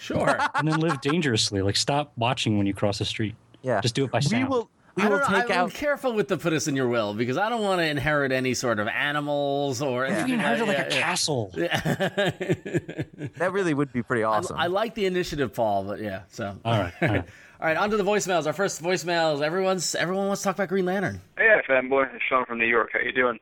Sure. 0.00 0.38
and 0.54 0.68
then 0.68 0.80
live 0.80 1.00
dangerously. 1.00 1.62
Like 1.62 1.76
stop 1.76 2.12
watching 2.16 2.58
when 2.58 2.66
you 2.66 2.74
cross 2.74 2.98
the 2.98 3.04
street. 3.04 3.34
Yeah, 3.62 3.80
just 3.80 3.94
do 3.94 4.04
it 4.04 4.10
by 4.10 4.18
We 4.18 4.22
sound. 4.22 4.48
will 4.50 4.70
we 4.96 5.02
I 5.02 5.08
will 5.08 5.18
take 5.20 5.50
I'm 5.50 5.66
out. 5.66 5.74
careful 5.74 6.12
with 6.12 6.28
the 6.28 6.36
put 6.36 6.52
us 6.52 6.68
in 6.68 6.76
your 6.76 6.86
will 6.88 7.14
because 7.14 7.36
I 7.36 7.48
don't 7.48 7.62
want 7.62 7.80
to 7.80 7.86
inherit 7.86 8.30
any 8.30 8.54
sort 8.54 8.78
of 8.78 8.86
animals 8.86 9.82
or. 9.82 10.06
You 10.06 10.12
anything 10.12 10.34
inherited 10.34 10.68
like 10.68 10.78
yeah, 10.78 10.84
a 10.84 10.90
yeah. 10.90 11.00
castle. 11.00 11.50
That 13.36 13.52
really 13.52 13.74
would 13.74 13.92
be 13.92 14.02
pretty 14.02 14.22
awesome. 14.22 14.56
I 14.56 14.68
like 14.68 14.94
the 14.94 15.06
initiative, 15.06 15.52
Paul, 15.52 15.84
but 15.84 16.00
yeah. 16.00 16.22
So 16.28 16.56
All 16.64 16.78
right, 16.78 16.92
all 17.02 17.08
right. 17.08 17.24
all 17.60 17.66
right, 17.66 17.76
on 17.76 17.90
to 17.90 17.96
the 17.96 18.04
voicemails. 18.04 18.46
Our 18.46 18.52
first 18.52 18.80
voicemails. 18.82 19.42
Everyone's 19.42 19.94
everyone 19.96 20.28
wants 20.28 20.42
to 20.42 20.48
talk 20.48 20.56
about 20.56 20.68
Green 20.68 20.84
Lantern. 20.84 21.20
Hey, 21.36 21.60
fanboy. 21.68 22.14
It's 22.14 22.22
Sean 22.28 22.44
from 22.46 22.58
New 22.58 22.66
York. 22.66 22.90
How 22.92 23.00
you 23.00 23.12
doing? 23.12 23.38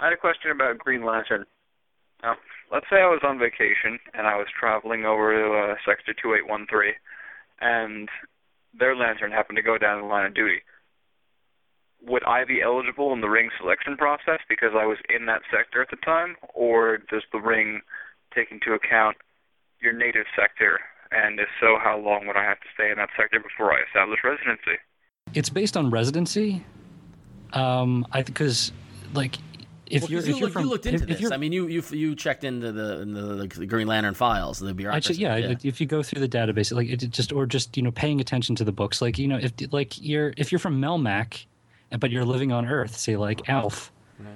I 0.00 0.04
had 0.06 0.12
a 0.12 0.16
question 0.16 0.50
about 0.50 0.78
Green 0.78 1.04
Lantern. 1.04 1.44
Now, 2.22 2.34
let's 2.72 2.86
say 2.90 2.96
I 2.96 3.08
was 3.08 3.20
on 3.22 3.38
vacation 3.38 3.98
and 4.14 4.26
I 4.26 4.36
was 4.36 4.46
traveling 4.58 5.04
over 5.04 5.32
to 5.32 5.72
uh, 5.72 5.74
Sector 5.84 6.14
2813, 6.20 6.94
and 7.60 8.08
their 8.78 8.94
lantern 8.94 9.32
happened 9.32 9.56
to 9.56 9.62
go 9.62 9.78
down 9.78 10.00
the 10.00 10.06
line 10.06 10.26
of 10.26 10.34
duty. 10.34 10.62
Would 12.06 12.24
I 12.24 12.44
be 12.44 12.62
eligible 12.62 13.12
in 13.12 13.20
the 13.20 13.28
ring 13.28 13.50
selection 13.58 13.96
process 13.96 14.38
because 14.48 14.70
I 14.74 14.86
was 14.86 14.98
in 15.08 15.26
that 15.26 15.42
sector 15.50 15.82
at 15.82 15.90
the 15.90 15.96
time, 15.96 16.36
or 16.54 16.98
does 16.98 17.22
the 17.32 17.40
ring 17.40 17.80
take 18.34 18.52
into 18.52 18.72
account 18.72 19.16
your 19.80 19.92
native 19.92 20.26
sector? 20.36 20.78
And 21.10 21.40
if 21.40 21.48
so, 21.60 21.76
how 21.82 21.98
long 21.98 22.26
would 22.26 22.36
I 22.36 22.44
have 22.44 22.60
to 22.60 22.66
stay 22.74 22.90
in 22.90 22.98
that 22.98 23.08
sector 23.16 23.40
before 23.40 23.72
I 23.72 23.82
establish 23.88 24.20
residency? 24.22 24.78
It's 25.34 25.50
based 25.50 25.76
on 25.76 25.90
residency. 25.90 26.64
Um, 27.52 28.06
I 28.12 28.22
because 28.22 28.72
like 29.14 29.36
if 29.90 30.02
Well, 30.02 30.10
you're 30.10 30.20
'cause 30.20 30.28
if 30.28 30.34
you, 30.34 30.38
you're 30.40 30.46
look, 30.46 30.52
from 30.52 30.64
you 30.64 30.70
looked 30.70 30.86
into 30.86 30.96
if, 30.96 31.02
if 31.02 31.08
this. 31.08 31.20
you're, 31.20 31.32
I 31.32 31.36
mean, 31.36 31.52
you 31.52 31.66
you 31.68 31.82
you 31.90 32.14
checked 32.14 32.44
into 32.44 32.72
the, 32.72 33.04
the, 33.04 33.48
the 33.58 33.66
Green 33.66 33.86
Lantern 33.86 34.14
files, 34.14 34.58
the 34.58 34.68
I 34.68 34.72
bureaucracy. 34.72 35.14
ju- 35.14 35.20
yeah, 35.22 35.54
if 35.62 35.80
you 35.80 35.86
go 35.86 36.02
through 36.02 36.20
the 36.20 36.28
database, 36.28 36.72
like 36.74 36.88
it 36.88 36.98
just 37.10 37.32
or 37.32 37.46
just 37.46 37.76
you 37.76 37.82
know 37.82 37.90
paying 37.90 38.20
attention 38.20 38.54
to 38.56 38.64
the 38.64 38.72
books, 38.72 39.00
like 39.02 39.18
you 39.18 39.28
know 39.28 39.38
if 39.40 39.52
like 39.72 40.00
you're 40.00 40.32
if 40.36 40.52
you're 40.52 40.58
from 40.58 40.80
Melmac, 40.80 41.46
but 41.98 42.10
you're 42.10 42.24
living 42.24 42.52
on 42.52 42.66
Earth, 42.66 42.96
say 42.96 43.16
like 43.16 43.48
Alf, 43.48 43.92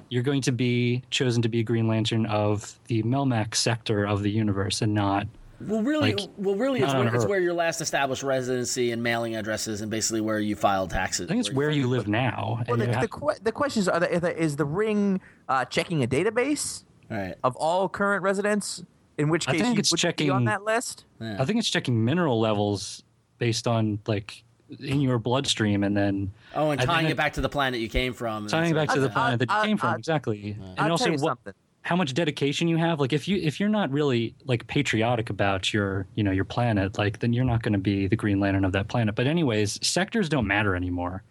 you're 0.09 0.23
going 0.23 0.43
to 0.43 0.53
be 0.53 1.03
chosen 1.11 1.43
to 1.43 1.49
be 1.49 1.61
a 1.61 1.63
Green 1.65 1.87
Lantern 1.89 2.27
of 2.27 2.79
the 2.87 3.03
Melmac 3.03 3.55
sector 3.55 4.05
of 4.07 4.23
the 4.23 4.31
universe, 4.31 4.81
and 4.83 4.95
not 4.95 5.27
Well, 5.61 5.83
really, 5.83 6.15
Like, 6.15 6.29
well, 6.39 6.57
really, 6.57 6.81
it's 6.83 6.93
where, 6.93 7.15
it's 7.15 7.25
where 7.27 7.41
your 7.41 7.53
last 7.55 7.81
established 7.81 8.23
residency 8.25 8.91
and 8.91 9.01
mailing 9.03 9.37
addresses, 9.37 9.81
and 9.81 9.91
basically 9.91 10.21
where 10.21 10.41
you 10.41 10.57
file 10.57 10.89
taxes. 10.89 11.27
I 11.27 11.29
think 11.35 11.41
it's 11.47 11.53
where 11.53 11.71
you 11.71 11.87
live 11.89 12.09
now. 12.09 12.63
well, 12.67 12.75
and 12.75 12.83
the, 12.83 12.87
the, 12.87 12.93
have- 13.01 13.11
que- 13.11 13.39
the 13.45 13.53
questions 13.53 13.89
are: 13.89 14.05
is 14.05 14.21
the- 14.21 14.37
is 14.37 14.57
the 14.57 14.65
ring 14.65 15.21
uh, 15.53 15.65
checking 15.67 16.03
a 16.03 16.07
database 16.07 16.85
All 17.11 17.17
right. 17.17 17.35
of 17.45 17.55
all 17.57 17.89
current 17.89 18.23
residents? 18.23 18.83
In 19.19 19.29
which 19.29 19.47
I 19.47 19.53
case, 19.53 19.61
think 19.61 19.75
you 19.75 19.81
it's 19.81 19.91
would 19.93 19.99
be 19.99 20.01
checking- 20.01 20.31
on 20.31 20.45
that 20.47 20.65
list. 20.65 21.05
I 21.21 21.45
think 21.45 21.59
it's 21.59 21.69
checking 21.69 22.03
mineral 22.05 22.41
levels 22.41 23.03
based 23.39 23.69
on 23.69 23.99
like 24.07 24.43
in 24.81 25.03
your 25.03 25.19
bloodstream, 25.19 25.85
and 25.85 25.95
then 25.95 26.33
Oh, 26.55 26.71
and 26.71 26.81
tying 26.81 27.09
it 27.09 27.17
back 27.17 27.35
to 27.35 27.43
the 27.43 27.49
planet 27.49 27.79
you 27.81 27.91
came 27.91 28.15
from. 28.15 28.45
and 28.45 28.49
tying 28.51 28.71
it 28.71 28.75
back 28.75 28.89
to 28.91 29.01
the 29.01 29.11
planet 29.11 29.39
that 29.41 29.51
you 29.55 29.63
came 29.69 29.77
from. 29.77 29.97
Exactly, 29.97 30.57
and 30.59 30.81
I'll 30.81 30.93
also 30.93 31.13
what, 31.19 31.37
how 31.83 31.95
much 31.95 32.15
dedication 32.15 32.69
you 32.69 32.79
have 32.79 33.01
like 33.01 33.13
if 33.13 33.29
you 33.29 33.37
if 33.37 33.61
you're 33.61 33.69
not 33.69 33.91
really 33.91 34.35
like 34.47 34.67
patriotic 34.67 35.29
about 35.31 35.75
your 35.75 36.07
you 36.15 36.23
know 36.25 36.31
your 36.31 36.45
planet 36.45 36.97
like 36.97 37.19
then 37.19 37.33
you're 37.35 37.45
not 37.45 37.61
going 37.63 37.73
to 37.75 37.79
be 37.79 38.07
the 38.07 38.17
green 38.17 38.39
lantern 38.41 38.65
of 38.65 38.71
that 38.73 38.87
planet 38.89 39.15
but 39.17 39.27
anyways 39.27 39.79
sectors 39.87 40.29
don't 40.29 40.47
matter 40.47 40.77
anymore 40.77 41.25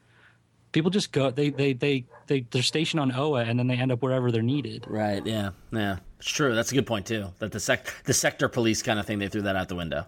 people 0.72 0.90
just 0.92 1.12
go 1.12 1.32
they 1.32 1.50
they 1.50 1.74
they, 1.74 2.06
they 2.28 2.42
they're 2.52 2.62
stationed 2.62 3.00
on 3.00 3.12
oa 3.14 3.42
and 3.44 3.58
then 3.60 3.68
they 3.68 3.76
end 3.76 3.92
up 3.92 4.02
wherever 4.02 4.32
they're 4.32 4.42
needed 4.42 4.86
Right. 4.88 5.26
Yeah. 5.26 5.52
Yeah. 5.72 5.98
It's 6.20 6.30
true. 6.30 6.54
That's 6.56 6.72
a 6.72 6.76
good 6.76 6.86
point 6.86 7.06
too. 7.06 7.28
That 7.40 7.52
the 7.52 7.60
sec 7.60 7.94
the 8.06 8.14
sector 8.14 8.48
police 8.50 8.82
kind 8.82 9.00
of 9.00 9.06
thing 9.06 9.20
they 9.20 9.28
threw 9.28 9.42
that 9.44 9.56
out 9.56 9.70
the 9.70 9.76
window. 9.76 10.08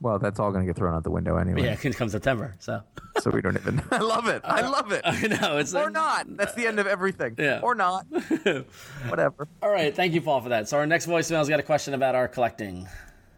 Well, 0.00 0.18
that's 0.18 0.40
all 0.40 0.50
going 0.50 0.66
to 0.66 0.66
get 0.66 0.76
thrown 0.76 0.94
out 0.94 1.04
the 1.04 1.12
window 1.12 1.36
anyway. 1.36 1.62
Yeah, 1.62 1.76
it 1.80 1.96
comes 1.96 2.10
September. 2.10 2.56
So 2.58 2.82
So 3.20 3.30
we 3.30 3.40
don't 3.40 3.54
even. 3.54 3.80
I 3.92 3.98
love 3.98 4.26
it. 4.26 4.42
I 4.44 4.62
love 4.62 4.90
it. 4.90 5.02
I 5.04 5.28
know 5.28 5.58
it's 5.58 5.72
or 5.76 5.90
not. 5.90 6.26
That's 6.36 6.54
the 6.54 6.66
end 6.66 6.80
of 6.80 6.88
everything. 6.88 7.36
Yeah. 7.38 7.60
Or 7.62 7.76
not. 7.76 8.06
Whatever. 9.08 9.46
All 9.62 9.70
right, 9.70 9.94
thank 9.94 10.12
you, 10.12 10.20
Paul, 10.20 10.40
for 10.40 10.48
that. 10.48 10.68
So 10.68 10.76
our 10.78 10.86
next 10.86 11.06
voicemail's 11.06 11.48
got 11.48 11.60
a 11.60 11.62
question 11.62 11.94
about 11.94 12.16
our 12.16 12.26
collecting. 12.26 12.88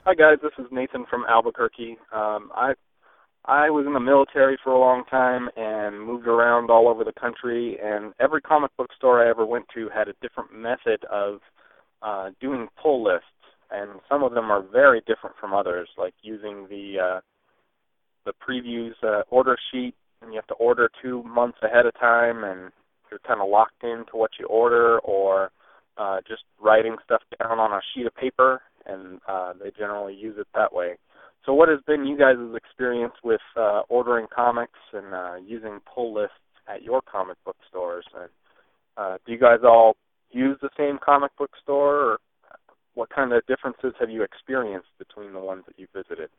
Hi 0.07 0.15
guys, 0.15 0.39
this 0.43 0.53
is 0.59 0.67
Nathan 0.71 1.05
from 1.09 1.25
Albuquerque. 1.29 1.99
Um, 2.15 2.51
I 2.55 2.73
I 3.47 3.69
was 3.69 3.87
in 3.87 3.93
the 3.93 4.01
military 4.01 4.59
for 4.65 4.73
a 4.73 4.79
long 4.79 5.05
time 5.11 5.51
and 5.57 6.01
moved 6.01 6.27
around 6.27 6.71
all 6.71 6.89
over 6.89 7.05
the 7.05 7.13
country, 7.13 7.79
and 7.83 8.15
every 8.19 8.41
comic 8.41 8.75
book 8.79 8.89
store 8.97 9.23
I 9.25 9.29
ever 9.29 9.45
went 9.45 9.67
to 9.75 9.91
had 9.95 10.09
a 10.09 10.15
different 10.23 10.55
method 10.55 11.05
of 11.11 11.41
uh, 12.01 12.31
doing 12.41 12.69
pull 12.83 13.05
lists, 13.05 13.27
and 13.71 14.01
some 14.09 14.23
of 14.23 14.33
them 14.33 14.51
are 14.51 14.63
very 14.63 15.01
different 15.07 15.37
from 15.39 15.53
others, 15.53 15.89
like 15.99 16.15
using 16.23 16.67
the 16.71 16.99
uh, 16.99 17.21
the 18.25 18.33
previews 18.33 18.95
uh, 19.03 19.23
order 19.29 19.59
sheet, 19.71 19.95
and 20.23 20.33
you 20.33 20.37
have 20.37 20.47
to 20.47 20.55
order 20.55 20.89
two 21.03 21.23
months 21.25 21.59
ahead 21.63 21.85
of 21.85 21.93
time, 22.01 22.45
and 22.45 22.73
you're 23.11 23.21
kind 23.27 23.43
of 23.43 23.51
locked 23.51 23.83
into 23.83 24.13
what 24.13 24.31
you 24.41 24.47
order, 24.47 24.99
or 25.01 25.51
uh, 25.99 26.19
just 26.27 26.45
writing 26.59 26.97
stuff 27.05 27.21
down 27.39 27.59
on 27.59 27.73
a 27.73 27.81
sheet 27.95 28.07
of 28.07 28.15
paper, 28.15 28.63
and 28.87 29.21
uh, 29.29 29.53
they 29.63 29.71
generally 29.77 30.15
use 30.15 30.37
it 30.39 30.47
that 30.55 30.73
way. 30.73 30.97
So, 31.47 31.53
what 31.53 31.69
has 31.69 31.81
been 31.87 32.07
you 32.07 32.17
guys' 32.17 32.37
experience 32.57 33.15
with 33.23 33.41
uh, 33.57 33.83
ordering 33.89 34.27
comics 34.35 34.79
and 34.93 35.15
uh, 35.15 35.35
using 35.45 35.81
pull 35.93 36.15
lists 36.15 36.37
at 36.67 36.83
your 36.83 37.03
comic 37.03 37.37
book 37.45 37.57
stores? 37.69 38.07
And 38.19 38.31
uh, 38.97 39.19
do 39.27 39.33
you 39.33 39.39
guys 39.39 39.59
all 39.63 39.97
use 40.31 40.57
the 40.63 40.71
same 40.77 40.99
comic 41.05 41.37
book 41.37 41.51
store, 41.63 41.97
or 41.97 42.19
what 42.95 43.11
kind 43.11 43.33
of 43.33 43.47
differences 43.47 43.93
have 44.01 44.09
you 44.09 44.23
experienced 44.23 44.89
between 44.99 45.33
the 45.35 45.41
ones 45.41 45.65
that 45.67 45.79
you 45.79 45.87
visited? 45.95 46.31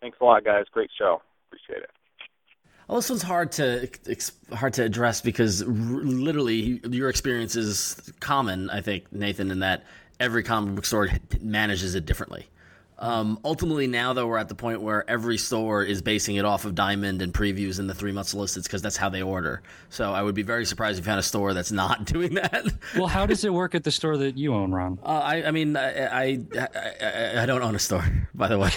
Thanks 0.00 0.18
a 0.20 0.24
lot, 0.24 0.44
guys. 0.44 0.64
Great 0.70 0.90
show. 0.98 1.22
Appreciate 1.48 1.84
it. 1.84 1.90
Well, 2.88 2.98
this 2.98 3.08
one's 3.08 3.22
hard 3.22 3.52
to 3.52 3.88
hard 4.52 4.74
to 4.74 4.82
address 4.82 5.22
because 5.22 5.62
r- 5.62 5.68
literally 5.68 6.80
your 6.90 7.08
experience 7.08 7.56
is 7.56 8.12
common. 8.20 8.68
I 8.68 8.82
think 8.82 9.10
Nathan, 9.12 9.50
in 9.50 9.60
that 9.60 9.86
every 10.20 10.42
comic 10.42 10.74
book 10.74 10.84
store 10.84 11.08
manages 11.40 11.94
it 11.94 12.04
differently. 12.04 12.48
Um, 13.02 13.40
ultimately, 13.44 13.88
now 13.88 14.12
though, 14.12 14.28
we're 14.28 14.38
at 14.38 14.48
the 14.48 14.54
point 14.54 14.80
where 14.80 15.08
every 15.10 15.36
store 15.36 15.82
is 15.82 16.00
basing 16.02 16.36
it 16.36 16.44
off 16.44 16.64
of 16.64 16.76
Diamond 16.76 17.20
and 17.20 17.34
previews 17.34 17.80
and 17.80 17.90
the 17.90 17.94
three 17.94 18.12
month 18.12 18.28
solicits 18.28 18.68
because 18.68 18.80
that's 18.80 18.96
how 18.96 19.08
they 19.08 19.22
order. 19.22 19.60
So 19.90 20.12
I 20.12 20.22
would 20.22 20.36
be 20.36 20.42
very 20.42 20.64
surprised 20.64 21.00
if 21.00 21.04
you 21.04 21.10
found 21.10 21.18
a 21.18 21.24
store 21.24 21.52
that's 21.52 21.72
not 21.72 22.04
doing 22.12 22.34
that. 22.34 22.64
Well, 22.96 23.08
how 23.08 23.26
does 23.26 23.44
it 23.44 23.52
work 23.52 23.74
at 23.74 23.82
the 23.82 23.90
store 23.90 24.16
that 24.18 24.38
you 24.38 24.54
own, 24.54 24.70
Ron? 24.70 25.00
Uh, 25.02 25.08
I, 25.08 25.44
I 25.46 25.50
mean, 25.50 25.76
I, 25.76 26.04
I, 26.06 26.40
I, 26.56 27.42
I 27.42 27.46
don't 27.46 27.62
own 27.62 27.74
a 27.74 27.80
store, 27.80 28.04
by 28.34 28.46
the 28.46 28.58
way. 28.58 28.70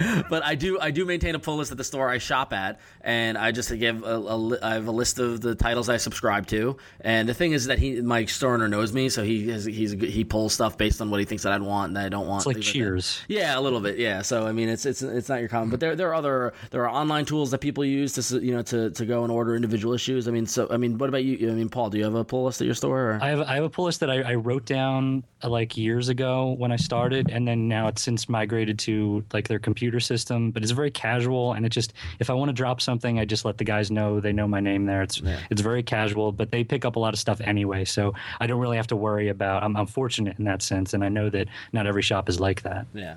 but 0.30 0.44
I 0.44 0.54
do 0.54 0.78
I 0.80 0.90
do 0.90 1.04
maintain 1.04 1.34
a 1.34 1.38
pull 1.38 1.56
list 1.56 1.70
at 1.70 1.78
the 1.78 1.84
store 1.84 2.08
I 2.08 2.18
shop 2.18 2.52
at, 2.52 2.80
and 3.00 3.36
I 3.36 3.52
just 3.52 3.76
give 3.78 4.02
a, 4.02 4.16
a 4.16 4.58
I 4.64 4.74
have 4.74 4.86
a 4.86 4.92
list 4.92 5.18
of 5.18 5.40
the 5.40 5.54
titles 5.54 5.88
I 5.88 5.98
subscribe 5.98 6.46
to. 6.48 6.76
And 7.00 7.28
the 7.28 7.34
thing 7.34 7.52
is 7.52 7.66
that 7.66 7.78
he 7.78 8.00
my 8.00 8.24
store 8.24 8.54
owner 8.54 8.68
knows 8.68 8.92
me, 8.92 9.08
so 9.08 9.22
he 9.22 9.48
has, 9.50 9.64
he's 9.64 9.92
he 9.92 10.24
pulls 10.24 10.54
stuff 10.54 10.78
based 10.78 11.00
on 11.00 11.10
what 11.10 11.20
he 11.20 11.26
thinks 11.26 11.42
that 11.42 11.52
I'd 11.52 11.62
want 11.62 11.88
and 11.88 11.96
that 11.96 12.06
I 12.06 12.08
don't 12.08 12.26
want. 12.26 12.46
It's 12.46 12.46
like. 12.46 12.60
Cheers. 12.60 13.22
Yeah, 13.28 13.58
a 13.58 13.60
little 13.60 13.80
bit. 13.80 13.98
Yeah. 13.98 14.22
So 14.22 14.46
I 14.46 14.52
mean, 14.52 14.68
it's 14.68 14.86
it's 14.86 15.02
it's 15.02 15.28
not 15.28 15.40
your 15.40 15.48
common, 15.48 15.70
but 15.70 15.80
there 15.80 15.96
there 15.96 16.08
are 16.08 16.14
other 16.14 16.54
there 16.70 16.82
are 16.82 16.90
online 16.90 17.24
tools 17.24 17.50
that 17.50 17.58
people 17.58 17.84
use 17.84 18.12
to 18.14 18.38
you 18.40 18.54
know 18.54 18.62
to, 18.62 18.90
to 18.90 19.04
go 19.04 19.22
and 19.22 19.32
order 19.32 19.54
individual 19.54 19.92
issues. 19.92 20.28
I 20.28 20.30
mean, 20.30 20.46
so 20.46 20.68
I 20.70 20.76
mean, 20.76 20.98
what 20.98 21.08
about 21.08 21.24
you? 21.24 21.50
I 21.50 21.52
mean, 21.52 21.68
Paul, 21.68 21.90
do 21.90 21.98
you 21.98 22.04
have 22.04 22.14
a 22.14 22.24
pull 22.24 22.44
list 22.44 22.60
at 22.60 22.66
your 22.66 22.74
store? 22.74 23.12
Or? 23.12 23.18
I 23.20 23.28
have 23.28 23.40
I 23.40 23.54
have 23.56 23.64
a 23.64 23.70
pull 23.70 23.86
list 23.86 24.00
that 24.00 24.10
I, 24.10 24.22
I 24.22 24.34
wrote 24.34 24.64
down 24.64 25.24
uh, 25.42 25.48
like 25.48 25.76
years 25.76 26.08
ago 26.08 26.54
when 26.58 26.72
I 26.72 26.76
started, 26.76 27.30
and 27.30 27.46
then 27.46 27.68
now 27.68 27.88
it's 27.88 28.02
since 28.02 28.28
migrated 28.28 28.78
to 28.80 29.24
like 29.32 29.48
their 29.48 29.58
computer 29.58 29.89
system. 29.98 30.52
But 30.52 30.62
it's 30.62 30.70
very 30.70 30.92
casual, 30.92 31.54
and 31.54 31.66
it 31.66 31.70
just 31.70 31.92
if 32.20 32.30
I 32.30 32.34
want 32.34 32.50
to 32.50 32.52
drop 32.52 32.80
something, 32.80 33.18
I 33.18 33.24
just 33.24 33.44
let 33.44 33.58
the 33.58 33.64
guys 33.64 33.90
know. 33.90 34.20
They 34.20 34.32
know 34.32 34.46
my 34.46 34.60
name 34.60 34.86
there. 34.86 35.02
It's 35.02 35.20
it's 35.50 35.60
very 35.62 35.82
casual, 35.82 36.30
but 36.30 36.52
they 36.52 36.62
pick 36.62 36.84
up 36.84 36.94
a 36.94 37.00
lot 37.00 37.14
of 37.14 37.18
stuff 37.18 37.40
anyway, 37.40 37.84
so 37.84 38.14
I 38.38 38.46
don't 38.46 38.60
really 38.60 38.76
have 38.76 38.86
to 38.88 38.96
worry 38.96 39.28
about. 39.28 39.64
I'm, 39.64 39.76
I'm 39.76 39.86
fortunate 39.86 40.38
in 40.38 40.44
that 40.44 40.62
sense, 40.62 40.94
and 40.94 41.02
I 41.02 41.08
know 41.08 41.30
that 41.30 41.48
not 41.72 41.86
every 41.88 42.02
shop 42.02 42.28
is 42.28 42.38
like 42.38 42.62
that. 42.62 42.86
yeah. 42.94 43.16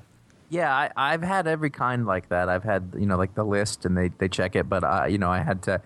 Yeah, 0.50 0.72
I, 0.72 0.92
I've 0.96 1.24
had 1.24 1.48
every 1.48 1.72
kind 1.72 2.06
like 2.06 2.30
that. 2.30 2.48
I've 2.48 2.64
had 2.64 2.94
you 3.00 3.08
know 3.08 3.18
like 3.18 3.34
the 3.34 3.44
list 3.44 3.86
and 3.86 3.98
they 3.98 4.10
they 4.20 4.28
check 4.28 4.56
it, 4.56 4.70
but 4.70 4.84
I, 4.84 5.08
you 5.08 5.18
know 5.18 5.32
I 5.32 5.40
had 5.40 5.64
to 5.64 5.82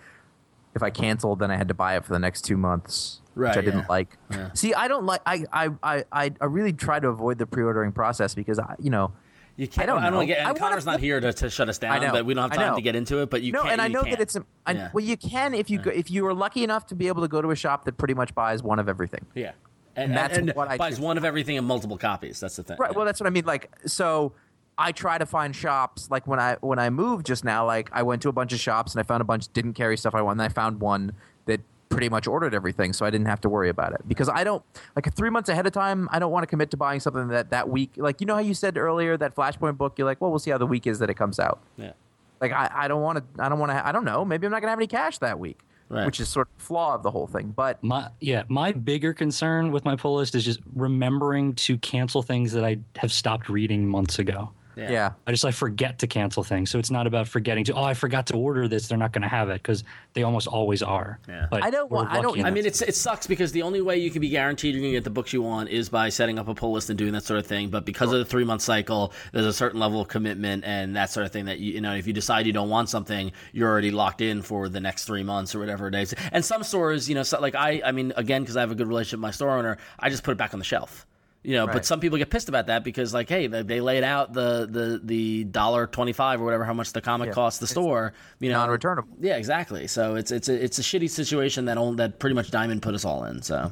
if 0.75 0.83
I 0.83 0.89
canceled, 0.89 1.39
then 1.39 1.49
I 1.51 1.55
had 1.55 1.69
to 1.69 1.73
buy 1.73 1.95
it 1.95 2.03
for 2.05 2.11
the 2.11 2.19
next 2.19 2.41
two 2.43 2.57
months, 2.57 3.21
Right, 3.33 3.49
which 3.49 3.57
I 3.57 3.61
didn't 3.61 3.81
yeah. 3.81 3.85
like. 3.89 4.17
Yeah. 4.29 4.49
See, 4.53 4.73
I 4.73 4.89
don't 4.89 5.05
like. 5.05 5.21
I, 5.25 5.45
I 5.53 5.69
I 5.81 6.03
I 6.11 6.31
I 6.41 6.45
really 6.45 6.73
try 6.73 6.99
to 6.99 7.07
avoid 7.07 7.37
the 7.37 7.45
pre-ordering 7.45 7.93
process 7.93 8.35
because 8.35 8.59
I 8.59 8.75
you 8.79 8.89
know. 8.89 9.13
You 9.57 9.67
can't. 9.67 9.89
I 9.89 9.93
don't 9.93 10.03
I 10.03 10.09
don't 10.11 10.25
get. 10.27 10.37
I 10.37 10.49
And 10.51 10.59
wanna 10.59 10.69
Conor's 10.71 10.85
not 10.85 10.99
here 10.99 11.19
to, 11.19 11.33
to 11.33 11.49
shut 11.49 11.67
us 11.67 11.79
down, 11.79 11.93
I 11.93 11.99
know. 11.99 12.11
but 12.11 12.25
we 12.25 12.33
don't 12.35 12.49
have 12.51 12.57
time 12.57 12.75
to 12.75 12.81
get 12.81 12.95
into 12.95 13.21
it. 13.23 13.29
But 13.31 13.41
you 13.41 13.51
no, 13.51 13.61
can't. 13.63 13.73
and 13.73 13.81
I 13.81 13.87
know 13.87 14.03
can't. 14.03 14.17
that 14.17 14.21
it's. 14.21 14.37
I, 14.65 14.71
Yeah. 14.73 14.89
Well, 14.93 15.03
you 15.03 15.17
can 15.17 15.53
if 15.55 15.69
you 15.69 15.79
go, 15.79 15.89
if 15.89 16.09
you 16.11 16.25
are 16.27 16.33
lucky 16.33 16.63
enough 16.63 16.85
to 16.87 16.95
be 16.95 17.07
able 17.07 17.23
to 17.23 17.27
go 17.27 17.41
to 17.41 17.49
a 17.51 17.55
shop 17.55 17.85
that 17.85 17.97
pretty 17.97 18.13
much 18.13 18.33
buys 18.35 18.61
one 18.63 18.77
of 18.79 18.87
everything. 18.87 19.25
Yeah. 19.33 19.51
And, 19.95 20.11
And 20.11 20.17
that's 20.17 20.37
and 20.37 20.51
what 20.53 20.67
I 20.69 20.77
buys 20.77 20.97
do. 20.99 21.03
one 21.03 21.17
of 21.17 21.25
everything 21.25 21.55
in 21.55 21.65
multiple 21.65 21.97
copies. 21.97 22.39
That's 22.39 22.55
the 22.55 22.63
thing. 22.63 22.77
Right. 22.79 22.95
Well, 22.95 23.03
that's 23.03 23.19
what 23.19 23.25
I 23.25 23.31
mean. 23.31 23.45
Like, 23.45 23.71
so 23.87 24.33
I 24.77 24.91
try 24.91 25.17
to 25.17 25.25
find 25.25 25.55
shops. 25.55 26.11
Like 26.11 26.27
when 26.27 26.39
I 26.39 26.57
when 26.61 26.77
I 26.77 26.91
moved 26.91 27.25
just 27.25 27.43
now, 27.43 27.65
like 27.65 27.89
I 27.91 28.03
went 28.03 28.21
to 28.21 28.29
a 28.29 28.33
bunch 28.33 28.53
of 28.53 28.59
shops 28.59 28.93
and 28.93 28.99
I 28.99 29.03
found 29.03 29.21
a 29.21 29.25
bunch 29.25 29.51
didn't 29.53 29.73
carry 29.73 29.97
stuff 29.97 30.13
I 30.13 30.21
want. 30.21 30.39
And 30.39 30.43
I 30.43 30.49
found 30.49 30.79
one 30.81 31.13
that 31.47 31.61
pretty 31.97 32.09
much 32.09 32.27
ordered 32.27 32.53
everything, 32.53 32.93
so 32.93 33.07
I 33.07 33.09
didn't 33.09 33.25
have 33.25 33.41
to 33.41 33.49
worry 33.49 33.69
about 33.69 33.91
it 33.93 34.01
because 34.07 34.29
I 34.29 34.43
don't 34.43 34.63
like 34.95 35.11
three 35.15 35.31
months 35.31 35.49
ahead 35.49 35.65
of 35.65 35.73
time. 35.73 36.07
I 36.11 36.19
don't 36.19 36.31
want 36.31 36.43
to 36.43 36.47
commit 36.47 36.69
to 36.71 36.77
buying 36.77 36.99
something 36.99 37.29
that 37.29 37.49
that 37.49 37.69
week. 37.69 37.93
Like 37.97 38.21
you 38.21 38.27
know 38.27 38.35
how 38.35 38.39
you 38.41 38.53
said 38.53 38.77
earlier 38.77 39.17
that 39.17 39.33
Flashpoint 39.35 39.77
book. 39.77 39.97
You're 39.97 40.05
like, 40.05 40.21
well, 40.21 40.29
we'll 40.29 40.37
see 40.39 40.51
how 40.51 40.59
the 40.59 40.67
week 40.67 40.85
is 40.85 40.99
that 40.99 41.09
it 41.09 41.15
comes 41.15 41.39
out. 41.39 41.59
yeah. 41.75 41.93
Like 42.39 42.51
I, 42.51 42.69
I 42.71 42.87
don't 42.87 43.01
want 43.01 43.17
to. 43.17 43.43
I 43.43 43.49
don't 43.49 43.57
want 43.57 43.71
to. 43.71 43.87
I 43.87 43.91
don't 43.91 44.05
know. 44.05 44.23
Maybe 44.23 44.45
I'm 44.45 44.51
not 44.51 44.61
gonna 44.61 44.69
have 44.69 44.77
any 44.77 44.85
cash 44.85 45.17
that 45.17 45.39
week, 45.39 45.57
Right. 45.89 46.05
which 46.05 46.19
is 46.19 46.29
sort 46.29 46.47
of 46.49 46.57
the 46.59 46.63
flaw 46.65 46.93
of 46.93 47.01
the 47.01 47.09
whole 47.09 47.25
thing. 47.25 47.51
But 47.55 47.83
My 47.83 48.09
yeah, 48.19 48.43
my 48.47 48.71
bigger 48.73 49.11
concern 49.11 49.71
with 49.71 49.83
my 49.85 49.95
pull 49.95 50.17
list 50.17 50.35
is 50.35 50.45
just 50.45 50.59
remembering 50.75 51.55
to 51.55 51.79
cancel 51.79 52.21
things 52.21 52.51
that 52.51 52.63
I 52.63 52.77
have 52.97 53.11
stopped 53.11 53.49
reading 53.49 53.87
months 53.87 54.19
ago. 54.19 54.51
Yeah. 54.77 54.91
yeah. 54.91 55.11
I 55.25 55.31
just 55.31 55.43
I 55.43 55.51
forget 55.51 55.99
to 55.99 56.07
cancel 56.07 56.43
things, 56.43 56.69
so 56.69 56.77
it's 56.79 56.91
not 56.91 57.07
about 57.07 57.27
forgetting 57.27 57.63
to. 57.65 57.73
Oh, 57.73 57.83
I 57.83 57.93
forgot 57.95 58.27
to 58.27 58.35
order 58.35 58.67
this. 58.67 58.87
They're 58.87 58.97
not 58.97 59.11
going 59.11 59.23
to 59.23 59.27
have 59.27 59.49
it 59.49 59.55
because 59.63 59.83
they 60.13 60.23
almost 60.23 60.47
always 60.47 60.83
are. 60.83 61.19
Yeah. 61.27 61.47
But 61.49 61.63
I 61.63 61.69
don't 61.71 61.89
want- 61.91 62.11
I 62.11 62.21
don't- 62.21 62.43
I 62.45 62.51
mean, 62.51 62.65
it's 62.65 62.81
it 62.81 62.95
sucks 62.95 63.25
because 63.27 63.51
the 63.51 63.63
only 63.63 63.81
way 63.81 63.97
you 63.97 64.11
can 64.11 64.21
be 64.21 64.29
guaranteed 64.29 64.73
you're 64.75 64.81
going 64.81 64.93
to 64.93 64.97
get 64.97 65.03
the 65.03 65.09
books 65.09 65.33
you 65.33 65.41
want 65.41 65.69
is 65.69 65.89
by 65.89 66.09
setting 66.09 66.37
up 66.37 66.47
a 66.47 66.53
pull 66.53 66.73
list 66.73 66.89
and 66.89 66.97
doing 66.97 67.13
that 67.13 67.23
sort 67.23 67.39
of 67.39 67.47
thing. 67.47 67.69
But 67.69 67.85
because 67.85 68.11
of 68.13 68.19
the 68.19 68.25
three 68.25 68.43
month 68.45 68.61
cycle, 68.61 69.13
there's 69.33 69.45
a 69.47 69.53
certain 69.53 69.79
level 69.79 69.99
of 69.99 70.07
commitment 70.07 70.63
and 70.63 70.95
that 70.95 71.09
sort 71.09 71.25
of 71.25 71.31
thing 71.31 71.45
that 71.45 71.59
you, 71.59 71.73
you 71.73 71.81
know, 71.81 71.95
if 71.95 72.05
you 72.05 72.13
decide 72.13 72.45
you 72.45 72.53
don't 72.53 72.69
want 72.69 72.89
something, 72.89 73.31
you're 73.53 73.69
already 73.69 73.91
locked 73.91 74.21
in 74.21 74.41
for 74.43 74.69
the 74.69 74.79
next 74.79 75.05
three 75.05 75.23
months 75.23 75.55
or 75.55 75.59
whatever 75.59 75.87
it 75.87 75.95
is. 75.95 76.13
And 76.31 76.45
some 76.45 76.61
stores, 76.63 77.09
you 77.09 77.15
know, 77.15 77.23
so, 77.23 77.39
like 77.41 77.55
I, 77.55 77.81
I 77.83 77.91
mean, 77.91 78.13
again, 78.15 78.43
because 78.43 78.55
I 78.57 78.59
have 78.61 78.71
a 78.71 78.75
good 78.75 78.87
relationship 78.87 79.17
with 79.17 79.21
my 79.23 79.31
store 79.31 79.57
owner, 79.57 79.77
I 79.99 80.09
just 80.09 80.23
put 80.23 80.31
it 80.31 80.37
back 80.37 80.53
on 80.53 80.59
the 80.59 80.65
shelf. 80.65 81.05
You 81.47 81.53
know, 81.53 81.65
but 81.65 81.85
some 81.85 82.01
people 82.01 82.17
get 82.17 82.29
pissed 82.29 82.49
about 82.49 82.67
that 82.67 82.83
because, 82.83 83.13
like, 83.13 83.29
hey, 83.29 83.47
they, 83.47 83.61
they 83.63 83.79
laid 83.79 84.03
out 84.03 84.33
the 84.33 84.67
the 84.69 84.99
the 85.01 85.43
dollar 85.45 85.87
twenty 85.87 86.11
five 86.11 86.41
or 86.41 86.43
whatever 86.43 86.65
how 86.65 86.73
much 86.73 86.91
the 86.91 86.99
comic 86.99 87.27
Yeah. 87.27 87.33
costs 87.35 87.59
the 87.61 87.67
store. 87.67 88.11
You 88.41 88.49
know, 88.49 88.57
non-returnable. 88.57 89.07
yeah, 89.21 89.37
exactly. 89.37 89.87
So 89.87 90.15
it's 90.15 90.29
it's 90.33 90.49
a 90.49 90.61
it's 90.61 90.77
a 90.77 90.81
shitty 90.81 91.09
situation 91.09 91.63
that 91.65 91.77
all, 91.77 91.93
that 91.93 92.19
pretty 92.19 92.33
much 92.35 92.51
Diamond 92.51 92.81
put 92.81 92.93
us 92.95 93.05
all 93.05 93.23
in. 93.23 93.41
So 93.41 93.71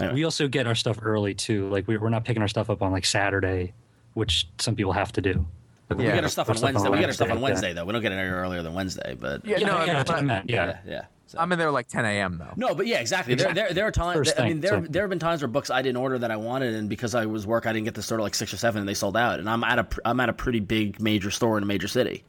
Anyway. 0.00 0.14
We 0.14 0.24
also 0.24 0.48
get 0.48 0.66
our 0.66 0.74
stuff 0.74 0.98
early 1.00 1.34
too. 1.34 1.68
Like 1.68 1.86
we, 1.86 1.96
we're 1.98 2.08
not 2.08 2.24
picking 2.24 2.42
our 2.42 2.48
stuff 2.48 2.68
up 2.68 2.82
on 2.82 2.90
like 2.90 3.06
Saturday, 3.06 3.74
which 4.14 4.48
some 4.58 4.74
people 4.74 4.92
have 4.92 5.12
to 5.12 5.20
do. 5.20 5.46
we 5.94 6.02
Yeah. 6.04 6.16
get 6.16 6.24
our 6.24 6.28
stuff 6.30 6.50
on 6.50 6.56
stuff 6.56 6.70
on 6.70 6.74
Wednesday. 6.74 6.90
We 6.90 6.98
get 6.98 7.08
our 7.10 7.12
stuff 7.12 7.30
on 7.30 7.40
Wednesday, 7.40 7.66
Wednesday 7.68 7.72
though. 7.74 7.84
We 7.84 7.92
don't 7.92 8.02
get 8.02 8.10
it 8.10 8.16
any 8.16 8.28
earlier 8.28 8.62
than 8.64 8.74
Wednesday, 8.74 9.16
but 9.20 9.44
Yeah, 9.46 9.58
Yeah, 9.58 9.66
no, 9.68 9.72
yeah, 9.74 9.86
but- 9.86 9.92
that's 9.92 10.10
what 10.10 10.18
I 10.18 10.22
meant. 10.22 10.50
Yeah. 10.50 10.78
yeah. 10.84 11.04
Yeah. 11.28 11.32
So- 11.32 11.38
I'm 11.38 11.52
in 11.52 11.58
there 11.58 11.70
like 11.70 11.88
10 11.88 12.04
a.m. 12.04 12.38
though. 12.38 12.52
No, 12.56 12.74
but 12.74 12.86
yeah, 12.86 13.00
exactly. 13.00 13.34
There, 13.34 13.52
there, 13.54 13.72
there 13.72 13.86
are 13.86 13.92
times. 13.92 14.32
I 14.38 14.48
mean, 14.48 14.60
there, 14.60 14.70
so- 14.82 14.86
there 14.88 15.02
have 15.02 15.10
been 15.10 15.18
times 15.18 15.42
where 15.42 15.48
books 15.48 15.70
I 15.70 15.82
didn't 15.82 15.98
order 15.98 16.18
that 16.18 16.30
I 16.30 16.36
wanted, 16.36 16.74
and 16.74 16.88
because 16.88 17.14
I 17.14 17.26
was 17.26 17.46
work, 17.46 17.66
I 17.66 17.72
didn't 17.72 17.84
get 17.84 17.94
the 17.94 18.02
store 18.02 18.18
to 18.18 18.22
like 18.22 18.34
six 18.34 18.52
or 18.52 18.56
seven, 18.56 18.80
and 18.80 18.88
they 18.88 18.94
sold 18.94 19.16
out. 19.16 19.38
And 19.40 19.48
I'm 19.48 19.62
at 19.64 19.78
a, 19.78 19.84
pr- 19.84 20.00
I'm 20.04 20.20
at 20.20 20.28
a 20.28 20.32
pretty 20.32 20.60
big 20.60 21.00
major 21.00 21.30
store 21.30 21.56
in 21.56 21.62
a 21.62 21.66
major 21.66 21.88
city. 21.88 22.24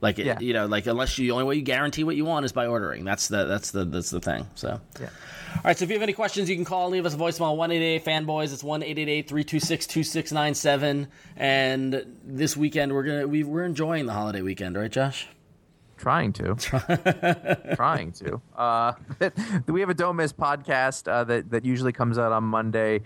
Like, 0.00 0.18
Yeah. 0.18 0.38
you 0.38 0.52
know, 0.52 0.66
like 0.66 0.86
unless 0.86 1.16
you, 1.18 1.26
the 1.28 1.30
only 1.32 1.44
way 1.44 1.54
you 1.54 1.62
guarantee 1.62 2.04
what 2.04 2.14
you 2.16 2.26
want 2.26 2.44
is 2.44 2.52
by 2.52 2.66
ordering. 2.66 3.04
That's 3.04 3.28
the, 3.28 3.46
that's 3.46 3.70
the, 3.70 3.84
that's 3.86 4.10
the 4.10 4.20
thing. 4.20 4.46
So, 4.54 4.78
Yeah. 5.00 5.08
All 5.54 5.60
right, 5.64 5.78
so 5.78 5.84
if 5.84 5.88
you 5.90 5.94
have 5.94 6.02
any 6.02 6.12
questions, 6.12 6.50
you 6.50 6.56
can 6.56 6.64
call, 6.64 6.90
leave 6.90 7.06
us 7.06 7.14
a 7.14 7.16
voicemail, 7.16 7.56
188 7.56 8.04
fanboys. 8.04 8.52
It's 8.52 8.64
1 8.64 8.80
326 8.82 9.86
2697. 9.86 11.08
And 11.36 12.04
this 12.24 12.56
weekend, 12.56 12.92
we're 12.92 13.04
going 13.04 13.20
to, 13.20 13.28
we, 13.28 13.44
we're 13.44 13.64
enjoying 13.64 14.04
the 14.06 14.12
holiday 14.12 14.42
weekend, 14.42 14.76
right, 14.76 14.90
Josh? 14.90 15.28
Trying 15.96 16.32
to. 16.34 16.54
Trying 17.76 18.12
to. 18.12 18.40
Uh, 18.56 18.92
we 19.66 19.80
have 19.80 19.90
a 19.90 19.94
Don't 19.94 20.16
Miss 20.16 20.32
podcast 20.32 21.10
uh, 21.10 21.24
that, 21.24 21.50
that 21.50 21.64
usually 21.64 21.92
comes 21.92 22.18
out 22.18 22.32
on 22.32 22.44
Monday. 22.44 23.02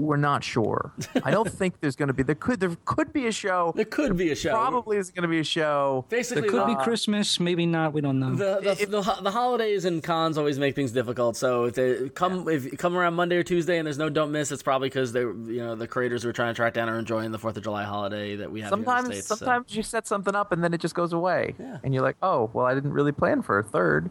We're 0.00 0.16
not 0.16 0.42
sure. 0.44 0.92
I 1.24 1.30
don't 1.30 1.50
think 1.60 1.80
there's 1.80 1.96
going 1.96 2.08
to 2.08 2.12
be. 2.14 2.22
There 2.22 2.34
could 2.34 2.60
there 2.60 2.76
could 2.84 3.12
be 3.12 3.26
a 3.26 3.32
show. 3.32 3.72
There 3.76 3.84
could 3.84 4.16
be 4.16 4.30
a 4.32 4.34
show. 4.36 4.50
Probably 4.50 4.96
is 4.96 5.10
going 5.10 5.22
to 5.22 5.28
be 5.28 5.38
a 5.40 5.44
show. 5.44 6.04
Basically, 6.08 6.42
There 6.42 6.50
could 6.50 6.66
be 6.66 6.74
uh, 6.74 6.82
Christmas, 6.82 7.38
maybe 7.40 7.66
not. 7.66 7.92
We 7.92 8.00
don't 8.00 8.18
know. 8.18 8.34
The 8.34 8.74
the, 8.76 8.86
the 8.86 9.18
the 9.22 9.30
holidays 9.30 9.84
and 9.84 10.02
cons 10.02 10.38
always 10.38 10.58
make 10.58 10.74
things 10.74 10.92
difficult. 10.92 11.36
So 11.36 11.64
if 11.64 11.74
they 11.74 12.08
come 12.10 12.48
if 12.48 12.64
you 12.64 12.72
come 12.76 12.96
around 12.96 13.14
Monday 13.14 13.36
or 13.36 13.42
Tuesday 13.42 13.78
and 13.78 13.86
there's 13.86 13.98
no 13.98 14.08
don't 14.08 14.32
miss, 14.32 14.50
it's 14.52 14.62
probably 14.62 14.88
because 14.88 15.12
they 15.12 15.20
you 15.20 15.58
know 15.58 15.74
the 15.74 15.86
creators 15.88 16.24
we're 16.24 16.32
trying 16.32 16.52
to 16.52 16.56
track 16.56 16.74
down 16.74 16.88
are 16.88 16.98
enjoying 16.98 17.30
the 17.32 17.38
Fourth 17.38 17.56
of 17.56 17.62
July 17.62 17.84
holiday 17.84 18.36
that 18.36 18.50
we 18.50 18.60
have. 18.60 18.70
here 18.70 18.78
in 18.78 18.84
the 18.84 18.86
Sometimes 18.90 19.26
so- 19.26 19.34
sometimes 19.36 19.74
you 19.76 19.82
set 19.82 20.06
something 20.06 20.34
up 20.34 20.52
and 20.52 20.62
then 20.64 20.72
it 20.74 20.80
just 20.80 20.94
goes 20.94 21.12
away, 21.12 21.54
Yeah. 21.58 21.78
and 21.84 21.92
you're 21.94 22.02
like, 22.02 22.16
oh 22.22 22.50
well, 22.52 22.66
I 22.66 22.74
didn't 22.74 22.92
really 22.92 23.12
plan 23.12 23.42
for 23.42 23.58
a 23.58 23.62
third. 23.62 24.10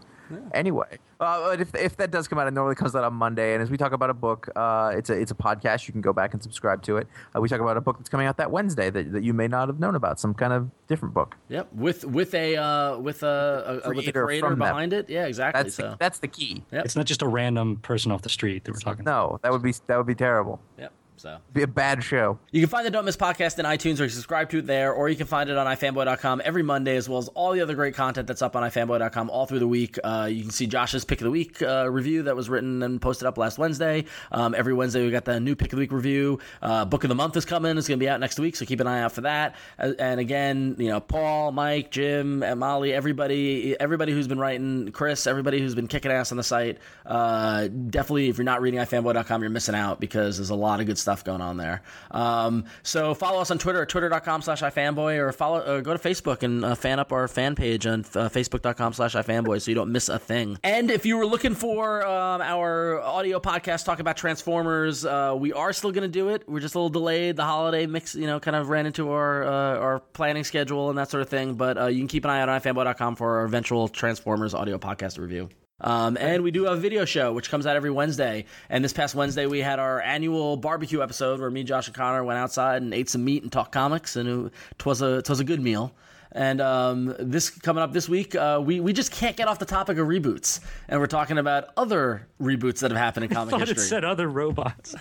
Anyway, 0.54 1.00
uh, 1.20 1.50
but 1.50 1.62
if 1.62 1.76
if 1.76 1.98
that 1.98 2.12
does 2.12 2.28
come 2.28 2.40
out, 2.40 2.48
it 2.48 2.54
normally 2.54 2.76
comes 2.76 2.96
out 2.96 3.04
on 3.04 3.14
Monday. 3.14 3.54
And 3.54 3.62
as 3.62 3.70
we 3.70 3.78
talk 3.78 3.92
about 3.92 4.10
a 4.10 4.14
book, 4.14 4.50
uh, 4.56 4.94
it's 4.96 5.10
a 5.10 5.14
it's 5.20 5.32
a 5.32 5.36
podcast. 5.36 5.88
You 5.88 5.92
can 5.92 6.02
go 6.02 6.14
back 6.14 6.34
and 6.34 6.42
subscribe 6.42 6.82
to 6.84 6.98
it. 6.98 7.08
Uh, 7.36 7.42
we 7.42 7.50
talk 7.50 7.60
about 7.62 7.78
a 7.78 7.82
book 7.82 7.98
that's 7.98 8.10
coming 8.10 8.28
out 8.28 8.38
that 8.38 8.52
Wednesday 8.52 8.90
that, 8.90 9.12
that 9.12 9.24
you 9.24 9.34
may 9.34 9.48
not 9.48 9.68
have 9.68 9.80
known 9.80 9.96
about, 9.96 10.20
some 10.20 10.34
kind 10.34 10.54
of 10.54 10.70
different 10.88 11.14
book. 11.14 11.36
Yep, 11.50 11.74
with 11.74 12.06
with 12.06 12.34
a 12.34 12.56
uh, 12.58 12.98
with 12.98 13.24
a, 13.24 13.28
a, 13.28 13.72
a 13.72 13.76
with 13.76 13.84
a 13.86 13.92
Creator 14.12 14.26
creator 14.26 14.48
from 14.50 14.60
that- 14.60 14.72
behind 14.72 14.94
it. 14.94 15.10
Yeah, 15.10 15.26
exactly. 15.26 15.64
That's 15.64 15.76
so 15.76 15.90
the, 15.92 15.98
that's 16.00 16.20
the 16.20 16.28
key. 16.28 16.64
Yep. 16.72 16.86
It's 16.86 16.96
not 16.96 17.06
just 17.06 17.22
a 17.22 17.28
random 17.28 17.78
person 17.78 18.12
off 18.12 18.22
the 18.22 18.30
street 18.30 18.64
that 18.64 18.72
we're 18.72 18.80
talking. 18.80 19.06
No, 19.06 19.40
that 19.44 19.52
would 19.52 19.62
be 19.62 19.74
that 19.88 19.98
would 19.98 20.08
be 20.08 20.16
terrible. 20.16 20.60
yep. 20.78 20.94
So 21.20 21.38
Be 21.52 21.64
a 21.64 21.68
bad 21.68 22.02
show. 22.02 22.40
you 22.52 22.62
can 22.62 22.70
find 22.70 22.86
the 22.86 22.90
Don't 22.92 23.04
Miss 23.04 23.18
podcast 23.18 23.60
in 23.60 23.66
iTunes 23.66 24.00
or 24.00 24.04
you 24.04 24.10
subscribe 24.10 24.50
to 24.52 24.60
it 24.60 24.66
there, 24.66 24.94
or 24.94 25.10
you 25.10 25.18
can 25.18 25.28
find 25.28 25.50
it 25.50 25.58
on 25.58 25.68
ifanboy.com 25.68 26.42
every 26.46 26.64
Monday, 26.64 26.96
as 26.96 27.10
well 27.10 27.20
as 27.20 27.28
all 27.30 27.52
the 27.52 27.60
other 27.60 27.76
great 27.76 27.94
content 27.94 28.26
that's 28.26 28.42
up 28.42 28.56
on 28.56 28.64
ifanboy.com 28.64 29.30
all 29.30 29.46
through 29.46 29.60
the 29.60 29.68
week. 29.68 30.00
Uh, 30.02 30.30
you 30.32 30.44
can 30.44 30.52
see 30.52 30.66
Josh's 30.66 31.04
Pick 31.04 31.20
of 31.20 31.26
the 31.26 31.32
Week 31.32 31.62
uh, 31.62 31.90
review 31.92 32.24
that 32.24 32.38
was 32.38 32.50
written 32.50 32.82
and 32.84 33.02
posted 33.02 33.28
up 33.28 33.38
last 33.38 33.58
Wednesday. 33.58 34.06
Um, 34.32 34.56
every 34.56 34.74
Wednesday 34.74 35.04
we 35.04 35.12
got 35.12 35.26
the 35.26 35.42
new 35.42 35.58
Pick 35.58 35.74
of 35.74 35.78
the 35.78 35.82
Week 35.82 35.92
review. 35.92 36.40
Uh, 36.62 36.86
Book 36.86 37.04
of 37.04 37.10
the 37.10 37.16
Month 37.16 37.36
is 37.36 37.44
coming; 37.44 37.78
it's 37.78 37.90
going 37.90 38.00
to 38.00 38.04
be 38.04 38.08
out 38.08 38.22
next 38.22 38.40
week, 38.40 38.56
so 38.56 38.66
keep 38.66 38.80
an 38.80 38.88
eye 38.88 39.02
out 39.02 39.12
for 39.12 39.22
that. 39.22 39.58
Uh, 39.78 39.92
and 40.00 40.22
again, 40.22 40.78
you 40.80 40.88
know, 40.88 41.02
Paul, 41.02 41.52
Mike, 41.52 41.92
Jim, 41.92 42.44
and 42.44 42.62
Molly, 42.62 42.94
everybody, 42.94 43.78
everybody 43.78 44.14
who's 44.14 44.30
been 44.30 44.40
writing, 44.40 44.92
Chris, 44.94 45.28
everybody 45.28 45.60
who's 45.60 45.76
been 45.76 45.88
kicking 45.88 46.12
ass 46.14 46.32
on 46.32 46.38
the 46.38 46.44
site. 46.44 46.78
Uh, 47.06 47.68
definitely, 47.68 48.30
if 48.30 48.38
you're 48.38 48.46
not 48.46 48.62
reading 48.62 48.80
ifanboy.com, 48.80 49.42
you're 49.42 49.50
missing 49.50 49.76
out 49.76 50.00
because 50.00 50.38
there's 50.38 50.50
a 50.50 50.56
lot 50.56 50.80
of 50.80 50.86
good 50.86 50.98
stuff 50.98 51.09
going 51.18 51.42
on 51.42 51.58
there. 51.58 51.82
Um, 52.12 52.66
so 52.84 53.14
follow 53.14 53.42
us 53.42 53.52
on 53.52 53.58
Twitter 53.58 53.82
at 53.82 53.90
twitter.com 53.90 54.42
slash 54.42 54.62
ifanboy 54.62 55.18
or 55.18 55.32
follow 55.32 55.78
or 55.78 55.82
go 55.82 55.96
to 55.96 56.00
Facebook 56.00 56.44
and 56.44 56.64
uh, 56.64 56.76
fan 56.76 57.00
up 57.00 57.12
our 57.12 57.28
fan 57.28 57.56
page 57.56 57.86
on 57.86 58.02
uh, 58.02 58.30
facebook.com 58.30 58.94
slash 58.94 59.16
ifanboy 59.16 59.62
so 59.62 59.72
you 59.72 59.76
don't 59.76 59.92
miss 59.92 60.10
a 60.10 60.20
thing. 60.20 60.58
And 60.64 60.92
if 60.92 61.06
you 61.06 61.18
were 61.18 61.26
looking 61.26 61.56
for 61.56 62.06
um, 62.06 62.42
our 62.42 63.02
audio 63.02 63.40
podcast 63.40 63.86
talk 63.86 64.00
about 64.00 64.18
Transformers, 64.18 65.06
uh, 65.06 65.36
we 65.38 65.54
are 65.54 65.74
still 65.74 65.92
going 65.92 66.04
to 66.04 66.08
do 66.08 66.30
it. 66.30 66.48
We're 66.48 66.60
just 66.60 66.76
a 66.76 66.78
little 66.78 66.90
delayed. 66.90 67.36
The 67.36 67.44
holiday 67.44 67.86
mix, 67.86 68.16
you 68.16 68.28
know, 68.28 68.40
kind 68.40 68.56
of 68.56 68.70
ran 68.70 68.86
into 68.86 69.12
our 69.12 69.44
uh, 69.44 69.80
our 69.80 70.00
planning 70.00 70.44
schedule 70.44 70.90
and 70.90 70.98
that 70.98 71.10
sort 71.10 71.22
of 71.22 71.30
thing. 71.30 71.56
But 71.56 71.78
uh, 71.78 71.86
you 71.88 72.00
can 72.00 72.08
keep 72.08 72.26
an 72.26 72.32
eye 72.32 72.42
out 72.42 72.50
on 72.50 72.60
ifanboy.com 72.60 73.16
for 73.16 73.38
our 73.38 73.46
eventual 73.46 73.88
Transformers 73.88 74.54
audio 74.54 74.78
podcast 74.78 75.18
review. 75.20 75.50
Um, 75.82 76.18
and 76.18 76.44
we 76.44 76.52
do 76.52 76.68
a 76.68 76.76
video 76.76 77.06
show 77.06 77.34
which 77.34 77.50
comes 77.50 77.66
out 77.66 77.76
every 77.76 77.92
Wednesday. 77.92 78.46
And 78.70 78.84
this 78.84 78.94
past 78.94 79.16
Wednesday 79.16 79.46
we 79.46 79.60
had 79.60 79.80
our 79.80 80.02
annual 80.02 80.58
barbecue 80.58 81.02
episode 81.02 81.40
where 81.40 81.50
me, 81.50 81.64
Josh, 81.64 81.88
and 81.88 81.96
Conor 81.96 82.24
went 82.24 82.40
outside 82.40 82.82
and 82.82 82.94
ate 82.94 83.10
some 83.10 83.24
meat 83.24 83.44
and 83.44 83.52
talked 83.52 83.72
comics, 83.72 84.16
and 84.16 84.48
it, 84.48 84.86
was 84.86 85.02
a 85.02 85.22
twas 85.22 85.40
a 85.40 85.44
good 85.44 85.62
meal. 85.62 85.94
And 86.32 86.62
um, 86.62 87.16
this 87.18 87.50
coming 87.50 87.82
up 87.82 87.92
this 87.92 88.08
week, 88.08 88.36
uh, 88.36 88.62
we 88.64 88.80
we 88.80 88.94
just 88.94 89.12
can't 89.12 89.36
get 89.36 89.48
off 89.48 89.58
the 89.58 89.66
topic 89.66 89.98
of 89.98 90.08
reboots, 90.08 90.60
and 90.88 91.00
we're 91.00 91.08
talking 91.08 91.40
about 91.40 91.70
other 91.76 92.28
reboots 92.40 92.80
that 92.80 92.92
have 92.92 93.00
happened 93.00 93.26
in 93.26 93.32
comic 93.32 93.52
thought 93.52 93.64
it 93.64 93.70
history. 93.70 93.86
said 93.86 94.06
other 94.06 94.28
robots. 94.28 94.96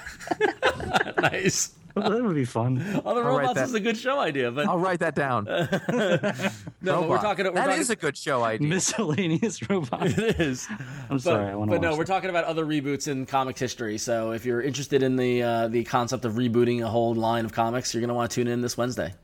nice. 1.21 1.73
Well, 2.01 2.11
that 2.11 2.23
would 2.23 2.35
be 2.35 2.45
fun. 2.45 2.79
Other 3.05 3.23
write 3.23 3.49
robots 3.49 3.61
is 3.63 3.75
a 3.75 3.81
good 3.81 3.97
show 3.97 4.19
idea, 4.19 4.51
but 4.51 4.67
I'll 4.67 4.79
write 4.79 5.01
that 5.01 5.15
down. 5.15 5.45
no, 6.81 7.01
but 7.01 7.09
we're 7.09 7.19
talking. 7.19 7.45
We're 7.47 7.53
That 7.53 7.67
talking, 7.67 7.81
is 7.81 7.91
a 7.91 7.97
good 7.97 8.17
show 8.17 8.43
idea. 8.45 8.69
Miscellaneous 8.69 9.69
robots. 9.69 10.17
it 10.19 10.41
is. 10.41 10.67
I'm 11.11 11.19
sorry. 11.19 11.47
I 11.47 11.51
But, 11.53 11.59
want 11.59 11.71
but 11.71 11.77
to 11.83 11.91
no, 11.91 11.97
we're 11.97 12.05
talking 12.05 12.31
about 12.31 12.45
other 12.45 12.65
reboots 12.67 13.09
in 13.09 13.27
comics 13.27 13.61
history. 13.61 13.99
So 13.99 14.33
if 14.33 14.45
you're 14.45 14.63
interested 14.63 15.03
in 15.03 15.17
the 15.17 15.43
uh, 15.43 15.69
the 15.69 15.85
concept 15.85 16.25
of 16.25 16.35
rebooting 16.35 16.83
a 16.83 16.89
whole 16.89 17.15
line 17.15 17.45
of 17.45 17.53
comics, 17.53 17.93
you're 17.95 18.01
going 18.01 18.09
to 18.09 18.15
want 18.15 18.31
to 18.31 18.35
tune 18.35 18.49
in 18.49 18.61
this 18.61 18.77
Wednesday. 18.77 19.15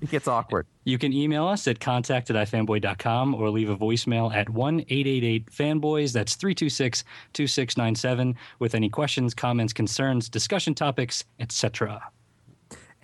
It 0.00 0.10
gets 0.10 0.28
awkward. 0.28 0.64
You 0.84 0.96
can 0.96 1.12
email 1.12 1.48
us 1.48 1.66
at 1.66 1.80
contact 1.80 2.30
at 2.30 2.36
ifanboy.com 2.36 3.34
or 3.34 3.50
leave 3.50 3.68
a 3.68 3.76
voicemail 3.76 4.32
at 4.32 4.48
1 4.48 4.80
888 4.88 5.46
fanboys. 5.50 6.12
That's 6.12 6.36
326 6.36 7.02
2697 7.32 8.36
with 8.60 8.76
any 8.76 8.88
questions, 8.88 9.34
comments, 9.34 9.72
concerns, 9.72 10.28
discussion 10.28 10.76
topics, 10.76 11.24
etc. 11.40 12.00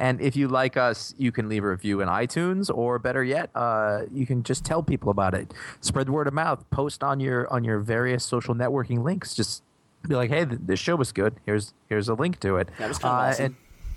And 0.05 0.21
if 0.21 0.37
you 0.37 0.49
like 0.49 0.77
us, 0.77 1.15
you 1.17 1.33
can 1.33 1.49
leave 1.49 1.65
a 1.65 1.69
review 1.71 2.01
in 2.03 2.09
iTunes, 2.09 2.71
or 2.75 2.99
better 2.99 3.25
yet, 3.25 3.49
uh, 3.55 4.03
you 4.13 4.27
can 4.27 4.43
just 4.43 4.63
tell 4.65 4.83
people 4.83 5.11
about 5.11 5.33
it. 5.35 5.55
Spread 5.81 6.07
the 6.09 6.13
word 6.13 6.27
of 6.29 6.35
mouth. 6.35 6.61
Post 6.71 7.03
on 7.03 7.21
your 7.21 7.41
on 7.53 7.65
your 7.65 7.79
various 7.79 8.23
social 8.25 8.55
networking 8.55 9.03
links. 9.03 9.35
Just 9.35 9.63
be 10.07 10.15
like, 10.15 10.31
hey, 10.31 10.45
th- 10.45 10.61
this 10.63 10.79
show 10.79 10.97
was 10.97 11.11
good. 11.13 11.33
Here's 11.47 11.73
here's 11.89 12.09
a 12.09 12.15
link 12.15 12.39
to 12.41 12.57
it. 12.57 12.69
That 12.79 12.89
was 12.89 12.99
kinda 12.99 13.15
Uh, 13.15 13.21
awesome. 13.31 13.45
And 13.47 13.55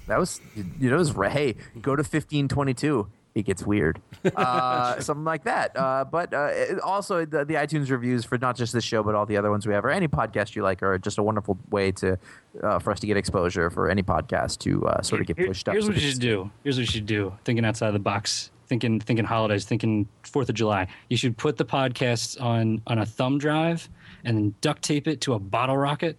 that 0.07 0.17
was 0.19 0.39
you 0.55 0.89
know, 0.89 0.95
it 0.95 0.99
was 0.99 1.11
hey, 1.33 1.55
go 1.81 1.95
to 1.95 2.03
fifteen 2.03 2.47
twenty 2.47 2.73
two. 2.73 3.07
It 3.37 3.45
gets 3.45 3.63
weird, 3.63 4.01
uh, 4.35 4.99
something 4.99 5.23
like 5.23 5.43
that. 5.43 5.77
Uh, 5.77 6.05
but 6.05 6.33
uh, 6.33 6.79
also, 6.83 7.23
the, 7.23 7.45
the 7.45 7.53
iTunes 7.53 7.91
reviews 7.91 8.25
for 8.25 8.39
not 8.39 8.55
just 8.55 8.73
this 8.73 8.83
show, 8.83 9.03
but 9.03 9.13
all 9.13 9.27
the 9.27 9.37
other 9.37 9.51
ones 9.51 9.67
we 9.67 9.73
have, 9.73 9.85
or 9.85 9.91
any 9.91 10.07
podcast 10.07 10.55
you 10.55 10.63
like, 10.63 10.81
are 10.81 10.97
just 10.97 11.19
a 11.19 11.23
wonderful 11.23 11.55
way 11.69 11.91
to 11.91 12.17
uh, 12.63 12.79
for 12.79 12.91
us 12.91 12.99
to 13.01 13.05
get 13.05 13.15
exposure 13.15 13.69
for 13.69 13.89
any 13.89 14.01
podcast 14.01 14.57
to 14.59 14.83
uh, 14.87 15.01
sort 15.03 15.21
of 15.21 15.27
get 15.27 15.37
Here- 15.37 15.47
pushed 15.47 15.69
up. 15.69 15.73
Here's 15.73 15.85
so 15.85 15.91
what 15.91 16.01
you 16.01 16.09
should 16.09 16.19
do. 16.19 16.49
Here's 16.63 16.77
what 16.77 16.81
you 16.81 16.91
should 16.91 17.05
do. 17.05 17.31
Thinking 17.45 17.63
outside 17.63 17.91
the 17.91 17.99
box. 17.99 18.49
Thinking 18.65 18.99
thinking 18.99 19.23
holidays. 19.23 19.65
Thinking 19.65 20.07
Fourth 20.23 20.49
of 20.49 20.55
July. 20.55 20.87
You 21.09 21.15
should 21.17 21.37
put 21.37 21.57
the 21.57 21.65
podcasts 21.65 22.41
on 22.41 22.81
on 22.87 22.97
a 22.97 23.05
thumb 23.05 23.37
drive 23.37 23.87
and 24.25 24.35
then 24.35 24.55
duct 24.61 24.81
tape 24.81 25.07
it 25.07 25.21
to 25.21 25.33
a 25.33 25.39
bottle 25.39 25.77
rocket, 25.77 26.17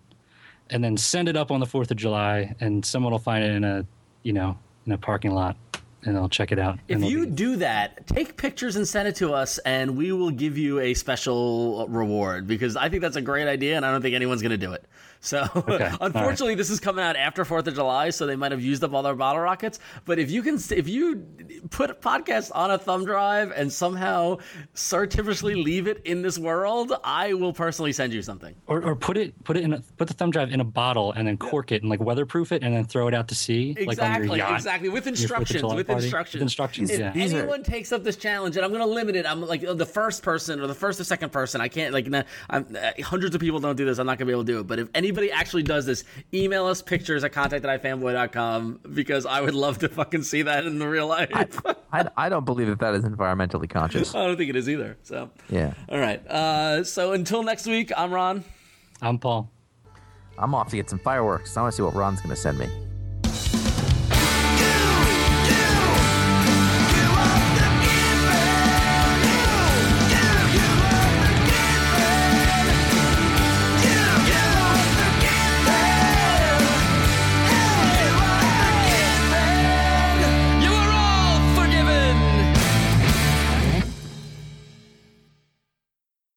and 0.71 0.83
then 0.85 0.97
send 0.97 1.29
it 1.29 1.37
up 1.37 1.51
on 1.51 1.59
the 1.59 1.67
Fourth 1.67 1.91
of 1.91 1.97
July, 1.97 2.55
and 2.61 2.85
someone 2.87 3.11
will 3.13 3.19
find 3.19 3.45
it 3.45 3.51
in 3.51 3.65
a 3.65 3.85
you 4.23 4.33
know 4.33 4.57
in 4.87 4.93
a 4.93 4.99
parking 4.99 5.33
lot, 5.33 5.57
and 6.05 6.17
I'll 6.17 6.29
check 6.29 6.53
it 6.53 6.59
out. 6.59 6.79
If 6.89 7.03
you 7.03 7.27
be- 7.27 7.33
do 7.33 7.57
that, 7.57 8.07
take 8.07 8.37
pictures 8.37 8.77
and 8.77 8.87
send 8.87 9.09
it 9.09 9.17
to 9.17 9.33
us, 9.33 9.59
and 9.59 9.97
we 9.97 10.13
will 10.13 10.31
give 10.31 10.57
you 10.57 10.81
a 10.81 10.95
special 10.95 11.87
reward 11.89 12.47
because 12.47 12.77
I 12.77 12.89
think 12.89 13.03
that's 13.03 13.17
a 13.17 13.23
great 13.23 13.49
idea, 13.49 13.77
and 13.77 13.85
I 13.85 13.91
don't 13.91 14.03
think 14.03 14.15
anyone's 14.15 14.43
going 14.43 14.51
to 14.51 14.57
do 14.57 14.73
it. 14.73 14.85
So, 15.21 15.47
Okay, 15.57 15.85
all 16.01 16.07
unfortunately, 16.07 16.55
this 16.55 16.71
is 16.71 16.79
coming 16.81 17.05
out 17.05 17.17
after 17.17 17.45
Fourth 17.45 17.67
of 17.67 17.75
July, 17.75 18.11
so 18.11 18.27
they 18.27 18.37
might 18.37 18.53
have 18.53 18.63
used 18.63 18.85
up 18.85 18.93
all 18.95 19.03
their 19.03 19.15
bottle 19.15 19.41
rockets. 19.43 19.81
But 20.05 20.19
if 20.19 20.31
you 20.31 20.43
can, 20.43 20.55
if 20.71 20.89
you 20.89 21.27
put 21.71 21.91
a 21.91 21.95
podcast 21.95 22.53
on 22.55 22.71
a 22.71 22.79
thumb 22.79 23.05
drive 23.05 23.51
and 23.51 23.73
somehow 23.73 24.39
surreptitiously 24.75 25.55
leave 25.57 25.87
it 25.89 26.01
in 26.05 26.23
this 26.23 26.39
world, 26.39 26.93
I 27.05 27.35
will 27.35 27.53
personally 27.53 27.93
send 27.93 28.13
you 28.13 28.23
something. 28.23 28.55
or, 28.67 28.81
or 28.83 28.95
put 28.97 29.17
it 29.17 29.43
put 29.45 29.57
it 29.57 29.65
in 29.65 29.73
a, 29.75 29.81
put 29.97 30.09
the 30.09 30.15
thumb 30.15 30.31
drive 30.31 30.53
in 30.53 30.61
a 30.61 30.65
bottle 30.65 31.13
and 31.13 31.27
then 31.27 31.37
cork 31.37 31.73
it 31.73 31.83
and 31.83 31.91
like 31.91 32.01
weatherproof 32.01 32.53
it 32.53 32.63
and 32.63 32.75
then 32.75 32.85
throw 32.85 33.09
it 33.09 33.15
out 33.15 33.29
to 33.29 33.35
sea 33.35 33.75
like 33.79 33.79
on 33.79 33.85
your 33.87 33.93
Exactly, 33.93 34.39
yacht. 34.39 34.55
exactly. 34.55 34.89
With 34.89 35.07
your 35.07 35.15
Fourth 35.15 35.19
of 35.19 35.21
instructions, 35.21 35.61
July 35.61 35.75
with 35.77 35.91
instructions. 35.91 36.35
With 36.35 36.43
instructions. 36.43 36.91
If 36.91 37.01
yeah. 37.01 37.11
These 37.13 37.35
are- 37.35 37.39
anyone 37.41 37.63
takes 37.63 37.93
up 37.93 38.05
this 38.05 38.17
challenge, 38.17 38.57
and 38.57 38.65
I'm 38.65 38.71
going 38.71 38.83
to 38.85 38.93
limit 38.93 39.17
it, 39.17 39.27
I'm 39.27 39.45
like 39.47 39.63
the 39.63 39.87
first 39.87 40.23
person 40.23 40.61
or 40.61 40.67
the 40.67 40.75
first 40.75 41.01
or 41.01 41.05
second 41.05 41.31
person. 41.33 41.61
I 41.61 41.69
can't 41.69 41.93
like 41.93 42.07
nah, 42.07 42.23
I'm, 42.49 42.67
uh, 42.77 43.03
hundreds 43.03 43.35
of 43.35 43.41
people 43.41 43.59
don't 43.61 43.77
do 43.77 43.85
this. 43.85 43.99
I'm 43.99 44.07
not 44.07 44.19
going 44.19 44.27
to 44.27 44.27
be 44.27 44.33
able 44.33 44.45
to 44.45 44.53
do 44.53 44.61
it. 44.61 44.67
But 44.67 44.79
if 44.79 44.89
anybody 45.09 45.33
actually 45.33 45.63
does 45.63 45.87
this, 45.87 46.05
email 46.35 46.67
us 46.67 46.83
pictures 46.83 47.25
at 47.25 47.33
contact 47.33 47.65
at 47.65 47.83
ifanboy.com 47.83 48.81
because 48.95 49.25
I 49.25 49.41
would 49.41 49.55
love 49.55 49.79
to 49.79 49.89
fucking 49.89 50.23
see 50.23 50.43
that 50.43 50.67
in 50.67 50.79
the 50.79 50.87
real 50.87 51.07
life. 51.07 51.31
I, 51.65 51.75
I, 51.93 52.09
I 52.17 52.29
don't 52.29 52.45
believe 52.45 52.67
that 52.69 52.79
that 52.81 52.95
is 52.95 53.05
environmentally 53.05 53.69
conscious. 53.71 54.15
I 54.15 54.27
don't 54.27 54.37
think 54.37 54.51
it 54.51 54.57
is 54.57 54.69
either. 54.69 54.97
So 55.03 55.31
Yeah. 55.49 55.73
all 55.89 55.99
right. 55.99 56.25
Uh, 56.27 56.85
so 56.85 57.13
until 57.13 57.43
next 57.43 57.67
week, 57.67 57.91
I'm 57.97 58.13
Ron. 58.13 58.45
I'm 59.01 59.19
Paul. 59.19 59.51
I'm 60.37 60.55
off 60.55 60.69
to 60.71 60.77
get 60.77 60.91
some 60.91 60.99
fireworks. 60.99 61.57
I 61.57 61.63
want 61.63 61.73
to 61.73 61.77
see 61.77 61.83
what 61.83 61.95
Ron's 61.95 62.21
going 62.21 62.35
to 62.35 62.41
send 62.41 62.59
me. 62.59 62.69